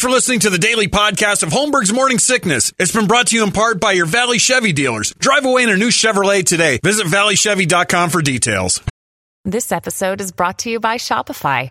[0.00, 2.72] Thanks for listening to the daily podcast of Holmberg's Morning Sickness.
[2.78, 5.12] It's been brought to you in part by your Valley Chevy dealers.
[5.18, 6.80] Drive away in a new Chevrolet today.
[6.82, 8.80] Visit valleychevy.com for details.
[9.44, 11.70] This episode is brought to you by Shopify.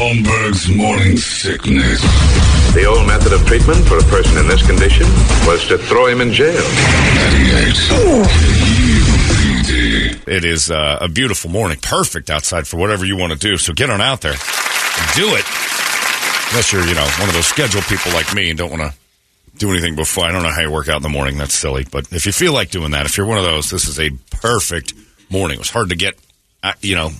[0.00, 2.00] Holmberg's morning sickness.
[2.72, 5.04] The old method of treatment for a person in this condition
[5.46, 6.56] was to throw him in jail.
[10.26, 13.58] It is uh, a beautiful morning, perfect outside for whatever you want to do.
[13.58, 15.44] So get on out there, and do it.
[16.48, 18.94] Unless you're, you know, one of those scheduled people like me and don't want to
[19.58, 20.24] do anything before.
[20.24, 21.36] I don't know how you work out in the morning.
[21.36, 21.84] That's silly.
[21.84, 24.08] But if you feel like doing that, if you're one of those, this is a
[24.30, 24.94] perfect
[25.28, 25.56] morning.
[25.56, 26.14] It was hard to get,
[26.62, 27.10] uh, you know,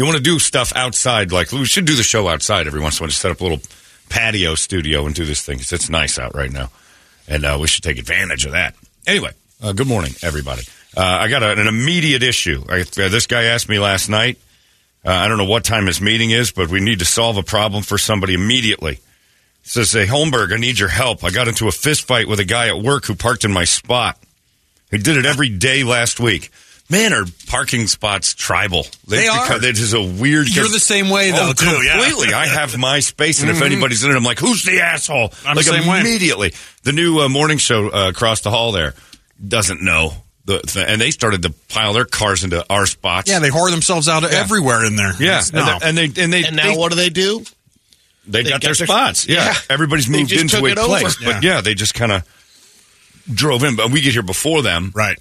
[0.00, 1.30] you want to do stuff outside.
[1.30, 3.08] Like we should do the show outside every once in a while.
[3.10, 3.60] Just set up a little
[4.08, 6.70] patio studio and do this thing because it's nice out right now,
[7.28, 8.74] and uh, we should take advantage of that.
[9.06, 10.62] Anyway, uh, good morning, everybody.
[10.96, 12.64] Uh, I got a, an immediate issue.
[12.66, 14.38] I, uh, this guy asked me last night.
[15.04, 17.42] Uh, I don't know what time his meeting is, but we need to solve a
[17.42, 18.94] problem for somebody immediately.
[18.94, 21.22] He says, "Hey, Holmberg, I need your help.
[21.24, 23.64] I got into a fist fight with a guy at work who parked in my
[23.64, 24.18] spot.
[24.90, 26.50] He did it every day last week."
[26.90, 28.84] Man, are parking spots tribal?
[29.06, 29.46] They are.
[29.46, 30.48] Because it is a weird.
[30.48, 32.04] You're the same way, though, Oh, too, yeah.
[32.04, 32.34] completely.
[32.34, 35.54] I have my space, and if anybody's in it, I'm like, "Who's the asshole?" I'm
[35.56, 36.00] like the same way.
[36.00, 36.52] immediately.
[36.82, 38.94] The new uh, morning show uh, across the hall there
[39.46, 40.14] doesn't know
[40.46, 43.30] the, th- and they started to pile their cars into our spots.
[43.30, 45.12] Yeah, they whore themselves out everywhere in there.
[45.20, 45.78] yeah, It's- and, no.
[45.78, 47.44] they- and they and they And now they, what do they do?
[48.26, 49.28] they, got, got their their- spots.
[49.28, 49.54] Yeah, Yeah.
[49.70, 50.88] everybody's They moved just into took a it over.
[50.98, 52.24] place, but yeah, they just kind of
[53.32, 53.76] drove in.
[53.76, 55.18] But we get here before them, right.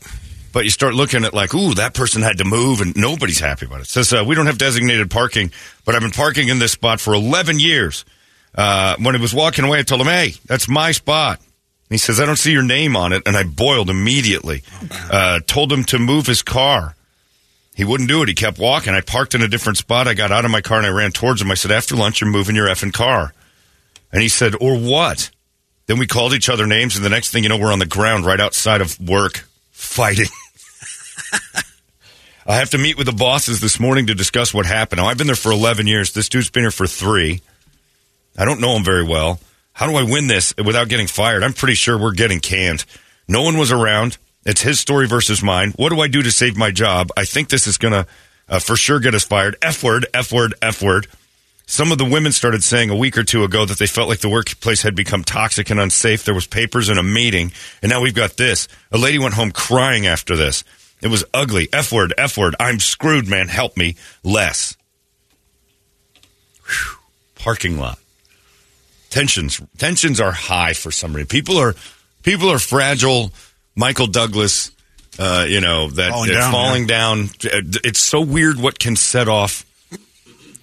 [0.52, 3.66] But you start looking at like, ooh, that person had to move, and nobody's happy
[3.66, 3.84] about it.
[3.84, 5.52] It says uh, we don't have designated parking,
[5.86, 8.06] but I've been parking in this spot for 11 years.
[8.56, 11.98] Uh, when he was walking away, I told him, "Hey, that's my spot." And he
[11.98, 14.64] says, "I don't see your name on it," and I boiled immediately.
[15.12, 16.96] Uh, told him to move his car.
[17.76, 18.28] He wouldn't do it.
[18.28, 18.94] He kept walking.
[18.94, 20.08] I parked in a different spot.
[20.08, 21.52] I got out of my car and I ran towards him.
[21.52, 23.34] I said, "After lunch, you're moving your effing car."
[24.12, 25.30] And he said, "Or what?"
[25.86, 27.86] Then we called each other names, and the next thing you know, we're on the
[27.86, 30.28] ground right outside of work fighting.
[32.48, 35.00] I have to meet with the bosses this morning to discuss what happened.
[35.00, 36.14] Now, I've been there for 11 years.
[36.14, 37.42] This dude's been here for three.
[38.38, 39.40] I don't know him very well.
[39.74, 41.44] How do I win this without getting fired?
[41.44, 42.86] I'm pretty sure we're getting canned.
[43.28, 44.18] No one was around.
[44.46, 45.74] It's his story versus mine.
[45.76, 47.12] What do I do to save my job?
[47.16, 48.08] I think this is going to
[48.50, 49.56] uh, for sure get us fired.
[49.62, 51.08] F word, F word, F word.
[51.66, 54.22] Some of the women started saying a week or two ago that they felt like
[54.22, 56.24] the workplace had become toxic and unsafe.
[56.24, 57.52] There was papers and a meeting,
[57.84, 58.68] and now we've got this.
[58.92, 60.64] A lady went home crying after this.
[61.02, 61.70] It was ugly.
[61.72, 62.56] F word, F word.
[62.60, 63.48] I'm screwed, man.
[63.48, 63.96] Help me.
[64.24, 64.76] Less.
[66.66, 66.98] Whew.
[67.36, 68.00] Parking lot.
[69.10, 71.28] Tensions tensions are high for some reason.
[71.28, 71.74] People are
[72.22, 73.32] people are fragile.
[73.76, 74.72] Michael Douglas,
[75.18, 77.30] uh, you know that Falling down, falling down.
[77.42, 79.66] It's so weird what can set off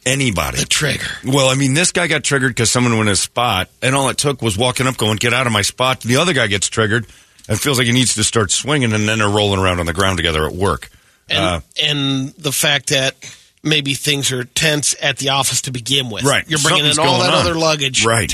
[0.04, 0.58] anybody.
[0.58, 1.06] The trigger.
[1.24, 4.08] Well, I mean, this guy got triggered because someone went in his spot, and all
[4.10, 6.68] it took was walking up, going, "Get out of my spot." The other guy gets
[6.68, 7.06] triggered
[7.48, 9.92] and feels like he needs to start swinging, and then they're rolling around on the
[9.92, 10.88] ground together at work.
[11.28, 13.14] And, Uh, and the fact that
[13.62, 16.24] maybe things are tense at the office to begin with.
[16.24, 16.44] Right.
[16.48, 17.40] You're bringing Something's in all that on.
[17.40, 18.04] other luggage.
[18.04, 18.32] Right.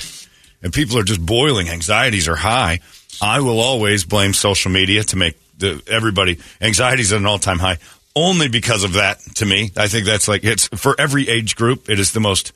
[0.62, 1.68] And people are just boiling.
[1.68, 2.80] Anxieties are high.
[3.20, 7.58] I will always blame social media to make the, everybody anxieties at an all time
[7.58, 7.78] high.
[8.14, 11.88] Only because of that, to me, I think that's like it's for every age group.
[11.88, 12.52] It is the most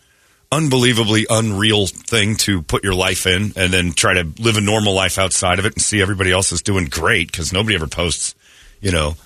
[0.57, 4.95] unbelievably unreal thing to put your life in and then try to live a normal
[4.95, 8.35] life outside of it and see everybody else is doing great because nobody ever posts,
[8.81, 9.17] you know,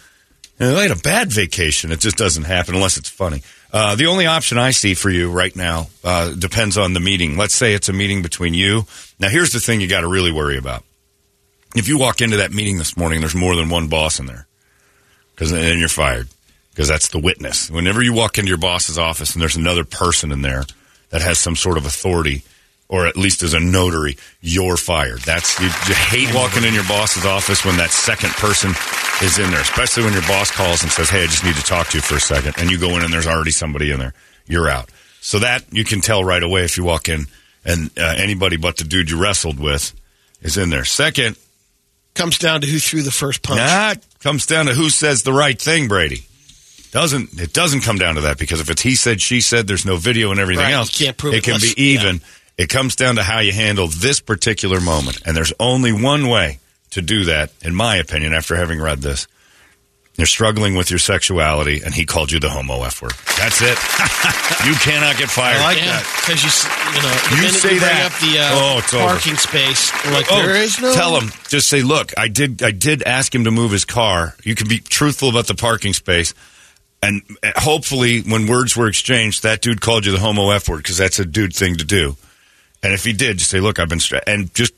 [0.59, 1.93] "Oh, I had a bad vacation.
[1.93, 3.43] It just doesn't happen unless it's funny.
[3.73, 7.37] Uh, the only option I see for you right now uh, depends on the meeting.
[7.37, 8.87] Let's say it's a meeting between you.
[9.21, 10.83] Now, here's the thing you got to really worry about.
[11.77, 14.49] If you walk into that meeting this morning, there's more than one boss in there,
[15.35, 16.29] because then you're fired.
[16.71, 17.71] Because that's the witness.
[17.71, 20.65] Whenever you walk into your boss's office and there's another person in there
[21.11, 22.43] that has some sort of authority,
[22.89, 25.21] or at least as a notary, you're fired.
[25.21, 28.71] That's you, you hate walking in your boss's office when that second person
[29.23, 31.63] is in there, especially when your boss calls and says, "Hey, I just need to
[31.63, 32.55] talk to you for a second.
[32.59, 34.15] and you go in and there's already somebody in there.
[34.47, 34.89] You're out.
[35.21, 37.27] So that you can tell right away if you walk in
[37.65, 39.95] and uh, anybody but the dude you wrestled with
[40.41, 40.85] is in there.
[40.87, 41.37] Second,
[42.15, 43.59] Comes down to who threw the first punch.
[43.61, 46.25] Nah, comes down to who says the right thing, Brady.
[46.93, 49.87] Doesn't it doesn't come down to that because if it's he said, she said, there's
[49.87, 50.99] no video and everything Right, else.
[50.99, 52.21] you can't prove it it can unless- be even.
[52.59, 55.23] It comes down to how you handle this particular moment.
[55.25, 56.59] And there's only one way
[56.91, 59.27] to do that, in my opinion, after having read this.
[60.19, 63.13] You're struggling with your sexuality, and he called you the homo F word.
[63.39, 63.79] That's it.
[64.67, 65.61] you cannot get fired.
[65.63, 68.13] Like yeah, because you, s- you know, You minute say you bring that.
[68.13, 69.05] up the uh, Oh, it's over.
[69.07, 69.91] parking space.
[70.13, 70.93] Like Oh, there is no.
[70.93, 71.31] Tell him.
[71.49, 72.63] Just say, look, I did.
[72.63, 74.35] I did ask him to move his car.
[74.45, 76.35] You can be truthful about the parking space,
[77.03, 80.79] and uh, hopefully, when words were exchanged, that dude called you the homo f word
[80.79, 82.17] because that's a dude thing to do.
[82.83, 84.73] And if he did, just say, look, I've been stra-, and just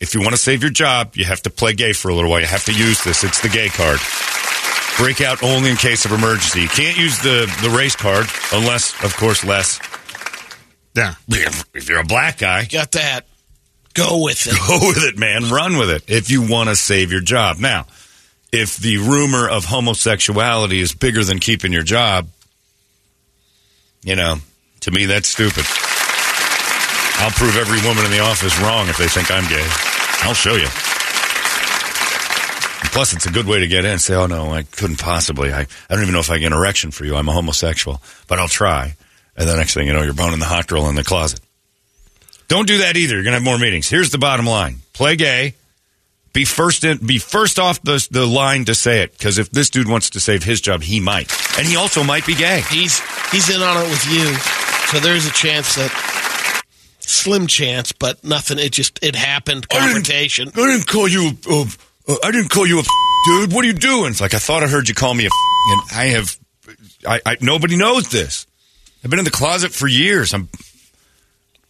[0.00, 2.30] if you want to save your job, you have to play gay for a little
[2.30, 2.40] while.
[2.40, 3.24] You have to use this.
[3.24, 3.98] It's the gay card.
[4.98, 6.62] Break out only in case of emergency.
[6.62, 9.78] You can't use the the race card unless, of course, less.
[10.94, 11.14] Yeah.
[11.28, 13.26] If you're a black guy, Got that.
[13.92, 14.52] Go with it.
[14.68, 15.50] go with it, man.
[15.50, 17.58] Run with it if you want to save your job.
[17.58, 17.86] Now,
[18.56, 22.28] if the rumor of homosexuality is bigger than keeping your job,
[24.02, 24.36] you know,
[24.80, 25.64] to me, that's stupid.
[27.18, 29.66] I'll prove every woman in the office wrong if they think I'm gay.
[30.22, 30.68] I'll show you.
[32.92, 33.92] Plus, it's a good way to get in.
[33.92, 35.52] And say, oh no, I couldn't possibly.
[35.52, 37.14] I, I don't even know if I get an erection for you.
[37.14, 38.96] I'm a homosexual, but I'll try.
[39.36, 41.40] And the next thing you know, you're boning the hot girl in the closet.
[42.48, 43.14] Don't do that either.
[43.14, 43.88] You're gonna have more meetings.
[43.88, 45.54] Here's the bottom line: play gay.
[46.36, 46.98] Be first in.
[46.98, 49.12] Be first off the the line to say it.
[49.12, 52.26] Because if this dude wants to save his job, he might, and he also might
[52.26, 52.62] be gay.
[52.68, 53.00] He's
[53.30, 54.34] he's in on it with you,
[54.90, 56.62] so there's a chance that
[57.00, 58.58] slim chance, but nothing.
[58.58, 59.66] It just it happened.
[59.70, 60.48] Confrontation.
[60.48, 61.30] I didn't call you.
[61.48, 61.64] A, uh,
[62.06, 62.82] uh, I didn't call you a
[63.26, 63.54] dude.
[63.54, 64.10] What are you doing?
[64.10, 65.30] It's like I thought I heard you call me a.
[65.68, 66.38] And I have.
[67.08, 68.46] I, I nobody knows this.
[69.02, 70.34] I've been in the closet for years.
[70.34, 70.50] I'm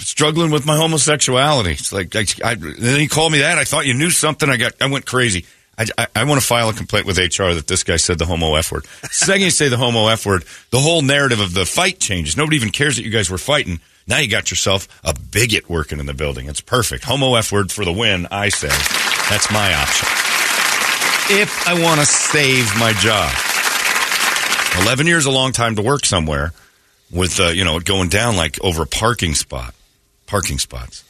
[0.07, 1.73] struggling with my homosexuality.
[1.73, 3.59] It's like I, I, then he called me that.
[3.59, 4.49] I thought you knew something.
[4.49, 4.75] I got.
[4.81, 5.45] I went crazy.
[5.79, 8.25] I, I, I want to file a complaint with HR that this guy said the
[8.25, 8.87] homo f word.
[9.11, 12.37] Second, you say the homo f word, the whole narrative of the fight changes.
[12.37, 13.81] Nobody even cares that you guys were fighting.
[14.07, 16.49] Now you got yourself a bigot working in the building.
[16.49, 17.05] It's perfect.
[17.05, 18.27] Homo f word for the win.
[18.31, 20.09] I say that's my option.
[21.29, 23.33] If I want to save my job,
[24.83, 26.53] eleven years is a long time to work somewhere
[27.11, 29.75] with uh, you know going down like over a parking spot,
[30.27, 31.05] parking spots.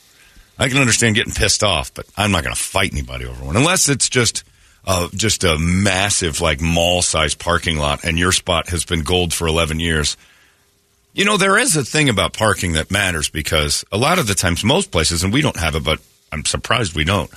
[0.58, 3.56] I can understand getting pissed off, but I'm not going to fight anybody over one
[3.56, 4.44] unless it's just
[4.86, 9.34] uh, just a massive like mall sized parking lot, and your spot has been gold
[9.34, 10.16] for 11 years.
[11.12, 14.34] You know there is a thing about parking that matters because a lot of the
[14.34, 17.30] times, most places, and we don't have it, but I'm surprised we don't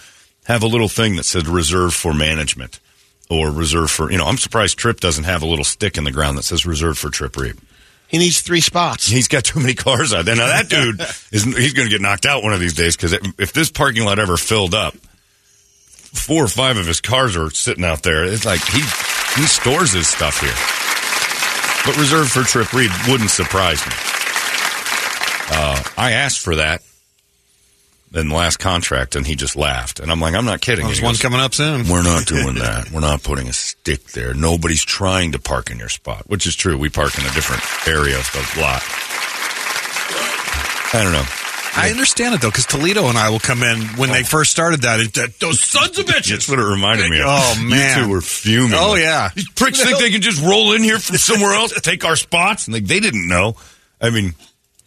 [0.46, 2.80] have a little thing that says reserved for management
[3.30, 4.26] or reserved for you know.
[4.26, 7.10] I'm surprised Trip doesn't have a little stick in the ground that says reserved for
[7.10, 7.58] Trip Reap.
[8.10, 9.08] He needs three spots.
[9.08, 10.36] He's got too many cars out there.
[10.36, 11.00] Now that dude
[11.32, 14.04] is he's going to get knocked out one of these days because if this parking
[14.04, 18.26] lot ever filled up, four or five of his cars are sitting out there.
[18.26, 20.58] It's like he he stores his stuff here.
[21.86, 23.94] But reserved for Trip Reed wouldn't surprise me.
[25.52, 26.82] Uh, I asked for that
[28.14, 30.00] in the last contract, and he just laughed.
[30.00, 30.86] And I'm like, I'm not kidding.
[30.86, 31.88] There's He one goes, coming up soon.
[31.88, 32.90] we're not doing that.
[32.92, 34.34] We're not putting a stick there.
[34.34, 36.78] Nobody's trying to park in your spot, which is true.
[36.78, 38.82] We park in a different area of the lot.
[40.92, 41.24] I don't know.
[41.76, 44.26] I understand it though, because Toledo and I will come in when they oh.
[44.26, 45.00] first started that.
[45.00, 46.32] it- that those sons of bitches.
[46.32, 47.28] That's what it reminded me of.
[47.30, 48.00] Oh, man.
[48.00, 48.74] you two were fuming.
[48.74, 49.30] Oh, Like, yeah.
[49.36, 52.66] these pricks think they can just roll in here from somewhere else, take our spots,
[52.66, 53.56] and like they didn't know.
[54.02, 54.34] I mean,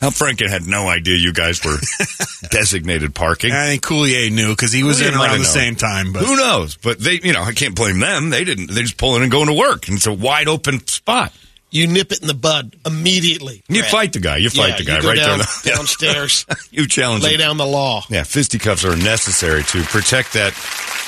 [0.03, 1.77] Al Franken had no idea you guys were
[2.51, 3.53] designated parking.
[3.53, 5.45] I think Coulier knew because he was Coulier in around the known.
[5.45, 6.13] same time.
[6.13, 6.77] But Who knows?
[6.77, 8.31] But they, you know, I can't blame them.
[8.31, 8.71] They didn't.
[8.73, 11.33] They're just pulling and go into work, and it's a wide open spot.
[11.71, 13.63] You nip it in the bud immediately.
[13.69, 13.91] You Brett.
[13.91, 14.37] fight the guy.
[14.37, 15.47] You fight Yeah, the guy you go right down, there.
[15.65, 15.75] Yeah.
[15.77, 16.47] downstairs.
[16.71, 17.39] you challenge lay him.
[17.39, 18.05] down the law.
[18.11, 20.53] Yeah, fisticuffs are necessary to protect that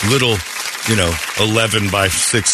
[0.08, 0.36] little,
[0.88, 2.52] you know, eleven by six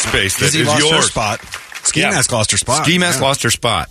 [0.00, 1.06] space that Izzy is lost her yours.
[1.10, 1.40] spot.
[1.82, 2.10] Ski Yeah.
[2.10, 2.84] Mask lost her spot.
[2.86, 3.26] Ski Mask Yeah.
[3.26, 3.90] lost her spot,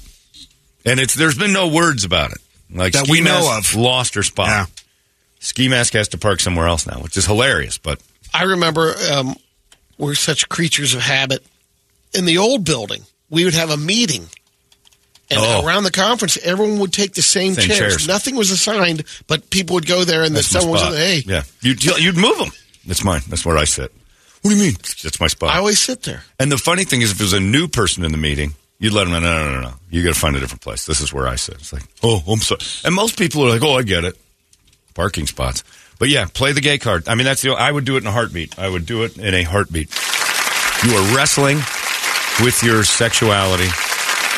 [0.89, 2.37] and it's there's been no words about it.
[2.71, 3.75] Like That Ski we know of.
[3.75, 4.47] lost her spot.
[4.47, 4.65] Yeah.
[5.39, 7.77] Ski Mask has to park somewhere else now, which is hilarious.
[7.77, 8.01] But
[8.33, 9.35] I remember um,
[9.97, 11.43] we're such creatures of habit.
[12.13, 14.27] In the old building, we would have a meeting.
[15.31, 15.63] And Oh.
[15.65, 17.79] around the conference, everyone would take the same, Same chairs.
[17.79, 18.07] chairs.
[18.07, 21.43] Nothing was assigned, but people would go there and then someone was like, hey, yeah,
[21.61, 22.49] you'd you'd move them.
[22.85, 23.21] That's mine.
[23.29, 23.91] That's where I sit.
[24.41, 24.73] What do you mean?
[25.03, 25.53] That's my spot.
[25.53, 26.23] I always sit there.
[26.39, 29.03] And the funny thing is, if there's a new person in the meeting, you'd let
[29.03, 29.73] them know, no, no, no, no.
[29.89, 30.85] You got to find a different place.
[30.85, 31.55] This is where I sit.
[31.55, 32.61] It's like, oh, I'm sorry.
[32.83, 34.17] And most people are like, oh, I get it.
[34.95, 35.63] Parking spots.
[35.99, 37.07] But yeah, play the gay card.
[37.07, 38.57] I mean, that's the, I would do it in a heartbeat.
[38.57, 39.93] I would do it in a heartbeat.
[40.85, 41.57] You are wrestling
[42.41, 43.67] with your sexuality.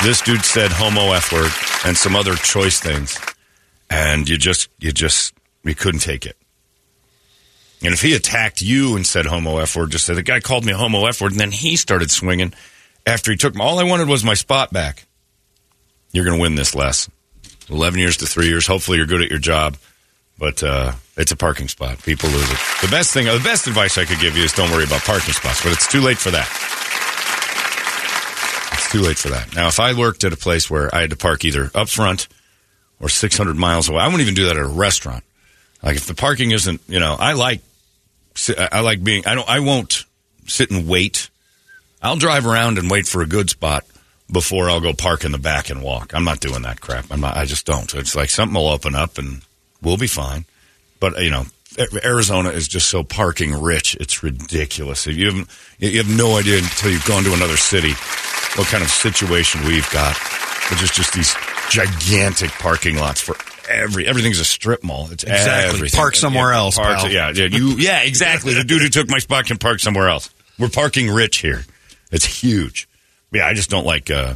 [0.04, 1.52] This dude said homo F word
[1.86, 3.20] and some other choice things.
[3.90, 6.36] And you just, you just, you couldn't take it.
[7.84, 10.66] And if he attacked you and said homo F word, just said the guy called
[10.66, 12.54] me a homo F word, and then he started swinging
[13.06, 15.06] after he took my, all I wanted was my spot back.
[16.12, 17.10] You're going to win this, Les.
[17.70, 18.68] 11 years to three years.
[18.68, 19.78] Hopefully you're good at your job,
[20.38, 22.02] but uh, it's a parking spot.
[22.04, 22.58] People lose it.
[22.82, 25.34] The best thing, the best advice I could give you is don't worry about parking
[25.34, 26.48] spots, but it's too late for that.
[28.74, 29.56] It's too late for that.
[29.56, 32.28] Now, if I worked at a place where I had to park either up front
[33.00, 35.24] or 600 miles away, I wouldn't even do that at a restaurant.
[35.82, 37.62] Like if the parking isn't, you know, I like
[38.72, 39.26] I like being.
[39.26, 39.50] I don't.
[39.50, 40.06] I won't
[40.48, 41.30] sit and wait.
[42.02, 43.86] I'll drive around and wait for a good spot
[44.32, 46.14] before I'll go park in the back and walk.
[46.14, 47.06] I'm not doing that crap.
[47.12, 47.38] I'm not.
[47.38, 47.94] I just don't.
[47.96, 49.42] It's like something will open up and
[49.82, 50.46] we'll be fine.
[51.00, 51.46] But you know,
[52.04, 53.96] Arizona is just so parking rich.
[54.00, 55.06] It's ridiculous.
[55.08, 57.92] You have you have no idea until you've gone to another city
[58.56, 60.18] what kind of situation we've got.
[60.70, 61.36] Which is just these
[61.70, 63.36] gigantic parking lots for
[63.70, 65.10] every everything's a strip mall.
[65.12, 65.76] It's Exactly.
[65.76, 65.98] everything.
[66.00, 68.54] Park somewhere else, Park- yeah, yeah, you, yeah, exactly.
[68.54, 70.34] The dude who took my spot can park somewhere else.
[70.58, 71.66] We're parking rich here.
[72.12, 72.88] It's huge.
[73.32, 74.10] Yeah, I just don't like.
[74.12, 74.36] uh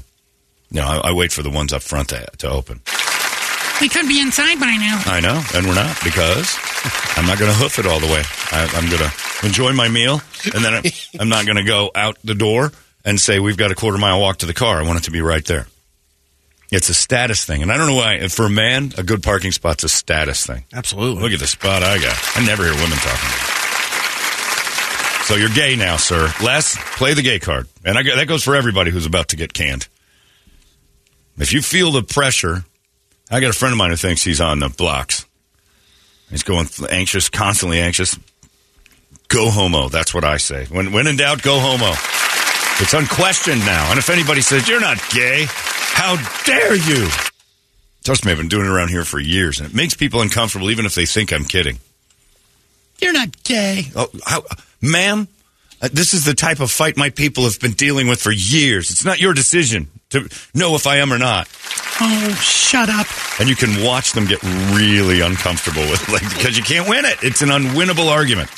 [0.71, 2.81] You know, I, I wait for the ones up front to, to open.
[3.81, 5.01] We could be inside by now.
[5.05, 6.55] I know, and we're not because
[7.17, 8.23] I'm not going to hoof it all the way.
[8.51, 10.21] I, I'm going to enjoy my meal,
[10.53, 10.83] and then I'm,
[11.19, 12.71] I'm not going to go out the door
[13.03, 14.79] and say we've got a quarter mile walk to the car.
[14.79, 15.67] I want it to be right there.
[16.71, 18.25] It's a status thing, and I don't know why.
[18.29, 20.63] For a man, a good parking spot's a status thing.
[20.73, 21.21] Absolutely.
[21.21, 22.17] Look at the spot I got.
[22.35, 23.29] I never hear women talking.
[23.29, 23.54] About it.
[25.25, 26.31] So you're gay now, sir.
[26.43, 29.53] Les, play the gay card, and I, that goes for everybody who's about to get
[29.53, 29.87] canned.
[31.39, 32.63] If you feel the pressure,
[33.31, 35.25] I got a friend of mine who thinks he's on the blocks.
[36.29, 38.19] He's going anxious, constantly anxious.
[39.27, 39.89] Go homo.
[39.89, 40.65] That's what I say.
[40.65, 41.91] When when in doubt, go homo.
[42.81, 43.89] It's unquestioned now.
[43.89, 47.07] And if anybody says you're not gay, how dare you?
[48.03, 50.69] Trust me, I've been doing it around here for years, and it makes people uncomfortable,
[50.69, 51.79] even if they think I'm kidding.
[53.01, 53.85] You're not gay.
[53.95, 54.43] Oh, how,
[54.85, 55.27] ma'am,
[55.81, 58.91] uh, this is the type of fight my people have been dealing with for years.
[58.91, 61.47] It's not your decision to know if I am or not.
[61.99, 63.07] Oh, shut up.
[63.39, 67.17] And you can watch them get really uncomfortable with like because you can't win it.
[67.23, 68.49] It's an unwinnable argument.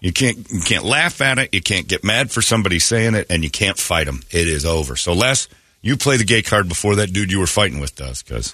[0.00, 1.54] You can't you can't laugh at it.
[1.54, 4.22] You can't get mad for somebody saying it, and you can't fight them.
[4.30, 4.96] It is over.
[4.96, 5.48] So, Les,
[5.80, 8.52] you play the gay card before that dude you were fighting with does, because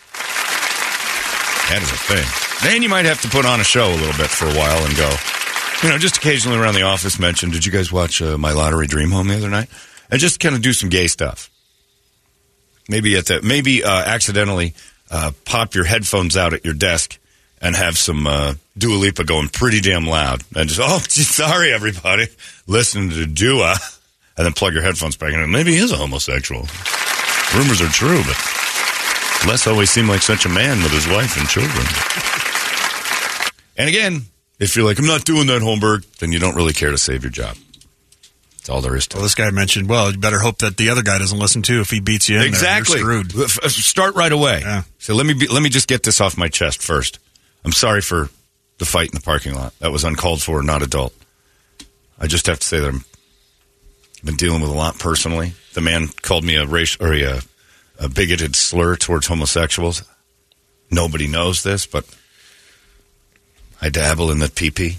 [1.70, 2.68] that is a thing.
[2.70, 4.84] Then you might have to put on a show a little bit for a while
[4.84, 5.10] and go,
[5.82, 8.86] you know, just occasionally around the office mention, did you guys watch uh, my lottery
[8.86, 9.68] dream home the other night?
[10.10, 11.50] And just kind of do some gay stuff.
[12.88, 14.74] Maybe at the maybe uh, accidentally
[15.10, 17.18] uh, pop your headphones out at your desk
[17.60, 21.72] and have some uh, Dua Lipa going pretty damn loud, and just oh, gee, sorry
[21.72, 22.26] everybody,
[22.66, 23.76] listening to Dua,
[24.36, 25.50] and then plug your headphones back in.
[25.50, 26.66] Maybe he is a homosexual.
[27.54, 31.48] Rumors are true, but Les always seemed like such a man with his wife and
[31.48, 31.86] children.
[33.80, 34.26] And again,
[34.60, 37.22] if you're like, I'm not doing that, Holmberg, then you don't really care to save
[37.24, 37.56] your job.
[38.52, 39.18] That's all there is to it.
[39.18, 39.26] Well, it.
[39.26, 41.80] this guy mentioned, well, you better hope that the other guy doesn't listen too.
[41.80, 43.02] If he beats you in Exactly.
[43.02, 43.42] there, you're screwed.
[43.44, 44.60] F- f- Start right away.
[44.60, 44.82] Yeah.
[44.98, 47.18] So let me be, let me just get this off my chest first.
[47.64, 48.28] I'm sorry for
[48.78, 49.78] the fight in the parking lot.
[49.80, 51.14] That was uncalled for, not adult.
[52.18, 53.04] I just have to say that I'm
[54.18, 55.54] I've been dealing with a lot personally.
[55.72, 57.40] The man called me a race or a,
[57.98, 60.02] a bigoted slur towards homosexuals.
[60.90, 62.04] Nobody knows this, but
[63.82, 64.96] I dabble in the pee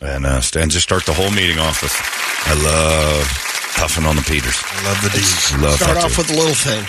[0.00, 1.92] and uh, and just start the whole meeting off with
[2.44, 4.60] I love puffing on the Peters.
[4.64, 5.56] I love the D's.
[5.58, 6.20] Love Start off too.
[6.20, 6.84] with the little thing.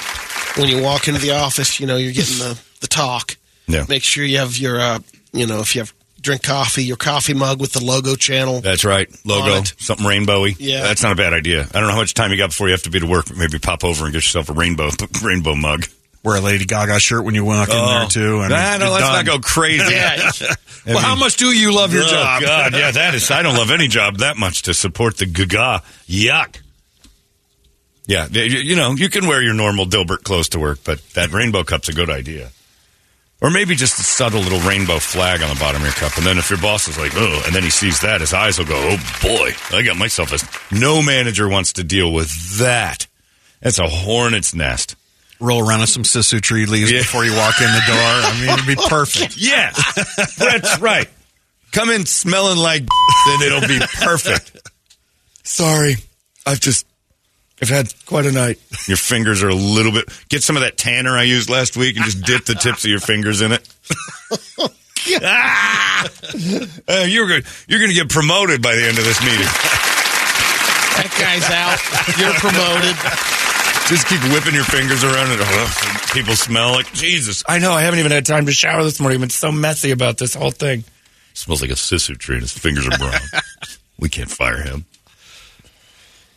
[0.61, 3.37] When you walk into the office, you know, you're getting the, the talk.
[3.67, 3.85] Yeah.
[3.87, 4.99] Make sure you have your, uh,
[5.31, 8.61] you know, if you have drink coffee, your coffee mug with the logo channel.
[8.61, 9.09] That's right.
[9.25, 10.55] Logo, something rainbowy.
[10.59, 10.83] Yeah.
[10.83, 11.61] That's not a bad idea.
[11.61, 13.25] I don't know how much time you got before you have to be to work.
[13.27, 14.89] but Maybe pop over and get yourself a rainbow
[15.23, 15.85] rainbow mug.
[16.23, 18.07] Wear a Lady Gaga shirt when you walk in there oh.
[18.07, 18.41] too.
[18.41, 19.13] And Nah, no, let's done.
[19.13, 19.83] not go crazy.
[20.85, 20.95] Yeah.
[20.95, 22.41] Well, how much do you love your oh, job?
[22.41, 23.31] God, yeah, that is.
[23.31, 25.81] I don't love any job that much to support the gaga.
[26.07, 26.59] Yuck.
[28.05, 30.99] Yeah, y- y- you know, you can wear your normal Dilbert clothes to work, but
[31.13, 32.49] that rainbow cup's a good idea.
[33.41, 36.17] Or maybe just a subtle little rainbow flag on the bottom of your cup.
[36.17, 38.57] And then if your boss is like, oh, and then he sees that, his eyes
[38.57, 40.75] will go, oh boy, I got myself a.
[40.75, 43.07] No manager wants to deal with that.
[43.61, 44.95] That's a hornet's nest.
[45.43, 46.99] Roll around with some sissoo tree leaves Yeah.
[46.99, 47.97] before you walk in the door.
[47.97, 49.35] I mean, it'd be perfect.
[49.37, 49.71] Yeah,
[50.37, 51.09] that's right.
[51.73, 52.83] Come in smelling like,
[53.27, 54.57] then it'll be perfect.
[55.43, 55.95] Sorry,
[56.45, 56.85] I've just,
[57.61, 58.59] I've had quite a night.
[58.87, 60.05] Your fingers are a little bit.
[60.29, 62.89] Get some of that tanner I used last week and just dip the tips of
[62.89, 63.67] your fingers in it.
[65.21, 66.07] Ah!
[66.87, 69.45] Uh, you're going you're going to get promoted by the end of this meeting.
[70.95, 71.75] That guy's out.
[72.15, 72.95] You're promoted.
[73.87, 75.69] Just keep whipping your fingers around and uh,
[76.13, 77.43] people smell like Jesus.
[77.47, 77.73] I know.
[77.73, 79.17] I haven't even had time to shower this morning.
[79.17, 80.85] I've been so messy about this whole thing.
[81.33, 83.19] Smells like a sissoo tree and his fingers are brown.
[83.99, 84.85] we can't fire him.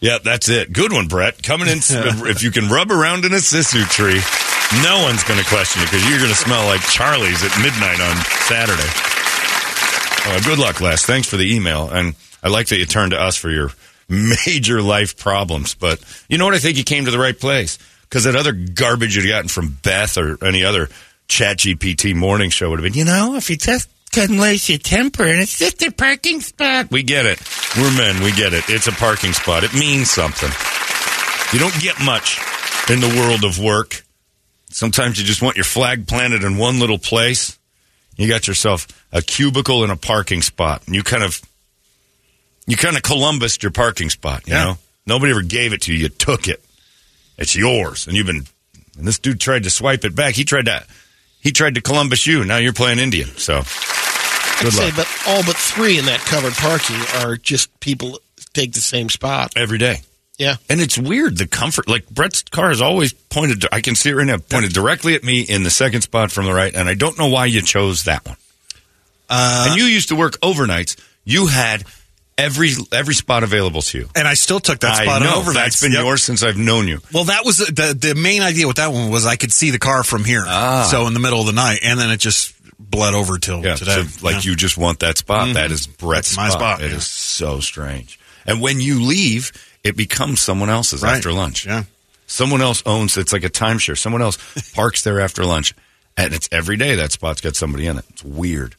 [0.01, 0.73] Yeah, that's it.
[0.73, 1.43] Good one, Brett.
[1.43, 1.79] Coming in,
[2.27, 4.21] if you can rub around in a sissoo tree,
[4.83, 8.01] no one's going to question you because you're going to smell like Charlie's at midnight
[8.01, 8.91] on Saturday.
[10.29, 11.05] Uh, good luck, Les.
[11.07, 11.89] Thanks for the email.
[11.89, 13.71] And I like that you turned to us for your
[14.09, 15.75] major life problems.
[15.75, 16.55] But you know what?
[16.55, 19.79] I think you came to the right place because that other garbage you'd gotten from
[19.83, 20.89] Beth or any other
[21.29, 24.79] chat GPT morning show would have been, you know, if you just couldn't lose your
[24.79, 26.91] temper and it's just a parking spot.
[26.91, 27.41] We get it.
[27.77, 28.23] We're men.
[28.23, 28.65] We get it.
[28.69, 29.65] It's a parking spot.
[29.65, 30.51] It means something.
[31.53, 32.41] You don't get much
[32.91, 34.05] in the world of work.
[34.71, 37.59] Sometimes you just want your flag planted in one little place.
[38.17, 41.41] You got yourself a cubicle and a parking spot, and you kind of,
[42.67, 44.43] you kind of Columbused your parking spot.
[44.47, 44.65] You Yeah.
[44.65, 45.99] know, nobody ever gave it to you.
[46.01, 46.63] You took it.
[47.39, 48.47] It's yours, and you've been.
[48.99, 50.35] And this dude tried to swipe it back.
[50.35, 50.83] He tried to,
[51.41, 52.45] he tried to Columbus you.
[52.45, 53.29] Now you're playing Indian.
[53.37, 58.21] So, I'd say, but all but three in that covered parking are just people
[58.55, 59.53] take the same spot.
[59.55, 60.01] every day.
[60.39, 60.57] Yeah.
[60.71, 61.89] And it's weird the comfort.
[61.89, 63.65] Like Brett's car is always pointed.
[63.73, 66.47] I can see it right now, pointed directly at me in the second spot from
[66.47, 68.37] the right, and I don't know why you chose that one.
[69.29, 70.97] Uh, and you used to work overnights.
[71.25, 71.85] You had
[72.39, 74.09] every every spot available to you.
[74.15, 75.53] and I still took that spot I know over.
[75.53, 77.01] that's been yours since I've known you.
[77.13, 79.79] Well, that was the the main idea with that one was I could see the
[79.79, 80.45] car from here.
[80.47, 80.89] Ah.
[80.91, 83.77] So in the middle of the night, and then it just bled over till Yeah,
[83.77, 84.03] today.
[84.05, 84.51] so like Yeah.
[84.51, 85.55] you just want that spot.
[85.55, 86.99] That is Brett's That's my spot, It is yeah.
[87.01, 88.19] so strange.
[88.47, 89.51] And when you leave,
[89.83, 91.17] it becomes someone else's Right.
[91.17, 91.67] after lunch.
[91.67, 91.85] Yeah.
[92.27, 93.97] Someone else owns it's like a timeshare.
[93.97, 94.37] Someone else
[94.75, 95.75] parks there after lunch.
[96.19, 98.05] And it's every day that spot's got somebody in it.
[98.11, 98.75] It's weird.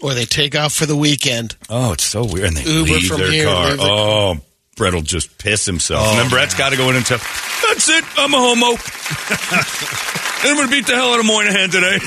[0.00, 1.56] Or they take off for the weekend.
[1.68, 2.46] Oh, it's so weird.
[2.46, 3.70] And they Uber leave from their here, car.
[3.70, 4.36] leave Oh,
[4.76, 6.04] Brett will just piss himself.
[6.06, 8.04] Oh, and then Brett's got to go in and tell, that's it.
[8.16, 8.66] I'm a homo.
[8.70, 11.98] and I'm going to beat the hell out of Moynihan today.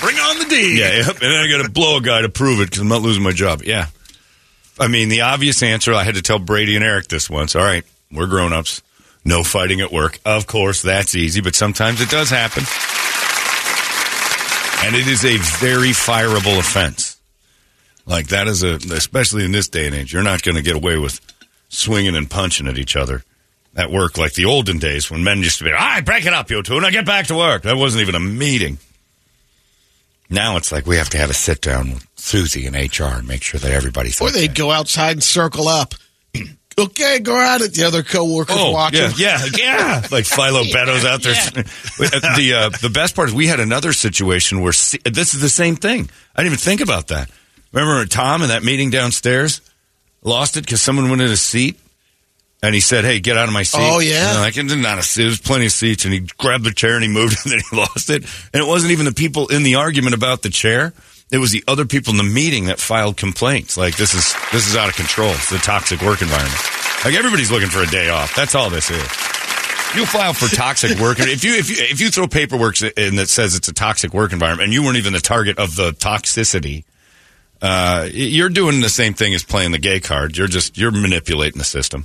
[0.00, 0.80] Bring on the D.
[0.80, 1.08] Yeah, yep.
[1.08, 3.22] And then I got to blow a guy to prove it because I'm not losing
[3.22, 3.62] my job.
[3.62, 3.88] Yeah.
[4.80, 7.54] I mean, the obvious answer, I had to tell Brady and Eric this once.
[7.54, 8.82] All right, we're grown ups.
[9.24, 10.18] No fighting at work.
[10.24, 12.64] Of course, that's easy, but sometimes it does happen.
[14.84, 17.13] And it is a very fireable offense.
[18.06, 20.76] Like, that is a, especially in this day and age, you're not going to get
[20.76, 21.20] away with
[21.68, 23.22] swinging and punching at each other
[23.76, 26.32] at work like the olden days when men used to be, all right, break it
[26.32, 27.62] up, you two, now get back to work.
[27.62, 28.78] That wasn't even a meeting.
[30.30, 33.28] Now it's like we have to have a sit down with Susie and HR and
[33.28, 34.40] make sure that everybody's Or okay.
[34.46, 35.94] they'd go outside and circle up.
[36.78, 39.00] okay, go out at the other coworkers Oh, watching.
[39.18, 40.06] yeah, yeah, yeah.
[40.12, 41.34] like Philo Beto's out there.
[42.36, 45.48] the uh, the best part is we had another situation where se- this is the
[45.48, 46.08] same thing.
[46.34, 47.28] I didn't even think about that.
[47.74, 49.60] Remember Tom in that meeting downstairs
[50.22, 51.78] lost it because someone went in his seat
[52.62, 54.30] and he said, "Hey, get out of my seat." Oh, yeah?
[54.30, 55.24] and like it's not a seat.
[55.24, 57.76] There's plenty of seats, and he grabbed the chair and he moved, and then he
[57.76, 58.24] lost it.
[58.52, 60.92] And it wasn't even the people in the argument about the chair.
[61.30, 63.76] It was the other people in the meeting that filed complaints.
[63.76, 65.30] Like this is this is out of control.
[65.30, 66.60] It's a toxic work environment.
[67.04, 68.34] Like everybody's looking for a day off.
[68.34, 69.02] That's all this is.
[69.96, 71.18] You file for toxic work.
[71.20, 74.32] If you if you if you throw paperwork in that says it's a toxic work
[74.32, 76.84] environment, and you weren't even the target of the toxicity,
[77.64, 80.36] uh, you're doing the same thing as playing the gay card.
[80.36, 82.04] You're just you're manipulating the system.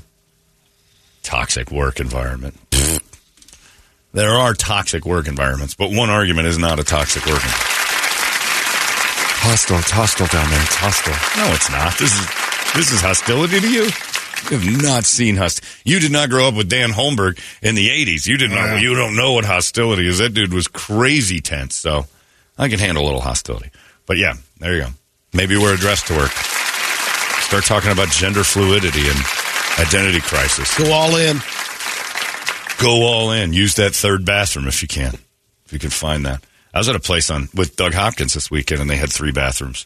[1.21, 2.57] Toxic work environment.
[2.71, 3.01] Pfft.
[4.11, 7.63] There are toxic work environments, but one argument is not a toxic work environment.
[9.41, 10.63] Hostile, it's hostile down there.
[10.63, 11.13] It's hostile.
[11.37, 11.95] No, it's not.
[11.99, 12.25] This is
[12.73, 13.83] this is hostility to you.
[14.49, 15.81] You have not seen hostility.
[15.85, 18.25] You did not grow up with Dan Holmberg in the '80s.
[18.25, 18.77] You didn't know.
[18.77, 20.17] You don't know what hostility is.
[20.17, 21.75] That dude was crazy tense.
[21.75, 22.07] So
[22.57, 23.69] I can handle a little hostility.
[24.07, 24.89] But yeah, there you go.
[25.33, 26.31] Maybe wear a dress to work.
[27.41, 29.17] Start talking about gender fluidity and
[29.79, 30.77] identity crisis.
[30.77, 31.39] Go all in.
[32.79, 33.53] Go all in.
[33.53, 35.13] Use that third bathroom if you can.
[35.65, 36.43] If you can find that.
[36.73, 39.31] I was at a place on with Doug Hopkins this weekend, and they had three
[39.31, 39.85] bathrooms.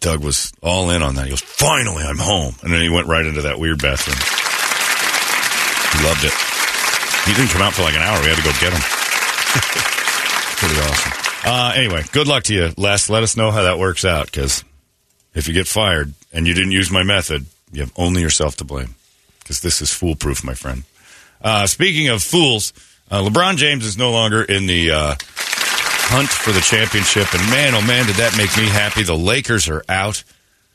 [0.00, 1.24] Doug was all in on that.
[1.24, 4.16] He goes, "Finally, I'm home," and then he went right into that weird bathroom.
[5.92, 6.32] He loved it.
[7.26, 8.20] He didn't come out for like an hour.
[8.20, 8.80] We had to go get him.
[10.56, 11.19] Pretty awesome.
[11.44, 13.08] Uh, anyway, good luck to you, Les.
[13.08, 14.64] Let us know how that works out because
[15.34, 18.64] if you get fired and you didn't use my method, you have only yourself to
[18.64, 18.94] blame
[19.40, 20.84] because this is foolproof, my friend.
[21.42, 22.72] Uh, speaking of fools,
[23.10, 25.14] uh, LeBron James is no longer in the uh,
[26.10, 27.32] hunt for the championship.
[27.32, 29.02] And man, oh man, did that make me happy.
[29.02, 30.22] The Lakers are out.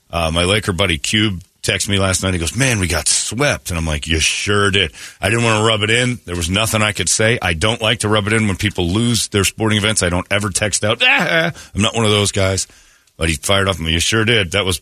[0.09, 2.33] Uh, my Laker buddy Cube texted me last night.
[2.33, 3.69] He goes, man, we got swept.
[3.69, 4.93] And I'm like, you sure did.
[5.19, 6.19] I didn't want to rub it in.
[6.25, 7.39] There was nothing I could say.
[7.41, 10.03] I don't like to rub it in when people lose their sporting events.
[10.03, 11.01] I don't ever text out.
[11.01, 12.67] Ah, I'm not one of those guys.
[13.17, 13.91] But he fired off me.
[13.91, 14.51] You sure did.
[14.51, 14.79] That was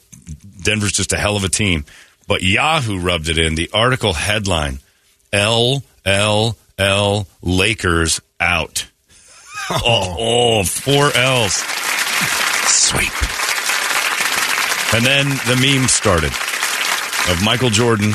[0.63, 1.85] Denver's just a hell of a team.
[2.27, 3.55] But Yahoo rubbed it in.
[3.55, 4.79] The article headline
[5.31, 8.87] L L L Lakers out.
[9.69, 11.53] Oh, oh, four L's.
[12.67, 13.13] Sweep.
[14.93, 16.33] And then the meme started
[17.29, 18.13] of Michael Jordan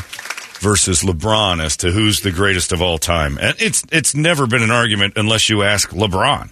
[0.60, 3.38] versus LeBron as to who's the greatest of all time.
[3.40, 6.50] And it's it's never been an argument unless you ask LeBron.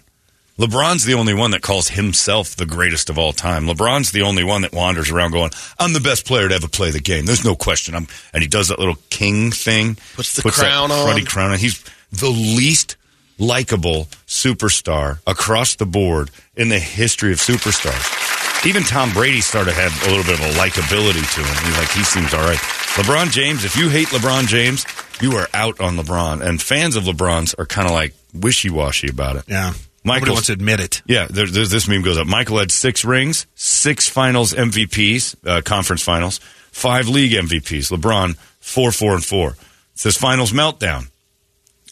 [0.58, 3.66] LeBron's the only one that calls himself the greatest of all time.
[3.66, 6.90] LeBron's the only one that wanders around going, "I'm the best player to ever play
[6.90, 7.94] the game." There's no question.
[7.94, 11.24] I'm, and he does that little king thing, Puts the crown that on.
[11.26, 11.58] crown on.
[11.58, 12.96] He's the least
[13.38, 18.25] likable superstar across the board in the history of superstars.
[18.64, 21.66] Even Tom Brady started to have a little bit of a likability to him.
[21.66, 22.58] He's like, he seems all right.
[22.96, 24.84] LeBron James, if you hate LeBron James,
[25.20, 26.40] you are out on LeBron.
[26.44, 29.44] And fans of LeBron's are kind of like wishy washy about it.
[29.46, 29.74] Yeah.
[30.02, 31.02] Michael wants to admit it.
[31.06, 32.26] Yeah, there, there's this meme goes up.
[32.26, 36.38] Michael had six rings, six finals MVPs, uh, conference finals,
[36.70, 37.90] five league MVPs.
[37.96, 39.50] LeBron, four, four, and four.
[39.50, 39.56] It
[39.94, 41.10] says finals meltdown.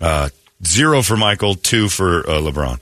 [0.00, 0.28] Uh,
[0.64, 2.80] zero for Michael, two for uh, LeBron.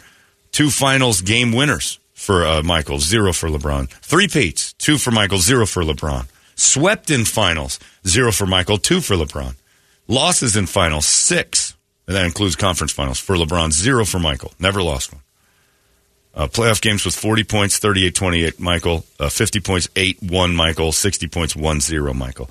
[0.52, 3.88] Two finals game winners for uh, Michael, zero for LeBron.
[3.88, 6.26] Three peats, two for Michael, zero for LeBron.
[6.54, 9.56] Swept in finals, zero for Michael, two for LeBron.
[10.06, 11.76] Losses in finals, six.
[12.06, 14.52] And that includes conference finals for LeBron, zero for Michael.
[14.60, 15.22] Never lost one.
[16.34, 19.04] Uh, playoff games with 40 points, 38 28, Michael.
[19.18, 20.92] Uh, 50 points, 8 1, Michael.
[20.92, 22.48] 60 points, 1 0, Michael.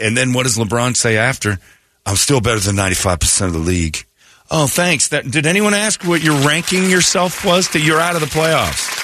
[0.00, 1.58] And then what does LeBron say after?
[2.06, 4.04] I'm still better than 95% of the league.
[4.50, 5.08] Oh, thanks.
[5.08, 7.68] That, did anyone ask what your ranking yourself was?
[7.70, 9.01] That you're out of the playoffs.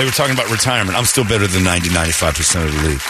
[0.00, 0.96] They were talking about retirement.
[0.96, 3.00] I'm still better than 90, 95% of the league.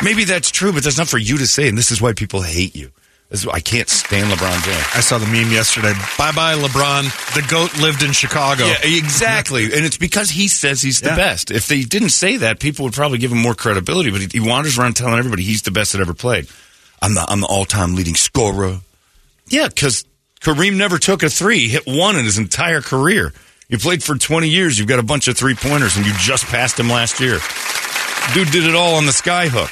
[0.00, 2.40] Maybe that's true, but that's not for you to say, and this is why people
[2.40, 2.92] hate you.
[3.30, 4.86] This is, I can't stand LeBron James.
[4.94, 5.92] I saw the meme yesterday.
[6.16, 7.34] Bye bye, LeBron.
[7.34, 8.64] The GOAT lived in Chicago.
[8.64, 9.64] Yeah, exactly.
[9.64, 11.16] and it's because he says he's the Yeah.
[11.16, 11.50] best.
[11.50, 14.12] If they didn't say that, people would probably give him more credibility.
[14.12, 16.46] But he, he wanders around telling everybody he's the best that ever played.
[17.02, 18.78] I'm the I'm the all time leading scorer.
[19.48, 20.04] Yeah, because
[20.40, 21.58] Kareem never took a three.
[21.58, 23.32] He hit one in his entire career.
[23.68, 24.78] You played for 20 years.
[24.78, 27.38] You've got a bunch of three pointers, and you just passed him last year.
[28.34, 29.70] Dude did it all on the sky hook.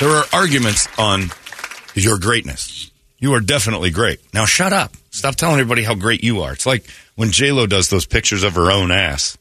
[0.00, 1.30] There are arguments on
[1.94, 2.90] your greatness.
[3.18, 4.20] You are definitely great.
[4.32, 4.92] Now shut up.
[5.10, 6.52] Stop telling everybody how great you are.
[6.52, 6.84] It's like
[7.16, 9.36] when J Lo does those pictures of her own ass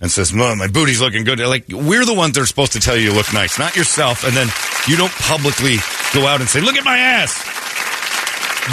[0.00, 2.80] and says, "Mom, my booty's looking good." Like we're the ones that are supposed to
[2.80, 4.24] tell you you look nice, not yourself.
[4.24, 4.48] And then
[4.88, 5.76] you don't publicly
[6.14, 7.34] go out and say, "Look at my ass."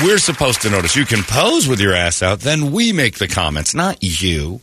[0.01, 0.95] We're supposed to notice.
[0.95, 4.61] You can pose with your ass out, then we make the comments, not you.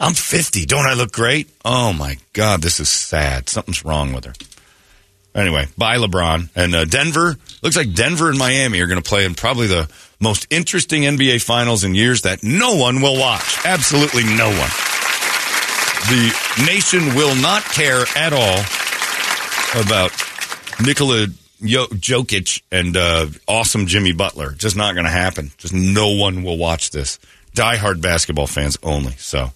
[0.00, 0.64] I'm 50.
[0.66, 1.50] Don't I look great?
[1.64, 3.48] Oh my God, this is sad.
[3.48, 4.32] Something's wrong with her.
[5.34, 6.48] Anyway, bye, LeBron.
[6.56, 9.90] And uh, Denver, looks like Denver and Miami are going to play in probably the
[10.20, 13.58] most interesting NBA finals in years that no one will watch.
[13.64, 14.70] Absolutely no one.
[16.08, 16.32] The
[16.66, 18.58] nation will not care at all
[19.84, 20.12] about
[20.80, 21.26] Nikola
[21.60, 24.52] Yo- Jokic and uh, awesome Jimmy Butler.
[24.52, 25.50] Just not going to happen.
[25.58, 27.18] Just no one will watch this.
[27.54, 29.12] Diehard basketball fans only.
[29.12, 29.50] So.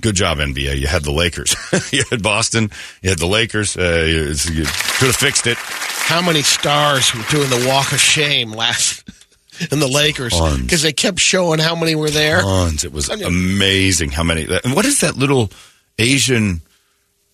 [0.00, 0.78] Good job, NBA.
[0.78, 1.54] You had the Lakers.
[1.92, 2.70] you had Boston.
[3.02, 3.76] You had the Lakers.
[3.76, 5.58] Uh, you, you could have fixed it.
[5.58, 9.06] How many stars were doing the walk of shame last
[9.70, 10.32] in the Lakers?
[10.62, 12.40] Because they kept showing how many were there.
[12.40, 12.82] Tons.
[12.82, 14.48] It was amazing how many.
[14.64, 15.50] And what is that little
[15.98, 16.62] Asian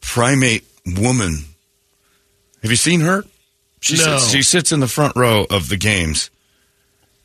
[0.00, 1.44] primate woman?
[2.62, 3.22] Have you seen her?
[3.86, 4.18] She, No.
[4.18, 6.30] sits, she sits in the front row of the games.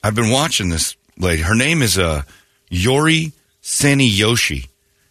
[0.04, 1.42] I've been watching this lady.
[1.42, 2.24] Her name is uh,
[2.70, 3.32] Yori
[3.64, 4.68] Saniyoshi.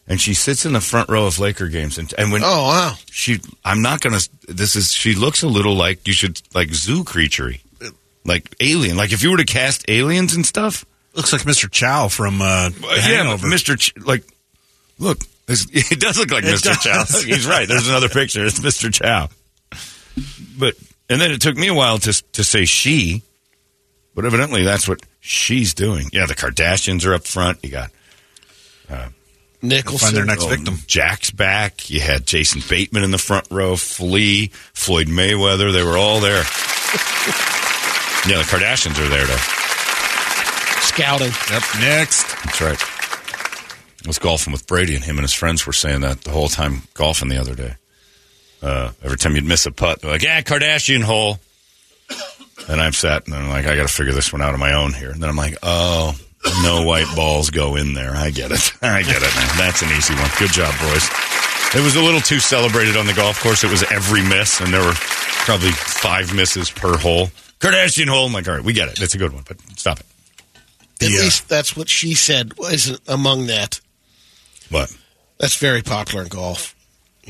[0.06, 1.96] And she sits in the front row of Laker games.
[1.96, 2.94] And, and when Oh wow!
[3.12, 7.04] she i'm not gonna this is she looks a little like you should like zoo
[7.04, 7.52] creature
[8.24, 10.84] like alien like if you were to cast aliens and stuff
[11.14, 11.70] Looks like Mr.
[11.70, 13.46] Chow from uh, yeah Hangover.
[13.48, 14.24] mr Ch- like
[14.98, 18.92] look it does look like It mr chow he's right there's another picture it's mr
[18.92, 19.28] chow
[20.58, 20.74] but
[21.10, 23.22] and then it took me a while to to say she
[24.14, 27.90] but evidently that's what she's doing yeah the kardashians are up front you got
[28.88, 29.08] uh,
[29.62, 30.06] Nicholson.
[30.06, 30.76] Find their next Oh, victim.
[30.86, 31.90] Jack's back.
[31.90, 35.70] You had Jason Bateman in the front row, Flea, Floyd Mayweather.
[35.70, 36.38] They were all there.
[38.26, 39.36] yeah, the Kardashians are there, though.
[40.80, 41.30] scouting.
[41.50, 41.62] Yep.
[41.80, 42.24] Next.
[42.44, 42.82] That's right.
[44.04, 46.48] I was golfing with Brady, and him and his friends were saying that the whole
[46.48, 47.74] time golfing the other day.
[48.62, 51.38] Uh, every time you'd miss a putt, they're like, "Yeah, Kardashian hole."
[52.68, 54.74] And I'm sat and I'm like, I got to figure this one out on my
[54.74, 55.10] own here.
[55.10, 56.14] And then I'm like, oh,
[56.62, 58.14] no white balls go in there.
[58.14, 58.72] I get it.
[58.82, 59.34] I get it.
[59.34, 59.48] Man.
[59.56, 60.28] That's an easy one.
[60.38, 61.08] Good job, boys.
[61.74, 63.64] It was a little too celebrated on the golf course.
[63.64, 67.28] It was every miss, and there were probably five misses per hole.
[67.60, 68.26] Kardashian hole.
[68.26, 69.00] I'm like, all right, we get it.
[69.00, 70.06] It's a good one, but stop it.
[71.02, 71.20] At Yeah.
[71.20, 73.80] least that's what she said wasn't among that.
[74.68, 74.94] What?
[75.38, 76.74] That's very popular in golf.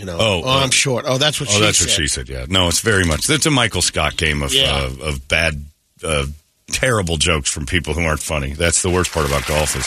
[0.01, 0.17] You know.
[0.19, 1.05] Oh, oh, uh, I'm short.
[1.07, 1.85] Oh, that's what Oh, she that's said.
[1.89, 2.29] what she said.
[2.31, 3.29] Yeah, no, it's very much.
[3.29, 4.73] It's a Michael Scott game of Yeah.
[4.73, 5.63] uh, of bad,
[6.03, 6.25] uh,
[6.73, 8.55] terrible jokes from people who aren't funny.
[8.55, 9.87] That's the worst part about golf is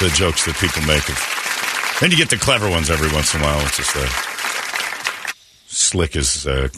[0.00, 1.08] the jokes that people make.
[1.08, 1.16] Of,
[2.00, 3.60] then you get the clever ones every once in a while.
[3.64, 4.08] It's just uh,
[5.68, 6.68] slick as uh,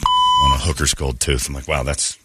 [0.45, 1.47] on a hooker's gold tooth.
[1.49, 2.17] I'm like, wow, that's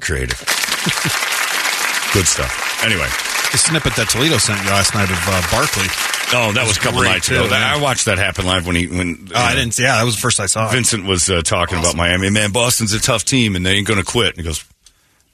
[0.00, 0.38] creative.
[2.14, 2.80] Good stuff.
[2.84, 3.08] Anyway,
[3.52, 5.88] The snippet that Toledo sent you last night of uh, Barkley.
[6.32, 7.48] Oh, that was a couple nights ago.
[7.50, 9.78] I watched that happen live when he when Oh, I didn't.
[9.78, 10.68] Yeah, that was the first I saw.
[10.68, 10.72] it.
[10.72, 12.30] Vincent was uh, talking about Miami.
[12.30, 14.30] Man, Boston's a tough team, and they ain't going to quit.
[14.30, 14.64] And he goes,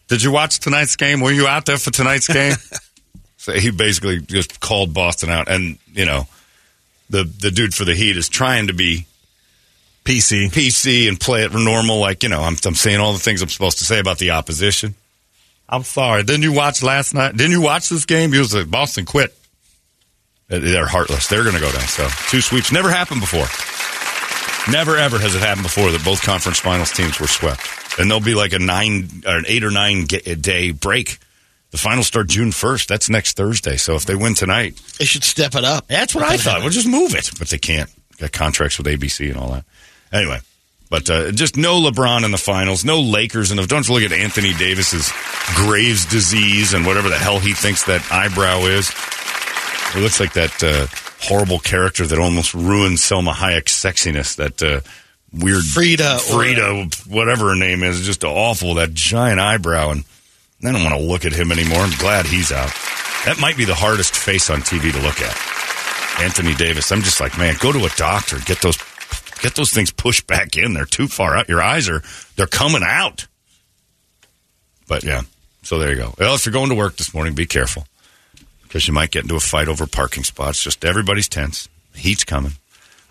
[0.09, 1.21] "Did you watch tonight's game?
[1.21, 2.55] Were you out there for tonight's game?"
[3.37, 6.27] so he basically just called Boston out, and you know,
[7.11, 9.07] the the dude for the Heat is trying to be
[10.05, 10.51] PC.
[10.51, 13.49] PC and play it normal, like you know, I'm I'm saying all the things I'm
[13.49, 14.95] supposed to say about the opposition.
[15.69, 16.23] I'm sorry.
[16.23, 17.35] Didn't you watch last night?
[17.37, 18.33] Didn't you watch this game?
[18.33, 19.35] He was like, Boston quit.
[20.53, 21.27] Uh, They're heartless.
[21.29, 21.81] They're going to go down.
[21.89, 23.47] So two sweeps never happened before.
[24.71, 27.67] Never ever has it happened before that both conference finals teams were swept.
[27.99, 31.19] And there'll be like a nine or an eight or nine day break.
[31.73, 32.89] The finals start June first.
[32.89, 33.77] That's next Thursday.
[33.77, 35.89] So if they win tonight, They should step it up.
[35.89, 36.61] that's what I thought.
[36.61, 37.91] We'll just move it, but they can't.
[38.19, 39.65] Got contracts with ABC and all that.
[40.13, 40.41] Anyway,
[40.91, 43.67] but uh, just no LeBron in the finals, no Lakers in the.
[43.67, 45.11] Don't look at Anthony Davis's
[45.57, 48.93] Graves' disease and whatever the hell he thinks that eyebrow is.
[49.95, 50.87] It looks like that uh,
[51.21, 54.37] horrible character that almost ruined Salma Hayek's sexiness.
[54.37, 54.81] That uh,
[55.33, 58.75] weird Frida or- Frida, whatever her name is, just awful.
[58.75, 60.05] That giant eyebrow, and
[60.65, 61.81] I don't want to look at him anymore.
[61.81, 62.73] I'm glad he's out.
[63.27, 66.21] That might be the hardest face on TV to look at.
[66.21, 66.91] Anthony Davis.
[66.91, 68.39] I'm just like, man, go to a doctor.
[68.47, 68.79] Get those,
[69.43, 70.73] get those things pushed back in.
[70.73, 71.49] They're too far out.
[71.49, 72.03] Your eyes are,
[72.37, 73.27] they're coming out.
[74.89, 75.23] But yeah,
[75.63, 76.15] so there you go.
[76.19, 77.85] Well, if you're going to work this morning, be careful
[78.73, 80.65] because you might get into a fight over parking spots.
[80.65, 81.69] Just everybody's tense.
[81.95, 82.53] Heat's coming.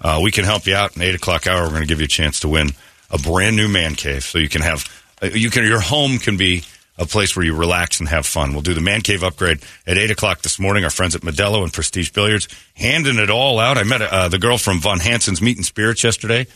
[0.02, 0.96] Uh, we can help you out.
[0.96, 2.72] In eight o'clock hour, we're going to give you a chance to win
[3.12, 4.90] a brand new man cave, so you can have
[5.22, 6.64] uh, you can your home can be
[6.98, 8.54] a place where you relax and have fun.
[8.54, 10.84] We'll do the man cave upgrade at eight o'clock this morning.
[10.84, 13.78] Our friends at Modelo and Prestige Billiards handing it all out.
[13.78, 16.48] I met uh, the girl from Von Hanson's Meat and Spirits yesterday.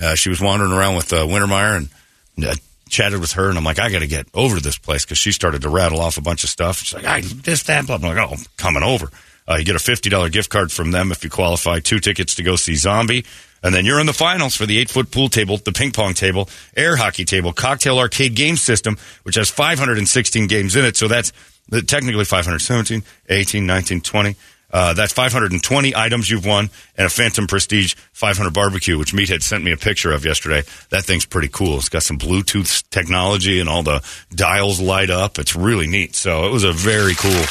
[0.00, 1.88] Uh, she was wandering around with uh, Wintermeyer
[2.36, 2.54] and uh,
[2.92, 5.18] chatted with her, and I'm like, I got to get over to this place because
[5.18, 6.78] she started to rattle off a bunch of stuff.
[6.78, 7.96] She's like, I this that, blah.
[7.96, 9.08] I'm like, oh, I'm coming over.
[9.48, 11.80] Uh, you get a fifty dollar gift card from them if you qualify.
[11.80, 13.24] Two tickets to go see Zombie,
[13.62, 16.14] and then you're in the finals for the eight foot pool table, the ping pong
[16.14, 20.96] table, air hockey table, cocktail arcade game system, which has 516 games in it.
[20.96, 21.32] So that's
[21.72, 24.36] uh, technically 517, 18, 19, 20.
[24.72, 29.62] Uh, that's 520 items you've won, and a Phantom Prestige 500 barbecue, which Meathead sent
[29.64, 30.62] me a picture of yesterday.
[30.90, 31.76] That thing's pretty cool.
[31.76, 34.02] It's got some Bluetooth technology, and all the
[34.34, 35.38] dials light up.
[35.38, 36.14] It's really neat.
[36.14, 37.42] So it was a very cool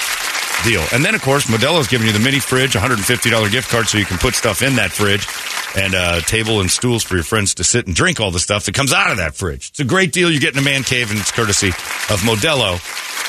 [0.64, 0.84] deal.
[0.94, 4.06] And then, of course, Modelo's giving you the mini fridge, $150 gift card, so you
[4.06, 5.28] can put stuff in that fridge,
[5.76, 8.66] and a table and stools for your friends to sit and drink all the stuff
[8.66, 9.70] that comes out of that fridge.
[9.70, 10.32] It's a great deal.
[10.32, 12.80] You get in a man cave, and it's courtesy of Modelo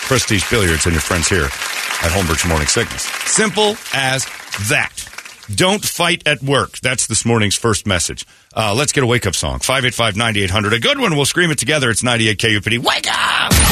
[0.07, 3.03] Prestige Billiards and your friends here at Holmberg's Morning Sickness.
[3.03, 4.27] Simple as
[4.69, 4.93] that.
[5.55, 6.79] Don't fight at work.
[6.81, 8.27] That's this morning's first message.
[8.55, 9.59] Uh, let's get a wake up song.
[9.59, 10.73] 585 9800.
[10.73, 11.17] A good one.
[11.17, 11.91] We'll scream it together.
[11.91, 12.79] It's 98 KUPD.
[12.79, 13.72] Wake up!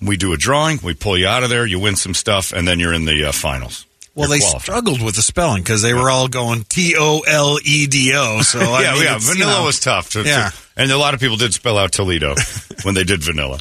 [0.00, 0.78] We do a drawing.
[0.82, 1.66] We pull you out of there.
[1.66, 3.84] You win some stuff, and then you're in the uh, finals.
[4.14, 4.62] Well, they qualified.
[4.62, 8.42] struggled with the spelling because they were all going T O L E D O.
[8.42, 9.16] So I yeah, mean, yeah.
[9.16, 10.10] it's, you Vanilla know, was tough.
[10.10, 10.50] To, to- Yeah.
[10.76, 12.34] and a lot of people did spell out Toledo
[12.82, 13.60] when they did vanilla.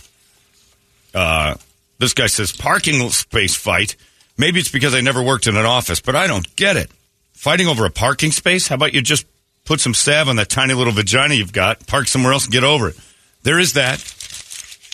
[1.13, 1.55] Uh,
[1.99, 3.95] this guy says parking space fight.
[4.37, 6.89] Maybe it's because I never worked in an office, but I don't get it.
[7.33, 8.67] Fighting over a parking space?
[8.67, 9.25] How about you just
[9.65, 12.63] put some salve on that tiny little vagina you've got, park somewhere else, and get
[12.63, 12.95] over it?
[13.43, 13.99] There is that.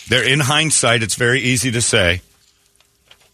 [0.08, 2.22] There, in hindsight, it's very easy to say,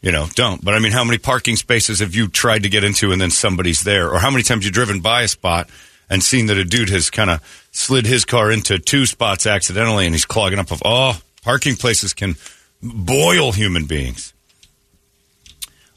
[0.05, 0.63] you know, don't.
[0.63, 3.31] But I mean, how many parking spaces have you tried to get into and then
[3.31, 4.11] somebody's there?
[4.13, 5.71] Or how many times you driven by a spot
[6.11, 7.41] and seen that a dude has kind of
[7.73, 12.13] slid his car into two spots accidentally and he's clogging up of, oh, parking places
[12.13, 12.37] can
[12.83, 14.35] boil human beings.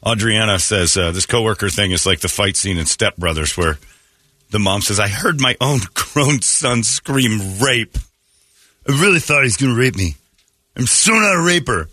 [0.06, 3.78] Adriana says uh, this coworker thing is like the fight scene in Step Brothers where
[4.48, 7.98] the mom says, I heard my own grown son scream rape.
[8.88, 10.14] I really thought he was going to rape me.
[10.76, 11.90] I'm so not a raper.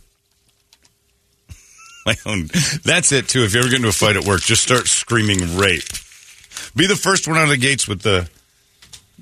[2.06, 2.50] My own.
[2.84, 3.44] That's it too.
[3.44, 5.84] If you ever get into a fight at work, just start screaming rape.
[6.76, 8.30] Be the first one out of the gates with the,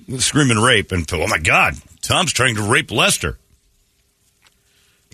[0.08, 3.38] with screaming rape, and oh my God, Tom's trying to rape Lester.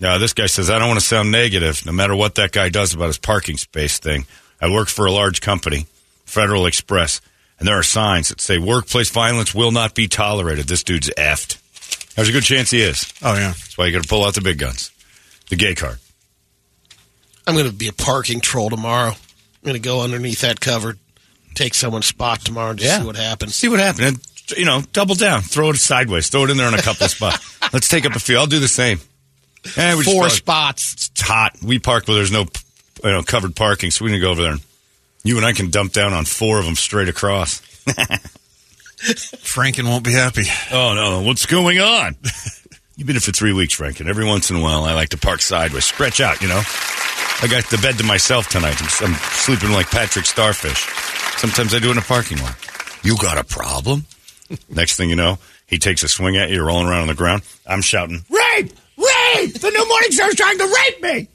[0.00, 1.84] Now this guy says I don't want to sound negative.
[1.86, 4.26] No matter what that guy does about his parking space thing,
[4.60, 5.86] I work for a large company,
[6.24, 7.20] Federal Express,
[7.58, 10.66] and there are signs that say workplace violence will not be tolerated.
[10.66, 11.58] This dude's effed.
[12.14, 13.12] There's a good chance he is.
[13.22, 13.48] Oh yeah.
[13.48, 14.90] That's why you got to pull out the big guns,
[15.50, 15.98] the gay card.
[17.50, 19.10] I'm going to be a parking troll tomorrow.
[19.10, 20.96] I'm going to go underneath that cover,
[21.54, 23.00] take someone's spot tomorrow and just Yeah.
[23.00, 23.54] see what happens.
[23.54, 24.06] See what happens.
[24.06, 25.42] And, you know, double down.
[25.42, 26.28] Throw it sideways.
[26.28, 27.58] Throw it in there in a couple of spots.
[27.72, 28.36] Let's take up a few.
[28.38, 29.00] I'll do the same.
[29.76, 31.10] Eh, we Four throw it- spots.
[31.10, 31.56] It's hot.
[31.62, 32.46] We park where there's no
[33.04, 34.52] you know, covered parking, so we can go over there.
[34.52, 34.60] And
[35.24, 37.60] you and I can dump down on four of them straight across.
[39.00, 40.44] Franken won't be happy.
[40.72, 41.22] Oh, no.
[41.22, 42.16] What's going on?
[42.96, 44.06] You've been here for three weeks, Franken.
[44.08, 46.60] every once in a while I like to park sideways, stretch out, you know?
[47.42, 48.76] I got the bed to myself tonight.
[48.80, 50.86] I'm, I'm sleeping like Patrick Starfish.
[51.38, 52.54] Sometimes I do in a parking lot.
[53.02, 54.04] You got a problem?
[54.68, 57.14] Next thing you know, he takes a swing at you, you're rolling around on the
[57.14, 57.42] ground.
[57.66, 58.72] I'm shouting, Rape!
[58.98, 59.54] Rape!
[59.54, 61.28] The new morning show's trying to rape me!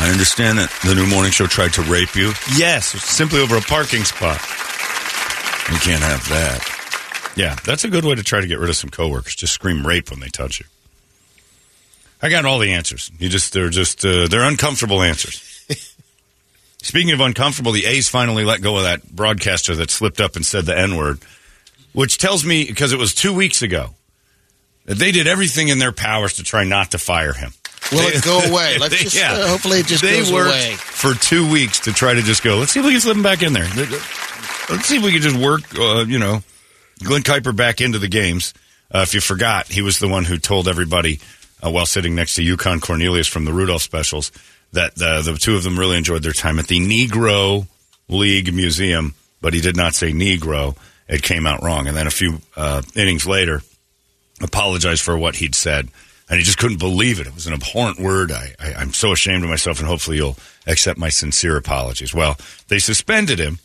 [0.00, 2.32] I understand that the new morning show tried to rape you.
[2.56, 4.40] Yes, simply over a parking spot.
[5.70, 7.32] You can't have that.
[7.36, 9.34] Yeah, that's a good way to try to get rid of some coworkers.
[9.34, 10.66] Just scream rape when they touch you.
[12.24, 13.10] I got all the answers.
[13.18, 15.42] You just they're just uh, they're uncomfortable answers.
[16.82, 20.44] Speaking of uncomfortable, the A's finally let go of that broadcaster that slipped up and
[20.44, 21.18] said the N word,
[21.92, 23.90] which tells me because it was two weeks ago
[24.86, 27.52] that they did everything in their powers to try not to fire him.
[27.92, 28.78] Will it go away?
[28.78, 30.76] Let's just, uh, hopefully it just they goes worked away.
[30.76, 32.56] for two weeks to try to just go.
[32.56, 33.68] Let's see if we can slip him back in there.
[34.70, 35.60] Let's see if we can just work.
[35.78, 36.42] Uh, you know,
[37.02, 38.54] Glen Kuiper back into the games.
[38.90, 41.20] Uh, if you forgot, he was the one who told everybody
[41.64, 44.30] uh, while sitting next to Yukon Cornelius from the Rudolph specials
[44.72, 47.66] that the, the two of them really enjoyed their time at the Negro
[48.08, 50.76] League Museum, but he did not say Negro.
[51.08, 51.86] It came out wrong.
[51.86, 53.62] And then a few uh, innings later,
[54.42, 55.88] apologized for what he'd said.
[56.28, 57.26] And he just couldn't believe it.
[57.26, 58.32] It was an abhorrent word.
[58.32, 62.14] I, I, I'm so ashamed of myself, and hopefully you'll accept my sincere apologies.
[62.14, 63.58] Well, they suspended him.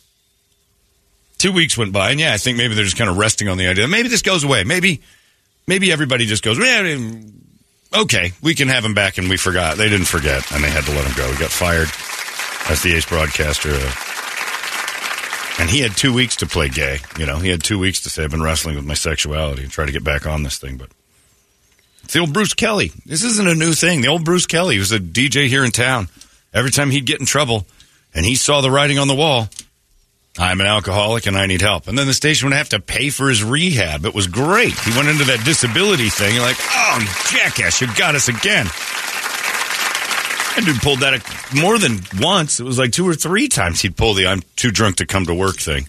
[1.38, 3.56] Two weeks went by, and yeah, I think maybe they're just kind of resting on
[3.56, 3.84] the idea.
[3.84, 4.64] That maybe this goes away.
[4.64, 5.00] Maybe,
[5.66, 6.82] maybe everybody just goes, yeah,
[7.94, 9.76] okay, we can have him back, and we forgot.
[9.76, 11.30] They didn't forget, and they had to let him go.
[11.30, 11.88] He got fired
[12.70, 13.70] as the A's broadcaster.
[13.72, 13.92] Uh,
[15.60, 16.98] and he had two weeks to play gay.
[17.18, 19.70] You know, he had two weeks to say, I've been wrestling with my sexuality and
[19.70, 20.78] try to get back on this thing.
[20.78, 20.88] But
[22.02, 22.92] it's the old Bruce Kelly.
[23.04, 24.00] This isn't a new thing.
[24.00, 26.08] The old Bruce Kelly was a DJ here in town.
[26.54, 27.66] Every time he'd get in trouble
[28.14, 29.48] and he saw the writing on the wall,
[30.40, 31.86] I'm an alcoholic and I need help.
[31.86, 34.06] And then the station would have to pay for his rehab.
[34.06, 34.72] It was great.
[34.72, 36.34] He went into that disability thing.
[36.34, 38.64] You're like, oh, jackass, you got us again.
[40.56, 41.22] That dude pulled that
[41.54, 42.58] more than once.
[42.58, 45.26] It was like two or three times he'd pull the I'm too drunk to come
[45.26, 45.86] to work thing.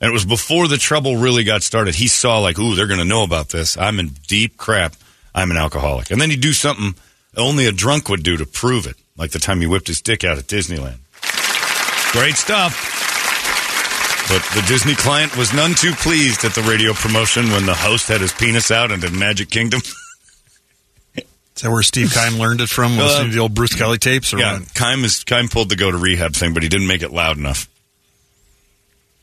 [0.00, 1.94] And it was before the trouble really got started.
[1.94, 3.76] He saw, like, ooh, they're going to know about this.
[3.76, 4.94] I'm in deep crap.
[5.34, 6.10] I'm an alcoholic.
[6.10, 6.94] And then he'd do something
[7.36, 10.24] only a drunk would do to prove it, like the time he whipped his dick
[10.24, 11.00] out at Disneyland.
[12.12, 12.99] Great stuff.
[14.30, 18.06] But the Disney client was none too pleased at the radio promotion when the host
[18.06, 19.80] had his penis out into Magic Kingdom.
[21.16, 22.96] Is that where Steve Kime learned it from?
[22.96, 24.32] Uh, Listening to the old Bruce Kelly tapes?
[24.32, 24.68] Or yeah, what?
[24.68, 27.38] Kime is Kime pulled the go to rehab thing, but he didn't make it loud
[27.38, 27.68] enough.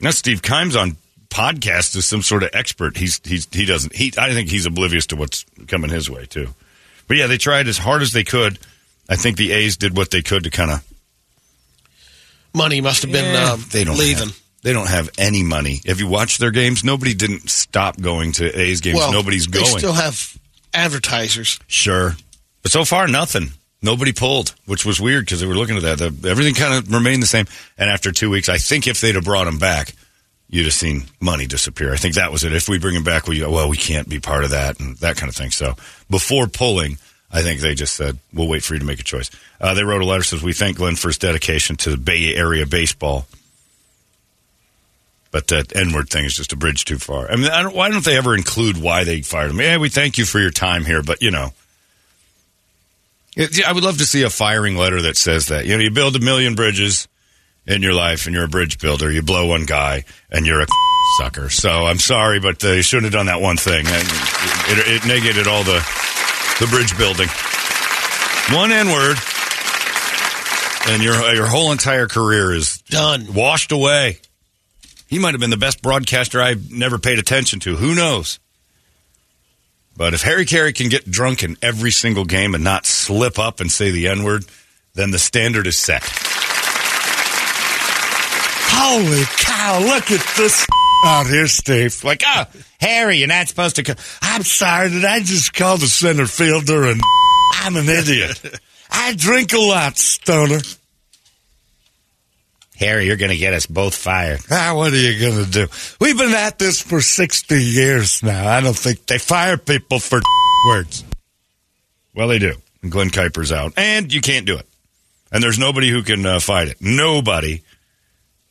[0.02, 0.98] Now Steve Kime's on
[1.30, 2.98] podcast as some sort of expert.
[2.98, 3.96] He's he's he doesn't.
[3.96, 6.50] He I think he's oblivious to what's coming his way too.
[7.08, 8.60] But yeah, they tried as hard as they could.
[9.10, 10.84] I think the A's did what they could to kind of.
[12.54, 14.28] Money must have been Yeah, um, they don't leaving.
[14.28, 15.80] Have, they don't have any money.
[15.86, 16.84] Have you watched their games?
[16.84, 18.98] Nobody didn't stop going to A's games.
[18.98, 19.64] well, Nobody's going.
[19.64, 20.38] they still have
[20.74, 21.58] advertisers.
[21.68, 22.18] Sure.
[22.64, 23.52] But so far, nothing.
[23.82, 26.00] Nobody pulled, which was weird because they were looking at that.
[26.00, 27.46] The, everything kind of remained the same.
[27.78, 29.94] And after two weeks, I think if they'd have brought him back,
[30.50, 31.94] you'd have seen money disappear.
[31.94, 32.52] I think that was it.
[32.52, 35.16] If we bring him back, we well, we can't be part of that and that
[35.16, 35.52] kind of thing.
[35.52, 35.76] So
[36.10, 36.98] before pulling,
[37.32, 39.32] I think they just said, we'll wait for you to make a choice.
[39.62, 42.36] Uh, they wrote a letter says, we thank Glen for his dedication to the Bay
[42.36, 43.28] Area baseball.
[45.32, 47.30] But that N word thing is just a bridge too far.
[47.30, 49.60] I mean, I don't, why don't they ever include why they fired him?
[49.60, 51.52] Yeah, we thank you for your time here, but you know,
[53.36, 55.66] it, I would love to see a firing letter that says that.
[55.66, 57.08] You know, you build a million bridges
[57.68, 59.12] in your life, and you're a bridge builder.
[59.12, 60.68] You blow one guy, and you're a
[61.20, 61.50] sucker.
[61.50, 63.86] So I'm sorry, but uh, you shouldn't have done that one thing.
[63.86, 64.08] And
[64.72, 65.86] it, it negated all the
[66.60, 67.28] the bridge building.
[68.52, 69.18] One N word,
[70.90, 74.20] and your your whole entire career is done, washed away.
[75.08, 77.76] He might have been the best broadcaster I've never paid attention to.
[77.78, 78.40] Who knows?
[79.96, 83.60] But if Harry Caray can get drunk in every single game and not slip up
[83.60, 84.46] and say the N word,
[84.94, 86.04] then the standard is set.
[88.70, 90.68] Holy cow, look at this
[91.06, 92.04] out here, Steve.
[92.04, 92.48] Like, ah,
[92.80, 93.96] Harry, you're not supposed to come.
[94.22, 97.02] I'm sorry, did I just call the center fielder and
[97.54, 98.60] I'm an idiot?
[98.92, 100.60] I drink a lot, stoner.
[102.78, 104.40] Harry, you're going to get us both fired.
[104.52, 105.68] Ah, what are you going to do?
[106.00, 108.48] We've been at this for 60 years now.
[108.48, 110.22] I don't think they fire people for
[110.68, 111.04] words.
[112.14, 112.54] Well, they do.
[112.84, 113.74] And Glen Kuiper's out.
[113.78, 114.68] And you can't do it.
[115.32, 116.78] And there's nobody who can uh, fight it.
[116.80, 117.62] Nobody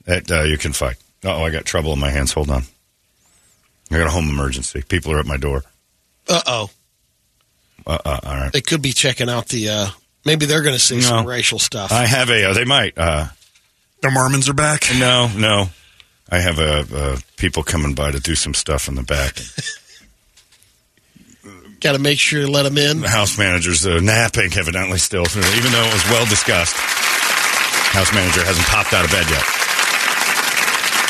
[0.05, 0.97] that uh, you can fight.
[1.25, 2.33] Oh, I got trouble in my hands.
[2.33, 2.63] Hold on.
[3.91, 4.83] I got a home emergency.
[4.89, 5.63] People are at my door.
[6.29, 6.71] Uh oh.
[7.87, 8.53] Uh, uh, all right.
[8.53, 9.69] They could be checking out the.
[9.69, 9.89] uh
[10.25, 11.93] Maybe they're going to see some racial stuff.
[11.93, 12.51] I have a.
[12.51, 12.99] Uh, they might.
[12.99, 13.27] Uh,
[14.03, 14.85] the Mormons are back.
[14.99, 15.67] No, no.
[16.31, 19.37] I have uh, uh, people coming by to do some stuff in the back.
[21.81, 23.01] Got to make sure to let them in.
[23.01, 26.75] The house manager's uh, napping, evidently, still, even though it was well discussed.
[26.75, 29.45] House manager hasn't popped out of bed yet.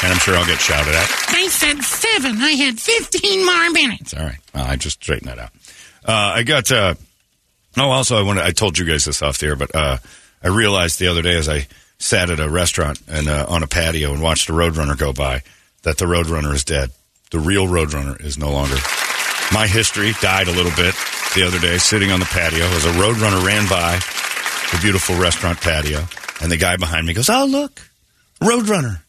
[0.03, 1.09] And I'm sure I'll get shouted at.
[1.29, 2.37] I said seven.
[2.43, 4.15] I had 15 more minutes.
[4.15, 4.39] All right.
[4.55, 5.51] Well, I just straightened that out.
[6.05, 6.71] Uh, I got.
[6.71, 6.95] Uh,
[7.79, 8.45] oh, also, I wanted.
[8.45, 9.97] I told you guys this off the air, but uh,
[10.43, 11.67] I realized the other day as I
[11.99, 15.43] sat at a restaurant and uh, on a patio and watched a Roadrunner go by
[15.83, 16.91] that the Roadrunner is dead.
[17.31, 18.77] The real Roadrunner is no longer.
[19.53, 20.95] My history died a little bit
[21.35, 23.99] the other day, sitting on the patio as a Roadrunner ran by
[24.73, 26.05] the beautiful restaurant patio,
[26.41, 27.81] and the guy behind me goes, "Oh, look,
[28.41, 29.03] Roadrunner."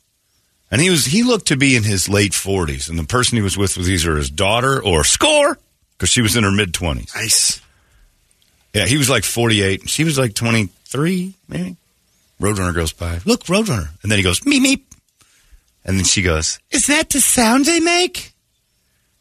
[0.69, 3.41] And he was he looked to be in his late forties, and the person he
[3.41, 5.57] was with was either his daughter or score
[5.97, 7.13] because she was in her mid twenties.
[7.15, 7.61] Nice.
[8.73, 11.77] Yeah, he was like forty eight, she was like twenty three, maybe.
[12.39, 13.19] Roadrunner goes by.
[13.25, 14.83] Look, Roadrunner, and then he goes meep meep,
[15.83, 18.33] and then she goes, "Is that the sound they make?"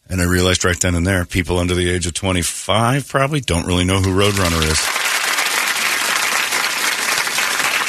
[0.09, 3.41] And I realized right then and there, people under the age of twenty five probably
[3.41, 4.81] don't really know who Roadrunner is.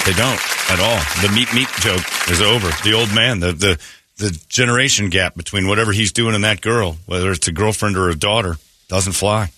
[0.05, 1.27] They don't at all.
[1.27, 2.69] The meat meat joke is over.
[2.83, 3.79] The old man, the the
[4.17, 8.09] the generation gap between whatever he's doing and that girl, whether it's a girlfriend or
[8.09, 8.55] a daughter,
[8.87, 9.51] doesn't fly.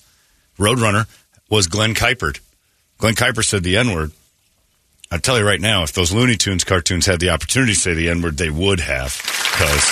[0.57, 1.05] Roadrunner
[1.49, 2.37] was Glen Kuiper.
[2.97, 4.11] Glen Kuiper said the N word.
[5.11, 7.93] I tell you right now, if those Looney Tunes cartoons had the opportunity to say
[7.95, 9.15] the N word, they would have.
[9.51, 9.83] Because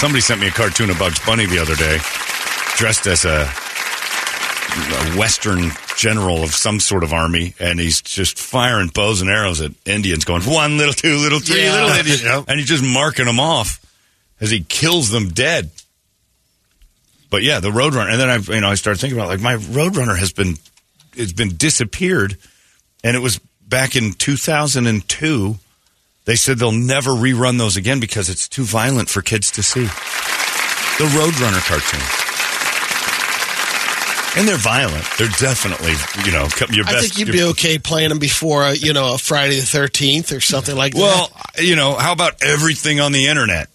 [0.00, 1.98] somebody sent me a cartoon of Bugs Bunny the other day,
[2.76, 8.88] dressed as a, a Western general of some sort of army, and he's just firing
[8.88, 11.72] bows and arrows at Indians, going one little, two little, three Yeah.
[11.72, 12.44] little Indians, Yep.
[12.48, 13.80] and he's just marking them off
[14.40, 15.70] as he kills them dead.
[17.30, 19.56] But yeah, the Roadrunner, and then I, you know, I started thinking about like my
[19.56, 20.54] Roadrunner has been,
[21.14, 22.36] it's been disappeared,
[23.04, 25.56] and it was back in 2002.
[26.24, 29.84] They said they'll never rerun those again because it's too violent for kids to see.
[29.84, 32.00] The Roadrunner cartoon.
[34.38, 35.04] And they're violent.
[35.16, 35.94] They're definitely,
[36.26, 36.96] you know, your best.
[36.96, 40.36] I think you'd be okay playing them before, uh, you know, a Friday the 13th
[40.36, 41.52] or something like Well, that.
[41.56, 43.68] Well, you know, how about everything on the internet?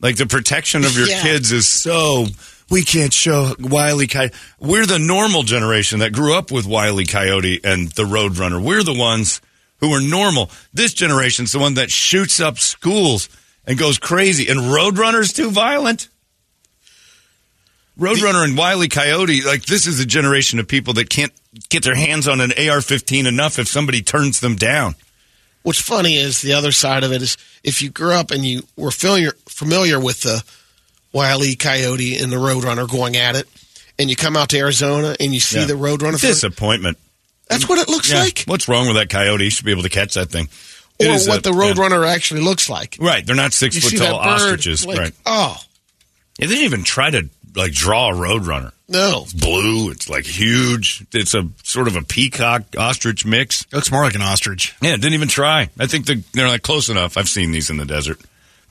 [0.00, 1.20] Like the protection of your Yeah.
[1.22, 2.26] kids is so.
[2.72, 4.32] We can't show Wiley Coyote.
[4.58, 8.64] We're the normal generation that grew up with Wiley Coyote and the Roadrunner.
[8.64, 9.42] We're the ones
[9.80, 10.50] who are normal.
[10.72, 13.28] This generation's the one that shoots up schools
[13.66, 14.48] and goes crazy.
[14.48, 16.08] And Roadrunner's too violent.
[17.98, 21.32] Roadrunner and Wiley Coyote, like this is a generation of people that can't
[21.68, 24.94] get their hands on an AR-15 enough if somebody turns them down.
[25.62, 28.62] What's funny is the other side of it is if you grew up and you
[28.78, 30.42] were familiar familiar with the
[31.12, 31.54] Wile E.
[31.56, 33.48] Coyote and the Roadrunner going at it,
[33.98, 35.66] and you come out to Arizona and you see Yeah.
[35.66, 36.12] the Roadrunner.
[36.20, 36.98] for- Disappointment.
[37.48, 38.20] That's what it looks Yeah.
[38.20, 38.44] like.
[38.46, 39.44] What's wrong with that coyote?
[39.44, 40.48] He should be able to catch that thing.
[40.98, 42.96] It Or what a- the Roadrunner actually looks like.
[42.98, 43.26] Right.
[43.26, 44.86] They're not six You foot tall ostriches.
[44.86, 45.14] like, right.
[45.26, 45.56] Oh
[46.38, 48.72] Yeah, they didn't even try to like draw a roadrunner.
[48.88, 49.24] no!
[49.24, 49.90] It's blue.
[49.90, 51.04] It's like huge.
[51.12, 53.66] It's a sort of a peacock ostrich mix.
[53.72, 54.72] Looks more like an ostrich.
[54.80, 55.68] Yeah, didn't even try.
[55.78, 57.18] I think the, they're like close enough.
[57.18, 58.18] I've seen these in the desert.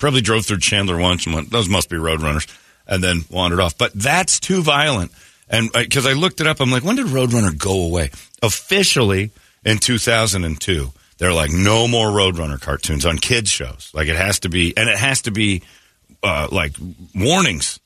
[0.01, 2.51] Probably drove through Chandler once and went, those must be roadrunners,
[2.87, 3.77] and then wandered off.
[3.77, 5.11] But that's too violent.
[5.47, 8.09] And because I looked it up, I'm like, when did Roadrunner go away?
[8.41, 9.29] Officially
[9.63, 10.91] in 2002.
[11.19, 13.91] They're like, no more Roadrunner cartoons on kids' shows.
[13.93, 15.61] Like it has to be, and it has to be
[16.23, 16.73] uh, like
[17.13, 17.79] warnings.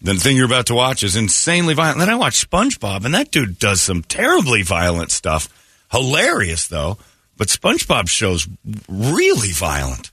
[0.00, 1.98] Then the thing you're about to watch is insanely violent.
[1.98, 5.50] Then I watched SpongeBob, and that dude does some terribly violent stuff.
[5.92, 6.96] Hilarious though,
[7.36, 8.48] but SpongeBob shows
[8.88, 10.10] really violent.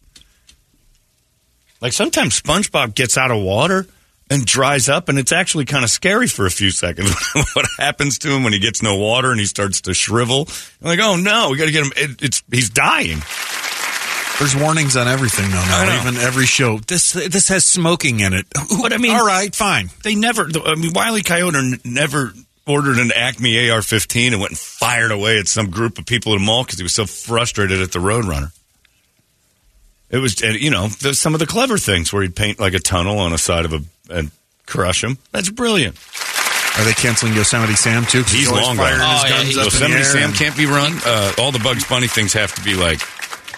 [1.81, 3.87] Like sometimes SpongeBob gets out of water
[4.29, 7.13] and dries up, and it's actually kind of scary for a few seconds.
[7.53, 10.47] what happens to him when he gets no water and he starts to shrivel?
[10.81, 11.91] I'm like, oh no, we got to get him.
[11.97, 13.21] It, it's he's dying.
[14.39, 15.57] There's warnings on everything though.
[15.57, 16.79] Now, even every show.
[16.79, 18.45] This this has smoking in it.
[18.81, 19.89] But I mean, all right, fine.
[20.03, 20.49] They never.
[20.65, 22.33] I mean, Wiley Coyote n- never
[22.65, 26.37] ordered an Acme AR-15 and went and fired away at some group of people at
[26.37, 28.51] a mall because he was so frustrated at the Roadrunner.
[30.11, 33.17] It was, you know, some of the clever things where he'd paint like a tunnel
[33.19, 34.29] on the side of a and
[34.65, 35.17] crush him.
[35.31, 35.95] That's brilliant.
[36.77, 38.23] Are they canceling Yosemite Sam too?
[38.23, 39.19] 'Cause He's always long firing gone.
[39.19, 40.99] Oh, yeah, guns he's- up in the Yosemite air Sam and- can't be run.
[41.05, 43.01] Uh, all the Bugs Bunny things have to be like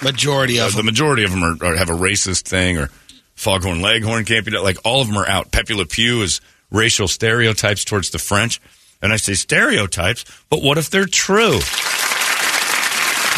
[0.04, 2.90] Majority uh, of the majority of them are, are have a racist thing, or
[3.36, 4.64] Foghorn Leghorn can't be done.
[4.64, 5.52] Like all of them are out.
[5.52, 6.42] Pepe Le Pew is
[6.72, 8.60] racial stereotypes towards the French,
[9.02, 11.60] and I say stereotypes, but what if they're true?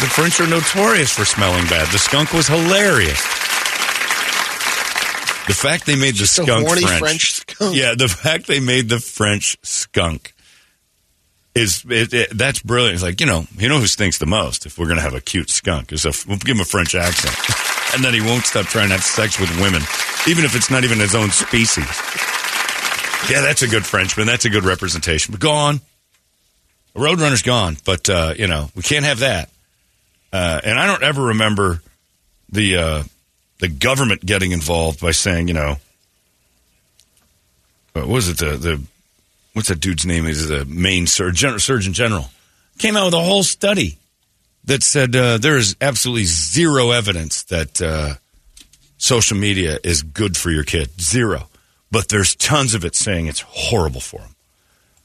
[0.00, 1.90] The French are notorious for smelling bad.
[1.90, 3.20] The skunk was hilarious.
[5.46, 7.76] The fact they made the Just skunk French, French skunk.
[7.76, 10.34] yeah, the fact they made the French skunk
[11.54, 12.94] is it, it, that's brilliant.
[12.94, 15.14] It's like you know, you know who stinks the most if we're going to have
[15.14, 17.34] a cute skunk is a we'll give him a French accent,
[17.94, 19.80] and then he won't stop trying to have sex with women,
[20.28, 21.86] even if it's not even his own species.
[23.30, 24.26] Yeah, that's a good Frenchman.
[24.26, 25.32] That's a good representation.
[25.32, 25.80] But gone,
[26.94, 27.76] Roadrunner's gone.
[27.84, 29.48] But uh, you know, we can't have that.
[30.32, 31.80] Uh, and I don't ever remember
[32.50, 33.02] the uh,
[33.58, 35.76] the government getting involved by saying, you know,
[37.92, 38.82] what was it the the
[39.52, 40.26] what's that dude's name?
[40.26, 42.30] Is the main surgeon, surgeon general
[42.78, 43.98] came out with a whole study
[44.64, 48.14] that said uh, there is absolutely zero evidence that uh,
[48.98, 51.00] social media is good for your kid.
[51.00, 51.48] Zero,
[51.90, 54.34] but there's tons of it saying it's horrible for them.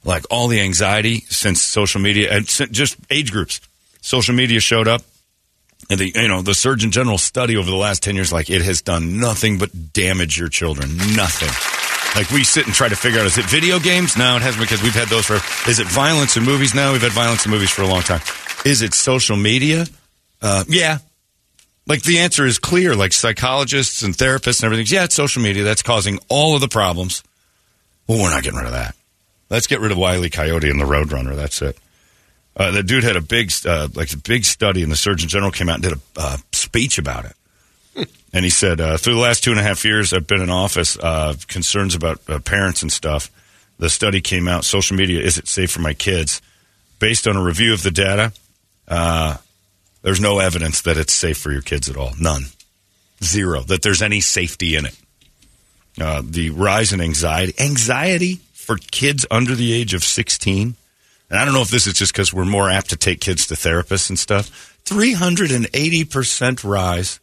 [0.03, 3.61] Like all the anxiety since social media and just age groups,
[4.01, 5.03] social media showed up.
[5.91, 8.61] And the you know the Surgeon General study over the last ten years, like it
[8.61, 10.95] has done nothing but damage your children.
[11.17, 11.51] Nothing.
[12.15, 14.15] Like we sit and try to figure out: is it video games?
[14.15, 15.35] No, it hasn't because we've had those for.
[15.69, 16.73] Is it violence in movies?
[16.73, 18.21] No, we've had violence in movies for a long time.
[18.63, 19.85] Is it social media?
[20.41, 20.99] Uh, yeah.
[21.87, 22.95] Like the answer is clear.
[22.95, 24.85] Like psychologists and therapists and everything.
[24.87, 27.21] Yeah, it's social media that's causing all of the problems.
[28.07, 28.95] Well, we're not getting rid of that.
[29.49, 31.35] Let's get rid of Wiley Coyote and the Roadrunner.
[31.35, 31.77] That's it.
[32.55, 35.51] Uh, the dude had a big, uh, like a big study, and the Surgeon General
[35.51, 38.09] came out and did a uh, speech about it.
[38.33, 40.49] and he said, uh, through the last two and a half years I've been in
[40.49, 43.31] office, uh, concerns about uh, parents and stuff.
[43.77, 44.65] The study came out.
[44.65, 46.41] Social media is it safe for my kids?
[46.99, 48.31] Based on a review of the data,
[48.87, 49.37] uh,
[50.03, 52.11] there's no evidence that it's safe for your kids at all.
[52.19, 52.45] None,
[53.23, 53.61] zero.
[53.61, 54.97] That there's any safety in it.
[55.99, 60.75] Uh, the rise in anxiety, anxiety for kids under the age of 16
[61.31, 63.47] and I don't know if this is just because we're more apt to take kids
[63.47, 64.77] to therapists and stuff.
[64.83, 67.21] 380% rise.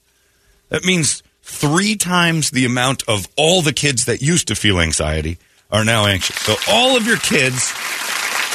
[0.71, 5.37] That means three times the amount of all the kids that used to feel anxiety
[5.71, 6.37] are now anxious.
[6.37, 7.75] So all of your kids,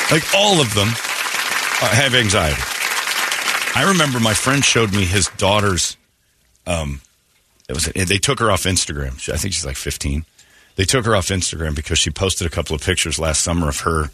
[0.10, 2.62] like all of them, uh, have anxiety.
[3.76, 5.98] I remember my friend showed me his daughter's.
[6.66, 7.02] Um,
[7.70, 9.30] it was they took her off Instagram.
[9.32, 10.26] I think she's like 15.
[10.78, 13.82] They took her off Instagram because she posted a couple of pictures last summer of
[13.82, 14.10] her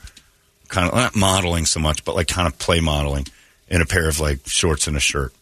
[0.69, 3.25] kind of not modeling so much, but like kind of play modeling
[3.67, 5.33] in a pair of like shorts and a shirt.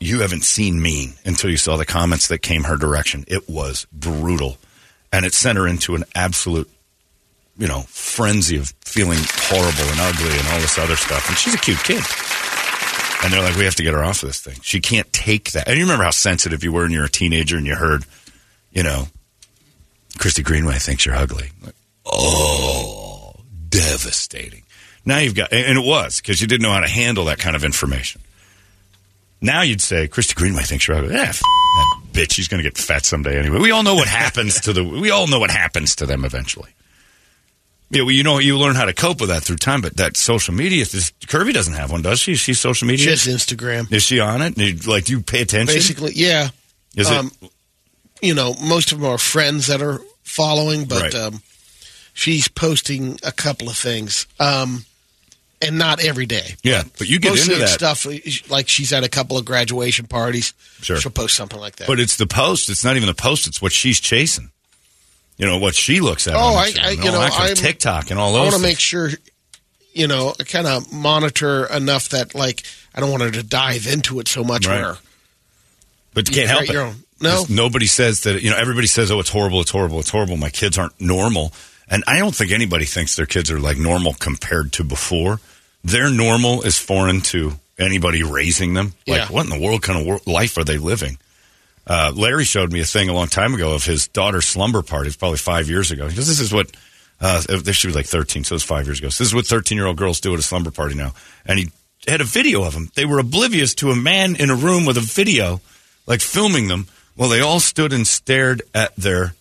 [0.00, 3.24] You haven't seen mean until you saw the comments that came her direction.
[3.26, 4.58] It was brutal.
[5.12, 6.70] And it sent her into an absolute,
[7.56, 11.28] you know, frenzy of feeling horrible and ugly and all this other stuff.
[11.28, 12.02] And she's a cute kid.
[13.24, 14.58] And they're like, we have to get her off of this thing.
[14.62, 15.66] She can't take that.
[15.66, 18.04] And you remember how sensitive you were when you were a teenager and you heard,
[18.70, 19.08] you know,
[20.18, 21.50] Christy Greenway thinks you're ugly.
[21.64, 21.74] Like,
[22.06, 22.97] oh,
[23.68, 24.62] devastating.
[25.04, 27.56] Now you've got, and it was because you didn't know how to handle that kind
[27.56, 28.20] of information.
[29.40, 31.14] Now you'd say, Christy Greenway thinks you're ugly.
[31.14, 32.32] Yeah, f- that bitch.
[32.32, 33.58] She's going to get fat someday anyway.
[33.60, 34.82] We all know what happens to the.
[34.84, 36.70] We all know what happens to them eventually.
[37.90, 39.80] Yeah, well, you know, you learn how to cope with that through time.
[39.80, 42.34] But that social media, this, Kirby doesn't have one, does she?
[42.34, 43.04] She's social media.
[43.04, 43.90] She has Instagram.
[43.92, 44.58] Is she on it?
[44.58, 45.74] You- Like, do you pay attention?
[45.74, 46.48] Basically, yeah.
[46.96, 47.30] Is it- um,
[48.20, 51.14] you know, most of them are friends that are following, but Right.
[51.14, 51.40] um,
[52.18, 54.84] she's posting a couple of things, um,
[55.62, 56.56] and not every day.
[56.64, 57.68] Yeah, but you get into that.
[57.68, 58.04] stuff
[58.50, 60.52] like she's at a couple of graduation parties.
[60.80, 60.96] Sure.
[60.96, 61.86] she'll post something like that.
[61.86, 62.68] But it's the post.
[62.70, 63.46] It's not even the post.
[63.46, 64.50] It's what she's chasing.
[65.36, 66.34] You know what she looks at.
[66.34, 68.60] Oh, I- I- you know, that kind of I'm- TikTok and all I want to
[68.60, 69.10] make sure,
[69.92, 72.64] you know, I kind of monitor enough that like
[72.94, 74.66] I don't want her to dive into it so much.
[74.66, 74.80] Right.
[74.82, 74.96] Where
[76.14, 76.70] but you can't help it.
[76.72, 77.44] your own- No.
[77.48, 78.42] Nobody says that.
[78.42, 79.60] You know, everybody says, "Oh, it's horrible.
[79.60, 79.98] It's horrible.
[80.00, 81.52] It's horrible." My kids aren't normal,
[81.90, 85.40] and I don't think anybody thinks their kids are like normal compared to before.
[85.84, 88.94] Their normal is foreign to anybody raising them.
[89.06, 89.26] Like, Yeah.
[89.28, 91.18] what in the world kind of wor- life are they living?
[91.86, 95.08] Uh, Larry showed me a thing a long time ago of his daughter's slumber party.
[95.08, 96.06] It's probably five years ago.
[96.08, 96.70] Because this is what
[97.20, 97.40] uh,
[97.72, 99.08] she was like thirteen, so it was five years ago.
[99.08, 101.14] So this is what thirteen-year-old girls do at a slumber party now.
[101.46, 101.70] And he
[102.06, 102.90] had a video of them.
[102.94, 105.60] They were oblivious to a man in a room with a video,
[106.06, 109.34] like filming them, while they all stood and stared at their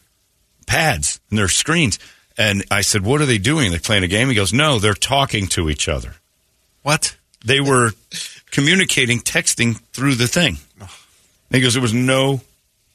[0.65, 1.99] pads and their screens.
[2.38, 3.67] And I said, "What are they doing?
[3.67, 6.15] Are they playing a game?" He goes, "No, they're talking to each other."
[6.83, 7.17] What?
[7.43, 7.91] They were
[8.51, 10.57] communicating, texting through the thing.
[11.51, 12.41] He goes, there was no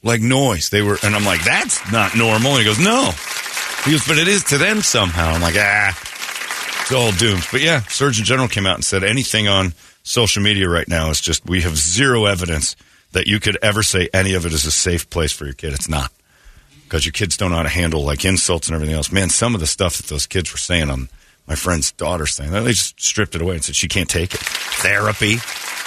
[0.03, 0.69] like noise.
[0.69, 2.51] They were, and I'm like, that's not normal.
[2.51, 3.11] And he goes, no.
[3.85, 5.31] He goes, but it is to them somehow.
[5.31, 5.89] I'm like, ah,
[6.81, 7.45] it's all doomed.
[7.51, 9.73] But yeah, Surgeon General came out and said anything on
[10.03, 12.75] social media right now is just we have zero evidence
[13.11, 15.73] that you could ever say any of it is a safe place for your kid.
[15.73, 16.11] It's not
[16.93, 19.11] because your kids don't know how to handle like insults and everything else.
[19.11, 21.09] Man, some of the stuff that those kids were saying on
[21.47, 24.39] my friend's daughter's thing, they just stripped it away and said she can't take it.
[24.39, 25.37] Therapy,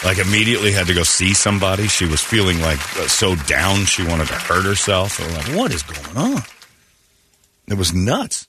[0.05, 1.87] like immediately had to go see somebody.
[1.87, 5.21] She was feeling like so down she wanted to hurt herself.
[5.21, 6.43] Like, what is going on?
[7.69, 8.49] It was nuts.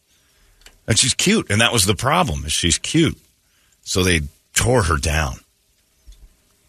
[0.88, 2.44] And she's cute, and that was the problem.
[2.44, 3.20] Is she's cute,
[3.84, 4.22] so they
[4.56, 5.42] tore her down.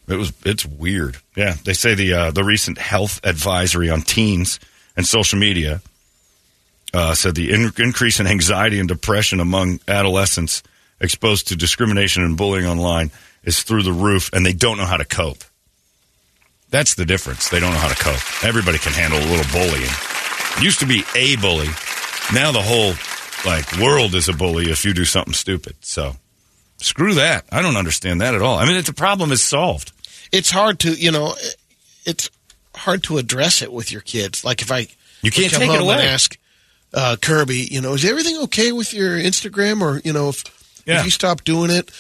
[0.07, 1.17] It was it's weird.
[1.35, 4.61] Yeah, they say the uh, the recent health advisory on teens
[4.99, 5.81] and social media
[6.93, 10.63] uh, said the in- increase in anxiety and depression among adolescents
[11.01, 13.13] exposed to discrimination and bullying online
[13.45, 15.45] is through the roof, and they don't know how to cope.
[16.71, 17.49] That's the difference.
[17.49, 18.45] They don't know how to cope.
[18.45, 19.89] Everybody can handle a little bullying.
[20.59, 21.69] It used to be a bully.
[22.35, 22.95] Now the whole
[23.47, 25.77] like world is a bully if you do something stupid.
[25.81, 26.17] So
[26.79, 27.45] screw that.
[27.53, 28.59] I don't understand that at all.
[28.59, 29.93] I mean, the problem is solved.
[30.33, 31.35] it's hard to you know
[32.05, 32.31] it's
[32.79, 34.87] hard to address it with your kids like if i
[35.23, 36.07] You can't come take it home and away.
[36.09, 36.39] ask
[36.95, 40.43] uh, kirby you know is everything okay with your instagram or you know if,
[40.87, 41.01] Yeah.
[41.01, 41.91] if you stop doing it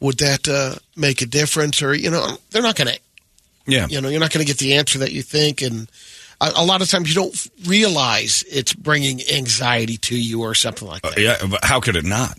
[0.00, 2.98] would that uh, make a difference or you know they're not going to
[3.66, 3.86] Yeah.
[3.90, 5.88] you know you're not going to get the answer that you think and
[6.40, 7.36] a, a lot of times you don't
[7.66, 11.96] realize it's bringing anxiety to you or something like that Uh, yeah, but how could
[11.96, 12.38] it not?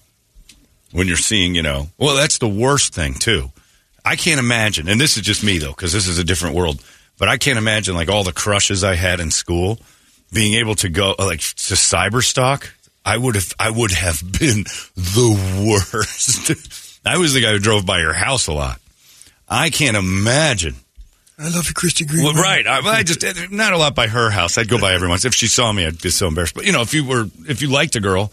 [0.91, 3.51] When you're seeing, you know, well, that's the worst thing too.
[4.03, 6.81] I can't imagine, and this is just me though, because this is a different world.
[7.19, 9.77] But I can't imagine like all the crushes I had in school,
[10.33, 12.73] being able to go like to cyber stalk.
[13.05, 14.63] I would have, I would have been
[14.95, 16.99] the worst.
[17.05, 18.79] I was the guy who drove by your house a lot.
[19.47, 20.75] I can't imagine.
[21.37, 22.23] I love you, Christy Green.
[22.23, 22.67] Well, right.
[22.67, 24.57] I, I just not a lot by her house.
[24.57, 25.23] I'd go by every once.
[25.23, 26.53] If she saw me, I'd be so embarrassed.
[26.53, 28.31] But you know, if you were, if you liked a girl,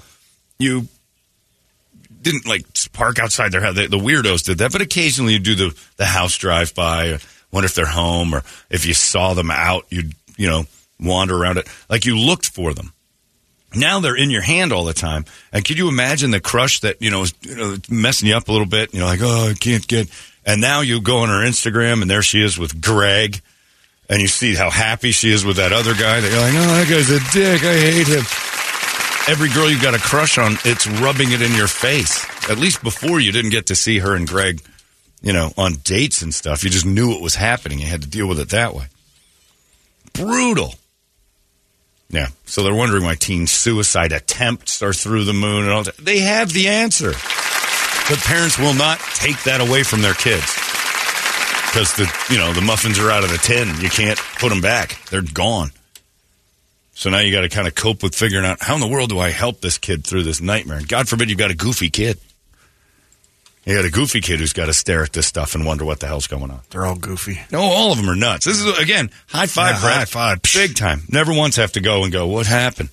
[0.59, 0.89] you
[2.21, 3.77] didn't like park outside their house.
[3.77, 7.19] The, the weirdos did that, but occasionally you do the the house drive by.
[7.53, 10.65] Wonder if they're home, or if you saw them out, you'd you know
[11.01, 12.93] wander around it like you looked for them.
[13.75, 15.25] Now they're in your hand all the time.
[15.53, 18.49] And could you imagine the crush that, you know, is you know, messing you up
[18.49, 18.95] a little bit?
[18.95, 20.09] You know, like, oh, I can't get.
[20.45, 23.41] And now you go on her Instagram and there she is with Greg.
[24.09, 26.21] And you see how happy she is with that other guy.
[26.21, 27.63] That you're like, oh, that guy's a dick.
[27.65, 28.25] I hate him.
[29.29, 32.25] Every girl you've got a crush on, it's rubbing it in your face.
[32.49, 34.63] At least before you didn't get to see her and Greg,
[35.23, 36.65] you know, on dates and stuff.
[36.65, 37.79] You just knew it was happening.
[37.79, 38.87] You had to deal with it that way.
[40.13, 40.75] Brutal.
[42.09, 42.29] Yeah.
[42.45, 45.97] So they're wondering why teen suicide attempts are through the moon and all that.
[45.97, 47.11] They have the answer.
[48.09, 50.47] But parents will not take that away from their kids.
[51.67, 53.69] Because the you know, the muffins are out of the tin.
[53.81, 55.05] You can't put them back.
[55.11, 55.73] They're gone.
[56.95, 59.11] So now you got to kind of cope with figuring out how in the world
[59.11, 60.79] do I help this kid through this nightmare?
[60.79, 62.19] And God forbid you've got a goofy kid.
[63.67, 65.99] You got a goofy kid who's got to stare at this stuff and wonder what
[65.99, 66.61] the hell's going on.
[66.71, 67.41] They're all goofy.
[67.51, 68.45] No, all of them are nuts.
[68.45, 69.97] This is again high five, Yeah, Brad.
[69.99, 70.41] high five.
[70.55, 71.03] big time.
[71.09, 72.29] Never once have to go and go.
[72.29, 72.91] What happened?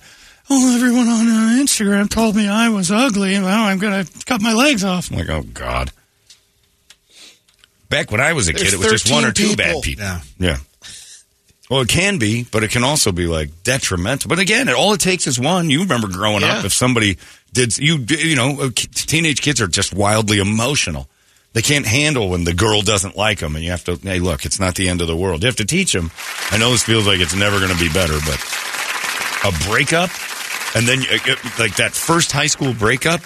[0.50, 4.24] Oh, everyone on uh, Instagram told me I was ugly, and now I'm going to
[4.26, 5.10] cut my legs off.
[5.10, 5.90] I'm like, oh God.
[7.88, 9.66] Back when I was a There's kid, it was just one or two 13 bad
[9.66, 9.82] people.
[9.82, 10.04] people.
[10.04, 10.20] Yeah.
[10.38, 10.56] Yeah.
[11.70, 14.28] Well, it can be, but it can also be like detrimental.
[14.28, 15.70] But again, all it takes is one.
[15.70, 16.58] You remember growing Yeah.
[16.58, 17.16] up, if somebody
[17.54, 21.08] did, you you know, uh, teenage kids are just wildly emotional.
[21.54, 23.96] They can't handle when the girl doesn't like them, and you have to.
[23.96, 25.42] Hey, look, it's not the end of the world.
[25.42, 26.10] You have to teach them.
[26.50, 28.40] I know this feels like it's never going to be better, but
[29.44, 30.10] a breakup,
[30.74, 33.20] and then uh, uh, like that first high school breakup,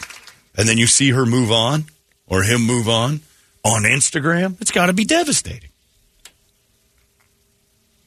[0.57, 1.87] and then you see her move on
[2.27, 3.21] or him move on
[3.65, 4.61] on Instagram.
[4.61, 5.71] It's got to be devastating.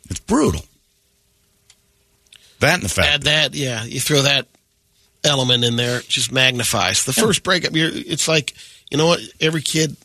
[0.10, 0.62] It's brutal.
[2.60, 3.08] That and the fact.
[3.08, 3.84] Add that, yeah.
[3.86, 4.46] You throw that
[5.24, 7.06] element in there, just magnifies.
[7.06, 8.54] The first breakup, you're, it's like,
[8.90, 9.20] you know what?
[9.40, 9.96] Every kid,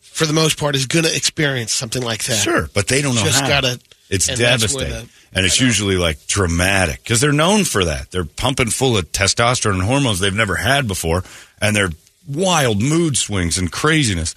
[0.00, 2.36] for the most part, is going to experience something like that.
[2.42, 3.48] Sure, but they don't know Just how.
[3.48, 8.10] gotta- It's devastating, the- and it's usually like dramatic because they're known for that.
[8.10, 11.24] They're pumping full of testosterone and hormones they've never had before,
[11.60, 11.90] and they're
[12.26, 14.34] wild mood swings and craziness.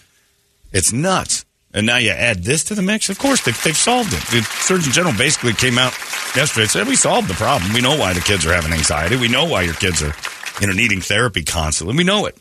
[0.74, 1.46] It's nuts.
[1.72, 3.09] And now you add this to the mix.
[3.09, 4.22] Of course, they've, they've solved it.
[4.32, 5.93] The Surgeon General basically came out
[6.36, 7.74] yesterday and said, "We solved the problem.
[7.74, 9.17] We know why the kids are having anxiety.
[9.17, 10.13] We know why your kids are,
[10.59, 11.95] you know, needing therapy constantly.
[11.95, 12.36] We know it.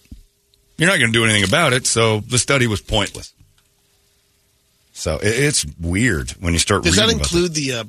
[0.78, 1.86] You're not going to do anything about it.
[1.86, 3.34] So the study was pointless."
[4.92, 6.84] So it, it's weird when you start.
[6.84, 7.84] Does that include the, uh,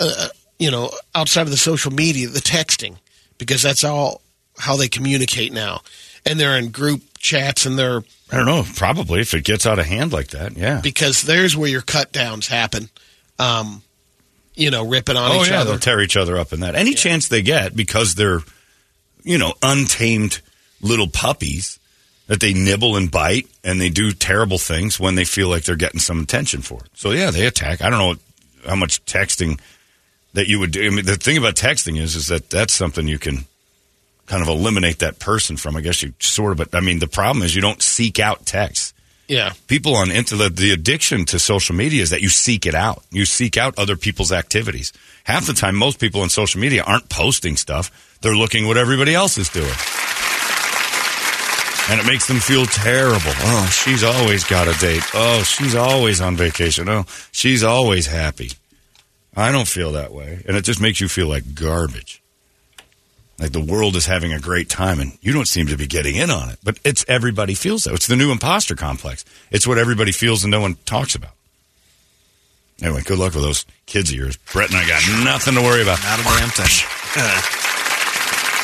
[0.00, 2.96] uh, you know, outside of the social media, the texting?
[3.38, 4.22] Because that's all
[4.58, 5.82] how they communicate now.
[6.26, 8.02] And they're in group chats and they're,
[8.32, 8.64] I don't know.
[8.74, 10.80] Probably if it gets out of hand like that, yeah.
[10.82, 12.90] because there's where your cut downs happen.
[13.38, 13.82] Um,
[14.54, 15.72] you know, ripping on oh each yeah, other.
[15.72, 16.74] they'll tear each other up in that.
[16.74, 18.40] Any chance they get because they're,
[19.22, 20.40] you know, untamed
[20.80, 21.78] little puppies
[22.26, 25.76] that they nibble and bite and they do terrible things when they feel like they're
[25.76, 26.90] getting some attention for it.
[26.94, 27.82] So yeah, they attack.
[27.82, 28.14] I don't know
[28.68, 29.60] how much texting
[30.32, 30.84] that you would do.
[30.84, 33.46] I mean, the thing about texting is, is that that's something you can
[34.26, 35.76] kind of eliminate that person from.
[35.76, 38.44] I guess you sort of, but I mean, the problem is you don't seek out
[38.46, 38.94] text.
[39.28, 39.52] yeah.
[39.66, 43.02] People on into the, the addiction to social media is that you seek it out.
[43.10, 44.92] You seek out other people's activities.
[45.24, 48.18] Half the time, most people on social media aren't posting stuff.
[48.20, 49.72] They're looking what everybody else is doing.
[51.88, 53.20] And it makes them feel terrible.
[53.46, 55.04] Oh, she's always got a date.
[55.14, 56.88] Oh, she's always on vacation.
[56.88, 58.50] Oh, she's always happy.
[59.36, 60.42] I don't feel that way.
[60.48, 62.22] And it just makes you feel like garbage.
[63.38, 66.16] Like the world is having a great time and you don't seem to be getting
[66.16, 66.58] in on it.
[66.64, 67.94] But it's everybody feels that.
[67.94, 69.24] It's the new imposter complex.
[69.50, 71.32] It's what everybody feels and no one talks about.
[72.82, 74.36] Anyway, good luck with those kids of yours.
[74.52, 75.98] Brett and I got nothing to worry about.
[76.02, 76.66] Not a damn thing.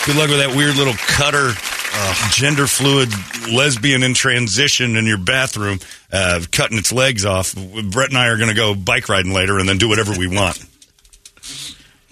[0.04, 1.52] Good luck with that weird little cutter,
[1.94, 3.08] uh, gender fluid
[3.52, 5.78] lesbian in transition in your bathroom,
[6.12, 7.54] uh, cutting its legs off.
[7.54, 10.26] Brett and I are going to go bike riding later and then do whatever we
[10.26, 10.58] want.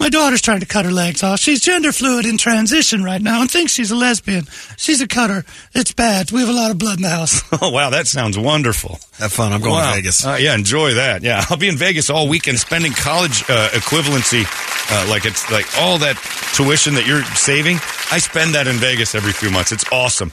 [0.01, 1.39] My daughter's trying to cut her legs off.
[1.39, 4.45] She's gender fluid in transition right now and thinks she's a lesbian.
[4.75, 5.45] She's a cutter.
[5.75, 6.31] It's bad.
[6.31, 7.43] We have a lot of blood in the house.
[7.61, 8.97] Oh, wow, that sounds wonderful.
[9.19, 9.53] Have fun.
[9.53, 9.91] I'm going Wow.
[9.91, 10.25] to Vegas.
[10.25, 11.21] Uh, yeah, enjoy that.
[11.21, 14.43] Yeah, I'll be in Vegas all weekend spending college uh, equivalency.
[14.91, 16.15] Uh, like it's like all that
[16.55, 17.77] tuition that you're saving.
[18.11, 19.71] I spend that in Vegas every few months.
[19.71, 20.31] It's awesome.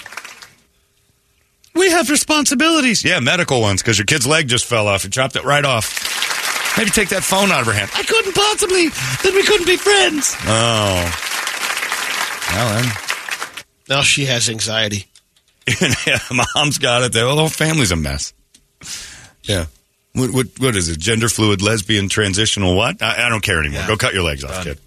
[1.74, 3.04] We have responsibilities.
[3.04, 5.04] Yeah, medical ones because your kid's leg just fell off.
[5.04, 5.92] You chopped it right off.
[6.79, 7.91] Maybe take that phone out of her hand.
[7.93, 8.89] I couldn't possibly.
[9.24, 10.37] Then we couldn't be friends.
[10.47, 11.11] Oh.
[12.55, 12.93] Well, then.
[13.89, 15.07] Now she has anxiety.
[16.07, 16.20] yeah,
[16.55, 17.12] mom's got it.
[17.12, 18.33] The whole family's a mess.
[19.43, 19.66] Yeah.
[20.12, 21.01] What, what, what is it?
[21.01, 23.03] Gender fluid, lesbian, transitional what?
[23.03, 23.83] I, I don't care anymore.
[23.89, 24.79] Go cut your legs off, kid.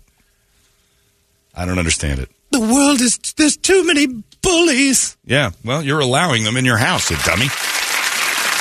[1.54, 2.30] I don't understand it.
[2.52, 3.18] The world is.
[3.36, 4.08] There's too many
[4.42, 5.18] bullies.
[5.26, 7.48] Yeah, well, you're allowing them in your house, you dummy.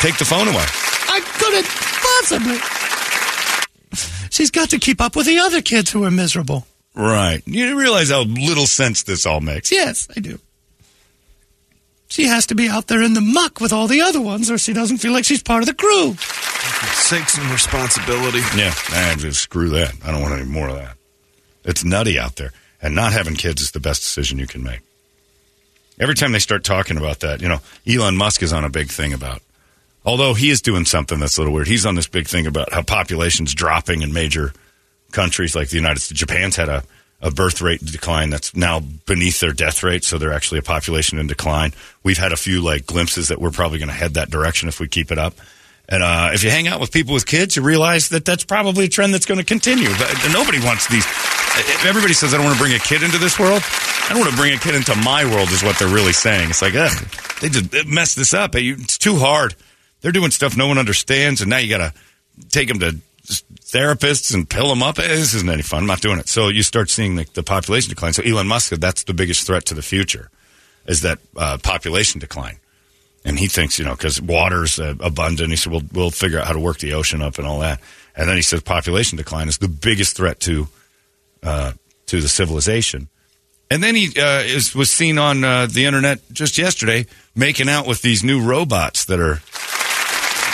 [0.01, 0.67] Take the phone away.
[1.09, 2.80] I couldn't possibly.
[4.31, 6.67] She's got to keep up with the other kids who are miserable.
[6.95, 7.43] Right.
[7.47, 9.71] You realize how little sense this all makes.
[9.71, 10.39] Yes, I do.
[12.09, 14.59] She has to be out there in the muck with all the other ones, or
[14.59, 16.17] she doesn't feel like she's part of the crew.
[17.09, 18.41] Take some responsibility.
[18.57, 19.95] Yeah, I just screw that.
[20.05, 20.97] I don't want any more of that.
[21.65, 22.53] It's nutty out there.
[22.83, 24.81] And not having kids is the best decision you can make.
[26.01, 28.89] Every time they start talking about that, you know, Elon Musk is on a big
[28.89, 29.43] thing about.
[30.05, 31.69] Although he is doing something that's a little weird.
[31.69, 34.53] He's on this big thing about how population's dropping in major
[35.13, 36.19] countries like the United States.
[36.19, 36.83] Japan's had a,
[37.21, 41.19] a birth rate decline that's now beneath their death rate, so they're actually a population
[41.19, 41.75] in decline.
[42.03, 44.81] We've had a few like glimpses that we're probably going to head that direction if
[44.81, 45.35] we keep it up.
[45.89, 48.85] And uh, if you hang out with people with kids, you realize that that's probably
[48.85, 49.89] a trend that's going to continue.
[49.99, 51.05] But nobody wants these.
[51.05, 53.61] If everybody says, I don't want to bring a kid into this world,
[54.05, 56.51] I don't want to bring a kid into my world, is what they're really saying.
[56.51, 56.75] It's like,
[57.41, 58.55] they just messed this up.
[58.55, 59.57] It's too hard.
[60.01, 61.95] They're doing stuff no one understands, and now you got to
[62.49, 62.97] take them to
[63.27, 64.99] therapists and pill them up.
[64.99, 65.81] Eh, This isn't any fun.
[65.83, 66.29] I'm not doing it.
[66.29, 68.13] So you start seeing the, the population decline.
[68.13, 70.31] So Elon Musk that's the biggest threat to the future,
[70.87, 72.59] is that uh, population decline.
[73.25, 76.47] And he thinks, you know, because water's uh, abundant, he said, we'll, we'll figure out
[76.47, 77.81] how to work the ocean up and all that.
[78.17, 80.69] And then he says population decline is the biggest threat to
[81.43, 81.73] uh,
[82.07, 83.09] to the civilization.
[83.71, 87.87] And then he uh, is, was seen on uh, the internet just yesterday making out
[87.87, 89.41] with these new robots that are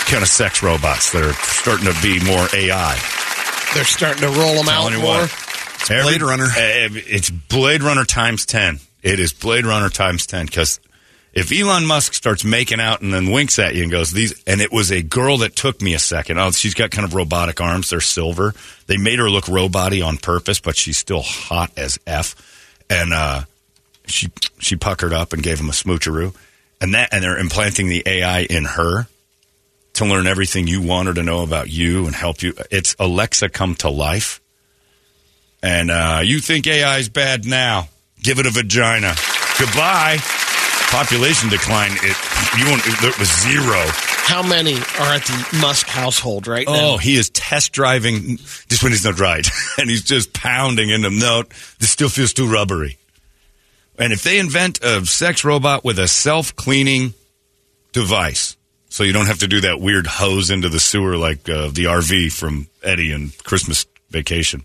[0.07, 2.95] kind of sex robots that are starting to be more AI.
[3.75, 5.21] They're starting to roll them out Telling you more.
[5.23, 6.47] what, Blade Runner.
[6.49, 8.81] it's Blade Runner times ten.
[9.03, 10.81] It is Blade Runner times ten because
[11.33, 14.61] if Elon Musk starts making out and then winks at you and goes these, and
[14.63, 16.39] it was a girl that took me a second.
[16.39, 17.91] Oh, she's got kind of robotic arms.
[17.91, 18.55] They're silver.
[18.87, 22.35] They made her look robot on purpose, but she's still hot as f.
[22.89, 23.43] And uh,
[24.07, 24.29] she
[24.61, 26.35] she puckered up and gave him a smoocheroo,
[26.81, 29.07] and that and they're implanting the AI in her
[29.97, 32.55] to learn everything you want her to know about you and help you.
[32.71, 34.41] It's Alexa come to life.
[35.63, 37.89] And uh, you think AI is bad now?
[38.23, 39.15] Give it a vagina.
[39.59, 40.19] Goodbye.
[40.91, 41.93] Population decline.
[41.95, 42.17] It
[42.59, 42.83] you won't.
[42.87, 43.83] It was zero.
[44.27, 46.95] How many are at the Musk household right now?
[46.95, 49.47] Oh, he is test driving just when he's not right,
[49.79, 51.19] and he's just pounding in them.
[51.19, 51.43] No,
[51.79, 52.99] this still feels too rubbery.
[53.99, 57.15] And if they invent a sex robot with a self cleaning
[57.93, 58.57] device,
[58.89, 61.85] so you don't have to do that weird hose into the sewer like uh, the
[61.85, 64.65] RV from Eddie and Christmas Vacation,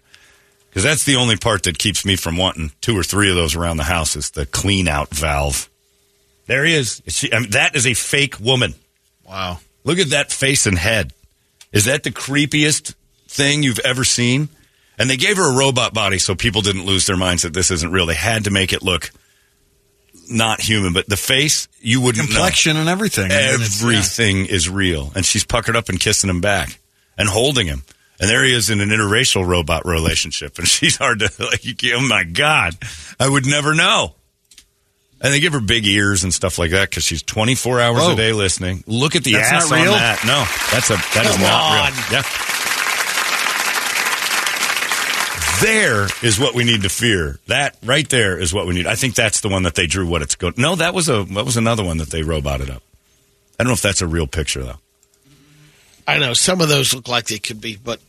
[0.69, 3.55] because that's the only part that keeps me from wanting two or three of those
[3.55, 5.69] around the house is the clean out valve.
[6.45, 7.01] There he is.
[7.07, 8.76] She, I mean, that is a fake woman.
[9.26, 9.59] Wow.
[9.84, 11.13] Look at that face and head.
[11.72, 12.93] Is that the creepiest
[13.28, 14.49] thing you've ever seen?
[14.97, 17.72] And they gave her a robot body so people didn't lose their minds that this
[17.72, 18.05] isn't real.
[18.05, 19.11] They had to make it look
[20.32, 22.36] not human, but the face, you wouldn't know.
[22.36, 23.25] Complexion and everything.
[23.25, 25.11] I mean, it's- Everything is real.
[25.15, 26.79] And she's puckered up and kissing him back
[27.17, 27.84] and holding him.
[28.19, 30.57] And there he is in an interracial robot relationship.
[30.59, 31.61] And she's hard to, like,
[31.93, 32.75] oh my God,
[33.19, 34.15] I would never know.
[35.23, 38.13] And they give her big ears and stuff like that because she's 24 hours Whoa.
[38.13, 38.84] a day listening.
[38.88, 39.91] Look at the That's ass not real?
[39.93, 40.23] on that.
[40.25, 42.17] No, that's a, that is not real.
[42.17, 42.23] Yeah.
[45.62, 47.39] There is what we need to fear.
[47.47, 48.88] That right there is what we need.
[48.88, 50.55] I think that's the one that they drew what it's going.
[50.57, 52.82] No, that was a that was another one that they roboted up.
[53.59, 54.80] I don't know if that's a real picture though.
[56.07, 57.99] I know some of those look like they could be, but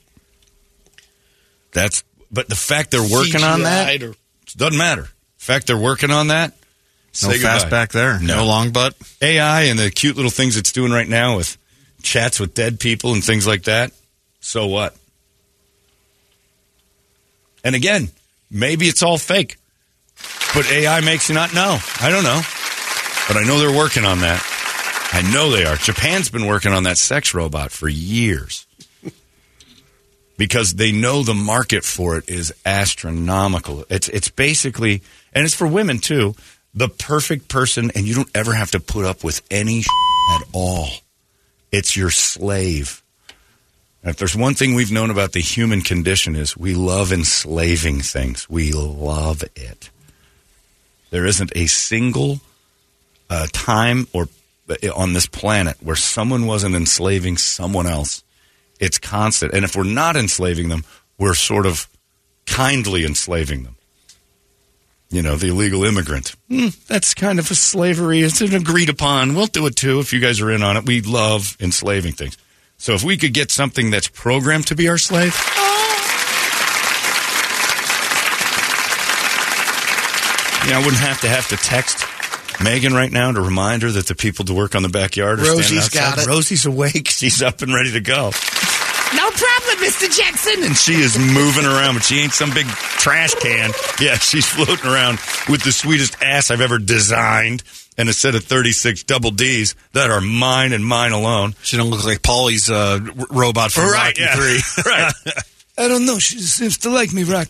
[1.72, 4.14] That's but the fact they're working on that or-
[4.56, 5.02] doesn't matter.
[5.02, 6.52] The fact they're working on that.
[7.22, 7.70] No say fast goodbye.
[7.76, 8.18] back there.
[8.20, 8.46] No.
[8.46, 8.94] long butt.
[9.20, 11.58] AI and the cute little things it's doing right now with
[12.02, 13.92] chats with dead people and things like that.
[14.40, 14.96] So what?
[17.64, 18.08] And again,
[18.50, 19.56] maybe it's all fake,
[20.54, 21.78] but AI makes you not know.
[22.00, 22.40] I don't know,
[23.28, 24.42] but I know they're working on that.
[25.12, 25.76] I know they are.
[25.76, 28.66] Japan's been working on that sex robot for years
[30.38, 33.84] because they know the market for it is astronomical.
[33.90, 35.02] It's it's basically,
[35.34, 36.34] and it's for women too,
[36.74, 39.80] the perfect person, and you don't ever have to put up with any
[40.30, 40.88] at all.
[41.70, 43.01] It's your slave.
[44.04, 48.50] If there's one thing we've known about the human condition is we love enslaving things.
[48.50, 49.90] We love it.
[51.10, 52.40] There isn't a single
[53.30, 54.28] uh, time or
[54.68, 58.24] uh, on this planet where someone wasn't enslaving someone else.
[58.80, 59.54] It's constant.
[59.54, 60.84] And if we're not enslaving them,
[61.16, 61.88] we're sort of
[62.46, 63.76] kindly enslaving them.
[65.10, 66.34] You know, the illegal immigrant.
[66.48, 68.20] Hmm, that's kind of a slavery.
[68.22, 69.34] It's an agreed upon.
[69.34, 70.86] We'll do it too if you guys are in on it.
[70.86, 72.36] We love enslaving things.
[72.82, 75.32] So if we could get something that's programmed to be our slave,
[80.66, 82.04] yeah, I wouldn't have to have to text
[82.60, 85.44] Megan right now to remind her that the people to work on the backyard are
[85.44, 86.16] Rosie's standing outside.
[86.16, 86.28] got it.
[86.28, 87.06] Rosie's awake.
[87.06, 88.32] She's up and ready to go.
[89.14, 90.10] No problem, Mr.
[90.16, 90.64] Jackson.
[90.64, 93.70] And she is moving around, but she ain't some big trash can.
[94.00, 97.62] Yeah, she's floating around with the sweetest ass I've ever designed
[97.98, 101.54] and a set of 36 double Ds that are mine and mine alone.
[101.62, 104.34] She don't look like Paulie's uh, robot from Right, Rocky yeah.
[104.36, 104.82] Three.
[104.90, 105.12] right.
[105.78, 106.18] I don't know.
[106.18, 107.48] She seems to like me, Rock.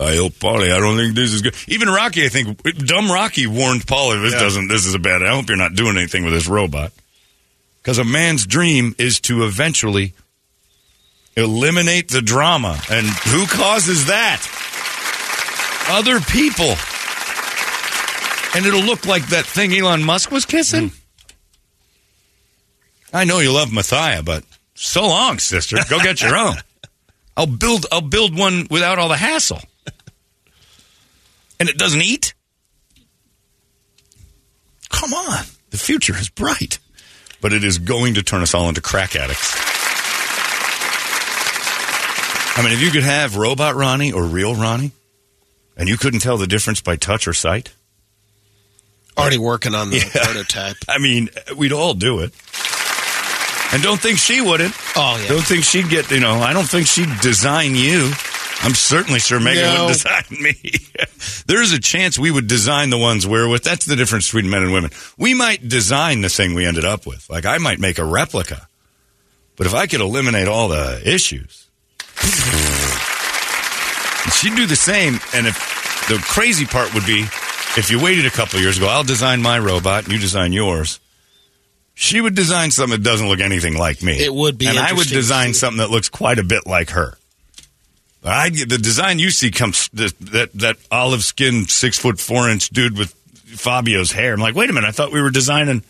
[0.00, 0.72] I hope Paulie.
[0.72, 1.54] I don't think this is good.
[1.66, 4.22] Even Rocky, I think dumb Rocky warned Paulie.
[4.22, 4.40] This Yeah.
[4.40, 4.68] doesn't.
[4.68, 5.22] This is a bad.
[5.22, 6.92] I hope you're not doing anything with this robot.
[7.82, 10.14] Because a man's dream is to eventually
[11.36, 14.40] eliminate the drama, and who causes that?
[15.90, 16.74] Other people.
[18.54, 20.90] And it'll look like that thing Elon Musk was kissing.
[23.12, 24.44] I know you love Mathia, but
[24.74, 25.76] so long, sister.
[25.88, 26.56] Go get your own.
[27.36, 27.86] I'll build.
[27.92, 29.60] I'll build one without all the hassle.
[31.60, 32.34] And it doesn't eat.
[34.90, 36.78] Come on, the future is bright,
[37.40, 39.54] but it is going to turn us all into crack addicts.
[42.56, 44.92] I mean, if you could have robot Ronnie or real Ronnie,
[45.76, 47.72] and you couldn't tell the difference by touch or sight,
[49.18, 50.22] already working on the Yeah.
[50.24, 50.76] prototype.
[50.88, 52.32] I mean, we'd all do it.
[53.70, 54.74] And don't think she wouldn't.
[54.96, 55.28] Oh, yeah.
[55.28, 58.10] Don't think she'd get, you know, I don't think she'd design you.
[58.60, 59.84] I'm certainly sure Megan No.
[59.86, 60.54] would design me.
[61.46, 63.62] There's a chance we would design the ones we're with.
[63.64, 64.90] That's the difference between men and women.
[65.18, 67.28] We might design the thing we ended up with.
[67.28, 68.66] Like, I might make a replica.
[69.56, 71.66] But if I could eliminate all the issues,
[74.32, 75.20] she'd do the same.
[75.34, 77.26] And if the crazy part would be
[77.78, 80.52] if you waited a couple of years ago, I'll design my robot and you design
[80.52, 80.98] yours.
[81.94, 84.20] She would design something that doesn't look anything like me.
[84.20, 87.16] It would be and I would design something that looks quite a bit like her.
[88.24, 92.68] I the design you see comes that that, that olive skinned six foot four inch
[92.70, 93.12] dude with
[93.46, 94.34] Fabio's hair.
[94.34, 95.82] I'm like, wait a minute, I thought we were designing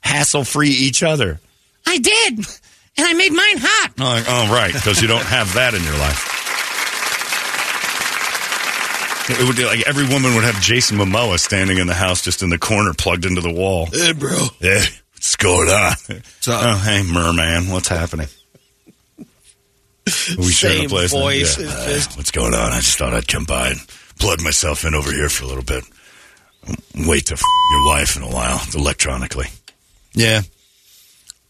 [0.00, 1.40] hassle free each other.
[1.86, 3.92] I did, and I made mine hot.
[4.00, 6.35] Oh, like, oh right, because you don't have that in your life.
[9.28, 12.42] It would be like every woman would have Jason Momoa standing in the house, just
[12.42, 13.86] in the corner, plugged into the wall.
[13.86, 14.46] Hey, bro.
[14.60, 14.80] Yeah,
[15.14, 15.92] what's going on?
[16.48, 18.28] oh, hey, merman, what's happening?
[19.18, 19.24] Are
[20.38, 21.58] we Same place voice.
[21.58, 21.66] Yeah.
[21.68, 22.72] Uh, just- what's going on?
[22.72, 23.80] I just thought I'd come by and
[24.20, 25.82] plug myself in over here for a little bit.
[26.96, 29.46] Wait to f- your wife in a while electronically.
[30.14, 30.42] Yeah,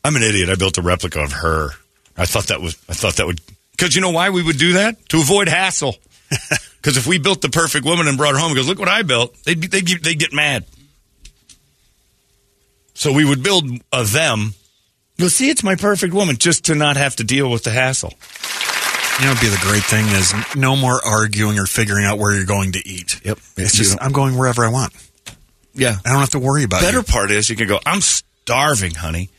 [0.05, 0.49] I'm an idiot.
[0.49, 1.71] I built a replica of her.
[2.17, 2.77] I thought that was.
[2.89, 3.41] I thought that would.
[3.73, 5.07] Because you know why we would do that?
[5.11, 5.97] To avoid hassle.
[6.87, 8.87] Because if we built the perfect woman and brought her home, and goes, look what
[8.87, 9.35] I built.
[9.43, 10.65] They'd be, they'd, get- they'd get mad.
[12.95, 14.55] So we would build a them.
[15.17, 18.13] You'll see, it's my perfect woman, just to not have to deal with the hassle.
[19.19, 22.47] You know, be the great thing is no more arguing or figuring out where you're
[22.47, 23.21] going to eat.
[23.25, 23.39] Yep.
[23.57, 24.93] It's just I'm going wherever I want.
[25.75, 25.97] Yeah.
[26.07, 26.85] I don't have to worry about it.
[26.85, 27.03] Better you.
[27.03, 27.81] part is you can go.
[27.85, 29.31] I'm starving, honey.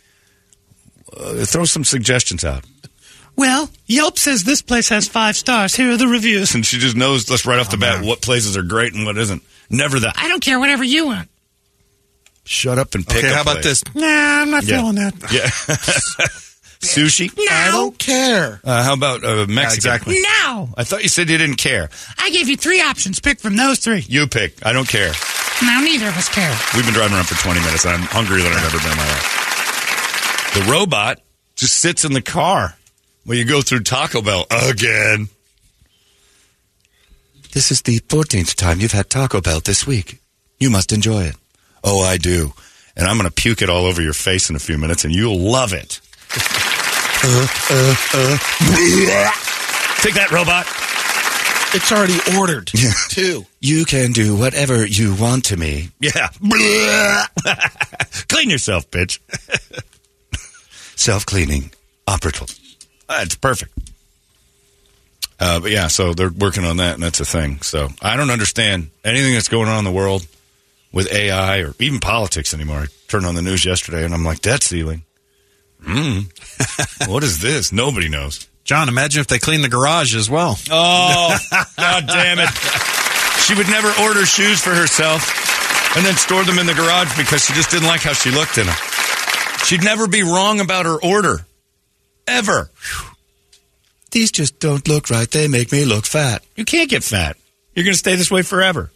[1.16, 2.66] Uh, throw some suggestions out,
[3.38, 5.76] Well, Yelp says this place has five stars.
[5.76, 6.56] Here are the reviews.
[6.56, 8.08] and she just knows just right off the bat man.
[8.10, 9.44] what places are great and what isn't.
[9.70, 11.30] Never the I don't care whatever you want.
[12.46, 13.18] shut up and pick.
[13.18, 13.84] Okay, a how about place.
[13.84, 13.96] this?
[13.96, 14.78] Nah, I'm not Yeah.
[14.80, 15.14] feeling that.
[15.32, 15.48] Yeah.
[16.80, 17.32] Sushi.
[17.50, 18.62] I don't care.
[18.64, 19.76] Uh, how about uh, Mexican?
[19.76, 20.22] exactly.
[20.22, 20.70] No.
[20.78, 21.90] I thought you said you didn't care.
[22.20, 23.20] I gave you three options.
[23.20, 24.04] Pick from those three.
[24.08, 24.64] You pick.
[24.66, 25.12] I don't care.
[25.64, 26.56] Now neither of us care.
[26.76, 29.06] We've been driving around for 20 minutes, I'm hungrier than I've ever been in my
[29.08, 30.54] life.
[30.54, 31.20] The robot
[31.56, 32.76] just sits in the car
[33.28, 35.28] when you go through Taco Bell again.
[37.52, 40.22] This is the 14th time you've had Taco Bell this week.
[40.60, 41.36] You must enjoy it.
[41.84, 42.54] Oh, I do.
[42.96, 45.14] And I'm going to puke it all over your face in a few minutes, and
[45.14, 46.00] you'll love it.
[50.02, 50.66] Take that, robot.
[51.76, 52.68] It's already ordered,
[53.10, 53.46] too.
[53.60, 55.90] You can do whatever you want to me.
[56.00, 56.30] Yeah.
[58.30, 59.20] Clean yourself, bitch.
[60.96, 61.72] Self cleaning
[62.08, 62.58] operative.
[63.08, 63.72] That's perfect.
[65.40, 67.62] Uh, but yeah, so they're working on that, and that's a thing.
[67.62, 70.26] So I don't understand anything that's going on in the world
[70.92, 72.78] with AI or even politics anymore.
[72.78, 75.04] I turned on the news yesterday, and I'm like, debt ceiling.
[75.84, 77.08] Mm.
[77.10, 77.72] what is this?
[77.72, 78.48] Nobody knows.
[78.64, 80.58] John, imagine if they clean the garage as well.
[80.70, 81.38] Oh,
[81.78, 82.50] God damn it.
[83.46, 87.46] She would never order shoes for herself and then store them in the garage because
[87.46, 88.76] she just didn't like how she looked in them.
[89.64, 91.46] She'd never be wrong about her order.
[92.28, 92.70] Ever.
[94.12, 95.30] These just don't look right.
[95.30, 96.44] They make me look fat.
[96.56, 97.38] You can't get fat.
[97.74, 98.92] You're going to stay this way forever.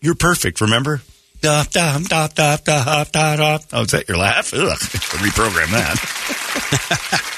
[0.00, 1.02] You're perfect, remember?
[1.40, 3.58] Da, da, da, da, da, da, da.
[3.72, 4.52] Oh, is that your laugh?
[4.54, 4.78] Ugh.
[4.78, 7.28] Reprogram that.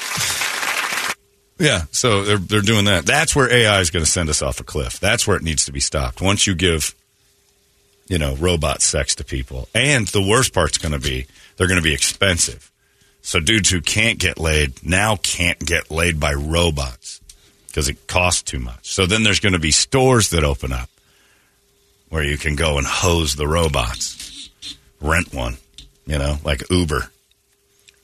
[1.57, 3.05] Yeah, so they're they're doing that.
[3.05, 4.99] That's where AI is going to send us off a cliff.
[4.99, 6.21] That's where it needs to be stopped.
[6.21, 6.93] Once you give,
[8.07, 11.79] you know, robot sex to people, and the worst part's going to be they're going
[11.79, 12.69] to be expensive.
[13.25, 17.19] So dudes who can't get laid now can't get laid by robots
[17.65, 18.87] because it costs too much.
[18.93, 20.89] So then there's going to be stores that open up
[22.09, 24.51] where you can go and hose the robots,
[25.01, 25.57] rent one,
[26.05, 27.09] you know, like Uber.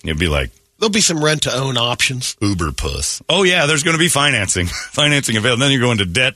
[0.04, 0.50] You'd be like,
[0.80, 2.36] There'll be some rent to own options.
[2.42, 3.22] Uber puss.
[3.30, 5.60] Oh yeah, there's going to be financing, financing available.
[5.60, 6.34] Then you go into debt.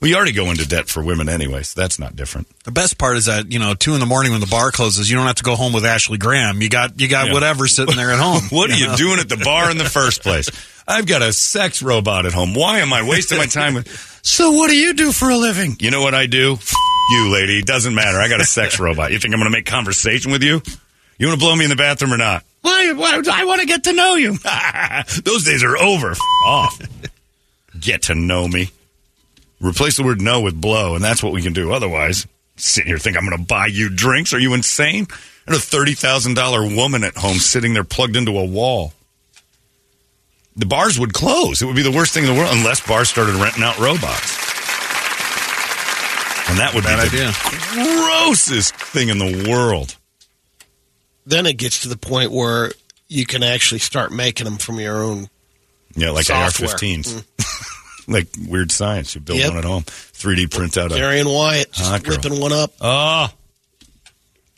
[0.00, 2.46] We already go into debt for women anyway, so that's not different.
[2.64, 5.10] The best part is that you know, two in the morning when the bar closes,
[5.10, 6.62] you don't have to go home with Ashley Graham.
[6.62, 7.34] You got you got Yeah.
[7.34, 8.42] whatever sitting there at home.
[8.50, 10.48] what are you doing at the bar in the first place?
[10.88, 12.54] I've got a sex robot at home.
[12.54, 13.88] Why am I wasting my time with?
[14.22, 15.76] So what do you do for a living?
[15.80, 16.52] You know what I do?
[16.52, 16.74] F-
[17.12, 17.60] you, lady.
[17.60, 18.18] It doesn't matter.
[18.18, 19.12] I got a sex robot.
[19.12, 20.60] You think I'm going to make conversation with you?
[21.16, 22.44] You want to blow me in the bathroom or not?
[22.60, 22.92] Why?
[22.92, 24.36] why I want to get to know you.
[25.24, 26.10] Those days are over.
[26.10, 26.78] F- off.
[27.80, 28.68] Get to know me.
[29.60, 31.72] Replace the word no with blow, and that's what we can do.
[31.72, 34.32] Otherwise, sitting here think I'm going to buy you drinks.
[34.32, 35.06] Are you insane?
[35.46, 38.92] And a thirty thousand dollar woman at home sitting there plugged into a wall.
[40.56, 41.62] The bars would close.
[41.62, 44.38] It would be the worst thing in the world unless bars started renting out robots.
[46.48, 47.32] And that would Bad be the idea.
[47.72, 49.96] grossest thing in the world.
[51.24, 52.72] Then it gets to the point where
[53.08, 55.28] you can actually start making them from your own.
[55.94, 57.24] Yeah, like AR-15s.
[58.10, 59.14] like weird science.
[59.14, 59.48] You build Yep.
[59.50, 59.82] one at home.
[59.84, 62.16] 3D print out a Darian Wyatt just Hot girl.
[62.16, 62.72] whipping one up.
[62.80, 63.28] Oh,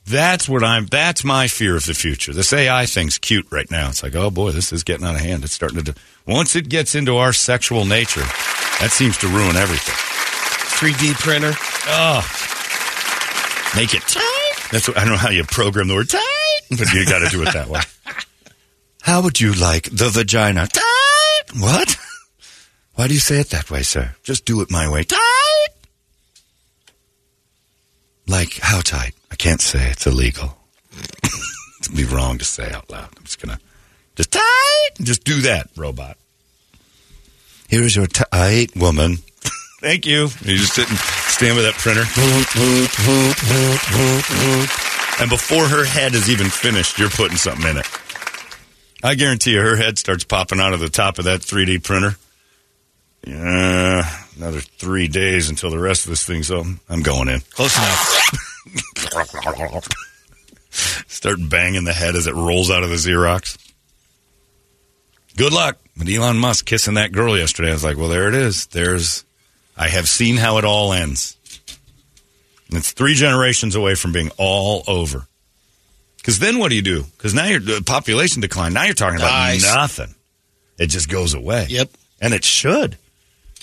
[0.06, 0.86] that's what I'm.
[0.86, 2.32] That's my fear of the future.
[2.32, 3.88] This AI thing's cute right now.
[3.88, 5.44] It's like, oh boy, this is getting out of hand.
[5.44, 5.92] It's starting to.
[5.92, 8.20] Do, once it gets into our sexual nature,
[8.80, 9.94] that seems to ruin everything.
[9.94, 11.52] 3D printer.
[11.86, 12.20] Oh,
[13.76, 14.70] make it tight.
[14.72, 17.28] That's what I don't know how you program the word tight, but you got to
[17.28, 17.80] do it that way.
[19.02, 21.58] How would you like the vagina tight?
[21.58, 21.96] What?
[22.94, 24.14] Why do you say it that way, sir?
[24.22, 25.04] Just do it my way.
[25.04, 25.68] Tight.
[28.26, 29.14] Like how tight?
[29.30, 29.90] I can't say.
[29.90, 30.56] It's illegal.
[31.80, 33.08] It'd be wrong to say out loud.
[33.16, 33.58] I'm just gonna
[34.14, 34.90] just tight.
[35.00, 36.16] Just do that, robot.
[37.68, 39.16] Here's your tight woman.
[39.80, 40.28] Thank you.
[40.42, 42.04] You just didn't stand with that printer.
[45.20, 47.86] And before her head is even finished, you're putting something in it.
[49.02, 52.16] I guarantee you her head starts popping out of the top of that 3D printer.
[53.26, 56.66] Yeah, another three days until the rest of this thing's up.
[56.88, 57.40] I'm going in.
[57.50, 58.18] Close enough.
[60.70, 63.58] Start banging the head as it rolls out of the Xerox.
[65.36, 65.78] Good luck.
[65.96, 67.68] But Elon Musk kissing that girl yesterday.
[67.70, 68.66] I was like, well, there it is.
[68.66, 69.24] There's,
[69.76, 71.36] I have seen how it all ends.
[72.68, 75.26] And it's three generations away from being all over.
[76.16, 77.02] Because then what do you do?
[77.16, 78.72] Because now your the population decline.
[78.72, 79.62] Now you're talking about Dies.
[79.62, 80.14] nothing.
[80.78, 81.66] It just goes away.
[81.68, 81.90] Yep.
[82.20, 82.96] And it should.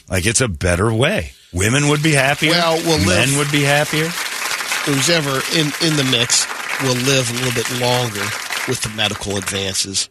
[0.10, 1.32] Like it's a better way.
[1.54, 2.52] Women would be happier.
[2.52, 4.08] Well, we'll men live- would be happier.
[4.86, 6.48] Who's ever in, in the mix
[6.82, 8.24] will live a little bit longer
[8.68, 10.10] with the medical advances.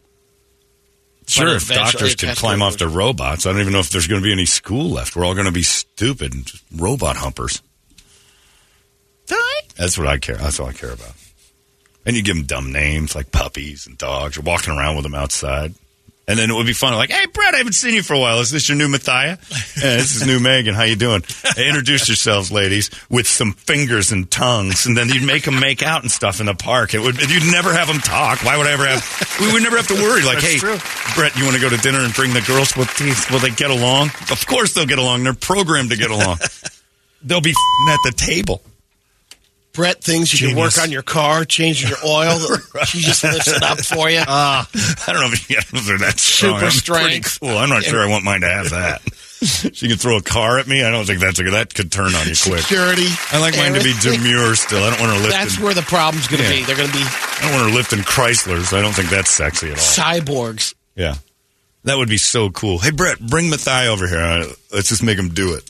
[1.27, 4.07] Sure, if doctors it can climb off the robots, I don't even know if there's
[4.07, 5.15] going to be any school left.
[5.15, 7.61] We're all going to be stupid and just robot humpers.
[9.75, 10.35] That's what I care.
[10.35, 11.13] That's all I care about.
[12.05, 14.35] And you give them dumb names like puppies and dogs.
[14.35, 15.73] You're walking around with them outside.
[16.29, 16.93] And then it would be fun.
[16.93, 18.39] Like, hey, Brett, I haven't seen you for a while.
[18.39, 19.39] Is this your new Mathia?
[19.81, 20.75] Yeah, this is new Megan.
[20.75, 21.23] How you doing?
[21.55, 24.85] Hey, introduce yourselves, ladies, with some fingers and tongues.
[24.85, 26.93] And then you'd make them make out and stuff in the park.
[26.93, 27.19] It would.
[27.19, 28.45] You'd never have them talk.
[28.45, 29.37] Why would I ever have?
[29.41, 30.21] We would never have to worry.
[30.23, 30.59] Like, hey,
[31.15, 32.77] Brett, you want to go to dinner and bring the girls?
[32.77, 32.85] Will,
[33.31, 34.09] will they get along?
[34.29, 35.23] Of course they'll get along.
[35.23, 36.37] They're programmed to get along.
[37.21, 37.49] They'll be
[37.89, 38.61] at the table.
[39.79, 42.37] Brett things you can work on your car, changing your oil.
[42.85, 44.19] She just lifts it up for you.
[44.27, 44.65] I
[45.07, 46.59] don't know if yeah, they're that strong.
[46.59, 47.39] Super strength.
[47.39, 47.57] Cool.
[47.57, 49.01] I'm not sure I want mine to have that.
[49.73, 50.83] she can throw a car at me.
[50.83, 52.59] I don't think that's a, that could turn on you quick.
[52.59, 53.07] Security.
[53.31, 54.83] I like mine to be demure still.
[54.83, 55.31] I don't want her lifting.
[55.39, 56.59] That's where the problem's going to Yeah.
[56.59, 56.63] be.
[56.65, 58.77] They're going to be I don't want her lifting Chryslers.
[58.77, 59.77] I don't think that's sexy at all.
[59.79, 60.73] cyborgs.
[60.95, 61.15] Yeah.
[61.85, 62.79] That would be so cool.
[62.79, 64.19] Hey, Brett, bring Mathai over here.
[64.19, 65.63] Uh, Let's just make him do it.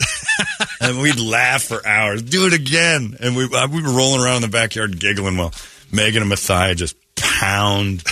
[0.79, 2.21] And we'd laugh for hours.
[2.21, 3.17] Do it again.
[3.19, 5.53] And we, uh, we were rolling around in the backyard giggling while
[5.91, 8.03] Megan and Mathai just pound.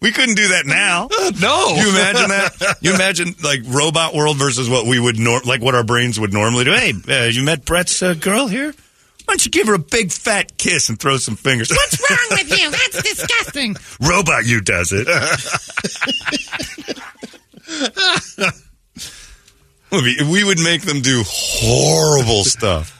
[0.00, 1.08] we couldn't do that now.
[1.40, 1.74] No.
[1.76, 2.76] You imagine that?
[2.80, 6.32] You imagine like robot world versus what we would nor- like what our brains would
[6.32, 6.72] normally do.
[6.72, 8.72] Hey, uh, you met Brett's uh, girl here?
[9.24, 11.68] Why don't you give her a big fat kiss and throw some fingers?
[11.70, 12.70] What's wrong with you?
[12.70, 13.74] That's disgusting.
[14.00, 15.08] Robot you does it.
[19.92, 22.92] We would make them do horrible stuff.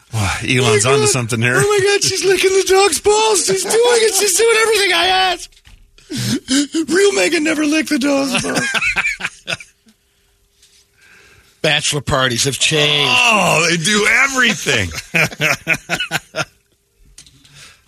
[0.43, 1.57] Elon's oh onto something here.
[1.57, 3.45] Oh my god, she's licking the dog's balls.
[3.45, 4.15] She's doing it.
[4.15, 5.53] She's doing everything I ask.
[6.89, 9.57] Real Megan never licked the dog's balls.
[11.63, 13.13] Bachelor parties have changed.
[13.13, 14.89] Oh, they do everything.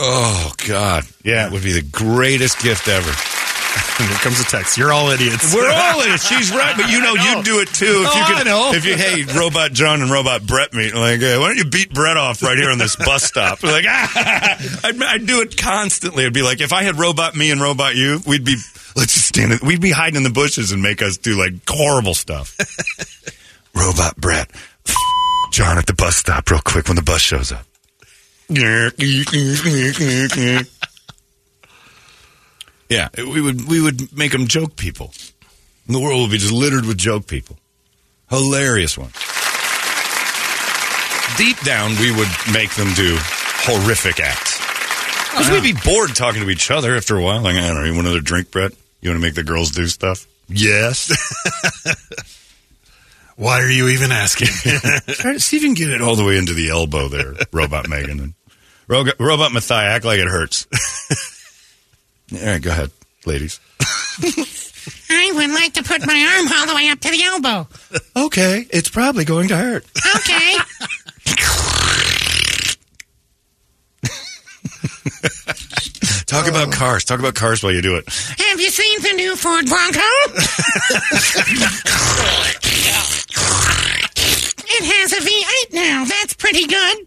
[0.00, 3.37] oh God, yeah, it would be the greatest gift ever.
[3.98, 4.76] Here comes a text.
[4.78, 5.54] You're all idiots.
[5.54, 6.26] We're all idiots.
[6.26, 8.46] She's right, but you know you'd do it too if Oh, you could.
[8.46, 8.70] I know.
[8.72, 11.92] If you hey, Robot John and Robot Brett meet, like, hey, why don't you beat
[11.92, 13.62] Brett off right here on this bus stop?
[13.62, 16.22] Like, ah, I'd, I'd do it constantly.
[16.24, 18.56] It'd be like if I had Robot me and Robot you, we'd be
[18.96, 19.52] let's just stand.
[19.52, 22.56] it- We'd be hiding in the bushes and make us do like horrible stuff.
[23.74, 24.50] Robot Brett,
[25.50, 27.64] John at the bus stop, real quick when the bus shows up.
[32.88, 35.12] Yeah, we would we would make them joke people.
[35.86, 37.56] And the world would be just littered with joke people.
[38.30, 39.10] Hilarious one.
[41.36, 44.58] Deep down, we would make them do horrific acts.
[45.30, 47.40] Because we'd be bored talking to each other after a while.
[47.42, 48.72] Like, I don't know, you want another drink, Brett?
[49.00, 50.26] You want to make the girls do stuff?
[50.48, 51.12] Yes.
[53.36, 54.48] Why are you even asking?
[55.14, 57.34] Try to see if you can get it all the way into the elbow there,
[57.52, 58.34] Robot Megan.
[58.88, 59.16] Robot
[59.52, 60.66] Mathai, act like it hurts.
[62.32, 62.90] all right, go ahead,
[63.26, 63.60] ladies.
[65.10, 67.66] I would like to put my arm all the way up to the elbow.
[68.16, 69.86] Okay, it's probably going to hurt.
[70.16, 70.56] Okay.
[76.26, 76.72] Talk about oh.
[76.72, 77.04] cars.
[77.04, 78.06] Talk about cars while you do it.
[78.06, 79.98] Have you seen the new Ford Bronco?
[84.68, 86.04] it has a V8 now.
[86.04, 87.06] That's pretty good.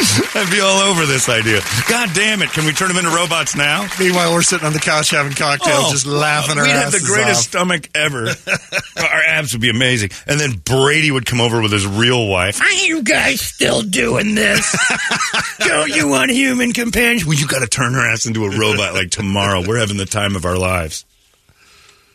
[0.34, 1.60] I'd be all over this idea.
[1.88, 2.50] God damn it!
[2.50, 3.86] Can we turn them into robots now?
[3.98, 6.92] Meanwhile, we're sitting on the couch having cocktails, oh, just laughing our Oh, We'd have
[6.92, 7.44] the greatest off.
[7.48, 8.28] stomach ever.
[8.98, 10.10] our abs would be amazing.
[10.26, 12.60] And then Brady would come over with his real wife.
[12.60, 14.74] Are you guys still doing this?
[15.58, 17.26] Don't you want human companions?
[17.26, 19.62] Well, you got to turn her ass into a robot like tomorrow.
[19.66, 21.04] We're having the time of our lives.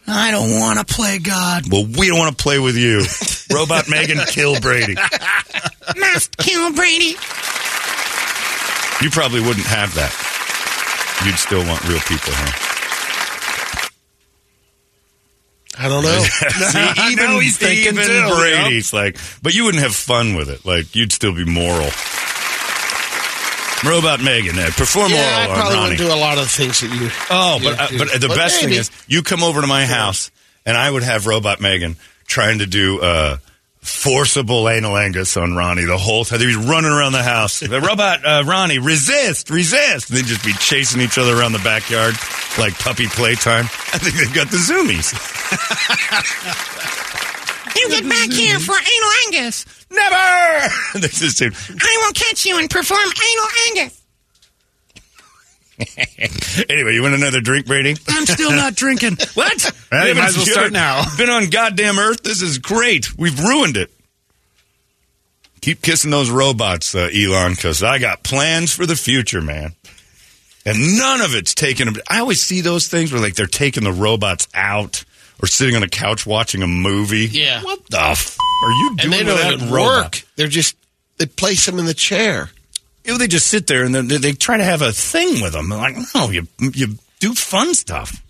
[0.08, 1.64] I don't want to play God.
[1.72, 3.06] Well, we don't want to play with you.
[3.56, 4.94] Robot Megan, kill Brady.
[5.98, 7.16] Must kill Brady.
[9.02, 10.14] You probably wouldn't have that.
[11.26, 12.62] You'd still want real people, huh?
[15.78, 16.20] I don't know.
[16.72, 20.50] See, even, know he's thinking even too, Brady's like, but you wouldn't have fun with
[20.50, 20.66] it.
[20.66, 21.90] Like, you'd still be moral.
[23.84, 26.80] Robot Megan, uh, perform yeah, I moral on probably wouldn't do a lot of things
[26.80, 27.10] that you.
[27.30, 28.74] Oh, but uh, but the best maybe.
[28.74, 30.32] thing is, you come over to my house,
[30.66, 33.38] and I would have Robot Megan trying to do uh,
[33.86, 36.40] forcible anal angus on Ronnie the whole time.
[36.40, 37.60] He'd be running around the house.
[37.60, 40.10] The Robot uh, Ronnie, resist, resist.
[40.10, 42.16] And they'd just be chasing each other around the backyard
[42.58, 43.66] like puppy playtime.
[43.66, 45.14] I think they've got the zoomies.
[47.76, 49.66] You get back here for anal Angus.
[49.92, 50.70] Never.
[51.00, 51.54] This is dude.
[51.54, 54.05] I will catch you and perform anal Angus.
[56.70, 57.96] Anyway, you want another drink, Brady?
[58.08, 59.18] I'm still not drinking.
[59.34, 59.72] What?
[59.92, 61.04] Well, you might as well start now.
[61.18, 62.24] Been on goddamn Earth.
[62.24, 63.18] This is great.
[63.18, 63.92] We've ruined it.
[65.62, 69.74] Keep kissing those robots, uh, Elon, because I got plans for the future, man.
[70.66, 71.90] And none of it's taking.
[72.10, 75.04] I always see those things where like they're taking the robots out
[75.42, 77.28] or sitting on a couch watching a movie.
[77.28, 77.62] Yeah.
[77.64, 80.04] What the f- are you doing and they don't that even robot?
[80.04, 80.24] work.
[80.38, 80.78] They're just
[81.18, 82.50] they place them in the chair.
[83.06, 85.70] They just sit there and then they, try to have a thing with them.
[85.70, 88.22] Like, no, you you do fun stuff.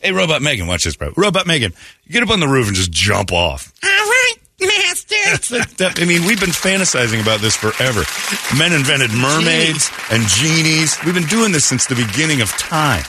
[0.00, 1.12] Hey, Robot Megan, watch this, bro.
[1.16, 1.72] Robot Megan,
[2.08, 3.72] get up on the roof and just jump off.
[3.82, 5.14] All right, master.
[5.78, 8.02] That, I mean, we've been fantasizing about this forever.
[8.56, 10.96] Men invented mermaids and genies.
[11.04, 13.04] We've been doing this since the beginning of time.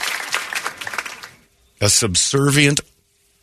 [1.80, 2.80] A subservient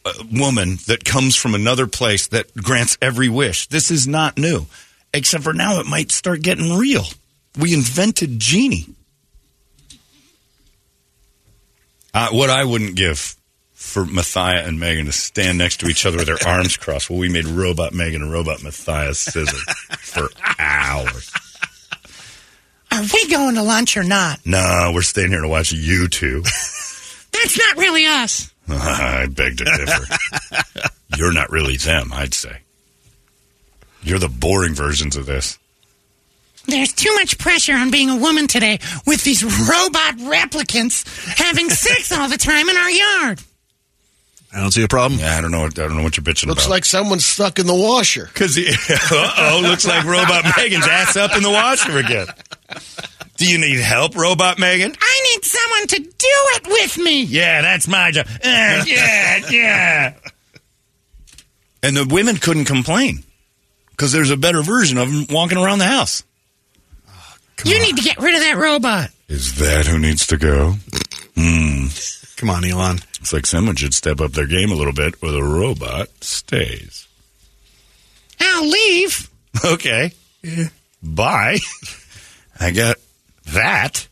[0.06, 3.68] uh, woman that comes from another place that grants every wish.
[3.68, 4.66] This is not new,
[5.14, 7.06] except for now it might start getting real.
[7.60, 8.88] We invented genie.
[12.14, 13.36] Uh, what I wouldn't give
[13.74, 17.20] for Matthias and Megan to stand next to each other with their arms crossed while
[17.20, 19.58] we made Robot Megan and Robot Matthias scissor
[19.98, 21.32] for hours.
[22.92, 24.40] Are we going to lunch or not?
[24.46, 26.42] No, we're staying here to watch you two.
[27.32, 28.54] That's not really us.
[28.70, 30.06] I beg to differ.
[31.18, 32.63] You're not really them, I'd say.
[34.04, 35.58] You're the boring versions of this.
[36.66, 41.06] There's too much pressure on being a woman today with these robot replicants
[41.38, 43.42] having sex all the time in our yard.
[44.54, 45.20] I don't see a problem.
[45.20, 45.66] Yeah, I don't know.
[45.66, 46.56] I don't know what you're bitching Looks about.
[46.56, 48.30] Looks like someone's stuck in the washer.
[48.32, 48.62] Because uh
[49.38, 52.28] oh, looks like Robot Megan's ass up in the washer again.
[53.38, 54.94] Do you need help, Robot Megan?
[55.02, 57.24] I need someone to do it with me.
[57.24, 58.28] Yeah, that's my job.
[58.28, 58.38] Uh,
[58.86, 60.14] yeah, yeah.
[61.82, 63.24] And the women couldn't complain
[63.94, 66.24] because there's a better version of him walking around the house.
[67.66, 69.10] You need to get rid of that robot.
[69.30, 70.76] Is that who needs to go?
[71.36, 71.86] Hmm.
[72.36, 72.98] Come on, Elon.
[73.22, 77.08] It's like someone should step up their game a little bit, or the robot stays.
[78.40, 79.30] I'll leave.
[79.64, 80.12] Okay.
[81.04, 81.60] Bye.
[82.60, 82.98] I got
[83.54, 84.08] that.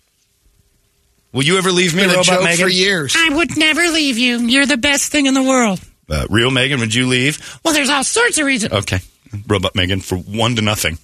[1.34, 2.66] Will you ever leave me, Been a Robot joke Megan?
[2.66, 3.16] for years.
[3.18, 4.38] I would never leave you.
[4.38, 5.82] You're the best thing in the world.
[6.08, 7.60] Uh, real Megan, would you leave?
[7.66, 8.72] Well, there's all sorts of reasons.
[8.74, 8.99] Okay.
[9.48, 10.98] Robot Megan for one to nothing.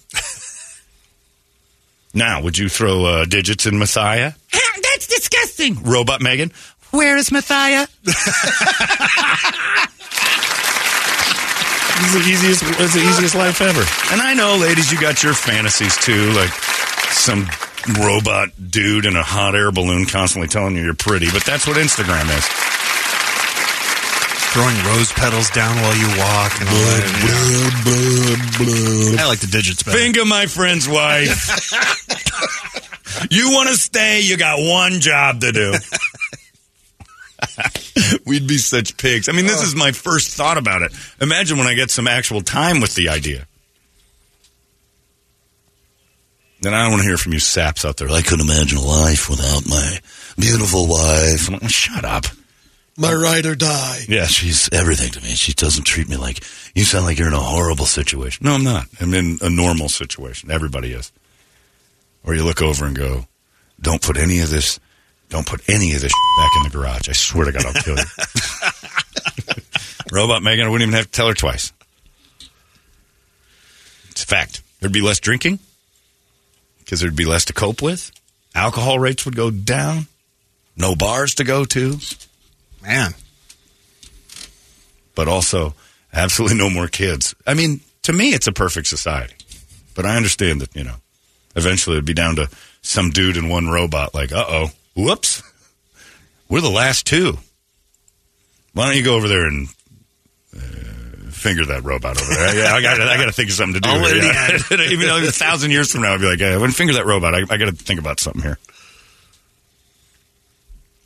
[2.13, 4.33] now, would you throw uh, digits in Messiah?
[4.53, 5.83] Ah, That's disgusting.
[5.83, 6.51] Robot Megan?
[6.91, 7.87] Where is Matthias?
[11.99, 12.63] It's the easiest.
[12.79, 13.81] It's the easiest life ever.
[14.13, 16.51] And I know, ladies, you got your fantasies too, like
[17.11, 17.47] some
[17.99, 21.25] robot dude in a hot air balloon constantly telling you you're pretty.
[21.31, 22.45] But that's what Instagram is.
[24.57, 27.03] Throwing rose petals down while you walk and all that.
[29.19, 29.95] I like the digits better.
[29.95, 31.47] Think of my friend's wife.
[33.29, 34.21] you want to stay?
[34.21, 35.73] You got one job to do.
[38.25, 39.29] We'd be such pigs.
[39.29, 39.67] I mean, this oh.
[39.67, 40.91] is my first thought about it.
[41.21, 43.45] Imagine when I get some actual time with the idea.
[46.61, 48.09] Then I don't want to hear from you saps out there.
[48.09, 49.99] I couldn't imagine a life without my
[50.35, 51.47] beautiful wife.
[51.47, 52.25] I'm like, shut up.
[52.99, 53.99] My ride or die.
[54.09, 55.29] Yeah, she's everything to me.
[55.35, 56.43] She doesn't treat me like
[56.73, 58.45] you sound like you're in a horrible situation.
[58.45, 58.87] No, I'm not.
[58.99, 60.49] I'm in a normal situation.
[60.49, 61.11] Everybody is.
[62.23, 63.27] or you look over and go,
[63.79, 64.79] "Don't put any of this,
[65.29, 67.97] don't put any of this back in the garage." I swear to God, I'll kill
[67.97, 68.03] you.
[70.11, 71.71] Robot Megan, I wouldn't even have to tell her twice.
[74.09, 74.63] It's a fact.
[74.79, 75.59] There'd be less drinking
[76.79, 78.11] because there'd be less to cope with.
[78.55, 80.07] Alcohol rates would go down.
[80.75, 81.99] No bars to go to.
[82.87, 83.13] Man.
[85.13, 85.73] But also,
[86.13, 87.35] absolutely no more kids.
[87.45, 89.35] I mean, to me, it's a perfect society.
[89.93, 90.95] But I understand that, you know,
[91.55, 92.49] eventually it'd be down to
[92.81, 95.43] some dude and one robot, like, uh oh, whoops.
[96.47, 97.37] We're the last two.
[98.73, 99.67] Why don't you go over there and
[100.55, 102.55] uh, finger that robot over there?
[102.55, 103.89] Yeah, I got I got to think of something to do.
[103.89, 104.23] Here.
[104.23, 104.91] Yeah.
[104.91, 107.33] Even though a thousand years from now, I'd be like, I wouldn't finger that robot,
[107.33, 108.59] I, I got to think about something here.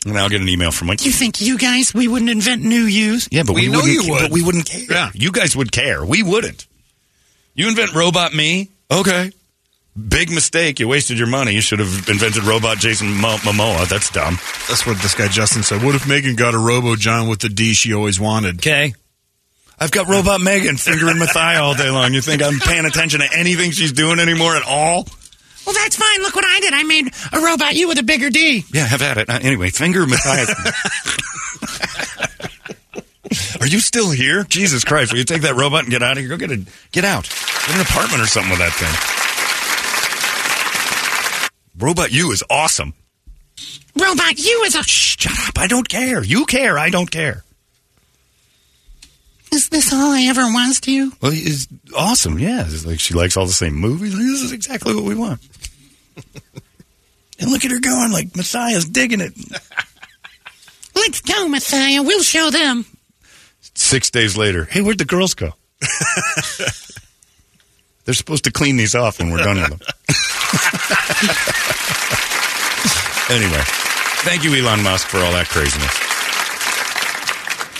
[0.05, 2.83] And I'll get an email from like, You think you guys, we wouldn't invent new
[2.85, 3.27] use?
[3.31, 4.21] yeah, but we, We know wouldn't, you would.
[4.23, 4.85] But we wouldn't care.
[4.89, 5.11] Yeah.
[5.13, 6.03] You guys would care.
[6.03, 6.65] We wouldn't.
[7.53, 8.69] You invent robot me?
[8.89, 9.31] Okay.
[10.07, 10.79] Big mistake.
[10.79, 11.53] You wasted your money.
[11.53, 13.87] You should have invented robot Jason Mo- Momoa.
[13.89, 14.39] That's dumb.
[14.67, 15.83] That's what this guy Justin said.
[15.83, 18.55] What if Megan got a Robo John with the D she always wanted?
[18.59, 18.93] Okay.
[19.79, 22.13] I've got robot Megan fingering my thigh all day long.
[22.13, 25.07] You think I'm paying attention to anything she's doing anymore at all?
[25.65, 26.21] Well, that's fine.
[26.21, 26.73] Look what I did.
[26.73, 28.65] I made a robot you with a bigger D.
[28.73, 29.29] Yeah, have at it.
[29.29, 30.49] Uh, anyway, finger Matthias.
[33.61, 34.43] Are you still here?
[34.43, 35.11] Jesus Christ!
[35.11, 36.29] Will you take that robot and get out of here?
[36.29, 36.57] Go get a
[36.91, 37.29] get out.
[37.29, 38.91] Get an apartment or something with that thing.
[41.79, 42.93] Robot U is awesome.
[43.95, 44.83] Robot you is a.
[44.83, 45.59] Shh, shut up!
[45.59, 46.23] I don't care.
[46.23, 46.77] You care.
[46.79, 47.43] I don't care.
[49.53, 51.11] Is this all I ever was to you?
[51.21, 52.39] Well, it's awesome.
[52.39, 54.13] Yeah, it's like she likes all the same movies.
[54.13, 55.41] Like, this is exactly what we want.
[57.39, 59.33] and look at her going like Messiah's digging it.
[60.95, 62.01] Let's go, Messiah.
[62.01, 62.85] We'll show them.
[63.75, 65.51] Six days later, hey, where'd the girls go?
[68.05, 69.79] They're supposed to clean these off when we're done with them.
[73.37, 73.61] anyway,
[74.23, 76.10] thank you, Elon Musk, for all that craziness.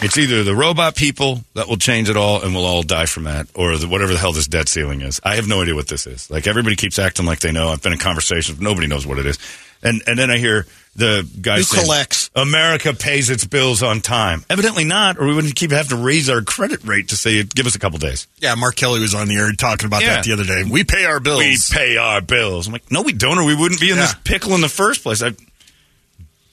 [0.02, 3.26] It's either the robot people that will change it all and we'll all die from
[3.26, 5.19] that, or the, whatever the hell this debt ceiling is.
[5.23, 6.30] I have no idea what this is.
[6.32, 7.69] Like everybody keeps acting like they know.
[7.69, 8.60] I've been in conversations.
[8.60, 9.38] Nobody knows what it is.
[9.84, 10.65] And and then I hear
[10.95, 12.30] the guy Who saying, collects?
[12.36, 14.44] America pays its bills on time.
[14.49, 17.65] Evidently not, or we wouldn't keep having to raise our credit rate to say give
[17.65, 18.28] us a couple days.
[18.40, 20.15] Yeah, Mark Kelly was on the air talking about Yeah.
[20.15, 20.64] that the other day.
[20.69, 21.40] We pay our bills.
[21.40, 22.68] We pay our bills.
[22.68, 24.19] I'm like, no, we don't, or we wouldn't be in this Yeah.
[24.23, 25.22] pickle in the first place.
[25.23, 25.32] I,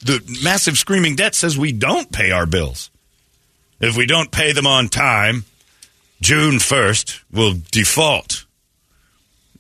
[0.01, 2.91] the massive screaming debt says we don't pay our bills.
[3.81, 5.45] If we don't pay them on time,
[6.21, 8.45] June 1st, we'll default.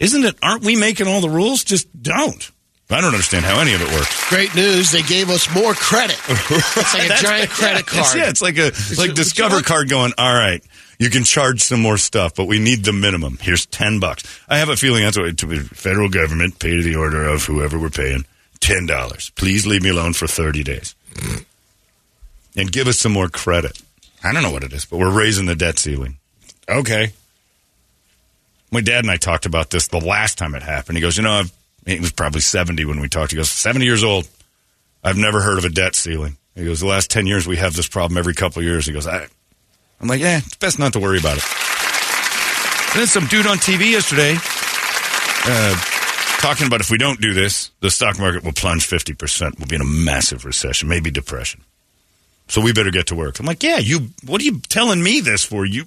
[0.01, 0.37] Isn't it?
[0.43, 1.65] Aren't we making all the rules?
[1.65, 2.51] Just don't.
[2.91, 4.29] I don't understand how any of it works.
[4.31, 4.91] Great news.
[4.91, 6.19] They gave us more credit.
[6.29, 8.17] It's like a giant credit yeah, it's- card.
[8.19, 10.13] Yeah, it's like a like it- Discover card going.
[10.17, 10.63] All right,
[10.99, 13.37] you can charge some more stuff, but we need the minimum.
[13.43, 14.23] Here's ten bucks.
[14.49, 17.79] I have a feeling that's what the federal government pay to the order of whoever
[17.79, 18.25] we're paying
[18.61, 19.31] ten dollars.
[19.37, 20.95] Please leave me alone for thirty days,
[22.57, 23.81] and give us some more credit.
[24.23, 26.19] I don't know what it is, but we're raising the debt ceiling.
[26.69, 27.13] Okay.
[28.71, 30.99] My dad and I talked about this the last time it happened.
[30.99, 31.53] He goes, you know, I've,
[31.87, 33.31] he was probably 70 when we talked.
[33.31, 34.29] He goes, 70 years old.
[35.03, 36.37] I've never heard of a debt ceiling.
[36.55, 38.85] He goes, the last 10 years we have this problem every couple of years.
[38.85, 39.27] He goes, I,
[40.01, 41.45] I'm like, yeah, it's best not to worry about it.
[42.93, 44.37] And then some dude on TV yesterday
[45.45, 45.77] uh,
[46.41, 49.59] talking about if we don't do this, the stock market will plunge 50%.
[49.59, 51.63] We'll be in a massive recession, maybe depression.
[52.49, 53.39] So we better get to work.
[53.41, 55.67] I'm like, yeah, you, what are you telling me this for?
[55.67, 55.85] You,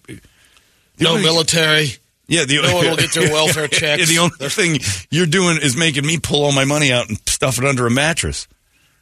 [0.99, 1.89] no military.
[2.27, 4.07] yeah, the No one will get their welfare Yeah, checks.
[4.07, 4.79] the only thing
[5.09, 7.91] you're doing is making me pull all my money out and stuff it under a
[7.91, 8.47] mattress,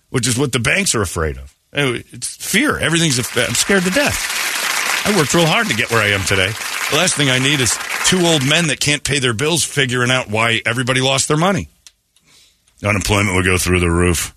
[0.10, 1.54] which is what the banks are afraid of.
[1.74, 2.80] Oh, it's fear.
[2.80, 3.20] Everything's.
[3.20, 5.06] A, I'm scared to death.
[5.06, 6.52] I worked real hard to get where I am today.
[6.92, 10.10] The last thing I need is two old men that can't pay their bills figuring
[10.12, 11.68] out why everybody lost their money.
[12.84, 14.34] Unemployment will go through the roof.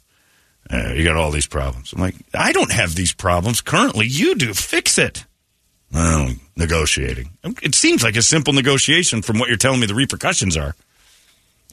[0.72, 1.92] Uh, you got all these problems.
[1.92, 4.06] I'm like, I don't have these problems currently.
[4.06, 4.54] You do.
[4.54, 5.24] Fix it.
[5.92, 7.30] Well, negotiating.
[7.62, 10.74] It seems like a simple negotiation from what you're telling me the repercussions are.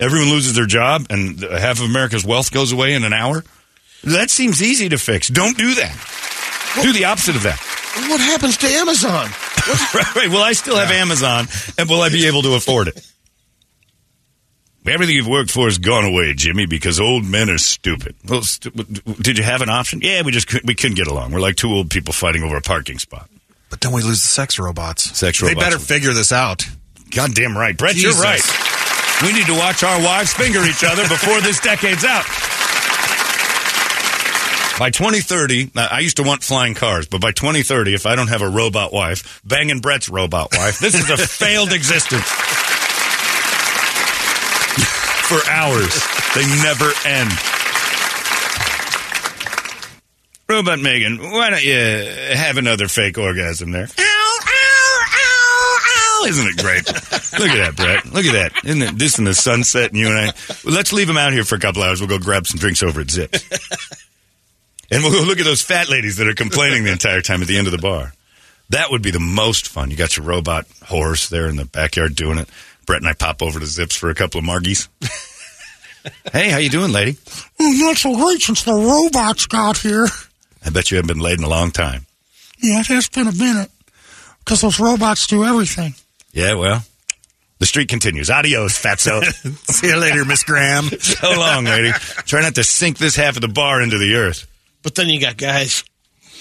[0.01, 3.43] Everyone loses their job and half of America's wealth goes away in an hour.
[4.03, 5.29] That seems easy to fix.
[5.29, 5.95] Don't do that.
[6.81, 7.59] Do the opposite of that.
[8.09, 9.29] What happens to Amazon?
[9.93, 10.29] right, right.
[10.29, 11.47] Will I still have Amazon
[11.77, 13.05] and will I be able to afford it?
[14.91, 18.15] Everything you've worked for has gone away, Jimmy, because old men are stupid.
[18.27, 20.01] Well, stu- did you have an option?
[20.01, 21.31] Yeah, we just couldn't, we couldn't get along.
[21.31, 23.29] We're like two old people fighting over a parking spot.
[23.69, 25.17] But then we lose the sex robots.
[25.17, 25.55] Sex robots.
[25.55, 26.65] They better figure this out.
[27.11, 27.77] Goddamn right.
[27.77, 28.15] Brett, Jesus.
[28.15, 28.41] you're right.
[29.23, 32.25] We need to watch our wives finger each other before this decade's out.
[34.79, 38.41] By 2030, I used to want flying cars, but by 2030, if I don't have
[38.41, 42.23] a robot wife, banging Brett's robot wife, this is a failed existence.
[45.29, 45.93] For hours.
[46.33, 47.29] They never end.
[50.49, 53.87] Robot Megan, why don't you have another fake orgasm there?
[53.99, 55.77] Ow, ow, ow,
[56.23, 56.25] ow.
[56.27, 56.87] Isn't it great?
[57.39, 58.05] Look at that, Brett.
[58.11, 58.65] Look at that.
[58.65, 60.33] Isn't it this in the sunset and you and I?
[60.65, 62.01] Well, let's leave him out here for a couple hours.
[62.01, 63.43] We'll go grab some drinks over at Zipps.
[64.89, 67.47] and we'll go look at those fat ladies that are complaining the entire time at
[67.47, 68.13] the end of the bar.
[68.69, 69.91] That would be the most fun.
[69.91, 72.49] You got your robot horse there in the backyard doing it.
[72.89, 74.87] Brett and I pop over to Zipps for a couple of margies.
[76.33, 77.17] hey, how you doing, lady?
[77.59, 80.07] Oh, not so great since the robots got here.
[80.65, 82.07] I bet you haven't been laid in a long time.
[82.57, 83.69] Yeah, it has been a minute.
[84.39, 85.93] Because those robots do everything.
[86.31, 86.83] Yeah, well,
[87.59, 88.31] the street continues.
[88.31, 89.23] Adios, fatso.
[89.71, 90.85] See you later, Miss Graham.
[90.99, 91.91] so long, lady.
[92.25, 94.47] Try not to sink this half of the bar into the earth.
[94.81, 95.83] But then you got guys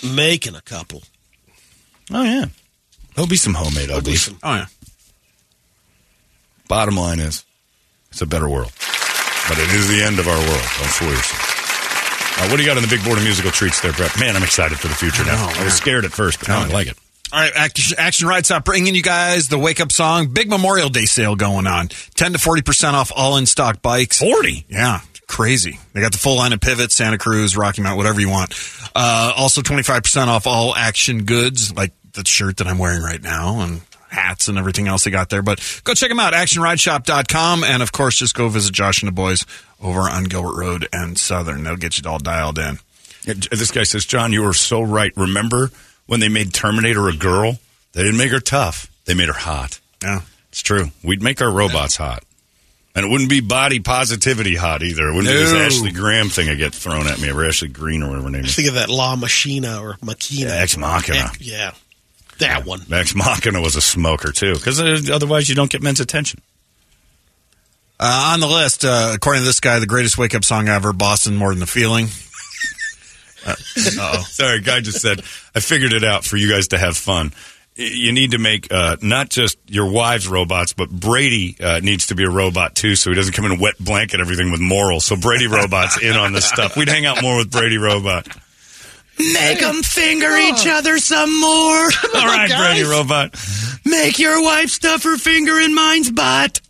[0.02, 1.02] making a couple.
[2.10, 2.46] Oh, yeah.
[3.14, 4.30] There'll be some homemade uglies.
[4.42, 4.66] Oh, yeah.
[6.68, 7.44] Bottom line is,
[8.10, 8.72] it's a better world.
[9.48, 10.68] But it is the end of our world.
[10.78, 12.38] Don't fool yourself.
[12.38, 14.18] Uh, what do you got on the big board of musical treats there, Brett?
[14.20, 15.48] Man, I'm excited for the future now.
[15.58, 16.96] I was scared at first, but now I like it.
[17.32, 20.28] All right, Action, Action Ride Shop bringing you guys the Wake Up Song.
[20.28, 21.88] Big Memorial Day sale going on.
[21.88, 24.20] 10 to 40% off all in stock bikes.
[24.20, 24.66] 40?
[24.68, 25.78] Yeah, crazy.
[25.92, 28.54] They got the full line of pivots, Santa Cruz, Rocky Mount, whatever you want.
[28.94, 33.60] Uh, also 25% off all action goods, like the shirt that I'm wearing right now
[33.60, 35.42] and hats and everything else they got there.
[35.42, 37.64] But go check them out, actionrideshop.com.
[37.64, 39.44] And of course, just go visit Josh and the boys
[39.82, 41.64] over on Gilbert Road and Southern.
[41.64, 42.78] They'll get you all dialed in.
[43.24, 45.12] This guy says, John, you were so right.
[45.16, 45.70] Remember
[46.06, 47.58] when they made Terminator a girl?
[47.92, 48.90] They didn't make her tough.
[49.04, 49.80] They made her hot.
[50.02, 50.20] Yeah.
[50.50, 50.86] It's true.
[51.04, 52.22] We'd make our robots hot.
[52.94, 55.08] And it wouldn't be body positivity hot either.
[55.08, 55.40] It wouldn't be No.
[55.40, 58.30] this Ashley Graham thing I get thrown at me, or Ashley Green, or whatever her
[58.30, 58.56] name is.
[58.56, 60.50] Think of that La Machina or Machina.
[60.50, 61.30] Ex Machina.
[61.38, 61.72] Yeah.
[62.38, 62.82] That one.
[62.92, 66.40] Ex Machina was a smoker, too, because otherwise you don't get men's attention.
[68.00, 70.92] Uh, on the list, uh, according to this guy, the greatest wake up song ever,
[70.92, 72.08] Boston More Than the Feeling.
[73.46, 73.54] Uh.
[74.22, 75.20] Sorry, guy just said,
[75.54, 77.32] I figured it out for you guys to have fun.
[77.76, 82.16] You need to make uh, not just your wives robots, but Brady uh, needs to
[82.16, 85.04] be a robot too, so he doesn't come in and wet blanket everything with morals.
[85.04, 86.76] So Brady robots in on this stuff.
[86.76, 88.26] We'd hang out more with Brady robot.
[89.18, 91.48] Make them finger each other some more.
[92.14, 93.34] All right, Brady robot.
[93.84, 96.60] Make your wife stuff her finger in mine's butt.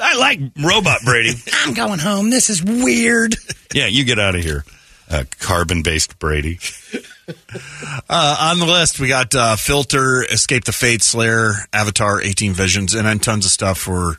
[0.00, 1.34] I like robot Brady.
[1.64, 2.30] I'm going home.
[2.30, 3.36] This is weird.
[3.74, 4.64] Yeah, you get out of here,
[5.10, 6.58] uh, carbon based Brady.
[8.08, 12.94] Uh, on the list, we got uh, Filter, Escape the Fate, Slayer, Avatar, 18 Visions,
[12.94, 14.14] and then tons of stuff for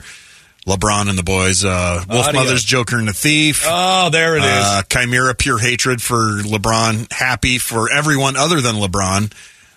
[0.68, 1.64] LeBron and the boys.
[1.64, 2.42] Uh, Wolf Audio.
[2.42, 3.64] Mother's Joker and the Thief.
[3.66, 4.46] Oh, there it is.
[4.46, 7.12] Uh, Chimaira, Pure Hatred for LeBron.
[7.12, 9.32] Happy for everyone other than LeBron.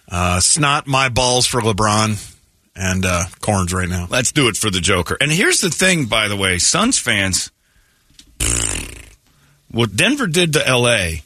[0.09, 2.27] Uh, Snot, My Balls for LeBron.
[2.75, 4.09] And uh, Korn's right now.
[4.11, 5.17] Let's do it for the Joker.
[5.21, 7.51] And here's the thing, by the way, Suns fans,
[9.71, 11.23] what Denver did to L.A.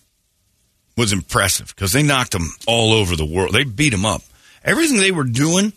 [0.96, 3.54] was impressive because they knocked them all over the world.
[3.54, 4.22] They beat them up.
[4.62, 5.72] Everything they were doing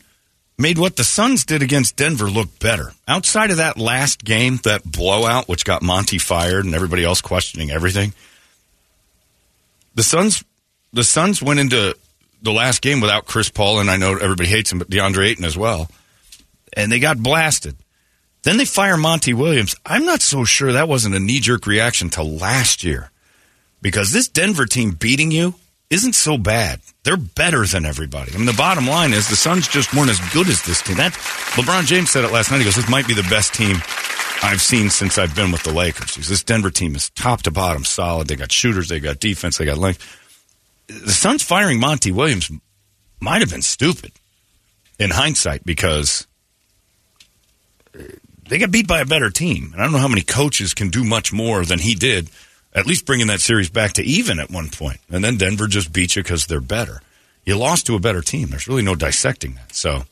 [0.57, 2.91] made what the Suns did against Denver look better.
[3.07, 7.69] Outside of that last game, that blowout, which got Monty fired and everybody else questioning
[7.69, 8.13] everything,
[9.95, 10.43] the Suns,
[10.93, 11.95] the Suns went into
[12.41, 15.45] the last game without Chris Paul, and I know everybody hates him, but DeAndre Ayton
[15.45, 15.89] as well,
[16.73, 17.75] and they got blasted.
[18.43, 19.75] Then they fire Monty Williams.
[19.85, 23.11] I'm not so sure that wasn't a knee jerk reaction to last year
[23.81, 25.55] because this Denver team beating you
[25.89, 26.81] isn't so bad.
[27.03, 28.33] They're better than everybody.
[28.33, 30.97] I mean, the bottom line is the Suns just weren't as good as this team.
[30.97, 32.57] That LeBron James said it last night.
[32.59, 33.77] He goes, "This might be the best team
[34.43, 37.51] I've seen since I've been with the Lakers." Goes, This Denver team is top to
[37.51, 38.27] bottom solid.
[38.27, 40.05] They got shooters, they got defense, they got length.
[40.87, 42.51] The Suns firing Monty Williams
[43.19, 44.11] might have been stupid
[44.99, 46.27] in hindsight because
[48.49, 49.71] they got beat by a better team.
[49.73, 52.29] And I don't know how many coaches can do much more than he did,
[52.77, 54.99] at least bringing that series back to even at one point.
[55.09, 57.01] And then Denver just beat you because they're better.
[57.45, 58.49] You lost to a better team.
[58.49, 59.73] There's really no dissecting that.
[59.73, 60.03] So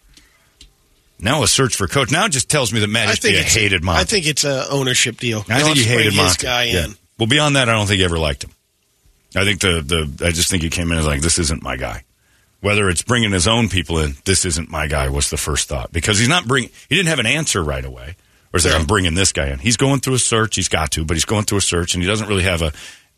[1.19, 2.11] now a search for coach.
[2.11, 4.01] Now it just tells me that Matt I think Ishbia it's hated Monty.
[4.01, 5.45] I think it's a ownership deal.
[5.49, 6.43] I think he hated Monty.
[6.45, 6.85] guy Yeah.
[6.85, 6.95] in.
[7.17, 8.51] Well, beyond that, I don't think he ever liked him.
[9.35, 11.75] I think the the I just think he came in as like this isn't my
[11.77, 12.03] guy.
[12.61, 15.91] Whether it's bringing his own people in, this isn't my guy was the first thought
[15.91, 18.15] because he's not bring he didn't have an answer right away.
[18.55, 19.59] Or say I'm bringing this guy in.
[19.59, 20.55] He's going through a search.
[20.55, 22.71] He's got to, but he's going through a search, and he doesn't really have a,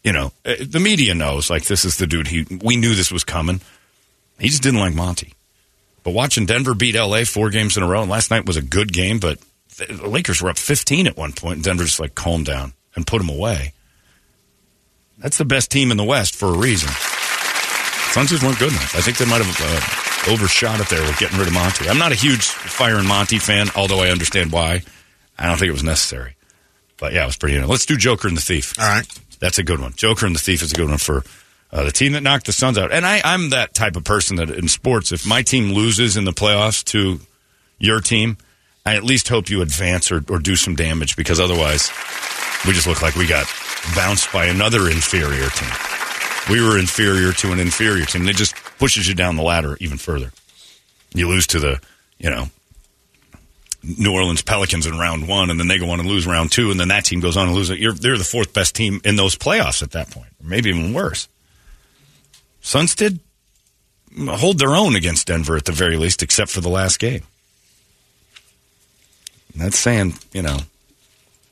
[0.04, 2.28] you know, uh, the media knows like this is the dude.
[2.28, 3.62] He we knew this was coming.
[4.40, 5.34] He just didn't like Monty.
[6.04, 8.64] But watching Denver beat LA four games in a row, and last night was a
[8.64, 9.38] good game, but
[9.78, 13.06] the Lakers were up 15 at one point, and Denver just like calmed down and
[13.06, 13.74] put them away.
[15.20, 16.90] That's the best team in the West for a reason.
[18.12, 18.96] Suns just weren't good enough.
[18.96, 21.90] I think they might have uh, overshot it there with getting rid of Monty.
[21.90, 24.82] I'm not a huge firing Monty fan, although I understand why.
[25.38, 26.36] I don't think it was necessary.
[26.98, 27.60] But yeah, it was pretty.
[27.60, 28.80] Let's do Joker and the Thief.
[28.80, 29.08] All right.
[29.40, 29.94] That's a good one.
[29.94, 31.24] Joker and the Thief is a good one for
[31.72, 32.92] uh, the team that knocked the Suns out.
[32.92, 36.24] And I, I'm that type of person that in sports, if my team loses in
[36.24, 37.20] the playoffs to
[37.78, 38.38] your team,
[38.86, 41.92] I at least hope you advance or, or do some damage because otherwise
[42.66, 43.46] we just look like we got
[43.96, 45.70] bounced by another inferior team.
[46.50, 48.28] We were inferior to an inferior team.
[48.28, 50.32] It just pushes you down the ladder even further.
[51.14, 51.82] You lose to the,
[52.18, 52.48] you know,
[53.98, 56.72] New Orleans Pelicans in round one, and then they go on and lose round two,
[56.72, 57.80] and then that team goes on and lose it.
[57.80, 61.30] You're, they're the fourth best team in those playoffs at that point, maybe even worse.
[62.62, 63.20] Suns did
[64.18, 67.24] hold their own against Denver at the very least, except for the last game.
[69.54, 70.60] And that's saying, you know,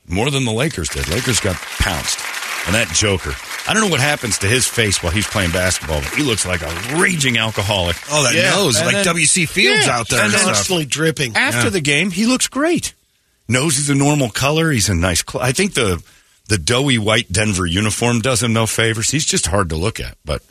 [0.08, 1.08] more than the Lakers did.
[1.08, 2.20] Lakers got pounced.
[2.66, 3.32] And that Joker,
[3.68, 6.46] I don't know what happens to his face while he's playing basketball, but he looks
[6.46, 7.96] like a raging alcoholic.
[8.10, 9.46] Oh, that nose, And like W.C.
[9.46, 10.54] Fields out there And and then stuff.
[10.54, 11.34] Constantly dripping.
[11.36, 11.70] after Yeah.
[11.70, 12.94] the game, he looks great.
[13.48, 14.70] Nose is a normal color.
[14.70, 15.22] He's in nice.
[15.28, 16.02] Cl- I think the
[16.48, 19.10] the doughy white Denver uniform does him no favors.
[19.10, 20.16] He's just hard to look at.
[20.24, 20.42] But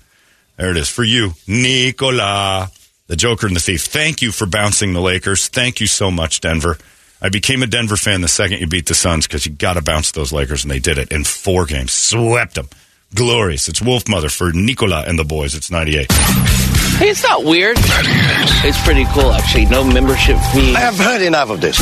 [0.58, 2.70] there it is for you, Nikola,
[3.08, 3.84] the Joker and the Thief.
[3.84, 5.48] Thank you for bouncing the Lakers.
[5.48, 6.78] Thank you so much, Denver.
[7.22, 9.82] I became a Denver fan the second you beat the Suns because you got to
[9.82, 11.92] bounce those Lakers, and they did it in four games.
[11.94, 12.68] Swept them.
[13.16, 13.70] Glorious.
[13.70, 15.56] It's Wolfmother for Nikola and the boys.
[15.56, 16.12] It's 98.
[16.12, 17.78] Hey, it's not weird.
[17.80, 19.66] It's pretty cool, actually.
[19.66, 20.76] No membership fee.
[20.76, 21.80] I have heard enough of this.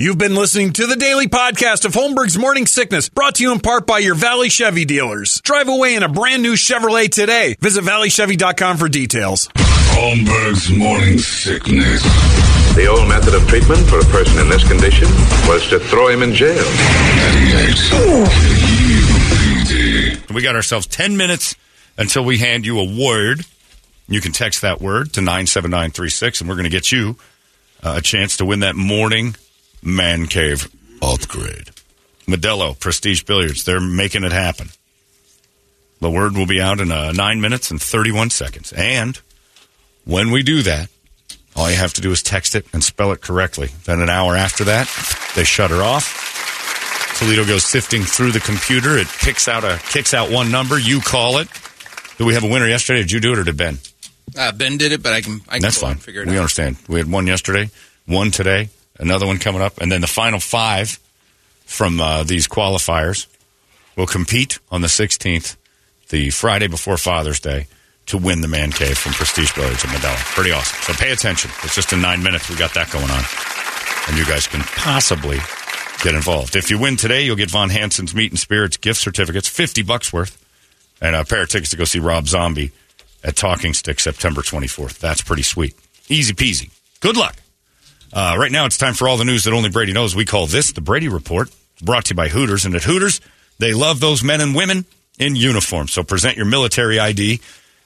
[0.00, 3.60] You've been listening to the daily podcast of Holmberg's Morning Sickness, brought to you in
[3.60, 5.40] part by your Valley Chevy dealers.
[5.42, 7.56] Drive away in a brand new Chevrolet today.
[7.60, 9.48] Visit valleychevy.com for details.
[9.54, 12.02] Holmberg's morning sickness.
[12.74, 15.06] The old method of treatment for a person in this condition
[15.46, 16.64] was to throw him in jail.
[20.32, 21.54] We got ourselves 10 minutes
[21.98, 23.44] until we hand you a word.
[24.08, 27.16] You can text that word to 97936, and we're going to get you
[27.82, 29.36] uh, a chance to win that morning
[29.82, 31.72] man cave upgrade.
[32.26, 34.68] Modelo, Prestige Billiards, they're making it happen.
[36.00, 38.72] The word will be out in uh, 9 minutes and 31 seconds.
[38.72, 39.20] And
[40.06, 40.88] when we do that,
[41.56, 43.68] all you have to do is text it and spell it correctly.
[43.84, 44.86] Then an hour after that,
[45.34, 47.18] they shut her off.
[47.18, 48.96] Toledo goes sifting through the computer.
[48.98, 50.78] It picks out a kicks out one number.
[50.78, 51.48] You call it.
[52.18, 53.00] Did we have a winner yesterday?
[53.00, 53.78] Did you do it or did Ben?
[54.36, 55.40] Uh, ben did it, but I can.
[55.48, 55.96] I can That's fine.
[55.96, 56.30] figure it out.
[56.30, 56.40] we out.
[56.40, 56.76] understand.
[56.88, 57.70] We had one yesterday,
[58.06, 60.98] one today, another one coming up, and then the final five
[61.66, 63.26] from uh, these qualifiers
[63.96, 65.56] will compete on the 16th,
[66.08, 67.66] the Friday before Father's Day,
[68.06, 70.16] to win the man cave from Prestige Billiards in Modelo.
[70.34, 70.78] Pretty awesome.
[70.82, 71.50] So pay attention.
[71.62, 72.48] It's just in nine minutes.
[72.48, 73.24] We got that going on,
[74.08, 75.38] and you guys can possibly
[76.02, 76.56] get involved.
[76.56, 80.12] If you win today, you'll get Von Hanson's Meat and Spirits gift certificates, fifty bucks
[80.12, 80.42] worth,
[81.00, 82.72] and a pair of tickets to go see Rob Zombie
[83.24, 84.98] at Talking Stick September 24th.
[84.98, 85.74] That's pretty sweet.
[86.08, 86.70] Easy peasy.
[87.00, 87.36] Good luck.
[88.12, 90.14] Uh, right now, it's time for all the news that only Brady knows.
[90.14, 91.50] We call this the Brady Report.
[91.80, 92.64] Brought to you by Hooters.
[92.64, 93.20] And at Hooters,
[93.58, 94.84] they love those men and women
[95.18, 95.88] in uniform.
[95.88, 97.40] So present your military ID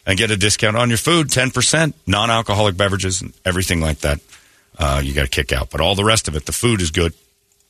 [0.07, 4.21] and get a discount on your food 10%, non alcoholic beverages, and everything like that.
[4.79, 5.71] Uh, you got to kick out.
[5.71, 7.13] But all the rest of it, the food is good.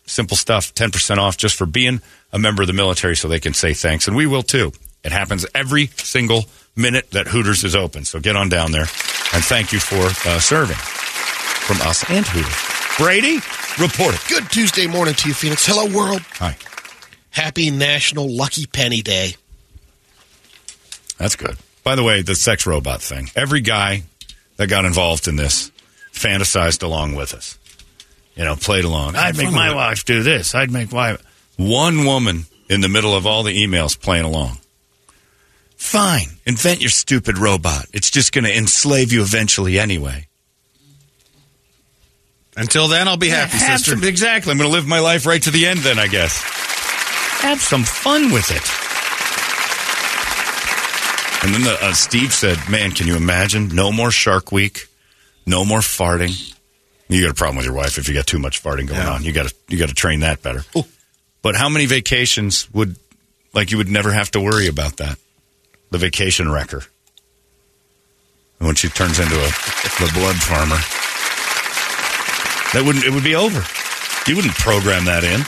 [0.06, 2.00] Simple stuff, 10% off just for being
[2.32, 4.06] a member of the military so they can say thanks.
[4.06, 4.72] And we will too.
[5.02, 6.44] It happens every single
[6.76, 8.04] minute that Hooters is open.
[8.04, 8.82] So get on down there
[9.32, 12.96] and thank you for uh, serving from us and Hooters.
[12.98, 13.36] Brady,
[13.80, 14.20] report it.
[14.28, 15.66] Good Tuesday morning to you, Phoenix.
[15.66, 16.22] Hello, world.
[16.34, 16.56] Hi.
[17.30, 19.36] Happy National Lucky Penny Day.
[21.18, 21.56] That's good.
[21.86, 23.30] By the way, the sex robot thing.
[23.36, 24.02] Every guy
[24.56, 25.70] that got involved in this
[26.12, 27.56] fantasized along with us.
[28.34, 29.14] You know, played along.
[29.14, 30.52] I'd make my wife do this.
[30.52, 31.22] I'd make wife.
[31.56, 34.58] One woman in the middle of all the emails playing along.
[35.76, 36.26] Fine.
[36.44, 37.86] Invent your stupid robot.
[37.92, 40.26] It's just going to enslave you eventually anyway.
[42.56, 43.92] Until then, I'll be happy, Have sister.
[43.92, 44.50] some- exactly.
[44.50, 46.36] I'm going to live my life right to the end then, I guess.
[47.42, 48.85] Have some fun with it.
[51.46, 53.68] And then the, uh, Steve said, man, can you imagine?
[53.68, 54.88] No more Shark Week.
[55.46, 56.52] No more farting.
[57.08, 59.12] You got a problem with your wife if you got too much farting going Yeah.
[59.12, 59.22] on.
[59.22, 60.64] You got to you got to train that better.
[61.42, 62.96] But how many vacations would
[63.54, 65.18] like you would never have to worry about that?
[65.92, 66.82] The vacation wrecker.
[68.58, 70.78] And when she turns into a the blood farmer.
[72.72, 73.62] That wouldn't it would be over.
[74.28, 75.42] You wouldn't program that in.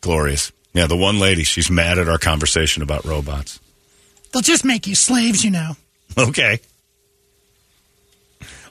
[0.00, 0.52] Glorious.
[0.72, 3.60] Yeah, the one lady, she's mad at our conversation about robots.
[4.34, 5.76] They'll just make you slaves, you know.
[6.18, 6.58] Okay.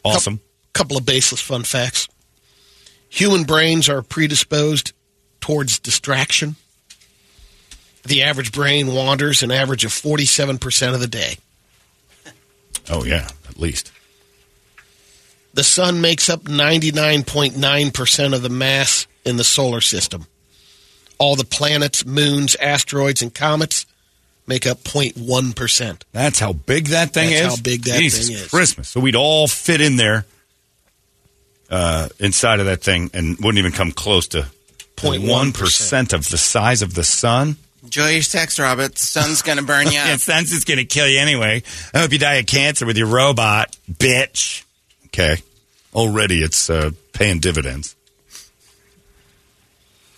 [0.03, 0.41] Awesome.
[0.73, 2.09] Couple of baseless fun facts.
[3.07, 4.91] Human brains are predisposed
[5.39, 6.57] towards distraction.
[8.03, 11.37] The average brain wanders an average of 47% of the day.
[12.89, 13.93] Oh yeah, at least.
[15.53, 20.27] The sun makes up 99.9% of the mass in the solar system.
[21.19, 23.85] All the planets, moons, asteroids, and comets
[24.47, 26.01] make up 0.1%.
[26.11, 27.41] That's how big that thing is.
[27.41, 27.59] That's is.
[27.59, 28.47] how big that Jesus thing is.
[28.49, 28.89] Christmas.
[28.89, 30.25] So we'd all fit in there
[31.69, 34.47] uh, inside of that thing and wouldn't even come close to
[34.97, 37.57] 0.1% of the size of the sun.
[37.83, 38.93] Enjoy your sex, Robert.
[38.95, 40.19] The sun's going to burn you Yeah, up.
[40.19, 41.63] sun's just going to kill you anyway.
[41.93, 44.63] I hope you die of cancer with your robot, bitch.
[45.07, 45.37] Okay.
[45.93, 47.95] Already it's uh, paying dividends.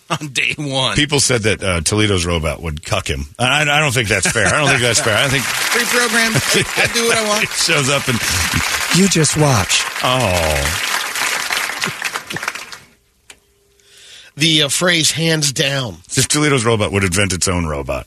[0.20, 0.94] on day one.
[0.96, 3.26] People said that uh, Toledo's robot would cuck him.
[3.38, 4.46] I, I don't think that's fair.
[4.46, 5.16] I don't think that's fair.
[5.16, 6.32] I think Free program.
[6.76, 7.44] I do what I want.
[7.44, 8.18] it shows up and
[8.96, 9.82] You just watch.
[10.02, 10.82] oh,
[14.36, 15.94] The uh, phrase hands down.
[16.16, 18.06] if Toledo's robot would invent its own robot,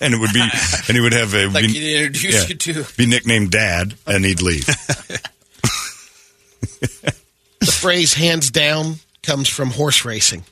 [0.00, 2.84] and it would be, and he would have a Like be, he introduced you to.
[2.96, 4.64] be nicknamed Dad, and he'd leave.
[7.58, 8.96] The phrase hands down
[9.26, 10.44] comes from horse racing.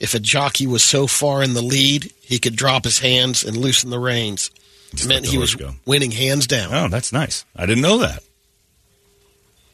[0.00, 3.56] If a jockey was so far in the lead, he could drop his hands and
[3.56, 4.50] loosen the reins.
[4.92, 5.74] It meant he was go.
[5.86, 6.72] winning hands down.
[6.72, 7.44] Oh, that's nice.
[7.56, 8.22] I didn't know that.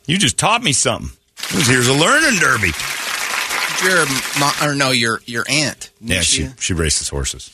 [0.06, 1.10] You just taught me something.
[1.50, 2.70] Here's a learning derby.
[3.84, 4.06] Your
[4.38, 5.90] mo- or no, your your aunt.
[6.00, 7.50] Didn't Yeah, she she races horses.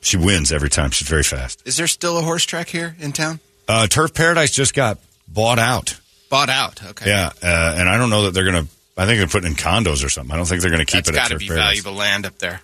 [0.00, 0.90] She wins every time.
[0.90, 1.62] She's very fast.
[1.64, 3.40] Is there still a horse track here in town?
[3.66, 5.98] Uh, Turf Paradise just got bought out.
[6.30, 6.82] Bought out.
[6.84, 7.08] Okay.
[7.08, 8.70] Yeah, uh, and I don't know that they're going to.
[8.96, 10.32] I think they're putting in condos or something.
[10.32, 11.80] I don't think they're going to keep That's it at got to be Paradise.
[11.80, 12.60] valuable land up there.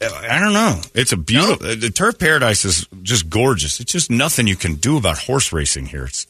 [0.00, 0.80] I don't know.
[0.94, 1.76] It's a beautiful.
[1.76, 3.78] The Turf Paradise is just gorgeous.
[3.78, 6.04] It's just nothing you can do about horse racing here.
[6.06, 6.26] It's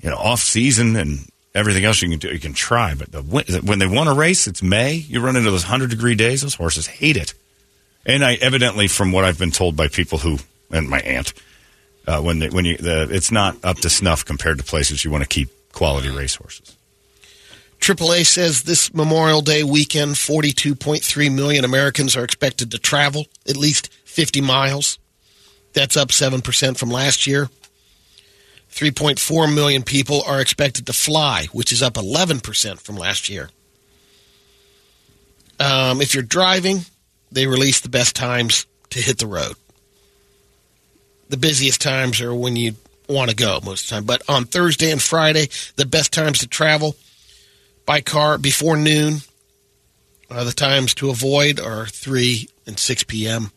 [0.00, 2.28] you know off season and everything else you can do.
[2.28, 4.94] You can try, but the, when they want to race, it's May.
[4.94, 6.40] You run into those hundred degree days.
[6.40, 7.34] Those horses hate it.
[8.06, 10.38] And I evidently, from what I've been told by people who
[10.70, 11.34] and my aunt,
[12.06, 15.10] uh, when they, when you the, it's not up to snuff compared to places you
[15.10, 16.76] want to keep quality race horses.
[17.84, 23.92] AAA says this Memorial Day weekend, 42.3 million Americans are expected to travel at least
[24.06, 24.98] 50 miles.
[25.74, 27.50] That's up 7% from last year.
[28.72, 33.50] 3.4 million people are expected to fly, which is up 11% from last year.
[35.60, 36.86] Um, if you're driving,
[37.32, 39.56] they release the best times to hit the road.
[41.28, 42.76] The busiest times are when you
[43.10, 44.04] want to go most of the time.
[44.06, 46.96] But on Thursday and Friday, the best times to travel
[47.86, 49.18] by car before noon.
[50.30, 53.50] Uh, the times to avoid are 3 and 6 p.m.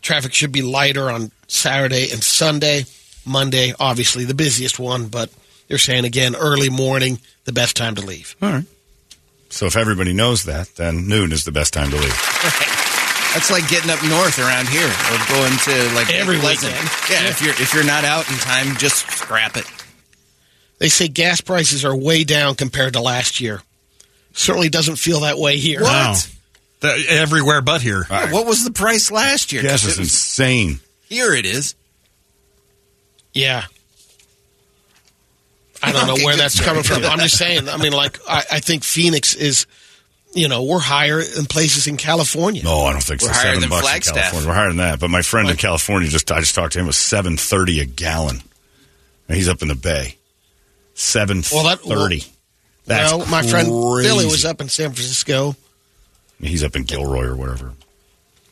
[0.00, 2.84] Traffic should be lighter on Saturday and Sunday.
[3.24, 5.30] Monday, obviously the busiest one, but
[5.68, 8.34] they're saying again, early morning, the best time to leave.
[8.42, 8.64] All right.
[9.50, 12.08] So if everybody knows that, then noon is the best time to leave.
[13.32, 16.72] That's like getting up north around here or going to like Every Pleasant.
[16.72, 16.90] weekend.
[17.10, 17.28] Yeah, Yeah.
[17.30, 19.66] if you're if you're not out in time, just scrap it.
[20.82, 23.62] They say gas prices are way down compared to last year.
[24.32, 25.80] Certainly doesn't feel that way here.
[25.80, 26.16] Wow.
[26.80, 28.04] That- everywhere but here.
[28.10, 29.62] Yeah, What was the price last year?
[29.62, 30.80] Gas 'Cause is insane.
[31.08, 31.76] here it is.
[33.32, 33.62] Yeah.
[35.84, 37.04] I don't know where that's coming from.
[37.04, 37.68] I'm just saying.
[37.68, 39.66] I mean, like, I, I think Phoenix is,
[40.34, 42.64] you know, we're higher in places in California.
[42.64, 43.28] No, I don't think so.
[43.28, 44.14] We're higher Seven than bucks in Flagstaff.
[44.16, 44.48] California.
[44.48, 44.98] We're higher than that.
[44.98, 47.78] But my friend in California just I just talked to him it was seven thirty
[47.78, 48.42] a gallon.
[49.28, 50.16] And he's up in the bay.
[50.94, 52.24] Seven Well, that- thirty.
[52.84, 53.68] That's well, my friend.
[53.68, 55.54] Billy was up in San Francisco.
[56.40, 57.72] He's up in Gilroy or wherever.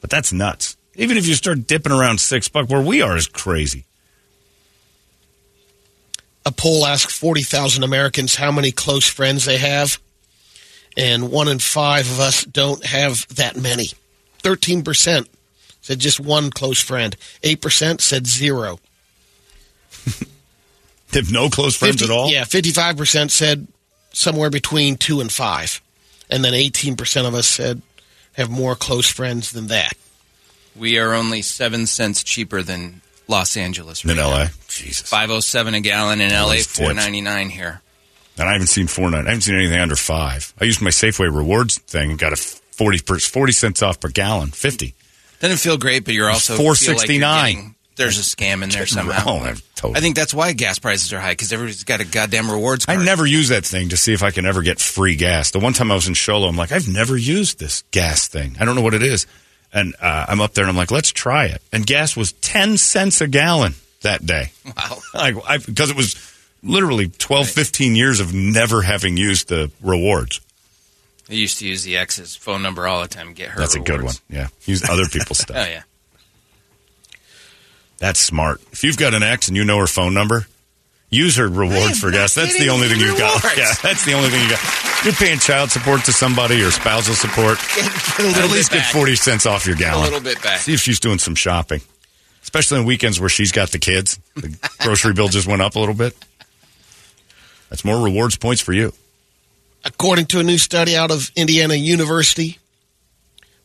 [0.01, 0.77] But that's nuts.
[0.95, 3.85] Even if you start dipping around six bucks, where we are is crazy.
[6.47, 9.99] A poll asked 40,000 Americans how many close friends they have,
[10.97, 13.91] and one in five of us don't have that many.
[14.43, 15.27] 13%
[15.83, 17.17] said just one close friend.
[17.43, 18.79] 8% said zero.
[21.13, 22.31] They have no close friends 50 at all.
[22.31, 23.67] Yeah, 55% said
[24.13, 25.81] somewhere between two and five.
[26.29, 27.83] And then 18% of us said
[28.35, 29.93] have more close friends than that.
[30.77, 34.05] We are only seven cents cheaper than Los Angeles.
[34.05, 34.45] In LA.
[34.45, 34.51] now.
[34.69, 35.09] Jesus.
[35.09, 36.79] Five oh seven a gallon in LA, Those tips.
[36.79, 37.83] four ninety nine here.
[38.39, 39.27] And I haven't seen four nine.
[39.27, 40.55] I haven't seen anything under five.
[40.61, 44.09] I used my Safeway rewards thing and got a 40, per, 40 cents off per
[44.09, 44.51] gallon.
[44.51, 44.95] 50.
[45.41, 47.21] Doesn't feel great, but you're also 469.
[47.21, 47.75] like you're $4.69.
[48.01, 49.23] there's a scam in there somehow.
[49.27, 49.95] Oh, I- totally.
[49.97, 52.97] I think that's why gas prices are high because everybody's got a goddamn rewards I
[52.97, 55.53] never use that thing to see if I can ever get free gas.
[55.53, 58.27] The one time I was in Show Low, I'm like, I've never used this gas
[58.29, 58.57] thing.
[58.59, 59.27] I don't know what it is.
[59.73, 61.63] And uh, I'm up there and I'm like, let's try it.
[61.73, 64.51] And gas was 10 cents a gallon that day.
[64.77, 64.99] Wow.
[65.15, 66.17] Like, because it was
[66.63, 70.41] literally 12, 15 years of never having used the rewards.
[71.29, 73.61] I used to use the ex's phone number all the time get her.
[73.61, 74.15] That's a good one.
[74.29, 74.49] Yeah.
[74.65, 75.57] Use other people's stuff.
[75.57, 75.83] Oh yeah.
[78.01, 78.61] That's smart.
[78.73, 80.47] If you've got an ex and you know her phone number,
[81.11, 82.35] Use her reward for gas.
[82.35, 83.43] That's the only thing you've got.
[83.57, 85.05] Yeah, that's the only thing you got.
[85.05, 87.59] You're paying child support to somebody or spousal support.
[88.19, 88.93] a little At least bit get back.
[88.93, 90.03] 40 cents off your gallon.
[90.03, 90.61] A little bit back.
[90.61, 91.81] See if she's doing some shopping.
[92.45, 94.21] Especially on weekends where she's got the kids.
[94.37, 96.15] The grocery bill just went up a little bit.
[97.71, 98.93] That's more rewards points for you.
[99.85, 102.59] According to a new study out of Indiana University,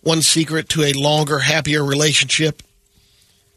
[0.02, 2.64] one secret to a longer, happier relationship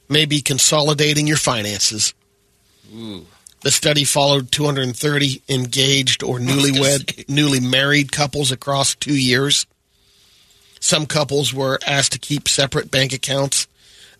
[0.08, 2.14] may be consolidating your finances.
[3.60, 9.66] The study followed 230 engaged or newlywed, newly married couples across two years.
[10.80, 13.66] Some couples were asked to keep separate bank accounts.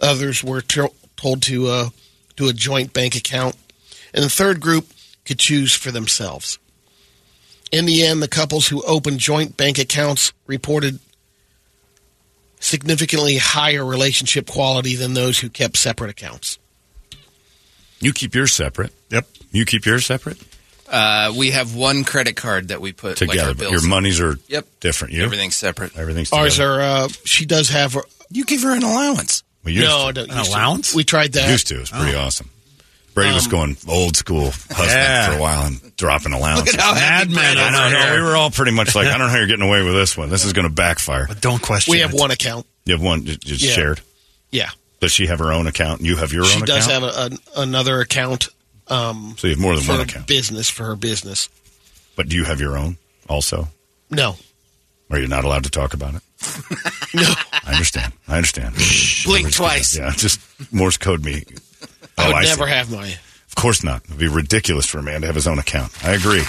[0.01, 1.89] Others were to- told to uh,
[2.36, 3.55] do a joint bank account.
[4.12, 4.89] And the third group
[5.24, 6.59] could choose for themselves.
[7.70, 10.98] In the end, the couples who opened joint bank accounts reported
[12.60, 16.59] significantly higher relationship quality than those who kept separate accounts.
[18.01, 18.93] You keep yours separate.
[19.10, 19.26] Yep.
[19.51, 20.39] You keep yours separate
[20.89, 23.48] Uh, we have one credit card that we put like together.
[23.48, 24.66] our but your monies are Yep.
[24.80, 25.14] different.
[25.14, 25.97] You Everything's separate.
[25.97, 26.44] everything's together.
[26.44, 27.97] Ours are, uh, she does have.
[27.97, 29.43] A, You give her an allowance.
[29.64, 30.22] We used no, to.
[30.22, 30.51] An used to.
[30.51, 30.94] allowance?
[30.94, 31.51] We tried that.
[31.51, 31.80] Used to.
[31.80, 32.20] It's pretty Oh.
[32.20, 32.51] awesome.
[33.19, 35.27] Brady was Um, going old school husband Yeah.
[35.31, 36.74] for a while and dropping allowances.
[36.74, 37.93] Look at how happy Mad Men Brad I is.
[37.93, 38.07] know.
[38.07, 39.95] no, we were all pretty much like, I don't know how you're getting away with
[39.95, 40.31] this one.
[40.31, 41.27] This is going to backfire.
[41.28, 41.97] But don't question it.
[41.97, 42.19] We have it.
[42.20, 42.66] one account.
[42.85, 43.73] You have one j- just Yeah.
[43.73, 44.01] shared.
[44.51, 44.70] Yeah.
[45.01, 46.01] Does she have her own account?
[46.01, 47.07] and You have your She own She does have a,
[47.57, 48.49] a, another account
[48.89, 50.27] um, so you have more than for one account.
[50.27, 51.49] business, for her business.
[52.16, 52.97] But do you have your own
[53.28, 53.69] also?
[54.11, 54.36] No.
[55.11, 56.23] Are you're not allowed to talk about it?
[57.15, 57.23] No.
[57.65, 58.12] I understand.
[58.28, 58.74] I understand.
[59.24, 59.97] Blink twice.
[59.97, 60.39] Yeah, just
[60.70, 61.43] Morse code me.
[62.19, 62.49] Oh, oh, I Oh, would I see.
[62.51, 63.07] never have my.
[63.49, 64.05] Of course not.
[64.05, 65.93] It'd be ridiculous for a man to have his own account.
[66.05, 66.43] I agree.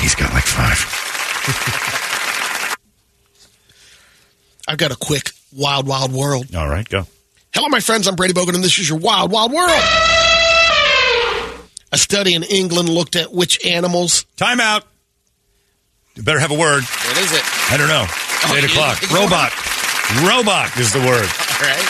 [0.00, 0.78] He's got like five.
[4.68, 6.54] I've got a quick wild, wild world.
[6.54, 7.06] All right, go.
[7.54, 8.08] Hello, my friends.
[8.08, 9.70] I'm Brady Bogan, and this is your wild, wild world.
[11.92, 14.24] A study in England looked at which animals.
[14.36, 14.84] Time out.
[16.16, 16.82] You better have a word.
[16.82, 17.42] What is it?
[17.70, 18.04] I don't know.
[18.04, 19.00] It's Oh, eight o'clock.
[19.12, 19.52] Robot.
[20.26, 21.28] Robot is the word.
[21.28, 21.84] All right.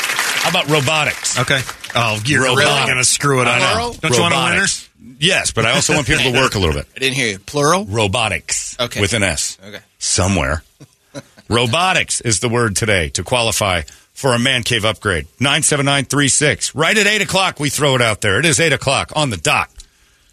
[0.45, 1.39] How about robotics?
[1.39, 1.61] Okay.
[1.95, 2.59] Oh, you're Robot.
[2.59, 3.63] really going to screw it I up.
[3.63, 3.93] Uh-huh.
[4.01, 4.51] Don't you want a winner?
[4.53, 4.91] Robotics.
[5.21, 6.87] Yes, but I also want people to work a little bit.
[6.97, 7.39] I didn't hear you.
[7.39, 7.85] Plural?
[7.85, 8.77] Robotics.
[8.81, 9.01] Okay.
[9.01, 9.59] With an S.
[9.67, 9.81] Okay.
[9.99, 10.63] Somewhere.
[11.49, 15.27] Robotics is the word today to qualify for a man cave upgrade.
[15.41, 16.75] 97936.
[16.75, 18.39] Right at 8 o'clock, we throw it out there.
[18.39, 19.71] It is 8 o'clock on the dot.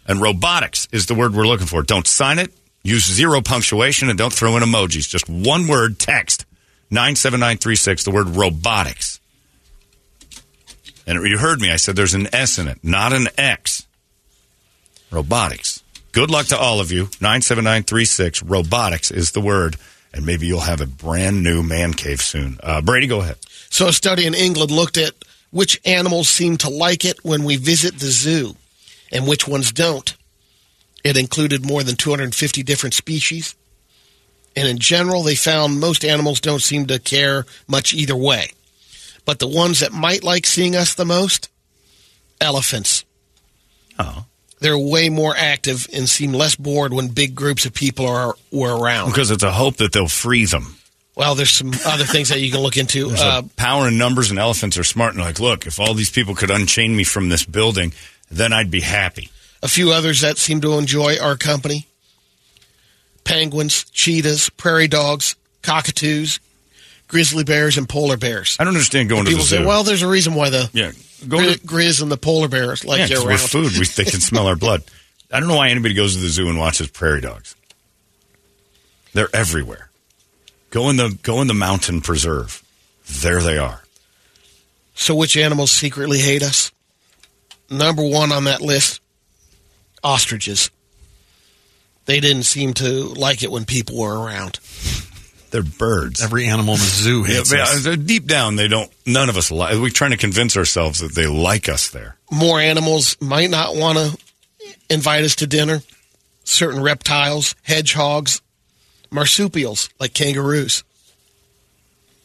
[0.06, 1.82] And robotics is the word we're looking for.
[1.82, 2.52] Don't sign it.
[2.82, 5.08] Use zero punctuation and don't throw in emojis.
[5.08, 6.44] Just one word text.
[6.90, 9.20] 97936, the word robotics.
[11.06, 11.70] And you heard me.
[11.70, 13.86] I said there's an S in it, not an X.
[15.10, 15.82] Robotics.
[16.12, 17.04] Good luck to all of you.
[17.20, 18.42] 97936.
[18.42, 19.76] Robotics is the word.
[20.14, 22.58] And maybe you'll have a brand new man cave soon.
[22.62, 23.38] Uh, Brady, go ahead.
[23.70, 25.14] So, a study in England looked at
[25.50, 28.56] which animals seem to like it when we visit the zoo
[29.10, 30.14] and which ones don't.
[31.02, 33.54] It included more than 250 different species.
[34.54, 38.52] And in general, they found most animals don't seem to care much either way.
[39.24, 41.48] But the ones that might like seeing us the most
[42.40, 43.04] elephants.
[43.98, 44.26] Oh.
[44.60, 48.76] They're way more active and seem less bored when big groups of people are were
[48.76, 49.10] around.
[49.10, 50.76] Because it's a hope that they'll free them.
[51.14, 53.10] Well, there's some other things that you can look into.
[53.10, 55.14] Uh, power in numbers, and elephants are smart.
[55.14, 57.92] And like, look, if all these people could unchain me from this building,
[58.30, 59.28] then I'd be happy.
[59.62, 61.86] A few others that seem to enjoy our company
[63.24, 66.40] penguins, cheetahs, prairie dogs, cockatoos,
[67.12, 68.56] grizzly bears, and polar bears.
[68.58, 69.56] I don't understand going And to the people zoo.
[69.58, 70.90] say, well, there's a reason why the yeah,
[71.28, 73.38] go gri- to grizz and the polar bears like yeah, around.
[73.38, 74.82] food, we, they can smell our blood.
[75.30, 77.54] I don't know why anybody goes to the zoo and watches prairie dogs.
[79.12, 79.90] They're everywhere.
[80.70, 82.62] Go in the go in the mountain preserve.
[83.06, 83.82] There they are.
[84.94, 86.72] So, which animals secretly hate us?
[87.70, 89.00] Number one on that list
[90.02, 90.70] ostriches.
[92.06, 94.58] They didn't seem to like it when people were around.
[95.52, 96.22] They're birds.
[96.22, 97.96] Every animal in the zoo Yeah, hates but, us.
[97.98, 98.90] deep down, they don't.
[99.06, 99.74] None of us like.
[99.78, 102.16] We're trying to convince ourselves that they like us there.
[102.30, 104.18] More animals might not want to
[104.88, 105.82] invite us to dinner.
[106.44, 108.40] Certain reptiles, hedgehogs,
[109.10, 110.84] marsupials like kangaroos.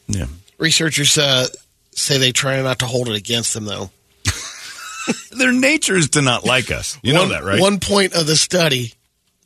[0.08, 0.26] Yeah.
[0.56, 1.48] Researchers uh,
[1.92, 3.90] say they try not to hold it against them, though.
[5.32, 6.98] Their nature is to not like us.
[7.02, 7.60] You know that, right?
[7.60, 8.94] One point of the study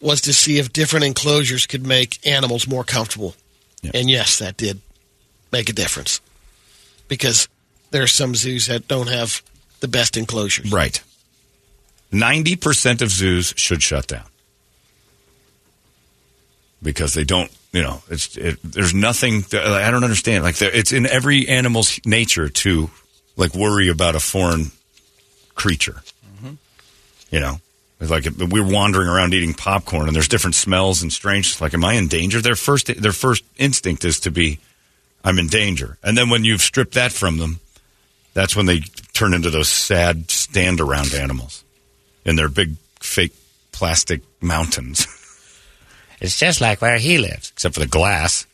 [0.01, 3.35] was to see if different enclosures could make animals more comfortable.
[3.95, 4.81] And yes, that did
[5.51, 6.21] make a difference.
[7.09, 7.49] Because
[7.91, 9.43] there are some zoos that don't have
[9.81, 10.73] the best enclosures.
[10.73, 11.03] Right.
[12.13, 14.25] 90% of zoos should shut down.
[16.83, 20.43] Because they don't, you know, it's it, there's nothing I don't understand.
[20.43, 22.91] Like there, it's in every animal's nature to
[23.37, 24.73] like worry about a foreign
[25.55, 26.03] creature.
[26.37, 26.55] Mm-hmm.
[27.31, 27.61] You know,
[28.03, 31.61] it's like we're wandering around eating popcorn, and there's different smells and strange.
[31.61, 32.41] Like, am I in danger?
[32.41, 34.59] Their first their first instinct is to be,
[35.25, 35.99] I'm in danger.
[36.03, 37.61] And then when you've stripped that from them,
[38.35, 38.81] that's when they
[39.13, 41.63] turn into those sad stand around animals
[42.25, 43.35] in their big fake
[43.71, 45.07] plastic mountains.
[46.21, 48.49] it's just like where he lives, except for the glass.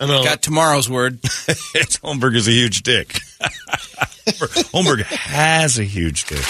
[0.00, 0.24] I know.
[0.24, 1.20] Got tomorrow's word.
[1.22, 3.08] it's Holmberg is a huge dick.
[4.72, 6.44] Holmberg has a huge dick.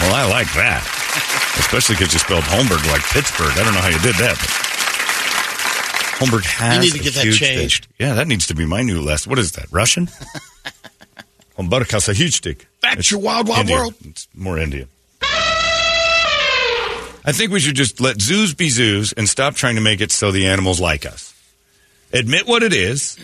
[0.00, 3.52] Well, I like that, especially because you spelled Holmberg like Pittsburgh.
[3.52, 4.36] I don't know how you did that.
[4.38, 6.74] But Holmberg has.
[6.74, 7.88] You need to a get that changed.
[7.88, 7.94] Dick.
[7.98, 9.30] Yeah, that needs to be my new lesson.
[9.30, 9.66] What is that?
[9.70, 10.06] Russian?
[11.58, 12.66] Holmberg has a huge dick.
[12.82, 13.78] That's It's your wild, wild Indian.
[13.78, 13.94] world.
[14.04, 14.88] It's more Indian.
[17.24, 20.10] I think we should just let zoos be zoos and stop trying to make it
[20.12, 21.34] so the animals like us.
[22.12, 23.18] Admit what it is.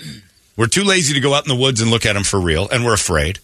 [0.56, 2.68] We're too lazy to go out in the woods and look at them for real,
[2.68, 3.38] and we're afraid.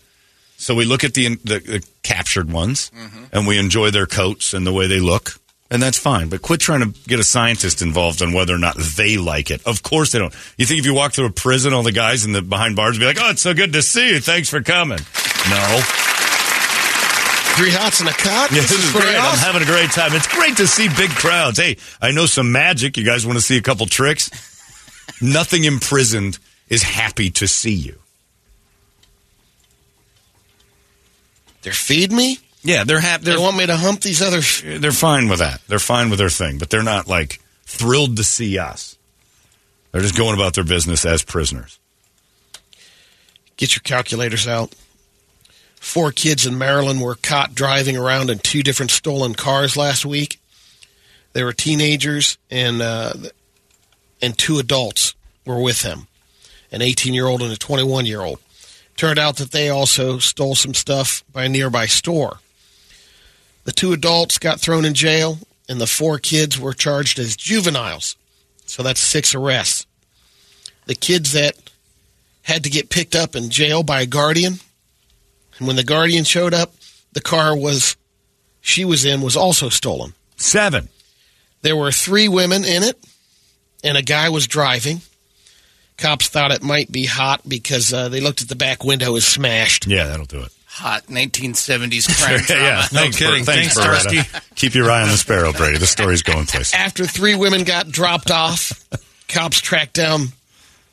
[0.60, 3.24] So we look at the, the, the captured ones, mm-hmm.
[3.32, 6.28] and we enjoy their coats and the way they look, and that's fine.
[6.28, 9.66] But quit trying to get a scientist involved on whether or not they like it.
[9.66, 10.34] Of course they don't.
[10.58, 12.98] You think if you walk through a prison, all the guys in the behind bars
[12.98, 14.20] would be like, "Oh, it's so good to see you.
[14.20, 14.98] Thanks for coming."
[15.48, 15.80] No.
[17.56, 18.50] Three hots and a cot.
[18.52, 19.18] Yeah, this is pretty great.
[19.18, 20.12] I'm having a great time.
[20.12, 21.58] It's great to see big crowds.
[21.58, 22.98] Hey, I know some magic.
[22.98, 24.30] You guys want to see a couple tricks?
[25.22, 26.38] Nothing imprisoned
[26.68, 27.99] is happy to see you.
[31.62, 32.38] They're feed me.
[32.62, 33.24] Yeah, they're happy.
[33.24, 34.40] They want me to hump these other.
[34.78, 35.60] they're fine with that.
[35.66, 38.98] They're fine with their thing, but they're not like thrilled to see us.
[39.92, 41.78] They're just going about their business as prisoners.
[43.56, 44.74] Get your calculators out.
[45.76, 50.38] Four kids in Maryland were caught driving around in two different stolen cars last week.
[51.32, 53.14] They were teenagers, and uh,
[54.20, 55.14] and two adults
[55.46, 56.06] were with them,
[56.70, 58.40] an 18 year old and a 21 year old.
[59.00, 62.38] Turned out that they also stole some stuff by a nearby store.
[63.64, 65.38] The two adults got thrown in jail,
[65.70, 68.14] and the four kids were charged as juveniles.
[68.66, 69.86] So that's six arrests.
[70.84, 71.56] The kids that
[72.42, 74.60] had to get picked up in jail by a guardian.
[75.56, 76.74] And when the guardian showed up,
[77.14, 77.96] the car was
[78.60, 80.12] she was in was also stolen.
[80.36, 80.90] Seven.
[81.62, 83.02] There were three women in it,
[83.82, 85.00] and a guy was driving.
[86.00, 89.12] Cops thought it might be hot because uh, they looked at the back window it
[89.12, 89.86] was smashed.
[89.86, 90.52] Yeah, that'll do it.
[90.66, 92.62] Hot 1970s crime drama.
[92.62, 93.44] yeah, No thanks, kidding.
[93.44, 93.54] Bert.
[93.54, 94.54] Thanks, Thanks, Beretta.
[94.54, 95.78] Keep your eye on the sparrow, Brady.
[95.78, 96.72] The story's going places.
[96.74, 98.72] After three women got dropped off,
[99.28, 100.28] cops tracked down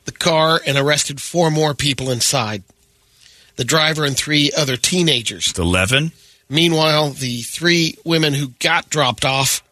[0.04, 2.62] the car and arrested four more people inside.
[3.56, 5.48] The driver and three other teenagers.
[5.50, 6.12] It's Eleven.
[6.50, 9.62] Meanwhile, the three women who got dropped off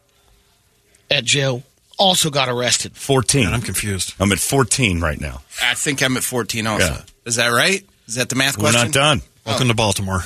[1.10, 1.62] at jail
[1.98, 2.96] also got arrested.
[2.96, 3.44] 14.
[3.44, 4.14] Man, I'm confused.
[4.20, 5.42] I'm at 14 right now.
[5.62, 6.86] I think I'm at 14 also.
[6.86, 7.00] Yeah.
[7.24, 7.84] Is that right?
[8.06, 8.86] Is that the math We're question?
[8.88, 9.22] not done.
[9.44, 10.20] Welcome to Baltimore.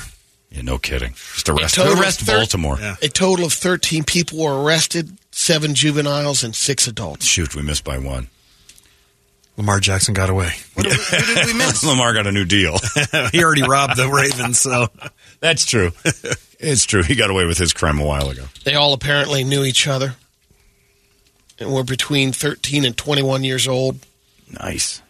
[0.51, 1.13] Yeah, no kidding.
[1.13, 2.77] Just arrest, total of arrest thir- Baltimore.
[2.79, 2.95] Yeah.
[3.01, 7.25] A total of 13 people were arrested, seven juveniles and six adults.
[7.25, 8.27] Shoot, we missed by one.
[9.57, 10.51] Lamar Jackson got away.
[10.73, 11.83] What did, what did we miss?
[11.85, 12.77] Lamar got a new deal.
[13.31, 14.87] he already robbed the Ravens, so
[15.39, 15.91] That's true.
[16.59, 17.03] it's true.
[17.03, 18.45] He got away with his crime a while ago.
[18.63, 20.15] They all apparently knew each other
[21.61, 23.99] and were between 13 and 21 years old.
[24.49, 25.01] Nice.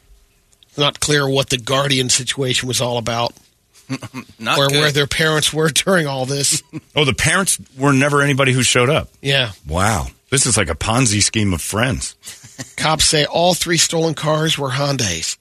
[0.78, 3.34] Not clear what the guardian situation was all about
[4.40, 4.80] Not or good.
[4.80, 6.62] where their parents were during all this.
[6.96, 9.10] Oh, the parents were never anybody who showed up.
[9.22, 9.52] yeah.
[9.68, 10.08] Wow.
[10.30, 12.16] This is like a Ponzi scheme of friends
[12.78, 15.38] Cops say all three stolen cars were Hyundais.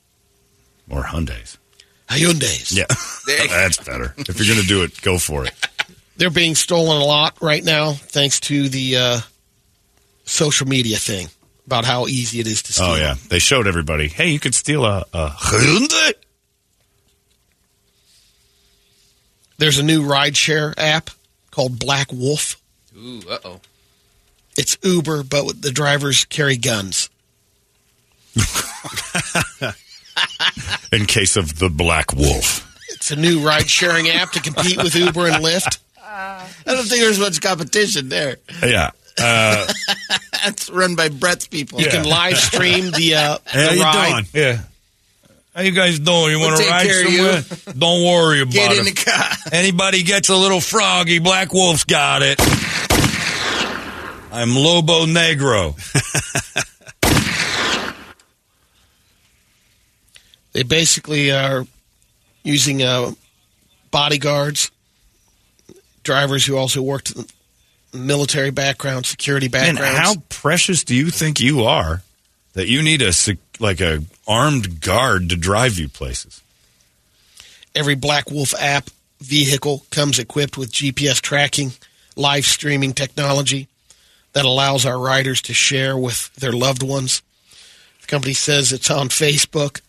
[0.90, 1.58] or Hyundais.
[2.08, 2.76] Hyundais.
[2.76, 2.86] Yeah.
[3.48, 4.14] That's better.
[4.18, 5.52] If you're going to do it, go for it.
[6.16, 9.20] They're being stolen a lot right now thanks to the uh,
[10.30, 11.28] social media thing
[11.66, 12.86] about how easy it is to steal.
[12.86, 13.14] Oh, yeah.
[13.28, 16.12] They showed everybody, hey, you could steal a, a Hyundai.
[19.58, 21.10] There's a new rideshare app
[21.50, 22.60] called Black Wolf.
[22.96, 23.60] Ooh, uh-oh.
[24.56, 27.10] It's Uber, but the drivers carry guns.
[30.92, 32.66] In case of the Black Wolf.
[32.90, 35.78] It's a new ride sharing app to compete with Uber and Lyft.
[36.02, 38.36] I don't think there's much competition there.
[38.62, 38.90] Yeah.
[39.22, 39.66] Uh,
[40.42, 41.80] That's run by Brett's people.
[41.80, 44.24] You can live stream the, uh, Hey, how the you ride.
[44.32, 44.44] doing?
[44.46, 44.60] yeah.
[45.54, 46.30] How you guys doing?
[46.30, 47.32] You We'll want to take ride care of you.
[47.42, 47.74] somewhere?
[47.78, 48.76] Don't worry about Get it.
[48.76, 49.28] Get in the car.
[49.52, 52.38] Anybody gets a little froggy, Black Wolf's got it.
[54.32, 55.74] I'm Lobo Negro.
[60.52, 61.64] They basically are
[62.42, 63.12] using uh,
[63.90, 64.70] bodyguards,
[66.02, 67.24] drivers who also worked in
[67.92, 72.02] military background, security And how precious do you think you are
[72.52, 73.12] that you need a
[73.58, 76.42] like a armed guard to drive you places?
[77.74, 78.90] Every Black Wolf app
[79.20, 81.72] vehicle comes equipped with GPS tracking,
[82.16, 83.68] live streaming technology
[84.32, 87.22] that allows our riders to share with their loved ones.
[88.02, 89.80] The company says it's on Facebook.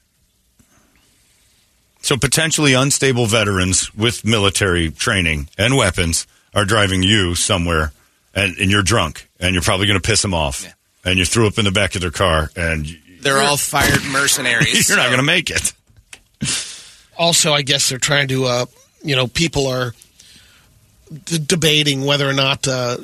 [2.02, 7.92] So potentially unstable veterans with military training and weapons are driving you somewhere,
[8.34, 10.66] and, and you're drunk, and you're probably going to piss them off,
[11.06, 12.88] and you threw up in the back of their car, and
[13.22, 14.88] They're all fired mercenaries.
[14.90, 15.74] you're not going to make it.
[17.18, 18.66] Also, I guess they're trying to, uh,
[19.04, 19.94] you know, people are
[21.26, 22.98] d- debating whether or not uh,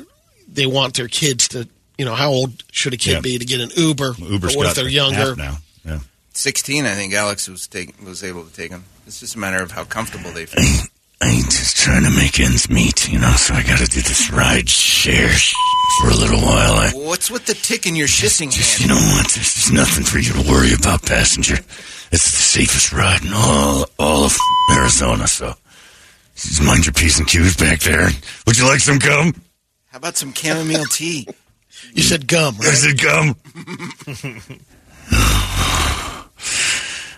[0.52, 3.20] they want their kids to, you know, how old should a kid Yeah.
[3.20, 4.14] be to get an Uber?
[4.18, 5.36] Uber's or what got if they're younger?
[5.36, 5.58] now.
[5.84, 6.00] Yeah.
[6.32, 8.84] 16, I think Alex was take, was able to take them.
[9.06, 10.86] It's just a matter of how comfortable they feel.
[11.20, 14.30] I ain't just trying to make ends meet, you know, so I gotta do this
[14.30, 15.52] ride share sh-
[16.00, 16.74] for a little while.
[16.74, 18.88] I, What's with the tick in your shitting just, hand?
[18.90, 19.26] you know what?
[19.32, 21.54] There's just nothing for you to worry about, passenger.
[22.10, 24.36] It's the safest ride in all, all of
[24.76, 25.54] Arizona, so
[26.36, 28.08] just mind your P's and Q's back there.
[28.46, 29.34] Would you like some gum?
[29.88, 31.26] How about some chamomile tea?
[31.94, 33.34] You said gum, I said gum.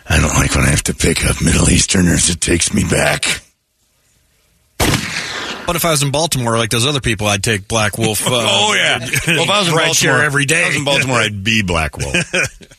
[0.09, 2.29] I don't like when I have to pick up Middle Easterners.
[2.29, 3.41] It takes me back.
[5.71, 8.21] But if I was in Baltimore, like those other people, I'd take Black Wolf.
[8.27, 8.99] Uh, oh yeah.
[8.99, 10.59] Well, if I was in Baltimore every day.
[10.59, 12.13] If I was in Baltimore, I'd be Black Wolf.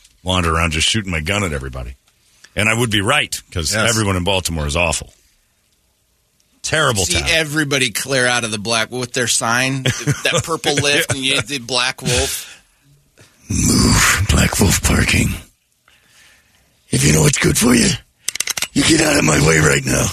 [0.23, 1.95] Wander around just shooting my gun at everybody,
[2.55, 3.89] and I would be right because Yes.
[3.89, 5.11] everyone in Baltimore is awful.
[6.61, 7.29] Terrible See town.
[7.31, 11.41] everybody clear out of the black wolf with their sign, that purple Lyft, and you
[11.41, 12.63] the black wolf.
[13.49, 15.29] Move, Black Wolf parking.
[16.91, 17.89] If you know what's good for you,
[18.73, 20.05] you get out of my way right now.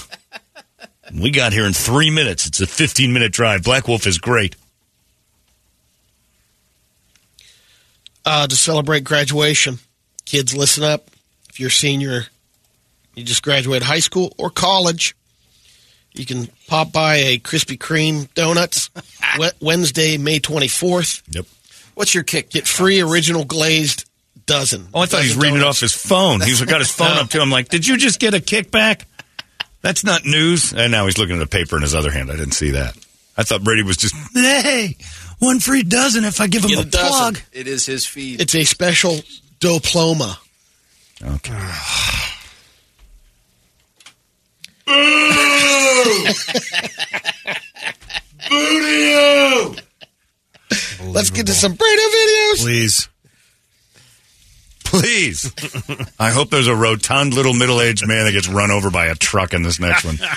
[1.15, 2.47] We got here in three minutes.
[2.47, 3.63] It's a 15 minute drive.
[3.63, 4.57] Black Wolf is great.
[8.25, 9.79] uh, to celebrate graduation.
[10.25, 11.09] Kids, listen up.
[11.49, 12.27] If you're a senior,
[13.15, 15.17] you just graduated high school or college,
[16.15, 18.91] you can pop by a Krispy Kreme Donuts
[19.61, 21.23] Wednesday, May 24th.
[21.35, 21.47] Yep.
[21.95, 22.51] What's your kick?
[22.51, 24.09] Get free original glazed
[24.47, 24.89] dozen.
[24.95, 26.41] Oh, I thought he was Dozen reading it off his phone.
[26.41, 27.45] He's got his phone up to him.
[27.45, 29.05] I'm like, did you just get a kickback?
[29.83, 30.73] That's not news.
[30.73, 32.31] And now he's looking at a paper in his other hand.
[32.31, 32.97] I didn't see that.
[33.37, 34.15] I thought Brady was just.
[34.35, 34.97] Hey,
[35.39, 37.35] one free dozen if I give him Get a, a dozen.
[37.35, 37.41] plug.
[37.53, 38.41] It is his feed.
[38.41, 39.17] It's a special
[39.61, 40.39] diploma.
[41.23, 41.71] Okay.
[51.05, 52.61] Let's get to some Brady videos.
[52.63, 53.09] Please.
[54.91, 55.53] Please.
[56.19, 59.15] I hope there's a rotund little middle aged man that gets run over by a
[59.15, 60.19] truck in this next one.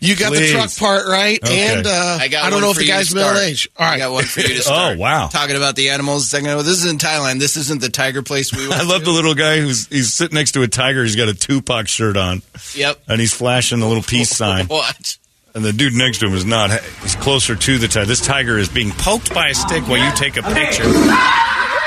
[0.00, 0.52] You got Please.
[0.52, 1.74] the truck part right, Okay.
[1.76, 3.34] and uh, I got I don't one know if for the you to guy's start.
[3.34, 3.68] middle age.
[3.76, 4.96] All right, I got one for you to start.
[4.96, 5.26] Oh, wow.
[5.26, 6.62] Talking about the animals a second ago.
[6.62, 7.40] This is in Thailand.
[7.40, 9.06] This isn't the tiger place we went I love to.
[9.06, 11.02] the little guy who's he's sitting next to a tiger.
[11.02, 12.42] He's got a Tupac shirt on,
[12.76, 12.96] Yep.
[13.08, 14.66] and he's flashing the little peace sign.
[14.66, 15.18] What?
[15.56, 16.70] And the dude next to him is not.
[17.02, 18.06] He's closer to the tiger.
[18.06, 20.84] This tiger is being poked by a stick while you take a picture.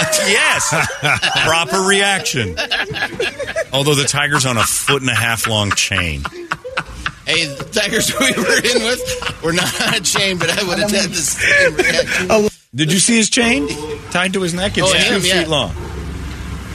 [0.28, 0.70] yes,
[1.46, 2.56] proper reaction.
[3.74, 6.24] Although the tiger's on a foot and a half long chain.
[7.26, 10.80] Hey, the tigers we were in with were not on a chain, but I would
[10.80, 12.50] have had the same reaction.
[12.74, 13.68] Did you see his chain
[14.12, 14.78] tied to his neck?
[14.78, 15.46] It's Oh, two him, feet yeah.
[15.48, 15.74] long.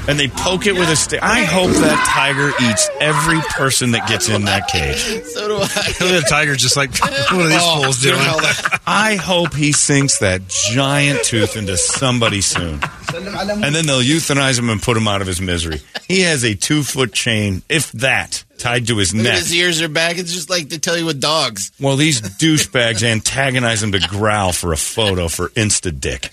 [0.08, 1.20] And they poke it with a stick.
[1.22, 4.98] I hope that tiger eats every person that gets in that cage.
[5.24, 5.66] So do I.
[5.66, 8.18] the tiger's just like, what are these Oh, fools doing?
[8.18, 12.80] hell, that- I hope he sinks that giant tooth into somebody soon.
[13.14, 15.80] And then they'll euthanize him and put him out of his misery.
[16.06, 19.38] He has a two foot chain, if that, tied to his Look neck.
[19.38, 20.18] his ears are back.
[20.18, 21.72] It's just like they tell you with dogs.
[21.80, 26.30] Well, these douchebags antagonize him to growl for a photo for Insta Dick.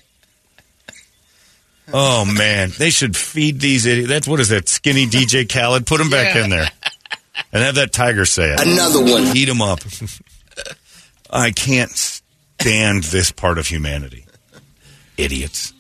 [1.92, 4.08] Oh man, they should feed these idiots.
[4.10, 5.86] That's what is that skinny DJ Khaled?
[5.86, 6.44] Put him back Yeah.
[6.46, 6.68] in there
[7.52, 8.62] and have that tiger say it.
[8.66, 9.36] Another one.
[9.36, 9.80] Eat him up.
[11.30, 14.26] I can't stand this part of humanity.
[15.18, 15.74] Idiots.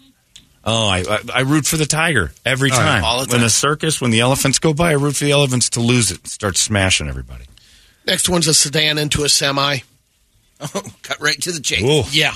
[0.66, 2.80] Oh, I, I I root for the tiger every Oh, yeah.
[2.84, 3.04] time.
[3.04, 3.42] All the When time.
[3.42, 6.20] the circus, when the elephants go by, I root for the elephants to lose it,
[6.20, 7.46] and start smashing everybody.
[8.06, 9.80] Next one's a sedan into a semi.
[10.62, 11.82] Oh, cut right to the chase.
[11.84, 12.04] Whoa.
[12.12, 12.34] Yeah.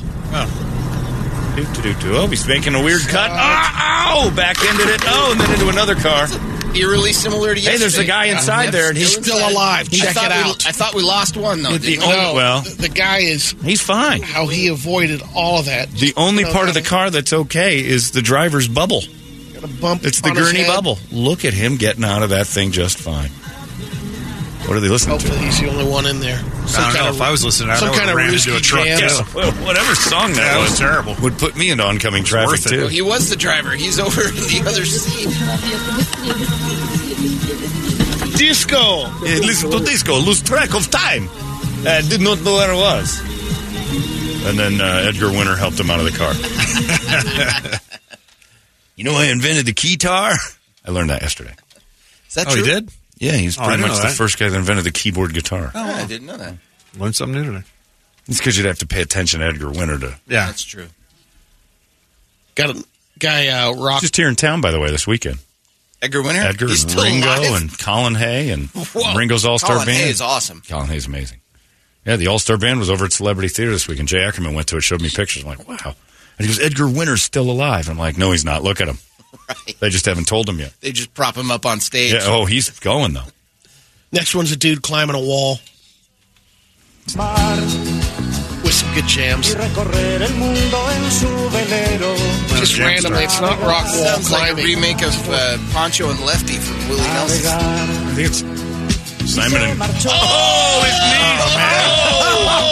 [1.59, 3.31] Oh, he's making a weird cut.
[3.33, 4.35] Ah, ow!
[4.35, 5.01] Back into it.
[5.05, 6.27] Oh, and then into another car.
[6.75, 9.51] Eerily similar to Hey, there's a guy inside Yep, there, and he's still inside.
[9.51, 9.89] alive.
[9.89, 10.67] Check it we- out.
[10.67, 11.71] I thought we lost one though.
[11.71, 14.21] The didn't only- no, well- the, guy is He's fine.
[14.21, 15.91] how he avoided all of that.
[15.91, 19.03] The only part of the car that's okay is the driver's bubble.
[19.55, 20.05] Got a bump.
[20.05, 20.99] It's the gurney bubble.
[21.11, 23.31] Look at him getting out of that thing just fine.
[24.67, 25.23] What are they listening to?
[25.27, 25.45] Hopefully, to?
[25.45, 26.39] he's the only one in there.
[26.43, 27.09] I don't know.
[27.15, 28.85] If I was listening, I'd some have kind of ran into a truck.
[28.85, 28.99] jam.
[28.99, 31.15] Yeah, well, whatever song that, That was, was terrible.
[31.21, 32.71] would put me into oncoming traffic worth it.
[32.71, 32.87] too.
[32.87, 33.71] He was the driver.
[33.71, 35.29] He's over in the other seat.
[38.37, 39.05] Disco.
[39.25, 41.27] Eh, listen to disco, lose track of time.
[41.87, 43.19] I did not know where I was.
[44.45, 46.33] And then uh, Edgar Winter helped him out of the car.
[48.95, 50.35] you know, I invented the keytar.
[50.85, 51.53] I learned that yesterday.
[52.27, 52.65] Is that Oh, he true?
[52.65, 52.89] did?
[53.19, 54.15] Yeah, he's Oh, pretty didn't much the that.
[54.15, 55.71] first guy that invented the keyboard guitar.
[55.73, 56.55] Oh, I didn't know that.
[56.97, 57.65] Learned something new today.
[58.27, 60.19] It's because you'd have to pay attention to Edgar Winter to.
[60.27, 60.45] Yeah.
[60.47, 60.87] That's true.
[62.55, 62.83] Got a
[63.19, 64.01] guy uh, rock.
[64.01, 65.39] Just here in town, by the way, this weekend.
[66.01, 66.41] Edgar Winter?
[66.41, 67.61] Edgar He's and still Ringo alive?
[67.61, 69.15] and Colin Hay and Whoa.
[69.15, 69.97] Ringo's All Star Colin Band.
[69.97, 70.61] Hay is awesome.
[70.67, 71.39] Colin Hay's amazing.
[72.05, 74.53] Yeah, the All Star Band was over at Celebrity Theater this week, and Jay Ackerman
[74.53, 75.43] went to it, showed me pictures.
[75.43, 75.95] I'm like, wow.
[76.37, 77.89] And he goes, Edgar Winter's still alive.
[77.89, 78.63] I'm like, no, he's not.
[78.63, 78.99] Look at him.
[79.79, 80.73] They just haven't told him yet.
[80.81, 82.13] They just prop him up on stage.
[82.13, 83.23] Yeah, oh, he's going though.
[84.11, 85.59] Next one's a dude climbing a wall
[88.63, 89.53] with some good jams.
[92.57, 94.65] Just randomly, it's not rock wall Sounds like a climbing.
[94.65, 97.45] remake of uh, Pancho and Lefty from Willie Nelson.
[97.47, 98.41] I think it's
[99.37, 99.79] Simon and.
[99.79, 101.41] Oh, his knees!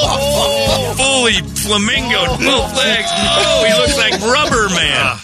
[0.09, 3.09] Oh, oh, fully flamingo, both legs.
[3.13, 5.19] Oh, he looks like Rubber Man.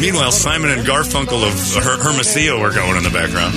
[0.00, 3.54] Meanwhile, Simon and Garfunkel of Her- Hermosillo are going in the background.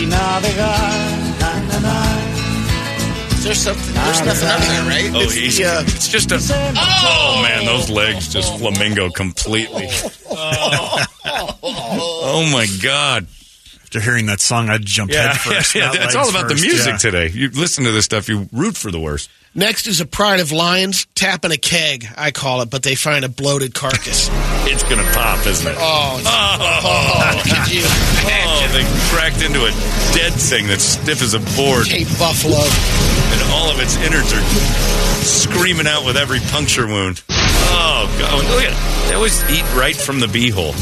[3.31, 3.93] Is there something?
[3.93, 5.11] There's nothing up there, right?
[5.13, 6.39] Oh, It's he's, the, uh, it's just a.
[6.41, 9.87] Oh man, those legs just flamingo completely.
[12.31, 13.27] Oh my god.
[13.89, 15.73] After hearing that song, I'd jump Yeah, head first.
[15.75, 16.97] yeah, not it's all about the music Yeah.
[16.97, 17.29] today.
[17.33, 19.31] You listen to this stuff, you root for the worst.
[19.55, 23.25] Next is a pride of lions tapping a keg, I call it, but they find
[23.25, 24.29] a bloated carcass.
[24.69, 25.75] It's gonna pop, isn't it?
[25.79, 26.23] Oh, Oh,
[27.33, 29.71] oh could you oh, they cracked into a
[30.13, 32.59] dead thing that's stiff as a board, Cape Buffalo.
[32.61, 34.43] and all of its innards are
[35.25, 37.23] screaming out with every puncture wound.
[37.31, 39.07] Oh god, look at it.
[39.09, 40.75] They always eat right from the beehole.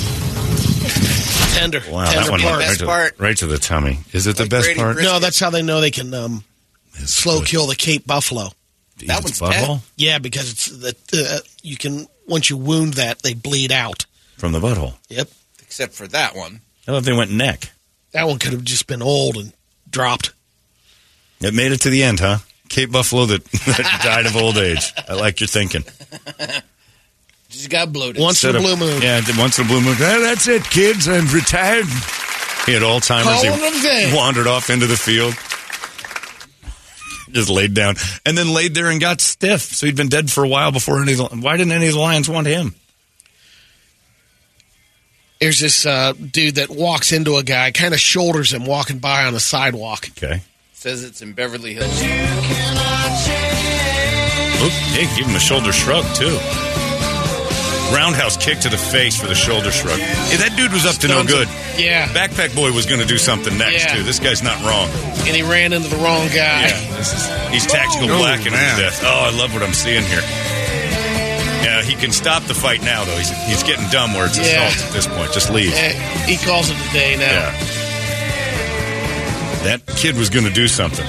[1.53, 1.81] Tender.
[1.89, 2.53] Wow, tender that one part.
[2.59, 3.19] right Best to, part.
[3.19, 3.99] right to the tummy.
[4.13, 4.95] Is it the best Brady part?
[4.95, 5.13] Brisket.
[5.13, 6.43] No, that's how they know they can um,
[6.93, 7.47] slow good.
[7.47, 8.49] kill the Cape Buffalo.
[8.99, 10.95] Eat That one's butthole Yeah, because it's the
[11.35, 14.05] uh, you can once you wound that they bleed out.
[14.37, 14.95] from the butthole.
[15.09, 15.29] Yep,
[15.61, 16.61] except for that one.
[16.87, 17.71] I thought they went neck.
[18.11, 19.53] that one could have just been old and
[19.89, 20.33] dropped.
[21.41, 22.37] It made it to the end, huh?
[22.69, 24.93] Cape Buffalo that, that died of old age.
[25.07, 25.83] I like your thinking.
[27.49, 28.21] Just got bloated.
[28.21, 29.01] Once in a blue moon.
[29.01, 29.95] Yeah, once in a blue moon.
[29.99, 31.07] "Ah, that's it, kids.
[31.07, 31.85] I'm retired.
[32.65, 33.23] He had Alzheimer's.
[33.23, 34.11] Call He it a day.
[34.13, 35.33] wandered off into the field.
[37.33, 37.95] Just laid down.
[38.25, 39.61] And then laid there and got stiff.
[39.61, 41.93] So he'd been dead for a while before any of the, Why didn't any of
[41.93, 42.75] the lions want him?
[45.39, 49.25] There's this uh, dude that walks into a guy, kind of shoulders him walking by
[49.25, 50.07] on the sidewalk.
[50.17, 50.41] Okay.
[50.73, 52.01] Says it's in Beverly Hills.
[54.59, 56.37] Oop, hey, give him a shoulder shrug, too.
[57.93, 59.97] Roundhouse kick to the face for the shoulder shrug.
[59.99, 61.47] Hey, that dude was up to no good.
[61.47, 61.79] him.
[61.79, 63.95] Yeah, Backpack Boy was going to do something next, Yeah.
[63.95, 64.03] too.
[64.03, 64.89] This guy's not wrong.
[65.25, 66.67] and he ran into the wrong guy.
[66.67, 68.79] Yeah, this is, he's tactical Oh, black and man.
[68.79, 69.01] death.
[69.05, 70.21] Oh, I love what I'm seeing here.
[71.63, 73.15] Yeah, he can stop the fight now, though.
[73.17, 74.67] He's, he's getting dumb where it's Yeah.
[74.67, 75.31] assault at this point.
[75.33, 75.73] Just leave.
[76.25, 77.23] He calls it a day now.
[77.23, 77.51] Yeah.
[79.63, 81.05] That kid was going to do something.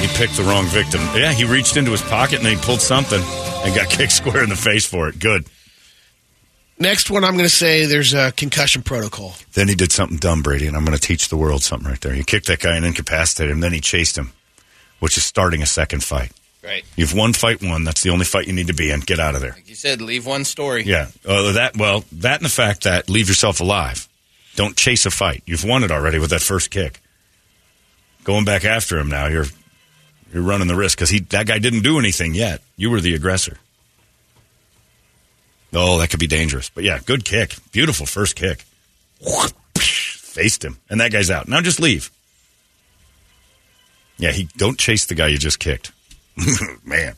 [0.00, 1.00] He picked the wrong victim.
[1.14, 3.20] Yeah, he reached into his pocket and then he pulled something
[3.64, 5.18] and got kicked square in the face for it.
[5.18, 5.46] Good.
[6.78, 9.34] Next one, I'm going to say there's a concussion protocol.
[9.52, 12.00] Then he did something dumb, Brady, and I'm going to teach the world something right
[12.00, 12.14] there.
[12.14, 13.60] He kicked that guy and incapacitated him.
[13.60, 14.32] Then he chased him,
[14.98, 16.32] which is starting a second fight.
[16.64, 16.84] Right.
[16.96, 17.84] You've won fight one.
[17.84, 19.00] That's the only fight you need to be in.
[19.00, 19.52] Get out of there.
[19.52, 20.84] Like you said, leave one story.
[20.84, 21.08] Yeah.
[21.26, 24.08] Uh, that well, that and the fact that leave yourself alive.
[24.56, 25.42] Don't chase a fight.
[25.46, 27.00] You've won it already with that first kick.
[28.24, 29.46] Going back after him now, you're
[30.32, 32.60] you're running the risk because he that guy didn't do anything yet.
[32.76, 33.58] You were the aggressor.
[35.72, 36.68] Oh, that could be dangerous.
[36.70, 37.54] But yeah, good kick.
[37.72, 38.64] Beautiful first kick.
[39.78, 41.48] Faced him, and that guy's out.
[41.48, 42.10] Now just leave.
[44.18, 45.92] Yeah, he don't chase the guy you just kicked.
[46.84, 47.14] Man.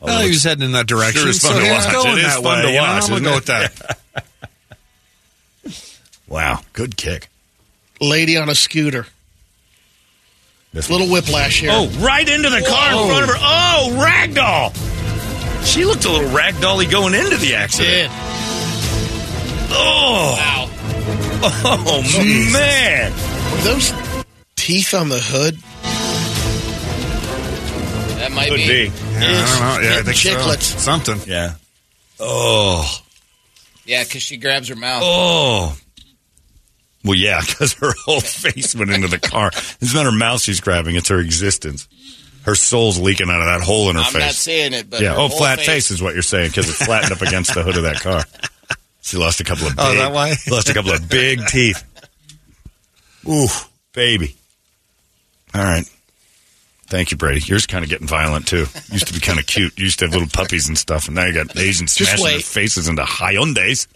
[0.00, 1.22] Well, he was heading in that direction.
[1.22, 1.94] Sure is fun so to he was watch.
[1.94, 2.82] going It is that fun way, to you know?
[2.82, 3.98] watch, I'm gonna go with that.
[6.26, 7.28] Wow, good kick.
[8.00, 9.06] Lady on a scooter.
[10.74, 11.70] This Little whiplash here.
[11.72, 13.36] Oh, right into the car in front of her.
[13.38, 14.74] Oh, ragdoll.
[15.64, 18.10] She looked a little ragdolly going into the accident.
[18.10, 18.10] Did.
[19.70, 20.70] Oh, Wow.
[21.64, 23.12] oh man.
[23.52, 23.92] Were those
[24.56, 25.56] teeth on the hood?
[28.18, 28.66] That might Could be.
[28.66, 28.84] be.
[28.84, 29.88] Yeah, I don't know.
[29.88, 30.78] Yeah, I Getting think so.
[30.78, 31.20] Something.
[31.26, 31.54] Yeah.
[32.18, 33.00] Oh,
[33.86, 35.02] Yeah, because she grabs her mouth.
[35.04, 35.76] oh.
[37.04, 39.48] Well, yeah, because her whole face went into the car.
[39.80, 41.88] It's not her mouth she's grabbing; it's her existence.
[42.42, 44.14] Her soul's leaking out of that hole in her face.
[44.14, 45.10] I'm not saying it, but yeah.
[45.14, 45.90] her Oh, whole flat face.
[45.90, 48.22] is what you're saying because it's flattened up against the hood of that car.
[49.00, 50.34] She lost a couple of oh, big, Oh, that why?
[50.50, 51.82] lost a couple of big teeth.
[53.26, 53.46] Ooh,
[53.94, 54.36] baby.
[55.54, 55.84] All right.
[56.86, 57.40] Thank you, Brady.
[57.46, 58.66] Yours kind of getting violent too.
[58.92, 59.76] Used to be kind of cute.
[59.78, 62.40] You used to have little puppies and stuff, and now you got Asians smashing their
[62.40, 63.86] faces into Hyundais.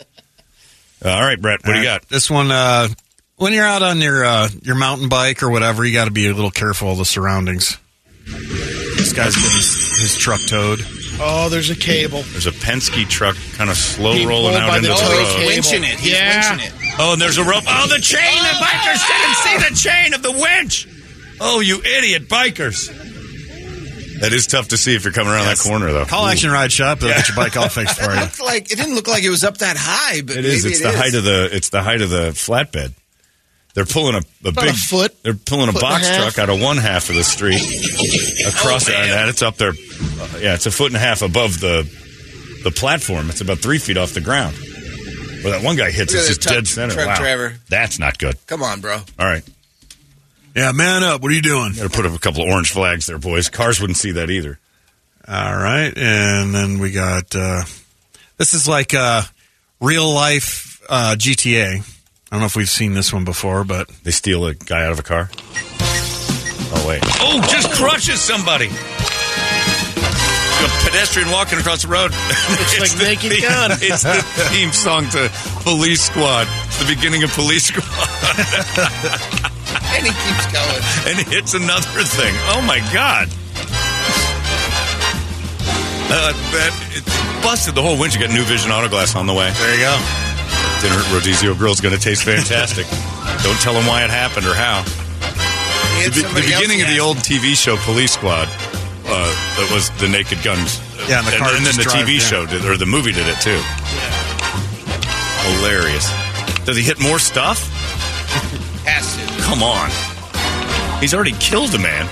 [1.04, 2.08] All right, Brett, what do you All right, got?
[2.08, 2.88] This one, uh,
[3.36, 6.28] when you're out on your uh, your mountain bike or whatever, you got to be
[6.28, 7.78] a little careful of the surroundings.
[8.26, 10.80] This guy's getting his, his truck towed.
[11.20, 12.22] Oh, there's a cable.
[12.22, 15.00] There's a Penske truck kind of slow He rolling pulled out by into the the
[15.00, 15.26] tow road.
[15.36, 15.50] cable.
[15.50, 15.98] Winching it.
[16.00, 16.42] He's Yeah.
[16.56, 16.94] winching it.
[17.00, 17.62] Oh, and there's a rope.
[17.66, 18.20] Oh, the chain!
[18.20, 20.88] The bikers didn't see the chain of the winch.
[21.40, 22.88] Oh, you idiot bikers!
[24.22, 25.62] That is tough to see if you're coming around Yes.
[25.62, 26.04] that corner, though.
[26.04, 26.98] Call Action Ride Shop.
[26.98, 28.20] They'll get your bike all fixed for It you.
[28.20, 30.64] looked like it didn't look like it was up that high, but It is.
[30.64, 30.96] maybe It's it the is.
[30.96, 31.48] height of the.
[31.52, 32.92] It's the height of the flatbed.
[33.74, 35.14] They're pulling a, a big a foot.
[35.22, 37.62] They're pulling a Foot box a truck out of one half of the street
[38.48, 39.70] across Oh, it, and that it's up there.
[39.70, 41.82] uh, yeah, it's a foot and a half above the
[42.64, 43.30] the platform.
[43.30, 44.56] It's about three feet off the ground.
[45.44, 46.94] Well, that one guy hits Look it just this dead center.
[46.94, 47.54] truck wow, driver.
[47.68, 48.34] that's not good.
[48.48, 48.94] Come on, bro.
[48.96, 49.44] All right,
[50.54, 51.22] Yeah, man up.
[51.22, 51.72] What are you doing?
[51.74, 53.48] got to put up a couple of orange flags there, boys.
[53.48, 54.58] Cars wouldn't see that either.
[55.26, 57.62] All right, and then we got uh,
[58.38, 59.22] this is like uh,
[59.80, 61.80] real life uh, GTA.
[61.80, 61.82] I
[62.30, 64.98] don't know if we've seen this one before, but They steal a guy out of
[64.98, 65.28] a car.
[66.70, 67.02] Oh wait!
[67.20, 68.66] Oh, just crushes somebody.
[70.60, 72.10] A pedestrian walking across the road.
[72.60, 73.70] It's like the Naked theme- Gun.
[73.80, 75.30] It's the theme song to
[75.62, 76.48] Police Squad.
[76.66, 77.84] It's the beginning of Police Squad,
[79.98, 80.82] And he keeps going.
[81.10, 82.34] and hits another thing.
[82.54, 83.26] Oh my god!
[86.10, 87.04] Uh, that it
[87.42, 88.14] busted the whole winch.
[88.14, 89.50] You got new Vision Auto Glass on the way.
[89.50, 89.92] there you go.
[90.80, 92.86] Dinner at Rodizio Grill's going to taste fantastic.
[93.44, 94.86] Don't tell them why it happened or how.
[96.06, 100.42] The, the beginning of the old TV show Police Squad, uh, that was the Naked
[100.42, 100.80] Guns.
[101.10, 102.24] Yeah, and the car and, then the drive, TV yeah.
[102.24, 103.58] show did, or the movie did it too.
[105.58, 106.06] Hilarious.
[106.64, 107.58] Does he hit more stuff?
[109.48, 109.54] Has to.
[109.54, 111.00] Come on.
[111.00, 112.06] He's already killed a man.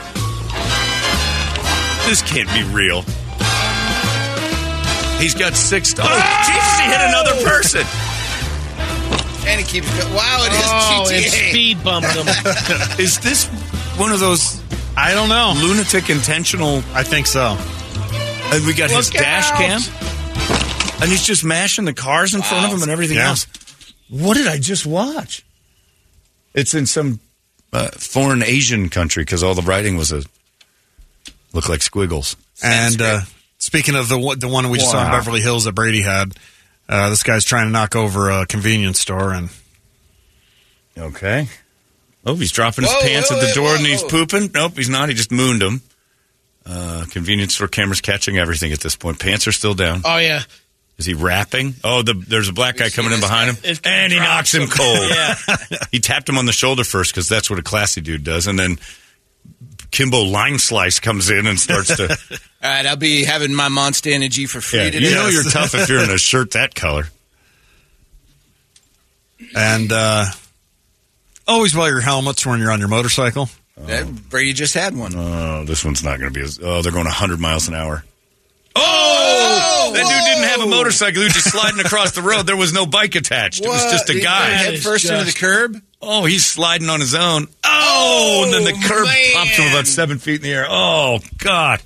[2.09, 3.03] This can't be real.
[5.21, 5.95] He's got six.
[5.99, 6.43] Oh, oh!
[6.47, 6.79] Jesus!
[6.79, 7.83] He hit another person.
[9.49, 10.15] And he keeps going.
[10.15, 11.51] Wow, it is Oh, and GTA.
[11.51, 12.27] speed bumped him.
[12.99, 13.47] Is this
[13.97, 14.61] one of those
[14.97, 15.55] I don't know.
[15.57, 16.79] lunatic intentional?
[16.95, 17.57] I think so.
[18.53, 19.81] And we got his Look dash cam.
[21.01, 23.29] And he's just mashing the cars in front of him and everything Yeah.
[23.31, 23.47] else.
[24.09, 25.45] What did I just watch?
[26.55, 27.21] It's in some
[27.77, 30.23] uh, foreign Asian country because all the writing was a
[31.53, 32.37] look like squiggles.
[32.63, 33.21] And uh,
[33.59, 36.35] speaking of the one- the one we just saw in Beverly Hills that Brady had,
[36.89, 39.51] uh, this guy's trying to knock over a convenience store, and
[40.99, 41.49] Okay.
[42.25, 44.09] Oh, he's dropping his Whoa, pants whoa, at the whoa, door whoa, and he's whoa.
[44.09, 44.51] pooping.
[44.55, 45.09] Nope, he's not.
[45.09, 45.83] He just mooned him.
[46.65, 49.21] Uh, convenience store cameras catching everything at this point.
[49.21, 50.01] Pants are still down.
[50.05, 50.43] Oh yeah.
[50.99, 51.75] Is he rapping?
[51.85, 54.63] Oh, the, there's a black guy coming in this behind him, and he knocks him
[54.63, 54.69] him.
[54.69, 55.11] cold.
[55.11, 55.35] Yeah.
[55.93, 58.59] he tapped him on the shoulder first because that's what a classy dude does, and
[58.59, 58.79] then
[59.91, 62.05] Kimbo Line Slice comes in and starts to.
[62.63, 65.09] All right, I'll be having my Monster Energy for free yeah, today.
[65.09, 67.05] you know you're tough if you're in a shirt that color.
[69.55, 70.25] and uh,
[71.47, 73.51] always wear your helmets when you're on your motorcycle.
[73.79, 75.13] Uh, Brady just had one.
[75.15, 76.59] Oh, this one's not going to be as.
[76.63, 78.03] Oh, they're going 100 miles an hour.
[78.79, 81.21] Oh, that dude didn't have a motorcycle.
[81.21, 82.47] He was just sliding across the road.
[82.47, 83.63] There was no bike attached.
[83.65, 84.49] It was just a guy.
[84.49, 85.81] went Head is first into the curb.
[86.03, 87.47] Oh, he's sliding on his own.
[87.65, 89.33] Oh, and then the curb man.
[89.35, 90.67] popped him about seven feet in the air.
[90.69, 91.83] Oh, God.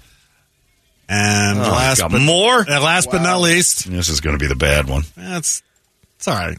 [1.08, 2.60] And Oh, last got but more?
[2.60, 5.02] uh, last but not least, This is going to be the bad one.
[5.16, 5.62] that's
[6.16, 6.58] it's all right.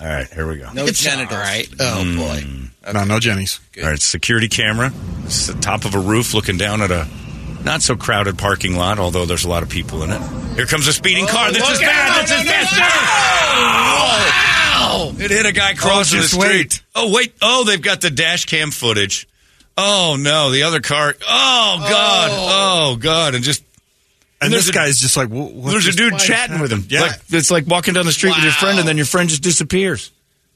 [0.00, 0.72] All right, here we go.
[0.72, 1.32] No It's genitals.
[1.32, 1.68] all right.
[1.78, 2.16] Oh Mm.
[2.16, 2.92] boy.
[2.92, 3.60] No, no Jenny's.
[3.82, 4.92] All right, security camera.
[5.24, 7.06] It's the top of a roof looking down at a
[7.64, 10.20] not so crowded parking lot, although there's a lot of people in it.
[10.54, 11.52] Here comes a speeding car.
[11.52, 12.10] This is bad.
[12.10, 12.20] out!
[12.22, 14.32] This is No, no, bad.
[14.82, 16.58] Oh, It hit a guy crossing oh, just the street.
[16.58, 16.82] wait.
[16.94, 17.34] Oh, wait.
[17.42, 19.28] Oh, they've got the dash cam footage.
[19.76, 20.50] Oh, no.
[20.50, 21.14] The other car.
[21.22, 22.30] Oh, God.
[22.32, 23.34] Oh, oh God.
[23.34, 23.62] And just.
[24.42, 26.84] And there's this a- guy's just like, There's a dude chatting with him.
[26.88, 29.28] Yeah, Like, it's like walking down the street with your friend and then your friend
[29.28, 30.10] just disappears.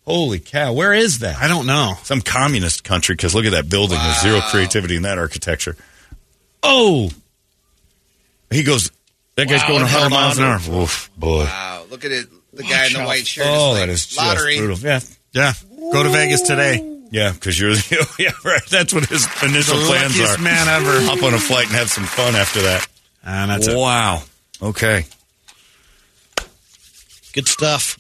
[0.06, 0.72] Holy cow.
[0.72, 1.36] Where is that?
[1.40, 1.94] I don't know.
[2.02, 3.98] Some communist country, because look at that building.
[3.98, 5.76] There's zero creativity in that architecture.
[6.65, 7.11] Oh!
[8.51, 8.91] He goes,
[9.36, 10.82] that guy's Wow, going it 100 held miles an hour.
[10.82, 11.45] Oof, boy.
[11.45, 12.27] Wow, look at it.
[12.53, 13.07] The guy in the out.
[13.07, 13.47] white shirt.
[13.49, 14.59] Oh, is like, is just lottery.
[14.59, 14.78] brutal.
[14.78, 15.01] Yeah.
[15.32, 15.53] Yeah,
[15.93, 16.91] go to Vegas today.
[17.11, 18.62] Yeah, because you're the, yeah, right.
[18.70, 20.43] That's what his initial The plans luckiest are.
[20.43, 21.01] man ever.
[21.07, 22.86] Hop on a flight and have some fun after that.
[23.24, 23.77] And that's it.
[23.77, 24.23] wow.
[24.62, 25.05] Okay.
[27.32, 27.99] Good stuff.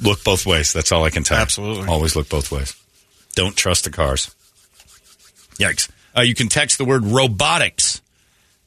[0.00, 0.72] Look both ways.
[0.72, 1.38] That's all I can tell.
[1.38, 1.42] you.
[1.42, 1.88] Absolutely.
[1.88, 2.74] Always look both ways.
[3.34, 4.32] Don't trust the cars.
[5.58, 5.90] Yikes.
[6.18, 8.02] Uh, you can text the word robotics.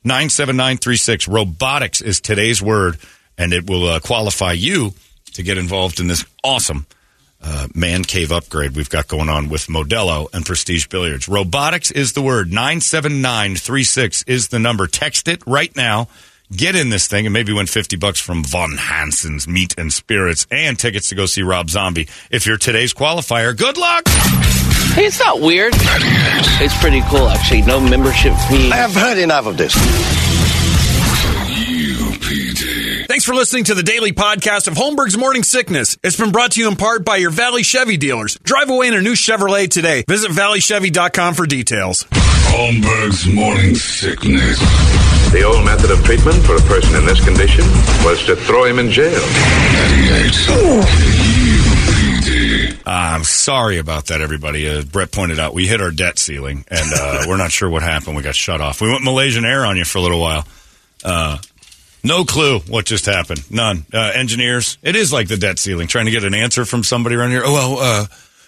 [0.06, 1.28] 97936.
[1.28, 2.98] Robotics is today's word,
[3.38, 4.94] and it will uh, qualify you
[5.34, 6.86] to get involved in this awesome
[7.44, 11.28] uh, man cave upgrade we've got going on with Modelo and Prestige Billiards.
[11.28, 12.54] Robotics is the word.
[12.54, 14.88] 97936 is the number.
[14.88, 16.08] Text it right now.
[16.56, 20.48] Get in this thing and maybe win 50 bucks from Von Hanson's Meat and Spirits
[20.52, 22.08] and tickets to go see Rob Zombie.
[22.30, 24.04] If you're today's qualifier, good luck.
[24.94, 25.74] Hey, it's not weird.
[25.76, 27.62] It's pretty cool, actually.
[27.62, 28.72] No membership fee.
[28.72, 29.74] I have heard enough of this.
[33.08, 35.98] Thanks for listening to the daily podcast of Holmberg's Morning Sickness.
[36.04, 38.38] It's been brought to you in part by your Valley Chevy dealers.
[38.44, 40.04] Drive away in a new Chevrolet today.
[40.08, 42.06] Visit valleychevy.com for details.
[42.52, 44.60] Holmberg's Morning Sickness.
[45.32, 47.66] The old method of treatment for a person in this condition
[48.04, 49.22] was to throw him in jail.
[52.86, 54.68] I'm sorry about that, everybody.
[54.68, 57.84] Uh, Brett pointed out we hit our debt ceiling, and uh, we're not sure what
[57.84, 58.16] happened.
[58.16, 58.82] We got shut off.
[58.82, 60.48] We went Malaysian Air on you for a little while.
[61.04, 61.38] Uh,
[62.04, 63.50] no clue what just happened.
[63.52, 63.86] None.
[63.94, 65.88] Uh, engineers, it is like the debt ceiling.
[65.88, 67.44] Trying to get an answer from somebody around here.
[67.46, 68.06] Oh, well, uh,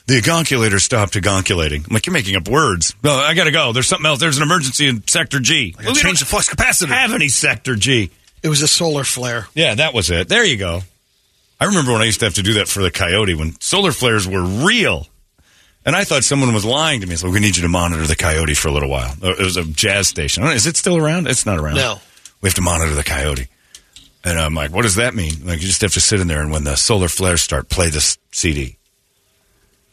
[0.08, 1.88] the agonculator stopped agonculating.
[1.88, 2.96] I'm like, you're making up words.
[3.04, 3.72] No, I got to go.
[3.72, 4.20] There's something else.
[4.20, 5.72] There's an emergency in Sector G.
[5.72, 6.88] Gotta change the flux capacitor.
[6.90, 8.10] Have any Sector G?
[8.42, 9.48] It was a solar flare.
[9.54, 10.28] Yeah, that was it.
[10.28, 10.82] There you go.
[11.64, 13.94] I remember when I used to have to do that for the Coyote when solar
[13.94, 15.08] flares were real.
[15.86, 17.16] And I thought someone was lying to me.
[17.16, 19.16] So we need you to monitor the Coyote for a little while.
[19.24, 20.44] Uh, It was a jazz station.
[20.44, 21.28] I don't know, Is it still around?
[21.28, 21.76] It's not around.
[21.76, 22.02] No.
[22.42, 23.48] We have to monitor the Coyote.
[24.26, 25.46] And I'm like, what does that mean?
[25.46, 27.90] Like, you just have to sit in there and when the solar flares start, play
[27.90, 28.76] this CD.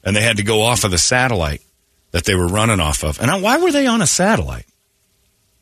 [0.03, 1.63] And they had to go off of the satellite
[2.11, 3.21] that they were running off of.
[3.21, 4.67] And I, why were they on a satellite?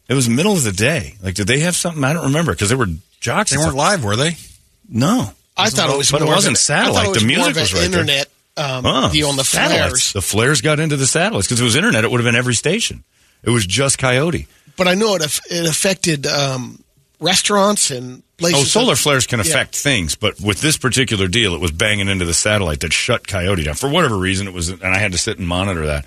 [0.08, 1.16] It was middle of the day.
[1.22, 2.02] Like, did they have something?
[2.02, 2.88] I don't remember because they were
[3.20, 3.50] jocks.
[3.50, 4.36] They weren't live, were they?
[4.88, 5.32] No.
[5.58, 6.90] I thought it was, but it wasn't satellite.
[6.90, 8.00] I thought it was the music more of an was right there.
[8.00, 10.12] internet um, Oh, deal on the flares.
[10.12, 12.04] The flares got into the satellites because it was internet.
[12.04, 13.04] It would have been every station.
[13.42, 14.46] It was just Coyote.
[14.76, 16.82] But I know it it affected um,
[17.20, 18.60] restaurants and places.
[18.60, 19.46] Oh, solar that- flares can Yeah.
[19.46, 23.26] affect things, but with this particular deal, it was banging into the satellite that shut
[23.26, 24.46] Coyote down for whatever reason.
[24.46, 26.04] It was, and I had to sit and monitor that.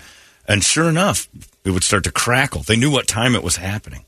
[0.48, 1.28] And sure enough,
[1.64, 2.62] it would start to crackle.
[2.62, 4.04] They knew what time it was happening.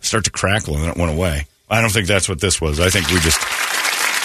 [0.00, 1.46] Start to crackle, and then it went away.
[1.70, 2.78] I don't think that's what this was.
[2.80, 3.40] I think we just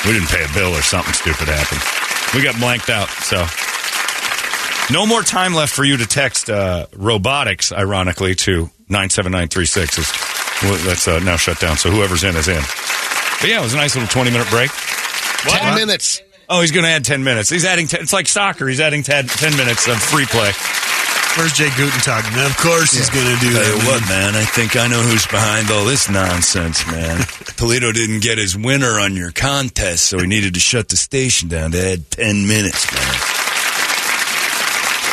[0.06, 1.82] we didn't pay a bill or something stupid happened.
[2.36, 3.10] We got blanked out.
[3.24, 3.46] So
[4.94, 9.48] no more time left for you to text uh, robotics, ironically, to nine seven nine
[9.48, 9.98] three six.
[9.98, 10.12] Is
[10.86, 11.78] that's uh, now shut down.
[11.78, 12.62] So whoever's in is in.
[13.42, 14.72] But yeah, it was a nice little twenty minute break.
[14.72, 16.22] Ten minutes.
[16.50, 17.50] Oh, he's going to add ten minutes.
[17.50, 17.88] He's adding.
[17.88, 18.68] 10, it's like soccer.
[18.68, 20.52] He's adding 10, 10 minutes of free play.
[21.38, 22.26] Where's Jay Gutentag?
[22.34, 23.70] And of course he's going to do Tell that.
[23.70, 27.18] you what, man, I think I know who's behind all this nonsense, man.
[27.58, 31.48] Toledo didn't get his winner on your contest, so he needed to shut the station
[31.48, 33.14] down to add 10 minutes, man.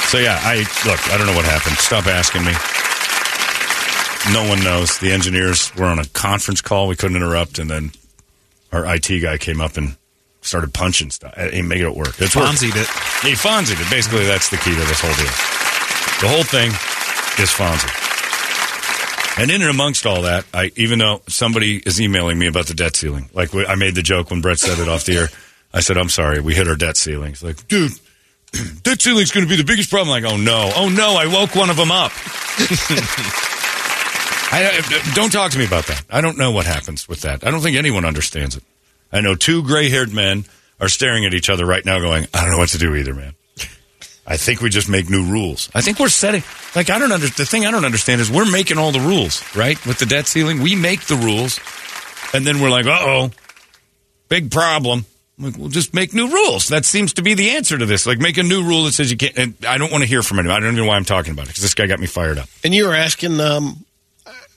[0.09, 1.01] So yeah, I look.
[1.13, 1.77] I don't know what happened.
[1.77, 2.53] Stop asking me.
[4.33, 4.99] No one knows.
[4.99, 6.89] The engineers were on a conference call.
[6.89, 7.91] We couldn't interrupt, and then
[8.73, 9.97] our IT guy came up and
[10.41, 11.35] started punching stuff.
[11.53, 12.15] He made it work.
[12.21, 12.53] It's working.
[12.53, 12.89] Fonzied it.
[13.27, 13.91] He Fonzied it.
[13.91, 15.35] Basically, that's the key to this whole deal.
[16.25, 16.71] The whole thing
[17.39, 17.93] is Fonzie.
[19.39, 22.73] And in and amongst all that, I even though somebody is emailing me about the
[22.73, 25.29] debt ceiling, like I made the joke when Brett said it off the air.
[25.75, 27.93] I said, "I'm sorry, we hit our debt ceiling." He's like, "Dude,
[28.85, 31.55] debt ceiling's going to be the biggest problem." Like, "Oh no, oh no, I woke
[31.55, 32.11] one of them up."
[34.51, 36.05] I, don't talk to me about that.
[36.09, 37.47] I don't know what happens with that.
[37.47, 38.63] I don't think anyone understands it.
[39.13, 40.47] I know two gray-haired men
[40.81, 43.13] are staring at each other right now, going, "I don't know what to do either,
[43.13, 43.35] man."
[44.27, 45.69] I think we just make new rules.
[45.75, 46.43] I think we're setting
[46.75, 49.43] like I don't under the thing I don't understand is we're making all the rules,
[49.55, 49.85] right?
[49.87, 51.61] With the debt ceiling, we make the rules,
[52.33, 53.31] and then we're like, uh oh,
[54.29, 55.05] big problem.
[55.37, 56.69] Like, we'll just make new rules.
[56.69, 58.07] That seems to be the answer to this.
[58.07, 59.37] Like, make a new rule that says you can't.
[59.37, 60.57] And I don't want to hear from anyone.
[60.57, 62.39] I don't even know why I'm talking about it because this guy got me fired
[62.39, 62.49] up.
[62.63, 63.85] And you were asking, um,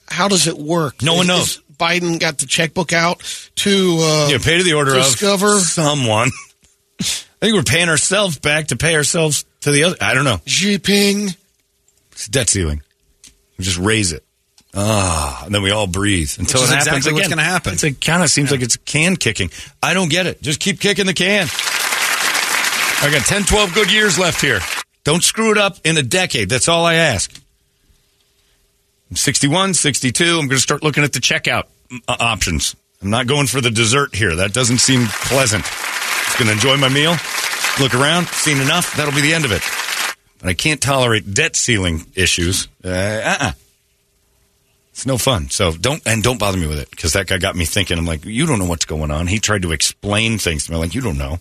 [0.07, 1.01] how does it work?
[1.01, 1.47] No one Is- knows.
[1.57, 3.21] is Biden got the checkbook out
[3.55, 6.29] to uh, yeah, pay to the order discover of discover someone.
[6.99, 7.03] I
[7.39, 9.95] think we're paying ourselves back to pay ourselves to the other.
[10.01, 10.37] I don't know.
[10.45, 11.35] Jinping.
[12.11, 12.81] It's debt ceiling.
[13.57, 14.23] We just raise it.
[14.73, 17.73] Ah, and then we all breathe until Which it happens exactly what's gonna happen.
[17.73, 19.49] It's it kind of seems like it's can kicking.
[19.81, 20.41] I don't get it.
[20.41, 21.47] Just keep kicking the can.
[22.99, 24.59] I got 10, 12 good years left here.
[25.03, 26.49] Don't screw it up in a decade.
[26.49, 27.31] That's all I ask.
[29.11, 30.23] I'm 61, 62.
[30.23, 31.65] I'm going to start looking at the checkout
[32.07, 32.75] uh, options.
[33.01, 34.35] I'm not going for the dessert here.
[34.37, 35.63] That doesn't seem pleasant.
[35.63, 37.15] Just going to enjoy my meal,
[37.79, 38.95] look around, seen enough.
[38.95, 39.61] That'll be the end of it.
[40.39, 42.67] But I can't tolerate debt ceiling issues.
[42.83, 43.51] Uh, uh-uh.
[44.91, 45.49] It's no fun.
[45.49, 47.99] So don't and don't bother me with it because that guy got me thinking.
[47.99, 49.27] I'm like, you don't know what's going on.
[49.27, 50.77] He tried to explain things to me.
[50.77, 51.39] I'm like, you don't know.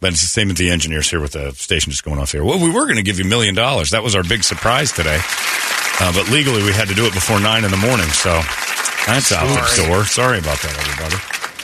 [0.00, 2.44] But it's the same with the engineers here with the station just going off here.
[2.44, 3.90] Well, we were going to give you a million dollars.
[3.90, 5.18] That was our big surprise today.
[6.00, 8.06] Uh, but legally, we had to do it before nine in the morning.
[8.10, 8.30] So
[9.08, 10.04] that's out the door.
[10.04, 11.16] Sorry about that, everybody.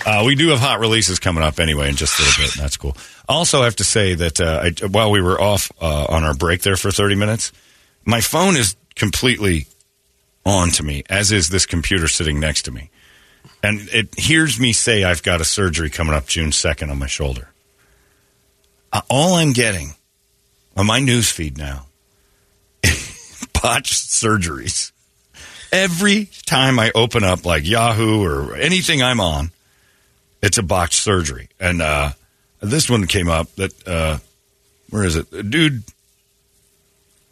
[0.04, 2.56] Uh, we do have hot releases coming up anyway in just a little bit.
[2.56, 2.96] And that's cool.
[3.28, 6.62] Also, have to say that uh, I, while we were off uh, on our break
[6.62, 7.52] there for 30 minutes,
[8.04, 9.66] my phone is completely
[10.44, 12.90] on to me, as is this computer sitting next to me.
[13.62, 17.06] And it hears me say I've got a surgery coming up June 2nd on my
[17.06, 17.48] shoulder.
[18.92, 19.94] Uh, all I'm getting
[20.76, 21.86] on my news feed now
[23.62, 24.92] botched surgeries.
[25.72, 29.50] Every time I open up like Yahoo or anything I'm on,
[30.42, 31.48] it's a botched surgery.
[31.58, 32.12] And uh,
[32.64, 34.18] this one came up that, uh,
[34.90, 35.50] where is it?
[35.50, 35.82] Dude.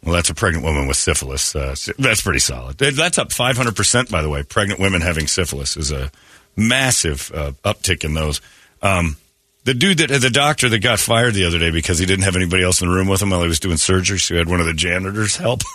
[0.03, 1.55] Well, that's a pregnant woman with syphilis.
[1.55, 2.77] Uh, that's pretty solid.
[2.77, 4.43] That's up 500%, by the way.
[4.43, 6.11] Pregnant women having syphilis is a
[6.57, 8.41] massive uh, uptick in those.
[8.81, 9.15] Um,
[9.63, 12.35] the dude that the doctor that got fired the other day because he didn't have
[12.35, 14.49] anybody else in the room with him while he was doing surgery, so he had
[14.49, 15.61] one of the janitors help.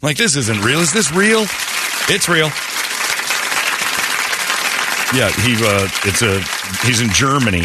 [0.00, 0.78] Like, this isn't real.
[0.78, 1.42] Is this real?
[2.08, 2.50] It's real.
[5.14, 6.38] Yeah, he uh, it's a
[6.86, 7.64] he's in Germany,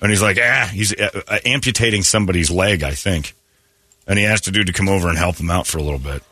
[0.00, 3.34] and he's like, ah, he's uh, uh, amputating somebody's leg, I think,
[4.08, 6.00] and he asked a dude to come over and help him out for a little
[6.00, 6.22] bit.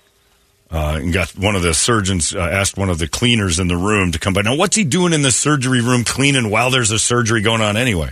[0.69, 3.77] Uh, and got one of the surgeons uh, asked one of the cleaners in the
[3.77, 4.43] room to come by.
[4.43, 7.77] Now, what's he doing in the surgery room cleaning while there's a surgery going on
[7.77, 8.11] anyway?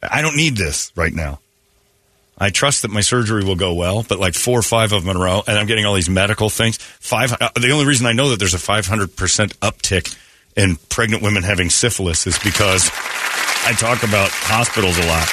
[0.00, 1.40] I don't need this right now.
[2.38, 5.10] I trust that my surgery will go well, but like four or five of them
[5.10, 6.76] in a row, and I'm getting all these medical things.
[6.76, 7.32] Five.
[7.32, 10.16] Uh, the only reason I know that there's a 500 percent uptick
[10.56, 12.90] in pregnant women having syphilis is because
[13.64, 15.28] I talk about hospitals a lot.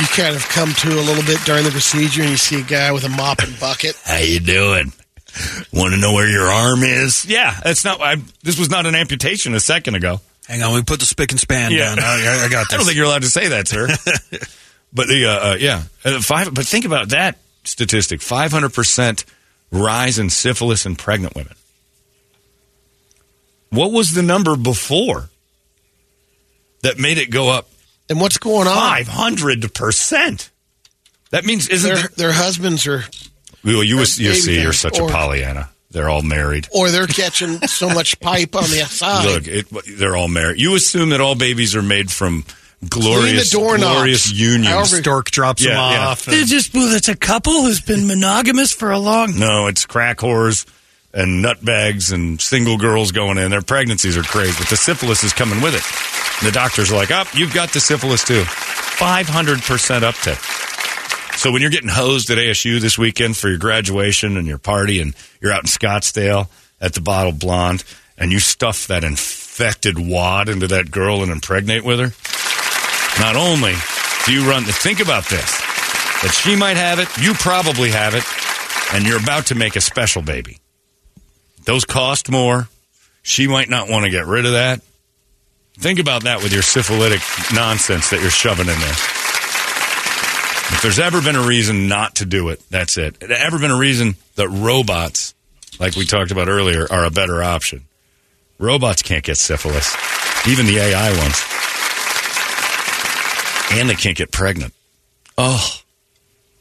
[0.00, 2.64] You kind of come to a little bit during the procedure, and you see a
[2.64, 3.96] guy with a mop and bucket.
[4.04, 4.92] How you doing?
[5.72, 7.24] Want to know where your arm is?
[7.24, 8.00] Yeah, that's not.
[8.02, 10.20] I, this was not an amputation a second ago.
[10.48, 11.94] Hang on, we put the spick and span Yeah.
[11.94, 11.98] down.
[12.00, 12.72] I, I got this.
[12.74, 13.86] I don't think you're allowed to say that, sir.
[14.92, 16.52] but the uh, uh, yeah, uh, five.
[16.52, 19.24] But think about that statistic: five hundred percent
[19.72, 21.54] rise in syphilis in pregnant women.
[23.76, 25.28] What was the number before
[26.82, 27.68] that made it go up?
[28.08, 28.74] And what's going on?
[28.74, 30.50] Five hundred percent.
[31.30, 32.08] That means isn't Their, there?
[32.16, 33.04] their husbands are,
[33.64, 35.70] Well, you, or was- you see, you're parents, such a Pollyanna.
[35.90, 36.68] They're all married.
[36.72, 39.24] or they're catching so much pipe on the side.
[39.24, 39.66] Look, it,
[39.98, 40.60] they're all married.
[40.60, 42.44] You assume that all babies are made from
[42.86, 43.82] glorious, doorknobs.
[43.94, 44.66] glorious unions.
[44.66, 46.06] However- Stork drops Yeah, them yeah.
[46.08, 46.24] off.
[46.26, 49.38] They're just well, it's a couple who's been monogamous for a long.
[49.38, 50.66] No, it's crack whores
[51.16, 53.50] and nutbags and single girls going in.
[53.50, 55.82] Their pregnancies are crazy, but the syphilis is coming with it.
[56.38, 60.38] And the doctors are like, "Up, you've got the syphilis too." Five hundred percent uptick.
[61.38, 65.00] So when you're getting hosed at ASU this weekend for your graduation and your party,
[65.00, 66.48] and you're out in Scottsdale
[66.80, 67.84] at the Bottle Blonde,
[68.18, 73.74] and you stuff that infected wad into that girl and impregnate with her, not only
[74.26, 75.60] do you run, think about this,
[76.22, 78.24] that she might have it, you probably have it,
[78.94, 80.58] and you're about to make a special baby.
[81.66, 82.68] Those cost more.
[83.22, 84.80] She might not want to get rid of that.
[85.74, 87.20] Think about that with your syphilitic
[87.52, 88.96] nonsense that you're shoving in there.
[90.72, 93.18] If there's ever been a reason not to do it, that's it.
[93.20, 95.34] If ever been a reason that robots,
[95.78, 97.84] like we talked about earlier, are a better option.
[98.58, 99.94] Robots can't get syphilis,
[100.48, 101.42] even the AI ones.
[103.78, 104.72] And they can't get pregnant.
[105.36, 105.80] Oh,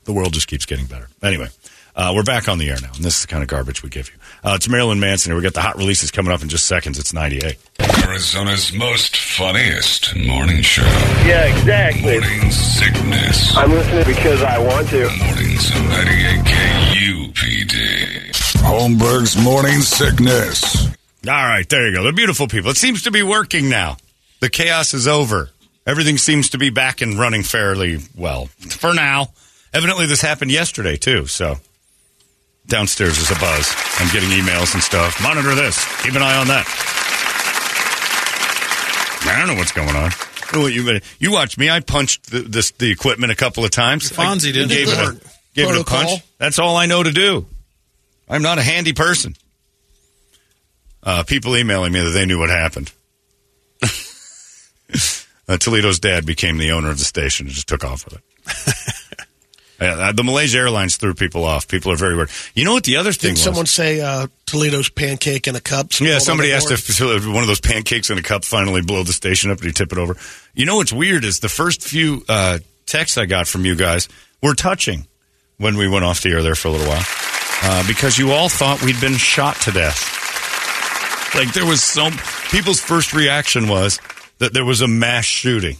[0.03, 1.07] the world just keeps getting better.
[1.23, 1.47] Anyway,
[1.95, 3.89] uh, we're back on the air now, and this is the kind of garbage we
[3.89, 4.15] give you.
[4.45, 5.37] Uh, it's Marilyn Manson here.
[5.37, 6.99] We got the hot releases coming up in just seconds.
[6.99, 7.57] It's 98.
[8.05, 10.83] Arizona's most funniest morning show.
[11.25, 12.19] Yeah, exactly.
[12.19, 13.57] Morning sickness.
[13.57, 15.09] I'm listening because I want to.
[15.17, 18.35] Mornings of 98 KUPD.
[18.61, 20.89] Holmberg's morning sickness.
[21.27, 22.03] All right, there you go.
[22.03, 22.69] They're beautiful people.
[22.69, 23.97] It seems to be working now.
[24.41, 25.49] The chaos is over.
[25.87, 29.29] Everything seems to be back and running fairly well for now.
[29.73, 31.25] Evidently, this happened yesterday too.
[31.25, 31.57] So
[32.67, 33.73] downstairs is a buzz.
[33.99, 35.21] I'm getting emails and stuff.
[35.21, 35.83] Monitor this.
[36.03, 36.65] Keep an eye on that.
[39.27, 40.11] I don't know what's going on.
[40.53, 41.69] Oh, You, you watch me.
[41.69, 44.11] I punched the, this, the equipment a couple of times.
[44.11, 44.69] Fonzie did.
[44.69, 45.19] Gave it, a,
[45.53, 46.21] gave it a punch.
[46.37, 47.45] That's all I know to do.
[48.29, 49.35] I'm not a handy person.
[51.03, 52.91] Uh, people emailing me that they knew what happened.
[55.47, 58.21] uh, Toledo's dad became the owner of the station and just took off with it.
[59.79, 61.67] yeah, uh, the Malaysia Airlines threw people off.
[61.67, 62.29] People are very weird.
[62.53, 63.43] You know what the other thing Did was?
[63.43, 65.87] someone say uh, Toledo's pancake in a cup?
[65.99, 66.79] Yeah, somebody asked board?
[66.89, 69.71] if one of those pancakes in a cup finally blow the station up and you
[69.73, 70.15] tip it over.
[70.53, 74.07] You know what's weird is the first few uh, texts I got from you guys
[74.41, 75.07] were touching
[75.57, 77.03] when we went off the air there for a little while
[77.63, 80.13] uh, because you all thought we'd been shot to death.
[81.35, 82.13] Like there was some
[82.49, 83.99] people's first reaction was
[84.39, 85.77] that there was a mass shooting.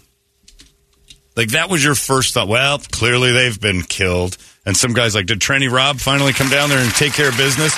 [1.36, 2.48] Like that was your first thought.
[2.48, 4.38] Well, clearly they've been killed.
[4.66, 7.38] And some guys like, did Trenny Rob finally come down there and take care of
[7.38, 7.76] business?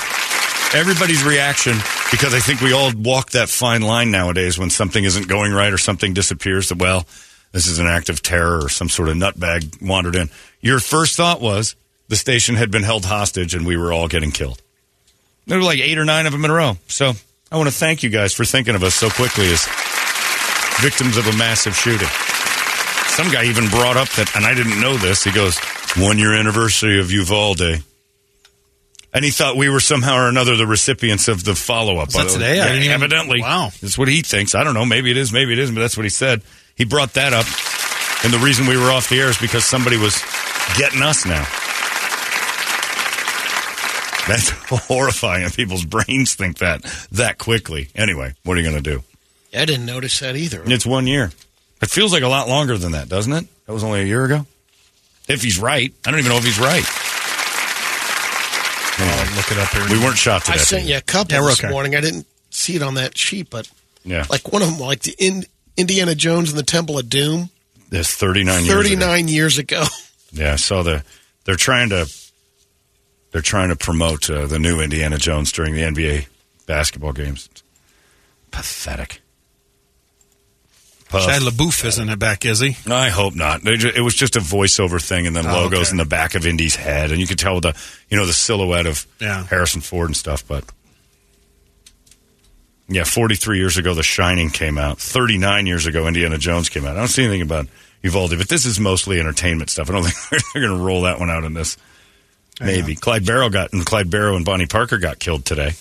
[0.73, 1.73] everybody's reaction
[2.11, 5.71] because I think we all walk that fine line nowadays when something isn't going right
[5.71, 6.69] or something disappears.
[6.69, 7.05] That well,
[7.51, 10.29] this is an act of terror or some sort of nutbag wandered in.
[10.61, 11.75] Your first thought was
[12.07, 14.61] the station had been held hostage and we were all getting killed.
[15.45, 16.77] There were like eight or nine of them in a row.
[16.87, 17.13] So
[17.51, 19.65] I want to thank you guys for thinking of us so quickly as
[20.81, 22.09] victims of a massive shooting.
[23.15, 25.23] Some guy even brought up that, and I didn't know this.
[25.23, 25.57] He goes,
[25.97, 27.83] one year anniversary of Uvalde.
[29.13, 32.09] And he thought we were somehow or another the recipients of the follow up.
[32.09, 32.51] That today?
[32.51, 33.41] I Yeah, didn't even- evidently.
[33.41, 33.71] Wow.
[33.81, 34.53] That's what he thinks.
[34.53, 34.85] I don't know.
[34.85, 36.41] Maybe it is, maybe it isn't, but that's what he said.
[36.75, 37.45] He brought that up.
[38.23, 40.21] And the reason we were off the air is because somebody was
[40.77, 41.47] getting us now.
[44.27, 44.49] That's
[44.87, 45.45] horrifying.
[45.45, 47.89] And people's brains think that that quickly.
[47.95, 49.03] Anyway, what are you going to do?
[49.57, 50.61] I didn't notice that either.
[50.65, 51.31] It's one year.
[51.81, 53.45] It feels like a lot longer than that, doesn't it?
[53.65, 54.45] That was only a year ago.
[55.27, 56.83] If he's right, I don't even know if he's right.
[58.99, 59.97] I'll look it up here.
[59.97, 61.69] We weren't shot to I sent you a couple Yeah, we're this okay.
[61.71, 61.95] morning.
[61.95, 63.69] I didn't see it on that sheet, but
[64.03, 65.43] Yeah, like one of them, like the in,
[65.75, 67.49] Indiana Jones and the Temple of Doom,
[67.89, 68.69] this thirty-nine years.
[68.69, 68.81] ago.
[68.83, 69.83] 39 years ago.
[70.33, 71.05] Yeah, I saw the.
[71.45, 72.05] They're trying to.
[73.31, 76.27] They're trying to promote uh, the new Indiana Jones during the NBA
[76.65, 77.47] basketball games.
[78.51, 79.21] Pathetic.
[81.09, 82.75] Shia LaBeouf isn't it back, is he?
[82.91, 83.61] I hope not.
[83.65, 85.91] It was just a voiceover thing, and then Oh, logos okay.
[85.91, 87.73] in the back of Indy's head, and you could tell the
[88.09, 89.45] you know the silhouette of Yeah.
[89.45, 90.45] Harrison Ford and stuff.
[90.45, 90.65] But
[92.89, 94.99] yeah, forty three years ago, The Shining came out.
[94.99, 96.95] Thirty nine years ago, Indiana Jones came out.
[96.95, 97.67] I don't see anything about
[98.03, 99.89] Uvalde, but this is mostly entertainment stuff.
[99.89, 101.77] I don't think they're going to roll that one out in this.
[102.59, 105.73] Maybe Clyde Barrow got and Clyde Barrow and Bonnie Parker got killed today.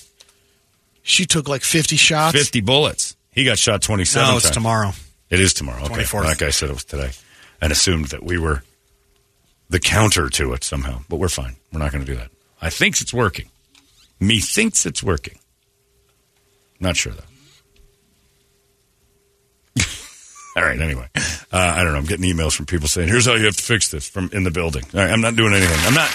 [1.02, 2.36] She took like 50 shots.
[2.36, 3.16] Fifty bullets.
[3.32, 4.30] He got shot twenty seven.
[4.30, 4.92] No, it's tomorrow.
[5.30, 5.84] It is tomorrow.
[5.84, 6.02] Okay.
[6.02, 6.14] 24th.
[6.14, 7.10] Well, that guy said it was today
[7.60, 8.62] and assumed that we were
[9.68, 11.00] the counter to it somehow.
[11.08, 11.56] But we're fine.
[11.72, 12.30] We're not going to do that.
[12.60, 13.50] I think it's working.
[14.20, 15.38] Me thinks it's working.
[16.80, 17.22] Not sure though.
[20.56, 20.80] All right.
[20.80, 21.20] Anyway, uh,
[21.52, 21.98] I don't know.
[21.98, 24.44] I'm getting emails from people saying, "Here's how you have to fix this." From in
[24.44, 24.84] the building.
[24.94, 25.78] All right, I'm not doing anything.
[25.80, 26.10] I'm not.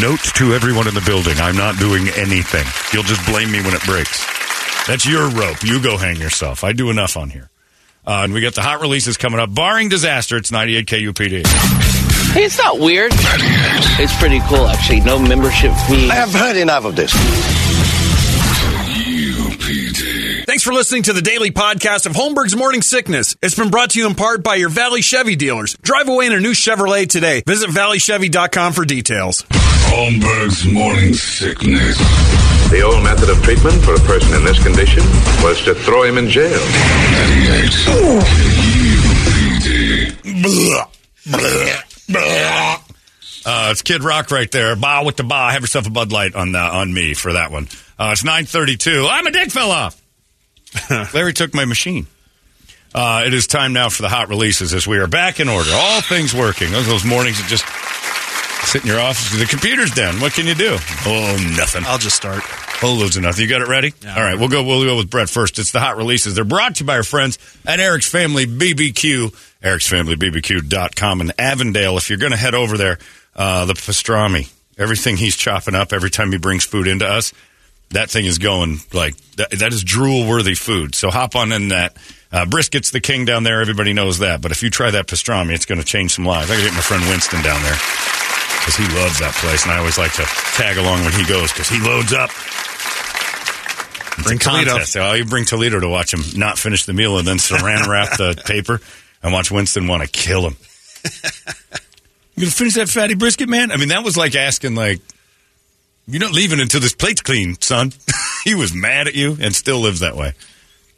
[0.00, 2.64] Note to everyone in the building: I'm not doing anything.
[2.92, 4.24] You'll just blame me when it breaks.
[4.86, 5.62] That's your rope.
[5.62, 6.62] You go hang yourself.
[6.64, 7.50] I do enough on here.
[8.06, 9.52] Uh, and we got the hot releases coming up.
[9.52, 11.46] Barring disaster, it's 98 KUPD.
[12.32, 13.12] Hey, it's not weird.
[13.14, 15.00] It's pretty cool, actually.
[15.00, 16.08] No membership fee.
[16.10, 17.12] I have heard enough of this.
[20.46, 23.36] Thanks for listening to the daily podcast of Holmberg's Morning Sickness.
[23.42, 25.76] It's been brought to you in part by your Valley Chevy dealers.
[25.82, 27.42] Drive away in a new Chevrolet today.
[27.46, 29.44] Visit valleychevy.com for details.
[29.50, 31.96] Holmberg's morning sickness.
[32.70, 35.02] The old method of treatment for a person in this condition
[35.42, 36.58] was to throw him in jail.
[36.58, 37.72] 98
[43.46, 44.74] Uh, it's Kid Rock right there.
[44.74, 45.52] Ba with the ba.
[45.52, 47.68] Have yourself a Bud Light on uh, on me for that one.
[47.98, 49.06] Uh, it's 932.
[49.08, 50.02] I'm a dick fell off.
[51.14, 52.08] Larry took my machine.
[52.92, 55.70] Uh, it is time now for the hot releases as we are back in order.
[55.72, 56.72] All things working.
[56.72, 57.64] Those, those mornings that just
[58.66, 59.38] sit in your office.
[59.38, 60.20] The computer's down.
[60.20, 60.76] What can you do?
[61.06, 61.84] Oh, nothing.
[61.86, 62.42] I'll just start.
[62.42, 63.42] Whole loads of nothing.
[63.42, 63.94] You got it ready?
[64.06, 64.64] All right, we'll go.
[64.64, 65.58] We'll go with Brett first.
[65.58, 66.34] It's the hot releases.
[66.34, 69.34] They're brought to you by our friends at Eric's Family BBQ.
[69.62, 71.96] Eric's Family BBQ.com in Avondale.
[71.96, 72.98] If you're going to head over there,
[73.36, 77.32] uh, the pastrami, everything he's chopping up every time he brings food into us,
[77.90, 80.96] that thing is going like that, that is drool worthy food.
[80.96, 81.96] So hop on in that.
[82.32, 83.60] Uh, brisket's the king down there.
[83.60, 84.42] Everybody knows that.
[84.42, 86.50] But if you try that pastrami, it's going to change some lives.
[86.50, 87.78] I got to get my friend Winston down there
[88.66, 90.24] because he loves that place, and I always like to
[90.58, 92.30] tag along when he goes because he loads up.
[94.18, 94.70] It's Bring Toledo.
[94.70, 94.96] contest.
[94.96, 98.18] Oh, you bring Toledo to watch him not finish the meal and then saran wrap
[98.18, 98.80] the paper
[99.22, 100.56] and watch Winston want to kill him.
[102.34, 103.70] You gonna finish that fatty brisket, man?
[103.70, 105.00] I mean, that was like asking, like,
[106.08, 107.92] you're not leaving until this plate's clean, son.
[108.44, 110.32] he was mad at you and still lives that way.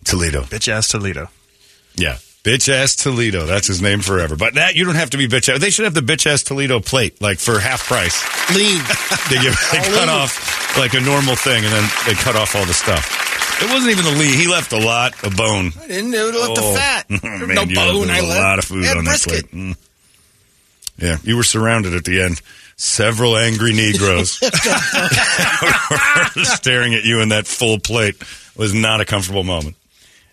[0.04, 0.42] Toledo.
[0.42, 1.28] Bitch ass Toledo.
[1.96, 2.16] Yeah.
[2.48, 3.44] Bitch ass Toledo.
[3.46, 4.34] That's his name forever.
[4.36, 5.60] But that you don't have to be bitch ass.
[5.60, 8.22] They should have the bitch ass Toledo plate, like for half price.
[8.56, 8.80] Lean.
[9.28, 12.64] They give they cut off like a normal thing and then they cut off all
[12.64, 13.60] the stuff.
[13.62, 14.32] It wasn't even the lean.
[14.38, 15.72] He left a lot of bone.
[15.82, 16.54] I didn't it left Oh.
[16.54, 17.10] the fat.
[17.22, 18.06] Man, no bone.
[18.06, 18.40] left I a left.
[18.40, 19.50] lot of food on that plate.
[19.52, 19.76] Mm.
[20.96, 22.40] Yeah, you were surrounded at the end.
[22.76, 24.30] Several angry Negroes
[26.44, 28.16] staring at you in that full plate
[28.56, 29.76] was not a comfortable moment.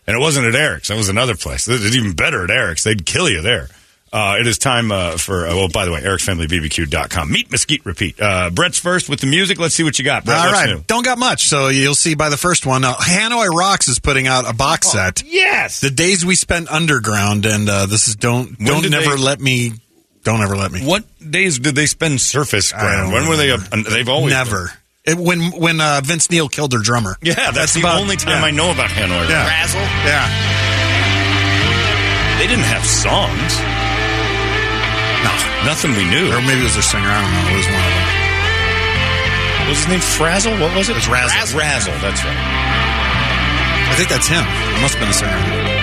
[0.08, 0.90] And it wasn't at Eric's.
[0.90, 1.68] That was another place.
[1.68, 2.84] It's even better at Eric's.
[2.84, 3.70] They'd kill you there.
[4.14, 7.32] Uh, it is time uh, for, uh, well, by the way, ericsfamilybbq.com.
[7.32, 8.20] Meet, mesquite, repeat.
[8.22, 9.60] Uh, Brett's first with the music.
[9.60, 10.24] Let's see what you got.
[10.24, 10.84] Brett, All right, new?
[10.88, 12.86] don't got much, so you'll see by the first one.
[12.86, 15.24] Uh, Hanoi Rocks is putting out a box set.
[15.26, 19.42] Yes, the days we spent underground, and uh, this is don't don't never they- let
[19.42, 19.74] me
[20.24, 20.86] don't ever let me.
[20.86, 23.12] What days did they spend surface ground?
[23.12, 23.52] When were they?
[23.52, 24.72] Up, they've always never.
[25.06, 27.18] It, when when uh, Vince Neil killed their drummer.
[27.22, 28.48] Yeah, that's, the about- only time yeah.
[28.48, 29.30] I know about Hanoi.
[29.30, 29.46] Yeah.
[29.46, 29.82] Razzle.
[30.04, 30.26] Yeah.
[32.42, 33.52] They didn't have songs.
[35.24, 35.32] No,
[35.70, 36.34] nothing we knew.
[36.34, 37.06] Or maybe it was their singer.
[37.08, 37.46] I don't know.
[37.54, 38.06] It was one of them.
[39.62, 40.02] What was his name?
[40.02, 40.54] Frazzle?
[40.62, 40.98] What was it?
[40.98, 41.58] It's Razzle.
[41.58, 42.38] Razzle, that's right.
[43.90, 44.44] I think that's him.
[44.46, 45.75] It must have been a singer.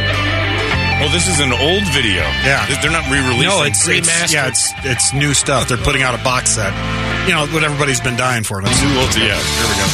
[1.02, 2.22] Well, this is an old video.
[2.46, 2.62] Yeah.
[2.78, 3.50] They're not re-releasing.
[3.50, 5.66] No, it's, it's yeah, it's it's new stuff.
[5.66, 6.70] They're putting out a box set.
[7.26, 8.62] You know what everybody's been dying for.
[8.62, 9.34] Let's Too old yeah.
[9.34, 9.88] Here we go.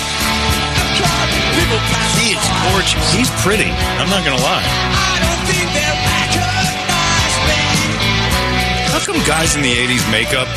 [2.21, 3.01] He is gorgeous.
[3.17, 3.73] He's pretty.
[3.97, 4.61] I'm not gonna lie.
[8.93, 10.49] How come guys in the '80s makeup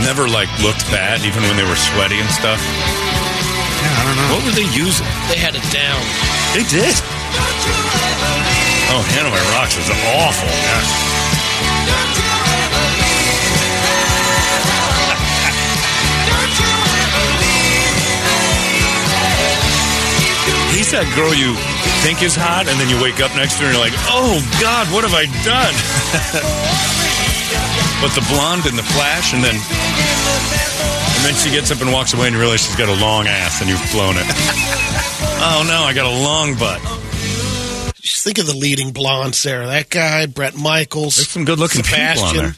[0.00, 2.56] never like looked bad, even when they were sweaty and stuff?
[2.56, 4.28] Yeah, I don't know.
[4.32, 5.04] What were they using?
[5.28, 6.00] They had it down.
[6.56, 6.96] They did.
[8.92, 10.50] Oh, Hanoi Rocks is awful.
[20.74, 21.54] He's that girl you
[22.02, 24.42] think is hot, and then you wake up next to her and you're like, oh,
[24.58, 25.70] God, what have I done?
[28.02, 32.14] but the blonde in the flash, and then and then she gets up and walks
[32.14, 34.24] away, and you realize she's got a long ass, and you've blown it.
[35.46, 36.80] oh, no, I got a long butt.
[38.20, 39.64] Just think of the leading blonde, Sarah.
[39.64, 41.16] That guy, Bret Michaels.
[41.16, 42.54] There's some good-looking people on there.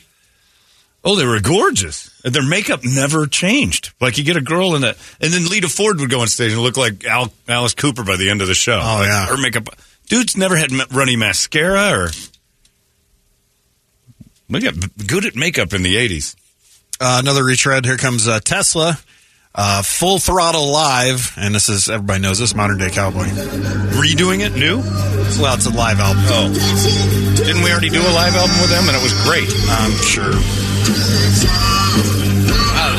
[1.05, 2.10] Oh, they were gorgeous.
[2.24, 3.93] Their makeup never changed.
[4.01, 6.51] Like you get a girl in that, and then Lita Ford would go on stage
[6.51, 8.80] and look like Al, Alice Cooper by the end of the show.
[8.82, 9.26] Oh, yeah.
[9.26, 9.68] her makeup.
[10.09, 12.09] Dudes never had runny mascara or.
[14.51, 14.74] We got
[15.06, 16.34] good at makeup in the '80s.
[17.01, 17.84] Uh, another retread.
[17.84, 18.98] Here comes uh, Tesla.
[19.55, 23.29] Uh, full throttle live, and this is everybody knows this modern day cowboy.
[24.01, 24.79] Redoing it new?
[25.37, 26.24] Well, it's a live album.
[26.33, 26.49] Oh,
[27.37, 29.45] didn't we already do a live album with them, and it was great?
[29.69, 30.33] I'm sure.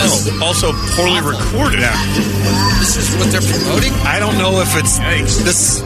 [0.05, 1.79] Oh, also poorly recorded.
[1.81, 1.97] Yeah,
[2.79, 3.93] This is what they're promoting?
[4.05, 4.99] I don't know if it's
[5.41, 5.81] this.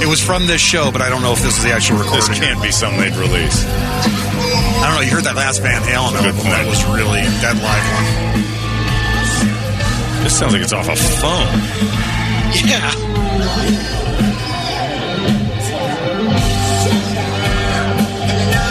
[0.00, 2.24] It was from this show, but I don't know if this is the actual recording.
[2.30, 3.64] This can't be something they'd release.
[3.68, 5.00] I don't know.
[5.04, 6.32] You heard that last Van Halen album?
[6.40, 6.48] point.
[6.56, 8.23] That was really that live one.
[10.24, 11.46] This sounds like it's off a phone.
[12.66, 12.90] Yeah.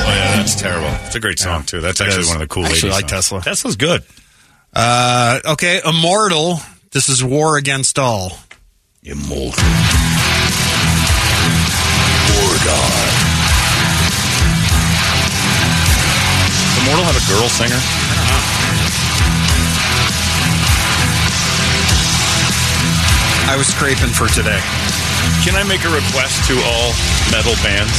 [0.05, 0.87] Oh yeah, that's terrible.
[1.05, 1.79] It's a great song too.
[1.79, 2.27] That's actually is.
[2.27, 2.65] one of the cool.
[2.65, 3.11] I actually like songs.
[3.11, 3.41] Tesla.
[3.41, 4.03] Tesla's good.
[4.73, 6.57] Uh, okay, Immortal.
[6.91, 8.31] This is War Against All.
[9.03, 9.51] Immortal.
[16.73, 18.62] Does Immortal have a girl singer?
[23.49, 24.59] I was scraping for today.
[25.43, 26.91] Can I make a request to all
[27.31, 27.93] metal bands?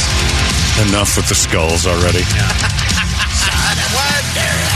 [0.89, 2.23] Enough with the skulls already.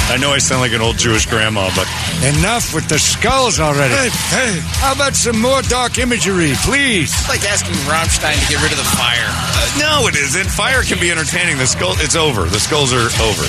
[0.09, 1.85] I know I sound like an old Jewish grandma, but
[2.25, 3.93] Enough with the skulls already.
[3.93, 7.13] Hey, hey, how about some more dark imagery, please?
[7.13, 9.29] It's like asking Rammstein to get rid of the fire.
[9.29, 10.49] Uh, no, it isn't.
[10.49, 11.57] Fire can be entertaining.
[11.57, 12.45] The skull, it's over.
[12.45, 13.45] The skulls are over.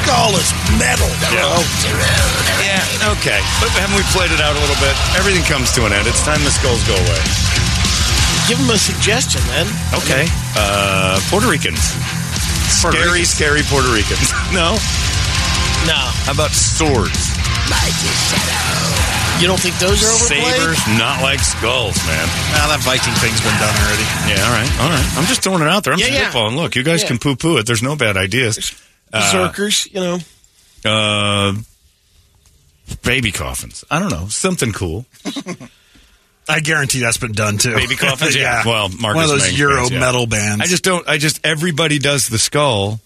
[0.00, 0.48] Skull is
[0.80, 1.10] metal.
[1.28, 1.44] Yeah.
[2.64, 3.40] Yeah, okay.
[3.60, 4.94] But haven't we played it out a little bit?
[5.18, 6.06] Everything comes to an end.
[6.08, 7.20] It's time the skulls go away.
[8.48, 9.66] Give them a suggestion, then.
[9.94, 10.24] Okay.
[10.56, 11.80] Uh, Puerto Ricans.
[12.72, 14.32] scary, scary Puerto Ricans.
[14.56, 14.74] no?
[15.86, 16.00] No.
[16.26, 17.30] How about swords?
[19.40, 20.54] You don't think those are overplayed?
[20.54, 22.26] Sabers, not like skulls, man.
[22.54, 24.06] Now that Viking thing's been done already.
[24.30, 25.08] Yeah, all right, all right.
[25.18, 25.92] I'm just throwing it out there.
[25.94, 26.30] I'm Yeah, yeah.
[26.30, 26.54] spitballing.
[26.56, 27.08] Look, you guys Yeah.
[27.08, 27.66] can poo poo it.
[27.66, 28.72] There's no bad ideas.
[29.12, 30.18] Uh, Berserkers, you know.
[30.84, 31.54] uh,
[33.02, 33.84] baby coffins.
[33.90, 34.28] I don't know.
[34.28, 35.06] Something cool.
[36.48, 37.74] I guarantee that's been done too.
[37.74, 38.34] Baby coffins?
[38.36, 38.62] yeah.
[38.66, 40.00] Well, Marcus one of those Euro bands, yeah.
[40.00, 40.62] metal bands.
[40.62, 41.06] I just don't.
[41.08, 43.00] I just everybody does the skull,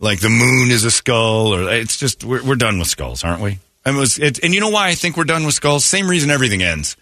[0.00, 3.42] like the moon is a skull, or it's just we're, we're done with skulls, aren't
[3.42, 3.58] we?
[3.84, 5.84] And it was, it, and you know why I think we're done with skulls?
[5.84, 6.96] Same reason everything ends.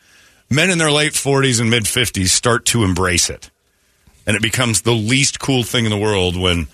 [0.51, 3.51] Men in their late forties and mid fifties start to embrace it,
[4.27, 6.69] and it becomes the least cool thing in the world when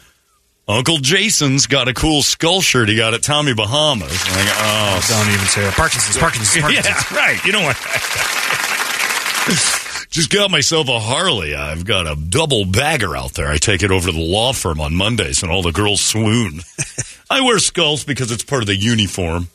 [0.68, 4.12] Uncle Jason's got a cool skull shirt he got at Tommy Bahamas.
[4.12, 5.00] And I oh.
[5.02, 5.74] oh, don't even say it.
[5.74, 6.16] Parkinson's.
[6.16, 6.62] Parkinson's.
[6.62, 7.10] Parkinson's.
[7.10, 7.44] yeah, right.
[7.44, 7.76] You know what?
[10.12, 11.54] Just got myself a Harley.
[11.54, 13.48] I've got a double bagger out there.
[13.48, 16.60] I take it over to the law firm on Mondays, and all the girls swoon.
[17.30, 19.48] I wear skulls because it's part of the uniform.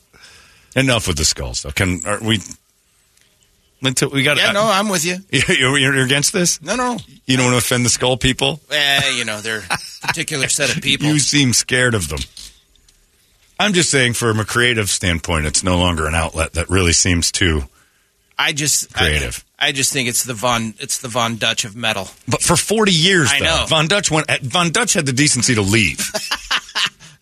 [0.76, 1.72] Enough with the skulls, though.
[1.72, 2.40] Can are we?
[3.82, 4.38] Until we got.
[4.38, 5.18] Yeah, no, I'm with you.
[5.30, 6.60] You're, you're against this?
[6.62, 6.98] No, no.
[7.26, 8.60] You don't want to offend the skull people.
[8.72, 11.08] Eh, you know, they're a particular set of people.
[11.12, 12.20] You seem scared of them.
[13.60, 17.32] I'm just saying, from a creative standpoint, it's no longer an outlet that really seems
[17.32, 17.66] too
[18.38, 19.44] I just creative.
[19.58, 22.08] I, I just think it's the Von it's the Von Dutch of metal.
[22.28, 23.66] But for 40 years, I though, know.
[23.68, 24.30] Von Dutch went.
[24.42, 26.12] Von Dutch had the decency to leave.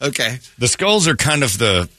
[0.01, 0.39] Okay.
[0.57, 1.89] the skulls are kind of the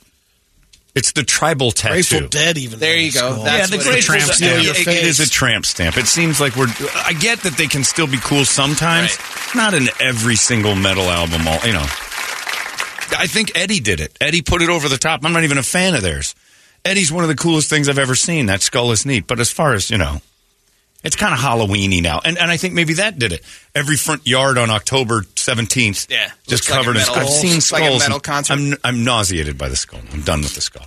[0.97, 1.93] It's the tribal tattoo.
[1.93, 2.79] Grateful Dead even.
[2.81, 3.45] There you go.
[3.45, 4.27] That's yeah, the what Grateful it is.
[4.29, 5.05] Dead- Steal yeah, your it- it face.
[5.05, 5.97] is a tramp stamp.
[5.99, 6.69] It seems like we're.
[7.05, 9.19] I get that they can still be cool sometimes.
[9.55, 11.47] Not in every single metal album.
[11.47, 11.85] All you know.
[13.19, 14.17] I think Eddie did it.
[14.21, 15.25] Eddie put it over the top.
[15.25, 16.35] I'm not even a fan of theirs.
[16.85, 18.47] Eddie's one of the coolest things I've ever seen.
[18.47, 19.27] That skull is neat.
[19.27, 20.21] But as far as you know,
[21.07, 23.43] it's kind of Halloweeny now, and and I think maybe that did it.
[23.75, 27.03] Every front yard on October 17th, Yeah, just looks like covered in.
[27.03, 28.01] metal- I've seen looks like a skulls.
[28.03, 28.53] metal and concert.
[28.53, 30.01] I'm I'm nauseated by the skull.
[30.13, 30.87] I'm done with the skull.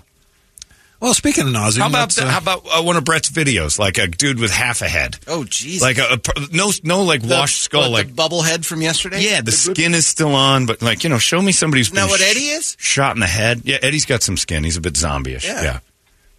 [1.01, 3.79] Well, speaking of nausea, How about the- uh, how about uh, one of Brett's videos,
[3.79, 5.79] like a dude with half a head, Oh, jeez.
[5.79, 8.81] like a, a no no like The- washed skull, what, like the bubble head from
[8.81, 9.21] yesterday.
[9.21, 11.95] yeah, the skin is still on, but like you know, show me somebody who's Isn't
[11.95, 12.75] been what sh- Eddie is?
[12.77, 13.61] shot in the head.
[13.63, 14.65] Yeah, Eddie's got some skin.
[14.65, 15.45] He's a bit zombie-ish.
[15.45, 15.63] Yeah.
[15.63, 15.79] Yeah.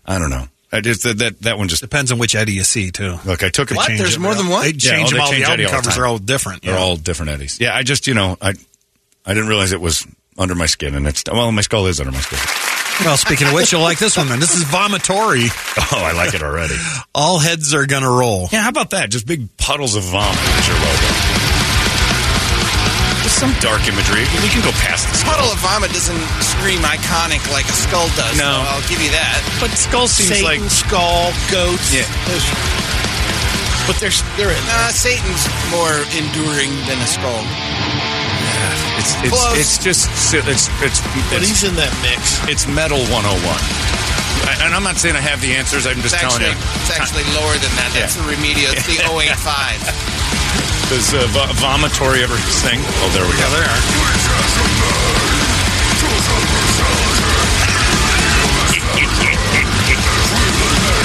[0.05, 0.47] I don't know.
[0.73, 3.18] I just that that, that one just depends on which Eddie you see too.
[3.24, 3.42] look.
[3.42, 3.89] I took a What?
[3.89, 3.99] change.
[4.00, 4.62] There's more than one?
[4.62, 5.31] They Yeah, change oh, them they all.
[5.32, 6.02] change the Eddie album all the covers time.
[6.02, 6.62] are all different.
[6.62, 6.81] They're yeah.
[6.81, 7.58] all different Eddies.
[7.60, 8.55] Yeah, I just you know I
[9.26, 10.07] I didn't realize it was
[10.39, 12.39] under my skin, and it's well, my skull is under my skin.
[13.05, 14.40] Well, speaking of which, you'll like this one then.
[14.40, 15.49] This is Vomitory.
[15.92, 16.74] Oh, I like it already.
[17.15, 18.49] All heads are gonna roll.
[18.52, 19.10] Yeah, how about that?
[19.10, 21.19] Just big puddles of vomit as your logo.
[23.41, 24.28] There's some dark imagery.
[24.44, 25.25] We can go past this.
[25.25, 28.36] Puddle of vomit doesn't scream iconic like a skull does.
[28.36, 28.44] No.
[28.52, 29.41] so I'll give you that.
[29.57, 31.89] But skull seems Satan, like skull, goats.
[31.89, 32.05] Yeah.
[32.28, 32.44] Those,
[33.89, 34.60] but they're they're in.
[34.69, 37.41] Uh, Satan's more enduring than a skull.
[39.01, 39.57] it's it's, Close.
[39.57, 40.05] it's just
[40.36, 41.01] it's it's
[41.33, 42.44] But it's, he's in that mix.
[42.44, 43.41] it's metal 101.
[43.41, 45.89] I- And I'm not saying I have the answers.
[45.89, 46.77] I'm just It's telling actually, you.
[46.85, 47.89] it's actually lower than that.
[47.97, 48.28] That's Yeah.
[48.28, 48.69] the Remedio.
[48.77, 49.81] It's the 085.
[50.91, 52.81] Does uh, v- Vomitory ever sing?
[52.83, 53.39] Oh, there we go.
[53.39, 54.91] Yeah, there are.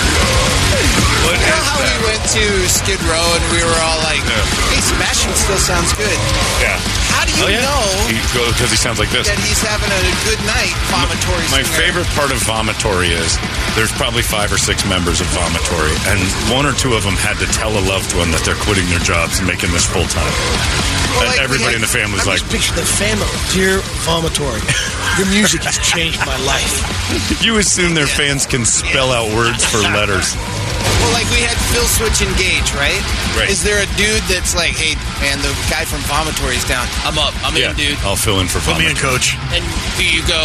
[0.06, 1.98] What You know is how that?
[1.98, 4.22] we went to Skid Row and we were all like,
[4.70, 6.14] hey, Smashing still sounds good.
[6.62, 6.78] Yeah.
[7.16, 7.64] How do you Oh, yeah?
[7.64, 9.28] know Because he sounds like this.
[9.32, 11.80] that he's having a good night, vomitory My singer?
[12.04, 13.40] favorite part of Vomitory is
[13.80, 16.20] there's probably five or six members of Vomitory, and
[16.52, 19.00] one or two of them had to tell a loved one that they're quitting their
[19.04, 20.28] jobs and making this full time.
[21.16, 23.32] Well, and like, everybody we in the family's I'm like, just picturing the family.
[23.56, 24.60] Dear Vomitory,
[25.20, 26.84] your music has changed my life.
[27.44, 30.36] you assume their fans can spell out words for letters.
[31.04, 32.98] Well, like we had Phil Switch engage, right?
[33.38, 33.50] Right.
[33.52, 36.88] Is there a dude that's like, hey, man, the guy from Vomitory is down.
[37.06, 37.34] I'm up.
[37.46, 38.00] I'm Yeah, in, dude.
[38.02, 39.38] I'll fill in for Put me in, coach.
[39.54, 39.62] And
[40.00, 40.40] do you go,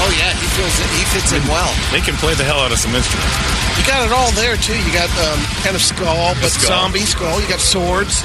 [0.00, 0.88] oh yeah, he feels it.
[0.96, 1.68] He fits in well.
[1.92, 3.34] They can play the hell out of some instruments.
[3.76, 4.76] You got it all there too.
[4.76, 6.88] You got um, kind of skull, but skull.
[6.88, 7.40] zombie skull.
[7.40, 8.24] You got swords.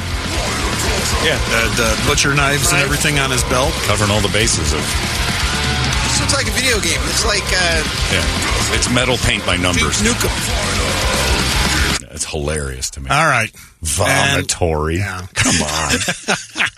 [1.23, 3.71] Yeah, The, the butcher knives and everything on his belt.
[3.89, 4.79] covering all the bases of.
[6.07, 6.99] This looks like a video game.
[7.11, 7.83] It's like uh,
[8.13, 8.23] Yeah,
[8.75, 9.99] it's metal paint by numbers.
[10.01, 11.34] Duke Nukem.
[12.35, 13.09] It's hilarious to me.
[13.09, 13.51] All right.
[13.83, 14.97] Vomitory.
[14.97, 15.25] Yeah.
[15.33, 15.91] Come on.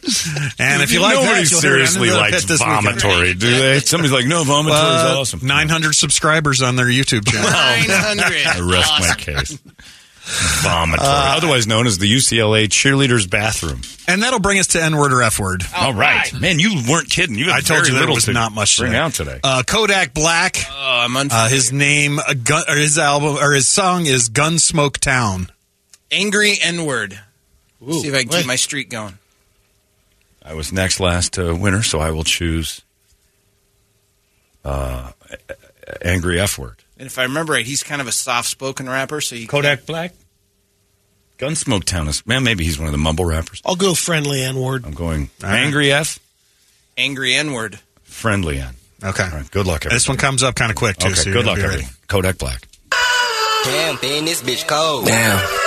[0.59, 2.85] And if you like Nobody that, you'll hear it seriously likes pit this weekend.
[2.97, 3.79] vomitory, do they?
[3.85, 5.39] Somebody's like, no, vomitory is Uh, awesome.
[5.45, 7.49] 900 subscribers on their YouTube channel.
[7.49, 8.47] 900.
[8.47, 9.59] I rest my case.
[10.27, 10.97] Vomitory,
[11.37, 13.81] otherwise known as the UCLA cheerleaders' bathroom.
[14.09, 15.63] and that'll bring us to N word or F word.
[15.75, 17.35] All right, man, you weren't kidding.
[17.37, 18.99] You had I told very you there was to not much bring today.
[19.01, 19.39] out today.
[19.43, 20.57] Uh, Kodak Black.
[20.69, 20.73] Oh,
[21.05, 25.49] I'm Uh, his name, uh, gun, or his album, or his song is Gunsmoke Town.
[26.11, 27.19] Angry N word.
[27.89, 28.37] See if I can wait.
[28.39, 29.17] keep my streak going.
[30.43, 32.81] I was next last uh, winner, so I will choose
[34.65, 35.11] uh,
[36.01, 36.83] angry F word.
[36.99, 40.13] And if I remember right, he's kind of a soft-spoken rapper, so you Kodak Black.
[41.37, 42.43] Gunsmoke Town is man.
[42.43, 43.61] Maybe he's one of the mumble rappers.
[43.63, 44.85] I'll go friendly N word.
[44.85, 45.59] I'm going All right.
[45.59, 46.17] angry F,
[46.97, 47.79] angry N word.
[48.03, 48.73] friendly N.
[49.03, 49.23] Okay.
[49.23, 49.81] All right, good luck.
[49.81, 49.95] Everybody.
[49.95, 51.09] This one comes up kind of quick, too.
[51.09, 51.87] Okay, so good luck, everybody.
[52.07, 52.67] Kodak Black.
[53.63, 55.05] Damn, man, this bitch cold.
[55.05, 55.66] Damn.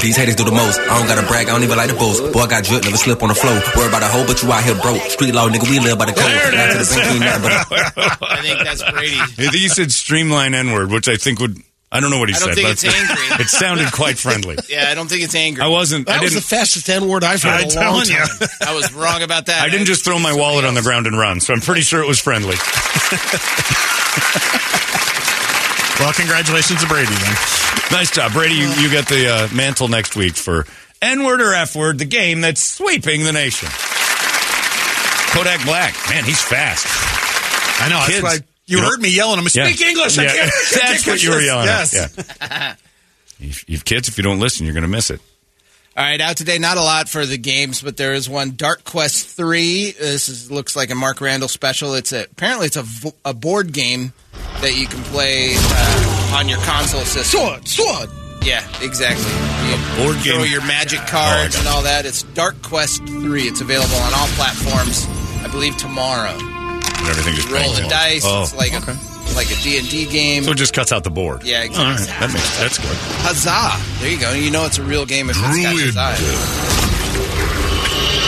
[0.00, 0.80] These haters do the most.
[0.80, 2.22] I don't gotta brag, I don't even like the boast.
[2.32, 3.54] Boy, I got drip, never slip on the floor.
[3.76, 5.00] Worry about a hoe, but you out here broke.
[5.10, 6.26] Street law, nigga, we live by the code.
[6.26, 9.18] There it to the bank, ain't nothing but a- I think that's Brady.
[9.20, 11.56] I think he said streamline N word, which I think would.
[11.94, 13.26] I don't know what he I don't said, think but it's angry.
[13.44, 14.56] it sounded quite friendly.
[14.68, 15.62] Yeah, I don't think it's angry.
[15.62, 16.06] I wasn't.
[16.06, 16.48] That I was the didn't.
[16.48, 18.16] fastest N word I've heard I'm in a long telling you.
[18.24, 18.48] time.
[18.66, 19.60] I was wrong about that.
[19.62, 22.02] I didn't just throw my wallet on the ground and run, so I'm pretty sure
[22.02, 22.56] it was friendly.
[26.00, 27.34] Well, congratulations to Brady, then.
[27.92, 28.54] Nice job, Brady.
[28.54, 30.66] You, you get the uh, mantle next week for
[31.00, 33.68] N word or F word, the game that's sweeping the nation.
[35.32, 36.86] Kodak Black, man, he's fast.
[37.80, 38.02] I know.
[38.06, 39.38] Kids, that's why you, you know- heard me yelling.
[39.38, 39.66] I'm Yeah.
[39.66, 40.18] speak English.
[40.18, 40.32] I Yeah.
[40.34, 41.92] can't, I can't That's what you were this." yelling at.
[41.92, 42.26] Yes.
[42.40, 42.74] Yeah.
[43.38, 45.20] You, you kids, if you don't listen, you're going to miss it.
[45.94, 46.58] All right, out today.
[46.58, 48.52] Not a lot for the games, but there is one.
[48.56, 49.90] Dark Quest Three.
[49.92, 51.92] This is, looks like a Mark Randall special.
[51.94, 52.84] It's a, apparently it's a,
[53.26, 54.14] a board game
[54.62, 57.40] that you can play uh, on your console system.
[57.40, 58.10] Sword, sword.
[58.42, 59.30] Yeah, exactly.
[59.68, 60.34] You board throw game?
[60.40, 62.06] Throw your magic Oh, cards got and all that.
[62.06, 63.42] It's Dark Quest Three.
[63.42, 65.06] It's available on all platforms.
[65.44, 66.32] I believe tomorrow.
[66.40, 68.24] And everything just Roll the dice.
[68.24, 68.92] Oh, it's like okay.
[68.92, 70.44] a like a D&D game.
[70.44, 71.42] So it just cuts out the board.
[71.44, 72.06] Yeah, exactly.
[72.06, 72.96] right, that makes that's good.
[73.24, 74.00] Huzzah!
[74.00, 74.32] There you go.
[74.32, 75.94] You know it's a real game if it's got Druid.
[75.96, 77.22] huzzah.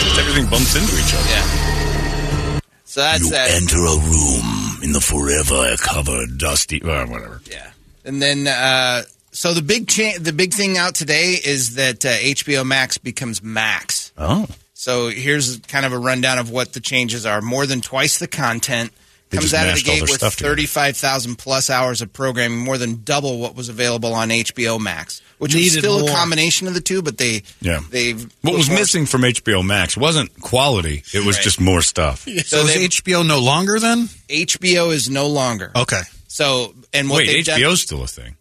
[0.05, 1.29] Just everything bumps into each other.
[1.29, 2.59] Yeah.
[2.85, 3.51] So that's you that.
[3.51, 7.41] enter a room in the forever covered dusty, uh, whatever.
[7.49, 7.71] Yeah.
[8.05, 12.09] And then, uh, so the big cha- the big thing out today is that uh,
[12.09, 14.13] HBO Max becomes Max.
[14.17, 14.47] Oh.
[14.73, 17.41] So here's kind of a rundown of what the changes are.
[17.41, 18.91] More than twice the content.
[19.31, 23.39] They Comes out of the gate with 35,000 plus hours of programming, more than double
[23.39, 26.09] what was available on HBO Max, which is still more.
[26.09, 27.81] a combination of the two, but they Yeah.
[27.89, 31.43] they've What was more- missing from HBO Max wasn't quality; it was Right.
[31.43, 32.25] just more stuff.
[32.45, 34.09] So is they- HBO no longer then?
[34.29, 35.71] HBO is no longer.
[35.75, 36.01] Okay.
[36.27, 38.35] So and what Wait, they've done- still a thing.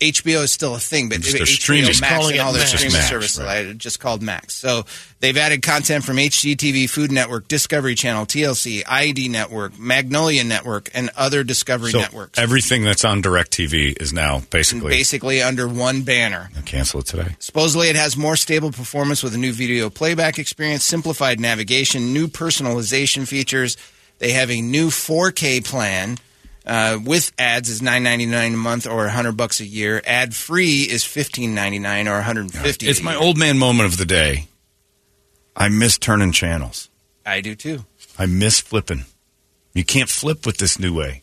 [0.00, 1.90] HBO is still a thing, but Just their HBO streaming.
[2.00, 2.72] Max and all their Max.
[2.72, 3.66] streaming Max, services right.
[3.66, 4.54] are just called Max.
[4.54, 4.84] So
[5.20, 11.08] they've added content from HGTV, Food Network, Discovery Channel, TLC, ID Network, Magnolia Network, and
[11.16, 12.38] other Discovery So networks.
[12.38, 14.90] everything that's on DirecTV is now basically.
[14.90, 16.50] Basically under one banner.
[16.54, 17.34] I'll cancel it today.
[17.38, 22.28] Supposedly, it has more stable performance with a new video playback experience, simplified navigation, new
[22.28, 23.78] personalization features.
[24.18, 26.18] They have a new 4K plan
[26.66, 30.02] uh, with ads is nine ninety nine a month or hundred bucks a year.
[30.06, 32.88] Ad free is fifteen ninety nine or one hundred and fifty.
[32.88, 34.48] It's my old man moment of the day.
[35.54, 36.90] I miss turning channels.
[37.24, 37.84] I do too.
[38.18, 39.04] I miss flipping.
[39.74, 41.22] You can't flip with this new way.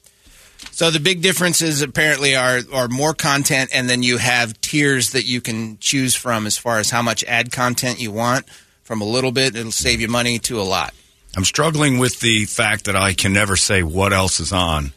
[0.71, 5.25] So the big differences apparently are are more content, and then you have tiers that
[5.25, 8.47] you can choose from as far as how much ad content you want.
[8.83, 10.93] From a little bit, it'll save you money to a lot.
[11.35, 14.93] I'm struggling with the fact that I can never say what else is on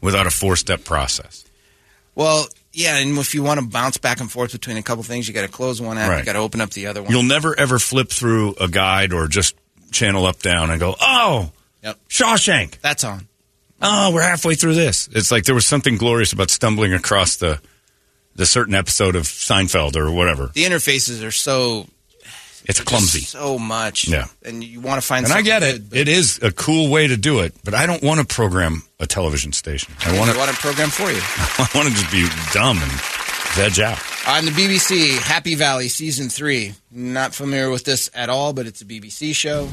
[0.00, 1.44] without a four step process.
[2.14, 5.26] Well, yeah, and if you want to bounce back and forth between a couple things,
[5.28, 6.18] you got to close one app, Right.
[6.18, 7.10] you got to open up the other one.
[7.12, 9.54] You'll never ever flip through a guide or just
[9.92, 11.50] channel up down and go, oh,
[11.82, 11.98] Yep.
[12.08, 12.80] Shawshank.
[12.80, 13.28] That's on.
[13.80, 15.08] Oh, we're halfway through this.
[15.12, 17.60] It's like there was something glorious about stumbling across the
[18.34, 20.50] the certain episode of Seinfeld or whatever.
[20.54, 21.86] The interfaces are so
[22.68, 23.20] It's clumsy.
[23.20, 24.06] so much.
[24.08, 24.26] Yeah.
[24.44, 25.26] and you want to find.
[25.26, 25.46] Something.
[25.46, 25.88] And I get it.
[25.90, 28.82] good, It is a cool way to do it, but I don't want to program
[29.00, 29.94] a television station.
[30.04, 30.36] I want to.
[30.38, 31.20] want a program for you.
[31.22, 32.92] I want to just be dumb and
[33.56, 33.98] veg out.
[34.28, 36.74] On the BBC, Happy Valley season three.
[36.90, 39.66] Not familiar with this at all, but it's a BBC show.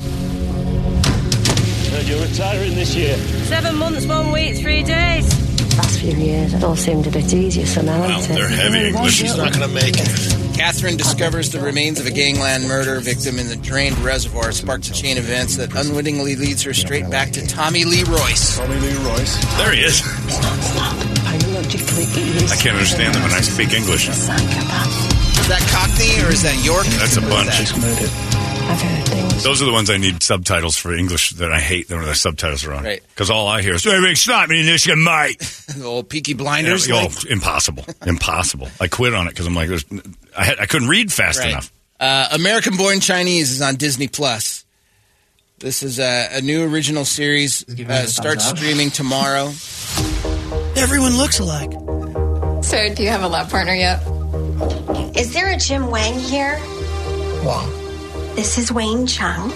[1.92, 3.18] Heard you're retiring this year.
[3.46, 5.28] Seven months, one week, three days.
[5.78, 8.00] Last few years, it all seemed a bit easier somehow.
[8.00, 9.14] Wow, hasn't they're heavy English.
[9.16, 10.45] She's not going to make it.
[10.56, 14.94] Catherine discovers the remains of a gangland murder victim in the drained reservoir, sparks a
[14.94, 18.58] chain of events that unwittingly leads her straight back to Tommy Lee Royce.
[18.58, 19.58] Tommy Lee Royce.
[19.58, 20.02] There he is.
[22.50, 24.08] I can't understand them when I speak English.
[24.08, 24.28] Is
[25.50, 26.86] that Cockney or is that York?
[26.86, 27.50] That's a bunch.
[27.50, 28.55] that?
[28.68, 29.44] I've heard things.
[29.44, 32.66] Those are the ones I need subtitles for English that I hate when the subtitles
[32.66, 32.84] are on.
[32.84, 33.02] Right.
[33.10, 35.38] Because all I hear is, hey, Rick, stop me in this, you mate.
[35.76, 36.90] The old Peaky Blinders.
[36.90, 37.26] oh, like?
[37.26, 37.86] impossible.
[38.06, 38.70] impossible.
[38.80, 39.86] I quit on it because I'm like, there's,
[40.38, 41.50] I, had, I couldn't read fast Right.
[41.50, 41.72] enough.
[42.00, 44.64] Uh, American Born Chinese is on Disney Plus.
[45.60, 47.64] This is a, a new original series.
[47.68, 49.48] Uh, starts streaming tomorrow.
[50.76, 51.72] Everyone looks alike.
[52.64, 54.02] So, do you have a lab partner yet?
[55.18, 56.60] Is there a Jim Wang here?
[57.46, 57.85] Wang.
[58.36, 59.50] This is Wayne Chung.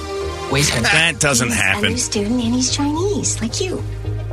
[0.51, 0.83] Wayne Chung.
[0.83, 1.91] That doesn't happen.
[1.91, 3.83] he's a new student and he's Chinese, like you.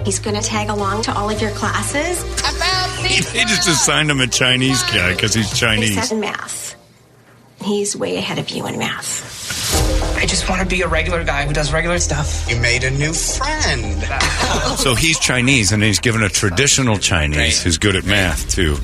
[0.04, 2.22] He's going to tag along to all of your classes.
[3.02, 5.96] They just assigned him a Chinese guy because he's Chinese.
[5.96, 6.76] Except in math.
[7.64, 10.16] He's way ahead of you in math.
[10.16, 12.48] I just want to be a regular guy who does regular stuff.
[12.48, 14.02] You made a new friend.
[14.76, 18.76] So he's Chinese, and he's given a traditional Chinese who's good at math to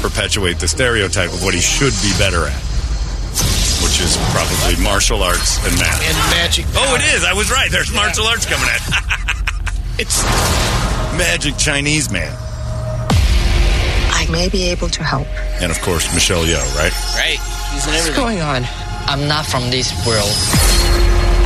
[0.00, 2.62] perpetuate the stereotype of what he should be better at,
[3.94, 6.02] which is probably martial arts and math.
[6.02, 6.64] And magic.
[6.74, 7.22] Oh, it is.
[7.22, 7.70] I was right.
[7.70, 8.82] There's martial arts coming at.
[10.00, 10.20] it's
[11.16, 12.34] Magic Chinese man.
[14.10, 15.28] I may be able to help.
[15.62, 16.92] And of course, Michelle Yeoh, right?
[17.14, 17.38] Right.
[17.72, 18.64] She's in What's going on?
[19.06, 20.34] I'm not from this world.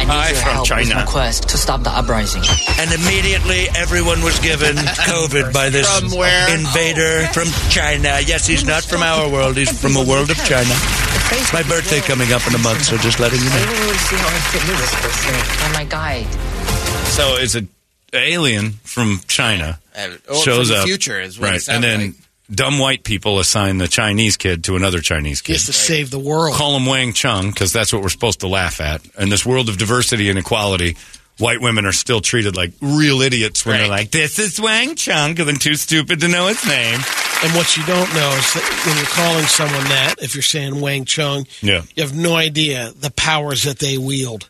[0.09, 0.95] I need Hi, your from help with China.
[0.95, 2.43] my quest to stop the uprising.
[2.81, 6.49] And immediately everyone was given COVID by this From where?
[6.57, 8.19] invader from China.
[8.25, 9.57] Yes, he's not from our world.
[9.57, 10.73] He's from a world of China.
[11.31, 13.67] It's my birthday coming up in a month, so just letting you I know.
[13.67, 15.65] didn't really see how I fit in this person.
[15.65, 16.27] And my guide.
[17.12, 17.67] So it's a
[18.15, 21.61] alien from China Uh, oh, shows from the up, future is what right?
[21.61, 22.15] sounds And then like.
[22.51, 25.55] Dumb white people assign the Chinese kid to another Chinese kid.
[25.55, 26.55] has to save the world.
[26.57, 29.05] Call him Wang Chung because that's what we're supposed to laugh at.
[29.18, 30.97] In this world of diversity and equality,
[31.39, 35.33] white women are still treated like real idiots when they're like, "This is Wang Chung,"
[35.33, 37.01] because I'm too stupid to know his name.
[37.41, 40.81] And what you don't know is that when you're calling someone that, if you're saying
[40.81, 44.49] Wang Chung, Yeah, you have no idea the powers that they wield.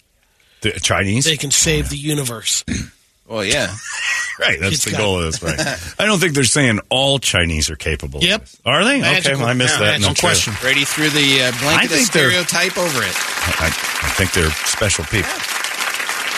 [0.63, 1.25] the Chinese.
[1.25, 2.65] They can save oh, the universe.
[3.29, 3.75] Well, yeah.
[4.41, 5.59] right, that's It's the goal of this, right?
[5.99, 8.21] I don't think they're saying all Chinese are capable.
[8.21, 8.43] Yep.
[8.43, 8.61] Of.
[8.65, 9.01] Are they?
[9.01, 9.33] Magical.
[9.33, 9.95] Okay, well, I missed Yeah, that.
[9.97, 10.33] in the no trailer.
[10.35, 10.55] question.
[10.61, 13.15] Brady threw the uh, blanket of they're- stereotype over it.
[13.61, 13.67] I,
[14.03, 15.31] I think they're special people.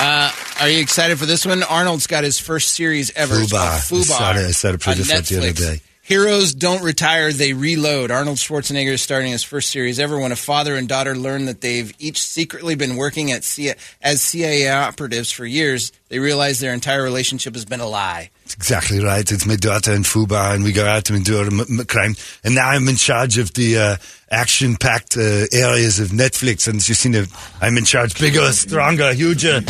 [0.03, 1.63] Uh, are you excited for this one?
[1.63, 3.35] Arnold's got his first series ever.
[3.41, 3.59] It's Fubar.
[3.59, 4.01] called Fubar.
[4.01, 5.81] I saw it- I saw it pretty on different the other day.
[6.11, 8.11] Heroes don't retire, they reload.
[8.11, 11.61] Arnold Schwarzenegger is starting his first series ever when a father and daughter learn that
[11.61, 15.93] they've each secretly been working at CIA, as CIA operatives for years.
[16.09, 18.31] They realize their entire relationship has been a lie.
[18.43, 19.31] That's exactly right.
[19.31, 22.17] It's my daughter in Fuba, and we go out and do a m- m- crime.
[22.43, 23.97] And now I'm in charge of the uh,
[24.33, 26.67] action-packed uh, areas of Netflix.
[26.67, 29.61] And you've seen, the, I'm in charge, bigger, stronger, huger.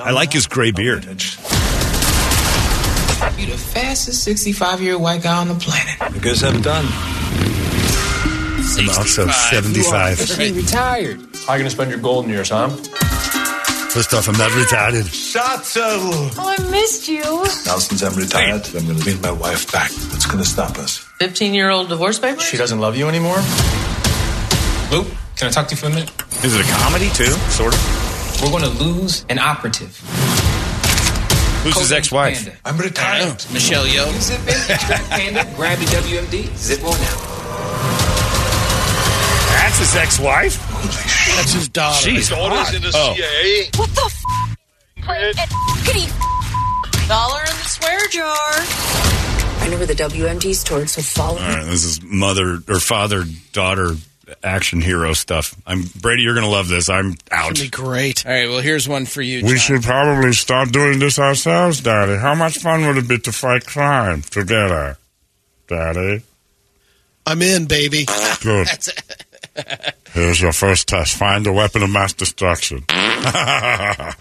[0.00, 1.06] I like his gray beard.
[3.38, 6.14] You the fastest 65 year old white guy on the planet.
[6.14, 6.84] You guys have it done.
[8.76, 10.18] I'm also 75.
[10.18, 11.20] She retired.
[11.46, 12.68] How are you gonna spend your golden years, huh?
[13.88, 15.04] First off, I'm not retarded.
[15.04, 16.32] Schatzel!
[16.36, 17.22] Oh, I missed you.
[17.22, 19.90] Now since I'm retired, I'm gonna bring my wife back.
[20.10, 20.98] What's gonna stop us?
[21.20, 22.42] 15 year old divorce papers?
[22.42, 23.38] She doesn't love you anymore?
[24.90, 26.10] Luke, can I talk to you for a minute?
[26.44, 27.32] Is it a comedy too?
[27.50, 28.42] Sort of.
[28.42, 29.96] We're gonna lose an operative.
[31.74, 32.44] Who's his ex-wife?
[32.44, 32.58] Panda.
[32.64, 33.44] I'm retired.
[33.52, 34.12] Michelle Yeoh.
[34.12, 36.98] You zip in, extract panda, grab your WMD, zip on out.
[39.52, 40.56] That's his ex-wife.
[41.36, 42.08] That's his daughter.
[42.08, 43.14] Jeez, Daughter's in the Oh.
[43.14, 43.70] CIA.
[43.76, 44.14] What the f?
[47.08, 48.34] Dollar in the swear jar.
[49.60, 53.24] I know where the WMD stored, so follow All right, this is mother or father
[53.52, 53.96] daughter
[54.42, 55.54] action hero stuff.
[55.66, 56.22] I'm Brady.
[56.22, 56.88] You're gonna love this.
[56.88, 57.54] I'm out.
[57.54, 58.26] Be great.
[58.26, 59.42] All right, well, here's one for you.
[59.44, 59.58] We John.
[59.58, 62.16] should probably start doing this ourselves, Daddy.
[62.16, 64.98] How much fun would it be to fight crime together,
[65.66, 66.22] Daddy?
[67.26, 68.06] I'm in, baby.
[68.42, 68.68] Good.
[70.12, 71.16] Here's your first test.
[71.16, 72.82] Find a weapon of mass destruction.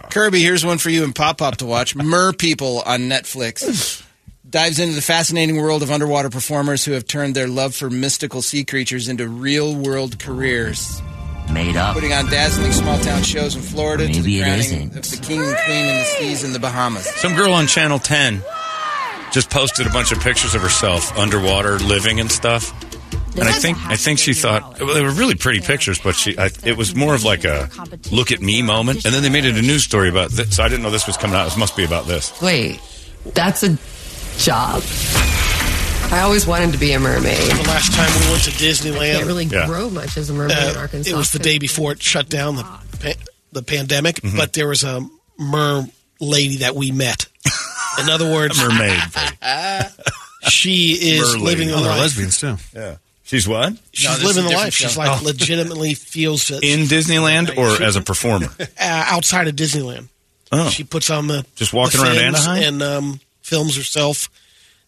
[0.10, 1.96] Kirby, here's one for you and Pop Pop to watch.
[1.96, 4.04] Mer People on Netflix.
[4.50, 8.42] Dives into the fascinating world of underwater performers who have turned their love for mystical
[8.42, 11.02] sea creatures into real world careers.
[11.52, 11.94] Made up.
[11.96, 14.96] Putting on dazzling small town shows in Florida to the Maybe it crowning isn't.
[14.96, 17.06] of the king and queen in the seas in the Bahamas.
[17.16, 18.42] Some girl on Channel 10
[19.34, 22.72] just posted a bunch of pictures of herself underwater living and stuff.
[23.38, 26.38] And I think I think she thought well, they were really pretty pictures, but she
[26.38, 27.70] I, it was more of like a
[28.12, 29.06] look at me moment.
[29.06, 31.06] And then they made it a news story about this, so I didn't know this
[31.06, 31.44] was coming out.
[31.46, 32.42] This must be about this.
[32.42, 32.80] Wait,
[33.34, 33.78] that's a
[34.38, 34.84] job.
[36.10, 37.38] I always wanted to be a mermaid.
[37.38, 39.66] The last time we went to Disneyland, Can't really Yeah.
[39.66, 41.10] grow much as a mermaid in uh, Arkansas.
[41.14, 43.20] it was the day before it shut down the pa-
[43.52, 44.38] the pandemic, Mm-hmm.
[44.38, 45.06] but there was a
[45.38, 45.86] mer
[46.22, 47.26] lady that we met.
[48.00, 48.98] In other words, mermaid.
[50.50, 51.72] she is Mer living lady.
[51.72, 52.00] the Oh, they're life.
[52.02, 52.58] lesbians too.
[52.74, 52.96] Yeah.
[53.24, 53.74] She's what?
[53.92, 54.74] She's living the life.
[54.74, 58.48] She's like legitimately feels that in Disneyland or as a performer.
[58.60, 60.08] uh, outside of Disneyland.
[60.54, 60.70] Oh.
[60.70, 62.64] She puts on the Just walking the around Anaheim?
[62.64, 64.30] and um, films herself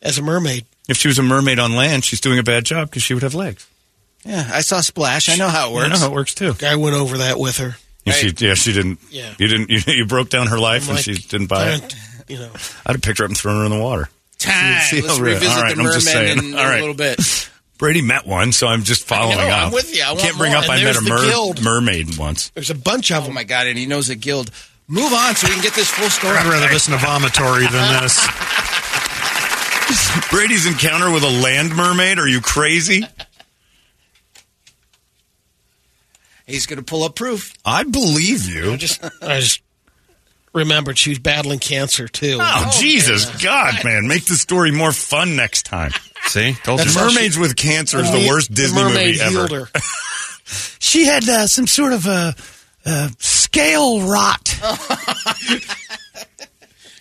[0.01, 0.65] as a mermaid.
[0.87, 3.23] If she was a mermaid on land, she's doing a bad job because she would
[3.23, 3.67] have legs.
[4.25, 5.29] Yeah, I saw Splash.
[5.29, 5.85] I know how it works.
[5.85, 6.53] I know how it works too.
[6.63, 7.75] I went over that with her.
[8.05, 8.99] Yeah, she, yeah, she didn't.
[9.11, 9.33] Yeah.
[9.37, 9.69] You didn't.
[9.87, 11.95] You, you broke down her life, I'm and like, she didn't buy it.
[12.27, 12.51] You know,
[12.85, 14.09] I'd have picked her up and thrown her in the water.
[14.39, 14.81] Time.
[14.81, 16.37] See- see Let's revisit all right, the I'm just saying.
[16.37, 16.77] in, All in right.
[16.77, 17.49] a little bit.
[17.77, 19.67] Brady met one, so I'm just following know, up.
[19.67, 20.03] I'm with you.
[20.03, 20.59] I want Can't bring more.
[20.63, 20.69] up.
[20.69, 22.49] And I met a mer- mermaid once.
[22.49, 23.35] there's a bunch of Oh them.
[23.35, 23.67] my god!
[23.67, 24.51] And he knows a guild.
[24.91, 26.35] Move on so we can get this full story.
[26.35, 28.27] I'd rather listen to Vomitory than this.
[30.31, 32.17] Brady's encounter with a land mermaid?
[32.19, 33.03] Are you crazy?
[36.47, 37.53] He's going to pull up proof.
[37.63, 38.71] I believe you.
[38.73, 39.61] I just, I just
[40.53, 42.39] remembered she was battling cancer too.
[42.41, 44.07] Oh, Jesus God, man!
[44.07, 45.91] Make the story more fun next time.
[46.25, 49.19] See, told That's The how she- mermaids with cancer is the- the worst Disney mermaid
[49.31, 49.69] movie ever.
[50.79, 52.33] She had uh, some sort of a,
[52.83, 53.09] uh
[53.49, 54.47] scale rot.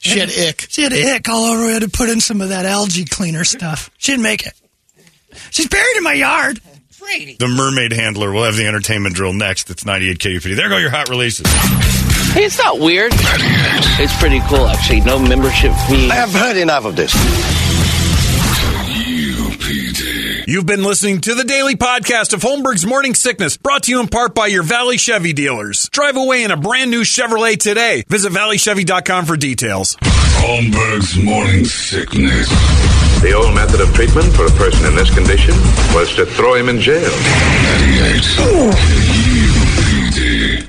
[0.00, 0.66] She had ick.
[0.70, 1.66] She had ick all over.
[1.66, 3.90] We had to put in some of that algae cleaner stuff.
[3.98, 4.54] She didn't make it.
[5.50, 6.60] She's buried in my yard.
[7.38, 9.70] The mermaid handler will have the entertainment drill next.
[9.70, 10.56] It's 98 KUPD.
[10.56, 11.46] There go your hot releases.
[12.32, 13.12] Hey, it's not weird.
[13.14, 15.00] It's pretty cool, actually.
[15.00, 16.10] No membership fee.
[16.10, 17.12] I have heard enough of this.
[20.48, 24.08] You've been listening to the daily podcast of Holmberg's Morning Sickness, brought to you in
[24.08, 25.90] part by your Valley Chevy dealers.
[25.90, 28.02] Drive away in a brand new Chevrolet today.
[28.08, 29.98] Visit valleychevy.com for details.
[30.00, 32.48] Holmberg's morning sickness.
[33.20, 35.52] The old method of treatment for a person in this condition
[35.94, 37.10] was to throw him in jail.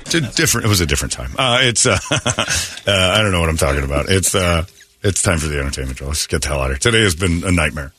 [0.01, 0.65] It's a different.
[0.65, 1.31] It was a different time.
[1.37, 1.85] Uh, it's.
[1.85, 4.09] Uh, uh, I don't know what I'm talking about.
[4.09, 4.35] It's.
[4.35, 4.65] Uh,
[5.01, 6.09] it's time for the entertainment drill.
[6.09, 6.91] Let's get the hell out of here.
[6.91, 7.93] Today has been a nightmare,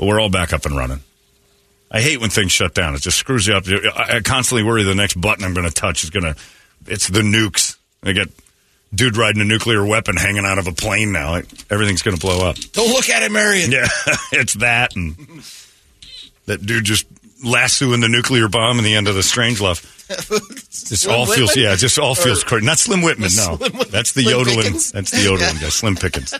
[0.00, 1.00] but we're all back up and running.
[1.90, 2.94] I hate when things shut down.
[2.94, 3.64] It just screws you up.
[3.94, 6.36] I constantly worry the next button I'm going to touch is going to.
[6.86, 7.76] It's the nukes.
[8.02, 8.28] I get
[8.94, 11.32] dude riding a nuclear weapon hanging out of a plane now.
[11.32, 12.56] Like, everything's going to blow up.
[12.72, 13.70] Don't look at it, Marion.
[13.70, 13.88] Yeah,
[14.32, 15.16] it's that and
[16.46, 17.06] that dude just
[17.44, 19.84] lassoing the nuclear bomb in the end of the Strangelove.
[20.90, 21.64] This all feels Whitman?
[21.66, 22.66] yeah, just all feels crazy.
[22.66, 23.56] Not Slim Whitman, no.
[23.56, 24.56] Slim That's the Slim yodeling.
[24.62, 24.90] Pickens?
[24.90, 26.34] That's the yodeling guy, Slim Pickens.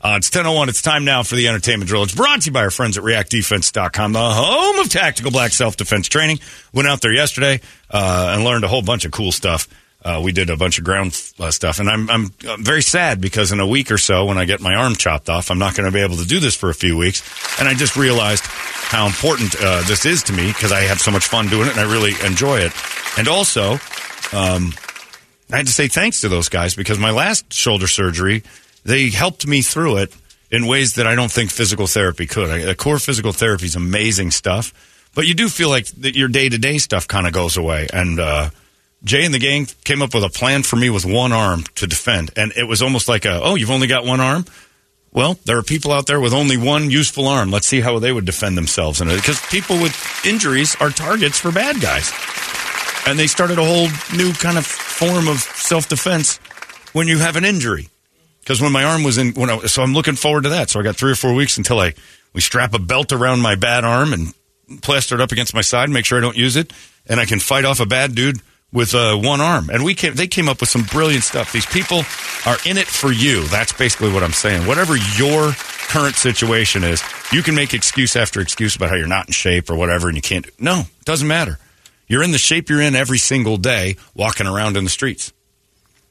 [0.00, 0.68] Uh, it's 10.01.
[0.68, 2.02] It's time now for the entertainment drill.
[2.02, 6.08] It's brought to you by our friends at reactdefense.com, the home of tactical black self-defense
[6.08, 6.38] training.
[6.72, 7.60] Went out there yesterday
[7.90, 9.68] uh, and learned a whole bunch of cool stuff.
[10.04, 13.20] Uh, we did a bunch of ground uh, stuff, and I'm, I'm uh, very sad
[13.20, 15.74] because in a week or so, when I get my arm chopped off, I'm not
[15.74, 17.24] going to be able to do this for a few weeks.
[17.58, 21.10] And I just realized how important uh, this is to me because I have so
[21.10, 22.72] much fun doing it and I really enjoy it.
[23.18, 23.72] And also,
[24.32, 24.72] um,
[25.50, 28.44] I had to say thanks to those guys because my last shoulder surgery,
[28.86, 30.14] they helped me through it
[30.50, 32.50] in ways that I don't think physical therapy could.
[32.50, 34.72] I, core physical therapy is amazing stuff,
[35.14, 37.88] but you do feel like that your day to day stuff kind of goes away.
[37.92, 38.50] And uh,
[39.02, 41.86] Jay and the gang came up with a plan for me with one arm to
[41.86, 44.44] defend, and it was almost like a, oh, you've only got one arm.
[45.12, 47.50] Well, there are people out there with only one useful arm.
[47.50, 49.06] Let's see how they would defend themselves it.
[49.06, 49.94] Because people with
[50.26, 52.12] injuries are targets for bad guys.
[53.06, 56.36] And they started a whole new kind of form of self defense
[56.92, 57.88] when you have an injury.
[58.46, 60.70] Because when my arm was in, when I, so I'm looking forward to that.
[60.70, 61.94] So I got three or four weeks until I
[62.32, 64.32] we strap a belt around my bad arm and
[64.82, 66.72] plaster it up against my side, and make sure I don't use it,
[67.08, 68.40] and I can fight off a bad dude
[68.72, 69.68] with uh, one arm.
[69.68, 71.52] And we came, they came up with some brilliant stuff.
[71.52, 72.04] These people
[72.46, 73.48] are in it for you.
[73.48, 74.64] That's basically what I'm saying.
[74.64, 75.52] Whatever your
[75.88, 77.02] current situation is,
[77.32, 80.16] you can make excuse after excuse about how you're not in shape or whatever, and
[80.16, 80.46] you can't.
[80.60, 81.58] No, it doesn't matter.
[82.06, 85.32] You're in the shape you're in every single day, walking around in the streets.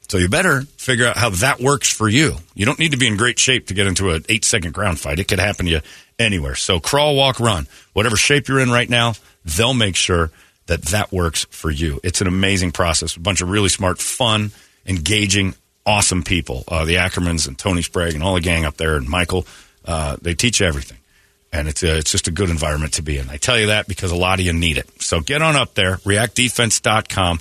[0.08, 2.36] So you better figure out how that works for you.
[2.54, 5.00] You don't need to be in great shape to get into an eight second ground
[5.00, 5.18] fight.
[5.18, 5.80] It could happen to you
[6.18, 6.54] anywhere.
[6.54, 7.66] So crawl, walk, run.
[7.92, 10.30] Whatever shape you're in right now, they'll make sure
[10.66, 12.00] that that works for you.
[12.04, 13.16] It's an amazing process.
[13.16, 14.52] A bunch of really smart, fun,
[14.86, 15.54] engaging,
[15.84, 16.64] awesome people.
[16.68, 19.46] Uh, the Ackermans and Tony Sprague and all the gang up there and Michael,
[19.84, 20.98] uh, they teach everything.
[21.52, 23.30] And it's, a, it's just a good environment to be in.
[23.30, 25.02] I tell you that because a lot of you need it.
[25.02, 27.40] So get on up there, reactdefense.com.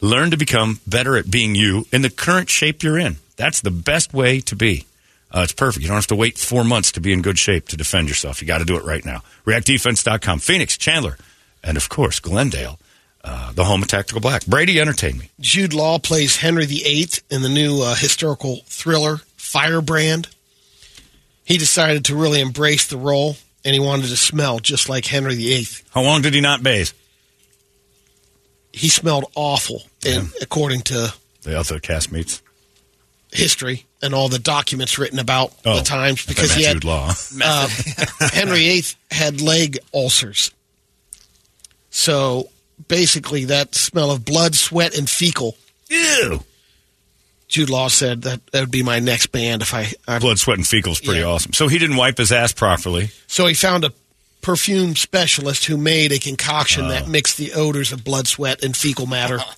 [0.00, 3.16] Learn to become better at being you in the current shape you're in.
[3.36, 4.86] That's the best way to be.
[5.30, 5.82] Uh, it's perfect.
[5.82, 8.40] You don't have to wait four months to be in good shape to defend yourself.
[8.40, 9.22] You got to do it right now.
[9.44, 10.40] ReactDefense.com.
[10.40, 11.16] Phoenix, Chandler,
[11.62, 12.78] and of course, Glendale,
[13.22, 14.46] uh, the home of Tactical Black.
[14.46, 15.30] Brady, entertain me.
[15.38, 20.28] Jude Law plays Henry VIII in the new uh, historical thriller Firebrand.
[21.44, 25.36] He decided to really embrace the role, and he wanted to smell just like Henry
[25.36, 25.66] VIII.
[25.92, 26.90] How long did he not bathe?
[28.72, 32.40] He smelled awful, and according to The other castmates.
[33.32, 37.12] history and all the documents written about Oh, the times, because he had Law.
[37.42, 37.68] uh,
[38.32, 40.52] Henry VIII had leg ulcers.
[41.90, 42.48] So
[42.88, 45.56] basically, that smell of blood, sweat, and fecal.
[45.88, 46.44] Ew.
[47.48, 49.92] Jude Law said that that would be my next band if I.
[50.06, 51.26] I Blood, sweat, and fecal is pretty Yeah.
[51.26, 51.52] awesome.
[51.52, 53.10] So he didn't wipe his ass properly.
[53.26, 53.92] So he found a
[54.40, 56.88] perfume specialist who made a concoction Oh.
[56.88, 59.38] that mixed the odors of blood, sweat, and fecal matter.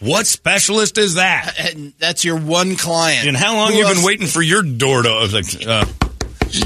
[0.00, 1.54] What specialist is that?
[1.74, 3.26] And that's your one client.
[3.26, 5.32] And how long Who you been waiting for your door to open?
[5.34, 5.84] Like, uh,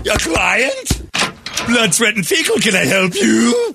[0.04, 1.02] your client?
[1.66, 2.56] Blood, sweat, and fecal.
[2.58, 3.74] Can I help you?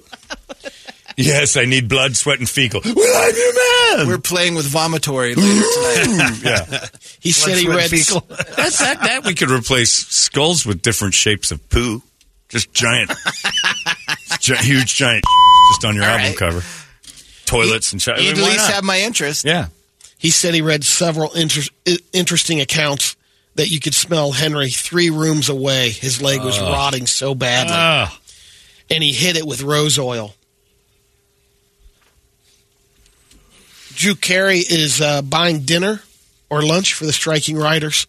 [1.17, 2.81] yes, I need blood, sweat, and fecal.
[2.85, 4.07] Well, I'm your man.
[4.07, 6.41] We're playing with vomitory later tonight.
[6.43, 6.85] yeah.
[7.19, 7.89] He said he read.
[7.89, 8.21] fecal.
[8.29, 8.99] That's that.
[9.01, 12.03] That we could replace skulls with different shapes of poo.
[12.49, 13.11] Just giant,
[14.39, 15.23] gi- huge, giant,
[15.71, 16.37] just on your All album right.
[16.37, 16.61] cover.
[17.45, 18.15] Toilets and shit.
[18.15, 18.73] I You'd mean, at least not?
[18.75, 19.45] have my interest.
[19.45, 19.67] Yeah.
[20.17, 21.61] He said he read several inter-
[22.13, 23.15] interesting accounts
[23.55, 25.89] that you could smell Henry three rooms away.
[25.89, 26.63] His leg was Ugh.
[26.71, 28.09] rotting so badly, Ugh.
[28.89, 30.33] and he hit it with rose oil.
[33.93, 36.01] Drew Carey is uh, buying dinner
[36.49, 38.07] or lunch for the striking writers.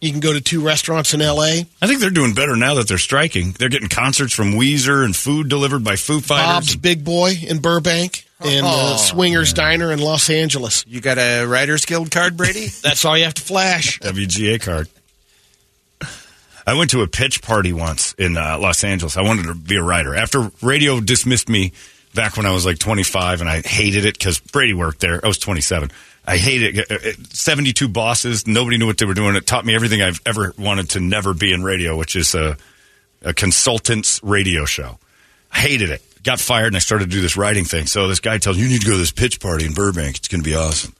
[0.00, 1.66] You can go to two restaurants in L.A.
[1.82, 3.52] I think they're doing better now that they're striking.
[3.58, 6.46] They're getting concerts from Weezer and food delivered by Foo Fighters.
[6.46, 8.96] Bob's Big Boy in Burbank and uh, Oh.
[8.96, 10.86] Swingers Diner in Los Angeles.
[10.86, 12.68] You got a Writers Guild card, Brady?
[12.82, 13.98] That's all you have to flash.
[14.00, 14.88] WGA card.
[16.66, 19.16] I went to a pitch party once in uh, Los Angeles.
[19.16, 20.14] I wanted to be a writer.
[20.14, 21.72] After radio dismissed me
[22.14, 25.20] back when I was like 25 and I hated it because Brady worked there.
[25.22, 25.90] I was 27.
[26.26, 26.90] I hated it.
[26.90, 28.46] Uh, uh, 72 bosses.
[28.46, 29.36] Nobody knew what they were doing.
[29.36, 32.56] It taught me everything I've ever wanted to never be in radio, which is a,
[33.22, 34.98] a consultant's radio show.
[35.52, 36.02] I hated it.
[36.22, 37.86] Got fired and I started to do this writing thing.
[37.86, 40.16] So this guy tells me, you need to go to this pitch party in Burbank.
[40.16, 40.94] It's going to be awesome.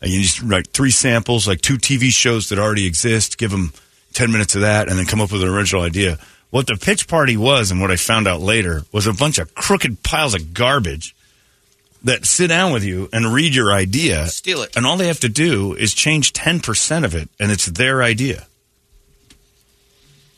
[0.00, 3.72] And you just write three samples, like two TV shows that already exist, give them
[4.14, 6.18] 10 minutes of that, and then come up with an original idea.
[6.50, 9.54] What the pitch party was, and what I found out later, was a bunch of
[9.54, 11.14] crooked piles of garbage
[12.04, 14.76] that sit down with you and read your idea, Steal it.
[14.76, 18.02] and all they have to do is change ten percent of it, and it's their
[18.02, 18.46] idea.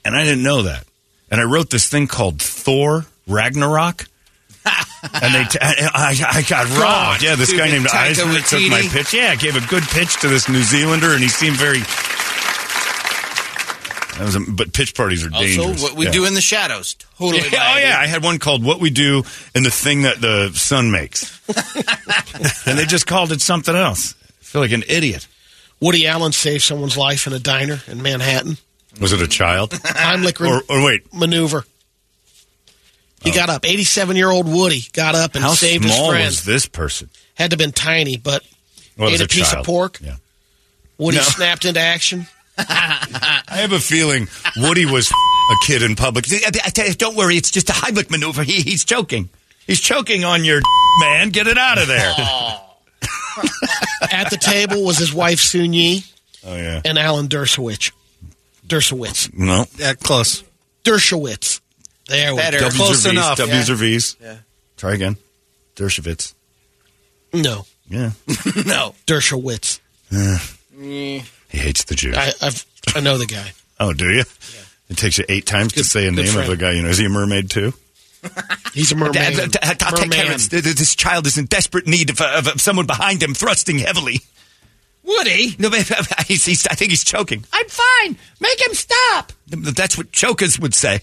[0.05, 0.85] And I didn't know that.
[1.31, 4.07] And I wrote this thing called Thor Ragnarok.
[5.23, 7.23] and they, t- I, I, I got robbed.
[7.23, 9.15] Yeah, this guy named Eisner took my pitch.
[9.15, 11.81] Yeah, gave a good pitch to this New Zealander, and he seemed very.
[14.21, 15.67] That was a, but pitch parties are dangerous.
[15.67, 16.11] Also, what we Yeah.
[16.13, 16.95] do in the shadows.
[17.19, 17.39] Totally.
[17.51, 17.89] Yeah, oh idea.
[17.89, 19.25] yeah, I had one called "What We Do"
[19.55, 21.41] and the thing that the sun makes,
[22.67, 24.15] and they just called it something else.
[24.43, 25.27] I feel like an idiot.
[25.81, 28.59] Woody Allen saved someone's life in a diner in Manhattan.
[29.01, 29.71] Was it a child?
[29.73, 31.65] Heimlich or, or wait, maneuver.
[33.23, 33.35] He oh.
[33.35, 33.65] got up.
[33.65, 36.27] 87 year old Woody got up and how saved his small friend.
[36.27, 37.09] was this person?
[37.37, 38.43] Had to have been tiny, but
[38.99, 39.61] Well, ate a, a piece child.
[39.61, 39.99] of pork.
[40.03, 40.17] Yeah.
[40.99, 41.23] Woody No.
[41.23, 42.27] snapped into action.
[43.49, 46.27] I have a feeling Woody was a kid in public.
[46.31, 48.43] I tell you, don't worry, it's just a Heimlich maneuver.
[48.43, 49.29] He, he's choking.
[49.67, 50.61] He's choking on your
[51.01, 51.31] man.
[51.31, 52.15] Get it out of there.
[54.13, 56.05] At the table was his wife Soon Yi
[56.47, 56.81] Oh yeah.
[56.85, 57.93] and Alan Dershowitz.
[58.67, 59.33] Dershowitz.
[59.37, 59.67] No.
[59.77, 60.43] Yeah, close.
[60.85, 61.61] Dershowitz.
[62.09, 62.51] There we go.
[62.51, 63.19] W's Close or V's.
[63.19, 63.39] enough.
[63.39, 63.75] W's Yeah.
[63.75, 64.17] or V's.
[64.21, 64.37] Yeah.
[64.77, 65.17] Try again.
[65.77, 66.35] Dershowitz.
[67.33, 68.11] No, Yeah.
[68.67, 68.95] no.
[69.07, 69.79] Dershowitz.
[70.11, 71.25] Mm.
[71.51, 72.17] He hates the Jews.
[72.17, 72.65] I, I've,
[72.95, 73.53] I know the guy.
[73.81, 74.25] oh, do you?
[74.89, 76.73] It takes you eight times to say a good name of a guy.
[76.73, 77.73] You know, is he a mermaid too?
[78.75, 79.39] He's a mermaid.
[79.63, 80.41] I'll take care of Merman.
[80.53, 80.77] it.
[80.77, 84.21] This child is in desperate need of, of, of someone behind him thrusting heavily.
[85.03, 85.57] Woody.
[85.59, 85.71] No,
[86.27, 87.45] he's, he's, I think he's choking.
[87.53, 88.17] I'm fine.
[88.41, 89.33] Make him stop.
[89.49, 91.01] That's what chokers would say.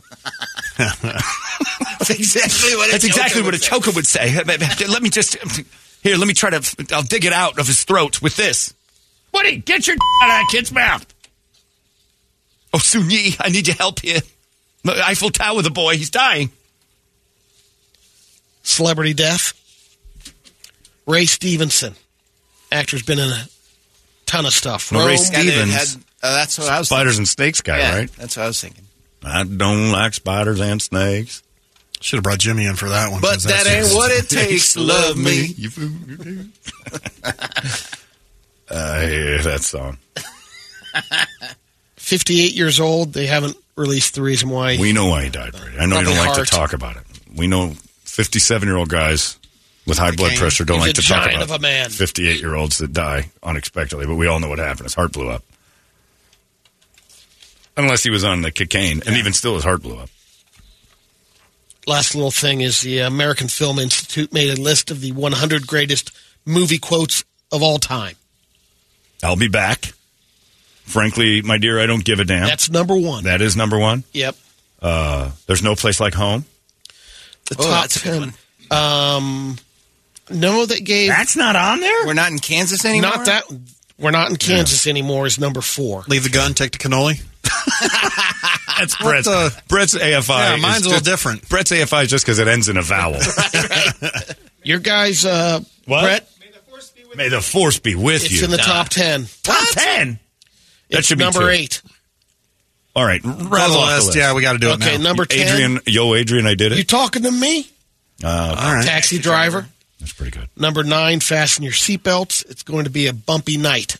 [0.78, 2.90] That's exactly what.
[2.90, 3.68] That's a exactly joker what a would say.
[3.68, 4.42] choker would say.
[4.86, 5.36] Let me just
[6.02, 6.16] here.
[6.16, 6.86] Let me try to.
[6.94, 8.72] I'll dig it out of his throat with this.
[9.32, 11.06] Woody, get your out of that kid's mouth.
[12.72, 14.20] Oh, Soon Yi, I need your help here.
[14.84, 16.50] The Eiffel Tower, the boy, he's dying.
[18.62, 19.54] Celebrity death.
[21.06, 21.94] Ray Stevenson.
[22.70, 23.44] Actor's been in a
[24.26, 24.92] ton of stuff.
[24.92, 25.24] No, Ray Rome.
[25.32, 25.74] Yeah, they Stevens.
[25.94, 26.86] had- uh, that's what I was.
[26.88, 28.12] Spiders and snakes guy, yeah, right?
[28.12, 28.84] That's what I was thinking.
[29.24, 31.42] I don't like spiders and snakes.
[32.02, 33.20] Should have brought Jimmy in for that one.
[33.22, 35.54] But that ain't what it takes to love me.
[38.70, 39.98] I hear that song.
[41.96, 43.12] 58 years old.
[43.12, 44.76] They haven't released the reason why.
[44.78, 45.78] We know why he died, Brady.
[45.78, 46.46] I know you don't like heart.
[46.48, 47.02] to talk about it.
[47.34, 47.74] We know
[48.04, 49.38] 57 year old guys
[49.86, 51.90] with high blood pressure don't like to talk about of a man.
[51.90, 54.84] 58 year olds that die unexpectedly, but we all know what happened.
[54.84, 55.42] His heart blew up.
[57.76, 60.10] Unless he was on the cocaine, and even still, his heart blew up.
[61.86, 66.10] Last little thing is the American Film Institute made a list of the 100 greatest
[66.44, 68.16] movie quotes of all time.
[69.22, 69.92] I'll be back.
[70.84, 72.46] Frankly, my dear, I don't give a damn.
[72.46, 73.24] That's number one.
[73.24, 74.04] that is number one.
[74.12, 74.34] Yep.
[74.82, 76.44] Uh, there's no place like home.
[77.48, 78.32] The Oh, top that's a good
[78.70, 78.78] 10.
[78.78, 79.58] Um,
[80.30, 81.08] no, that gave.
[81.10, 82.06] That's not on there.
[82.06, 83.10] We're not in Kansas anymore.
[83.10, 83.44] Not that.
[83.98, 85.26] We're not in Kansas anymore.
[85.26, 86.04] Is number four.
[86.08, 87.20] Leave the gun, take the cannoli.
[88.78, 89.26] That's Brett's.
[89.26, 90.28] the- Brett's AFI.
[90.38, 91.48] Yeah, is mine's a little just- different.
[91.48, 93.14] Brett's AFI is just because it ends in a vowel.
[93.36, 94.34] right, right.
[94.62, 96.02] Your guys, uh, What?
[96.02, 96.29] Brett,
[97.16, 98.36] May the force be with it's you.
[98.36, 99.26] It's in the top ten.
[99.42, 100.18] Top ten.
[100.90, 101.48] That It's should be number two.
[101.48, 101.82] eight.
[102.94, 104.06] All right, Follow rattle the list.
[104.06, 104.18] list.
[104.18, 105.48] Yeah, we got to do it Okay, number ten.
[105.48, 106.78] Adrian, yo, Adrian, I did it.
[106.78, 107.68] You talking to me?
[108.22, 108.84] Uh, All right.
[108.84, 109.66] Taxi driver.
[110.00, 110.48] that's pretty good.
[110.56, 112.44] Number nine, fasten your seatbelts.
[112.50, 113.96] It's going to be a bumpy night.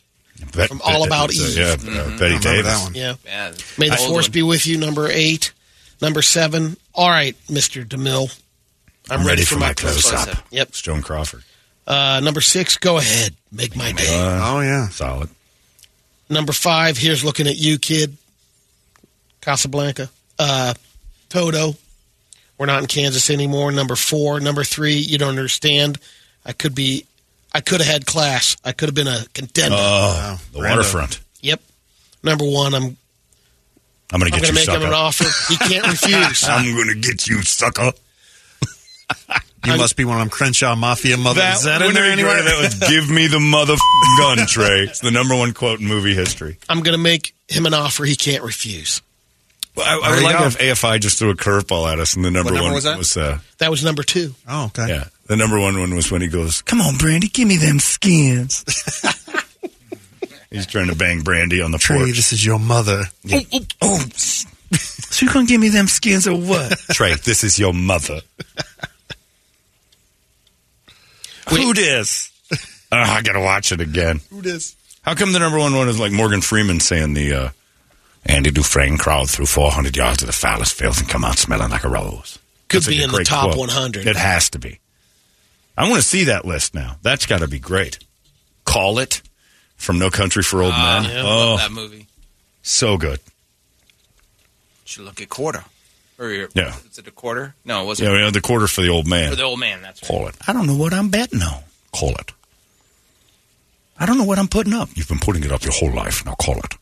[0.55, 1.57] Bet- From All About uh, Eve.
[1.57, 2.67] Yeah, uh, Betty remember Davis.
[2.67, 2.95] that one.
[2.95, 3.15] Yeah.
[3.25, 4.33] Yeah, May the force one.
[4.33, 4.77] be with you.
[4.79, 5.53] Number eight.
[6.03, 6.77] Number seven.
[6.95, 7.85] All right, Mr.
[7.87, 8.37] DeMille.
[9.09, 10.37] I'm, I'm ready for my close close-up.
[10.39, 10.45] up.
[10.51, 10.69] Yep.
[10.71, 11.45] It's Joan Crawford.
[11.91, 12.77] Uh, number six.
[12.77, 13.35] Go ahead.
[13.51, 14.07] Make my day.
[14.09, 14.89] Uh, Oh, yeah.
[14.91, 15.29] solid.
[16.29, 16.97] Number five.
[16.97, 18.17] Here's looking at you, kid.
[19.41, 20.09] Casablanca.
[20.39, 20.75] Uh,
[21.29, 21.75] Toto.
[22.59, 23.73] We're not in Kansas anymore.
[23.73, 24.39] Number four.
[24.39, 24.95] Number three.
[24.99, 25.99] You don't understand.
[26.47, 27.07] I could be.
[27.53, 28.57] I could have had class.
[28.65, 29.77] I could have been a contender.
[29.79, 30.71] Oh, the Brando.
[30.71, 31.21] waterfront.
[31.41, 31.61] yep.
[32.23, 32.75] Number one.
[32.75, 32.97] I'm.
[34.13, 34.87] I'm going to get I'm get going to you, make him sucker.
[34.87, 35.53] an offer.
[35.53, 36.45] He can't refuse.
[36.49, 37.93] I'm going to get you, sucker.
[39.67, 41.57] You must be one of them Crenshaw Mafia mothers.
[41.59, 42.43] Is that in there anywhere?
[42.43, 43.75] That was give me the mother
[44.19, 44.85] gun, Trey.
[44.85, 46.57] It's the number one quote in movie history.
[46.69, 49.03] I'm going to make him an offer he can't refuse.
[49.77, 50.47] Well, I, I would like go.
[50.47, 53.23] if AFI just threw a curveball at us, and the number number one was that?
[53.23, 54.35] uh, That was number two.
[54.49, 54.89] Oh, okay.
[54.89, 57.79] yeah, the number one one was when he goes, "Come on, Brandy, give me them
[57.79, 58.65] skins."
[60.51, 62.17] He's trying to bang Brandy on the Trey, porch.
[62.17, 63.05] this is your mother.
[63.33, 63.99] Oh, oh, oh.
[64.17, 66.77] so you gonna give me them skins or what?
[66.91, 68.21] Trey, this is your mother.
[71.51, 72.29] Who dis?
[72.93, 74.21] Oh, I gotta watch it again.
[74.31, 74.75] Who dis?
[75.03, 77.49] How come the number one one is like Morgan Freeman saying the uh,
[78.27, 81.85] Andy Dufresne crawled through 400 yards of the foulest filth and come out smelling like
[81.85, 82.41] a rose?
[82.69, 83.59] Could That's be like in the top quote.
[83.69, 84.09] 100.
[84.09, 84.81] It has to be.
[85.79, 86.97] I want to see that list now.
[87.03, 88.01] That's got to be great.
[88.65, 89.23] Call it
[89.77, 91.17] from No Country for Old Ah, Men.
[91.17, 92.07] I Oh, love that movie.
[92.63, 93.21] so good.
[94.85, 95.65] Should look at quarter.
[96.21, 96.75] Or your, Yeah.
[96.91, 97.55] Is it a quarter?
[97.65, 98.11] No, it wasn't.
[98.11, 99.31] Yeah, we had the quarter for the old man.
[99.31, 100.09] For the old man, that's right.
[100.09, 100.37] Call it.
[100.47, 101.63] I don't know what I'm betting on.
[101.93, 102.33] Call it.
[103.99, 104.91] I don't know what I'm putting up.
[104.95, 106.25] You've been putting it up your whole life.
[106.27, 106.75] Now call it.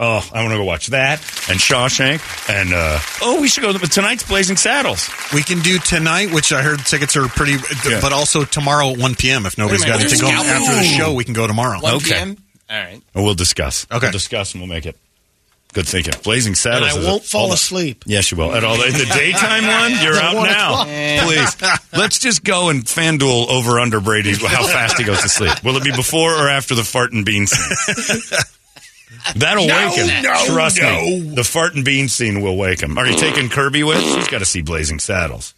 [0.00, 1.18] Oh, I want to go watch that
[1.50, 5.10] and Shawshank and uh, oh, we should go to tonight's Blazing Saddles.
[5.34, 7.54] We can do tonight, which I heard tickets are pretty,
[7.88, 8.00] Yeah.
[8.00, 9.44] but also tomorrow at 1 p.m.
[9.44, 11.80] If nobody's got minute, anything going there's after the show, we can go tomorrow.
[11.80, 12.04] 1 Okay.
[12.14, 12.36] p.m.?
[12.70, 13.02] All right.
[13.14, 13.88] And we'll discuss.
[13.90, 14.06] Okay.
[14.06, 14.96] We'll discuss and we'll make it.
[15.74, 16.14] Good thinking.
[16.24, 16.96] Blazing And Saddles.
[16.96, 18.04] I won't a- fall all the- asleep.
[18.06, 18.54] Yes, you will.
[18.54, 20.82] At all the, the daytime one, you're out one now.
[20.82, 20.86] o'clock.
[21.26, 21.56] Please,
[21.92, 25.62] let's just go and FanDuel over under Brady how fast he goes to sleep.
[25.62, 28.20] Will it be before or after the fart and bean scene?
[29.36, 30.22] That'll No, wake him.
[30.22, 31.00] no, Trust no.
[31.00, 31.20] me.
[31.34, 32.96] The fart and bean scene will wake him.
[32.98, 34.00] Are you taking Kirby with?
[34.02, 35.54] She's got to see Blazing Saddles.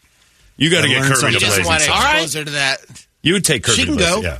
[0.56, 2.04] You got to get learn Kirby to Blazing want to Saddles.
[2.24, 3.06] expose her to that.
[3.22, 4.28] You would take Kirby She to can Blazing, go.
[4.28, 4.38] yeah.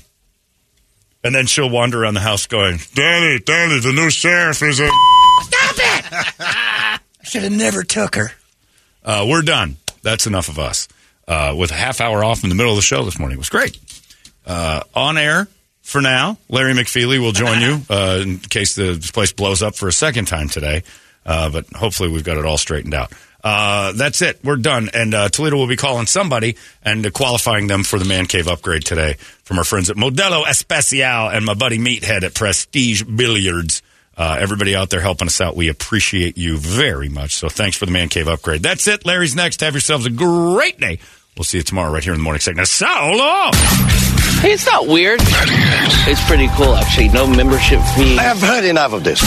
[1.23, 4.89] And then she'll wander around the house going, Daddy, Daddy, the new sheriff is a.
[6.41, 8.33] I should have never took her.
[9.05, 9.77] Uh, we're done.
[10.03, 10.89] That's enough of us.
[11.29, 13.37] Uh, with a half hour off in the middle of the show this morning.
[13.37, 13.79] It was great.
[14.45, 15.47] Uh, on air
[15.83, 19.87] for now, Larry McFeelie will join you uh, in case the place blows up for
[19.87, 20.83] a second time today.
[21.25, 23.13] Uh, but hopefully we've got it all straightened out.
[23.43, 24.39] Uh, that's it.
[24.45, 24.91] We're done.
[24.93, 28.49] And uh, Toledo will be calling somebody and uh, qualifying them for the Man Cave
[28.49, 29.15] upgrade today
[29.45, 33.83] from our friends at Modelo Especial and my buddy Meathead at Prestige Billiards.
[34.20, 37.34] Uh, everybody out there helping us out, we appreciate you very much.
[37.34, 38.62] So thanks for the Man Cave upgrade.
[38.62, 39.07] That's it.
[39.07, 39.62] Larry's next.
[39.62, 40.99] Have yourselves a great day.
[41.39, 42.68] We'll see you tomorrow right here in the morning segment.
[42.68, 43.52] So long.
[44.42, 45.20] Hey, it's not weird.
[45.23, 47.08] It's pretty cool, actually.
[47.08, 48.18] No membership fee.
[48.18, 49.23] I have heard enough of this.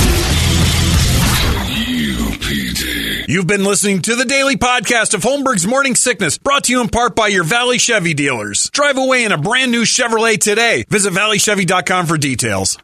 [3.27, 6.89] You've been listening to the daily podcast of Holmberg's Morning Sickness, brought to you in
[6.89, 8.69] part by your Valley Chevy dealers.
[8.69, 10.85] Drive away in a brand new Chevrolet today.
[10.87, 12.77] Visit valleychevy.com for details.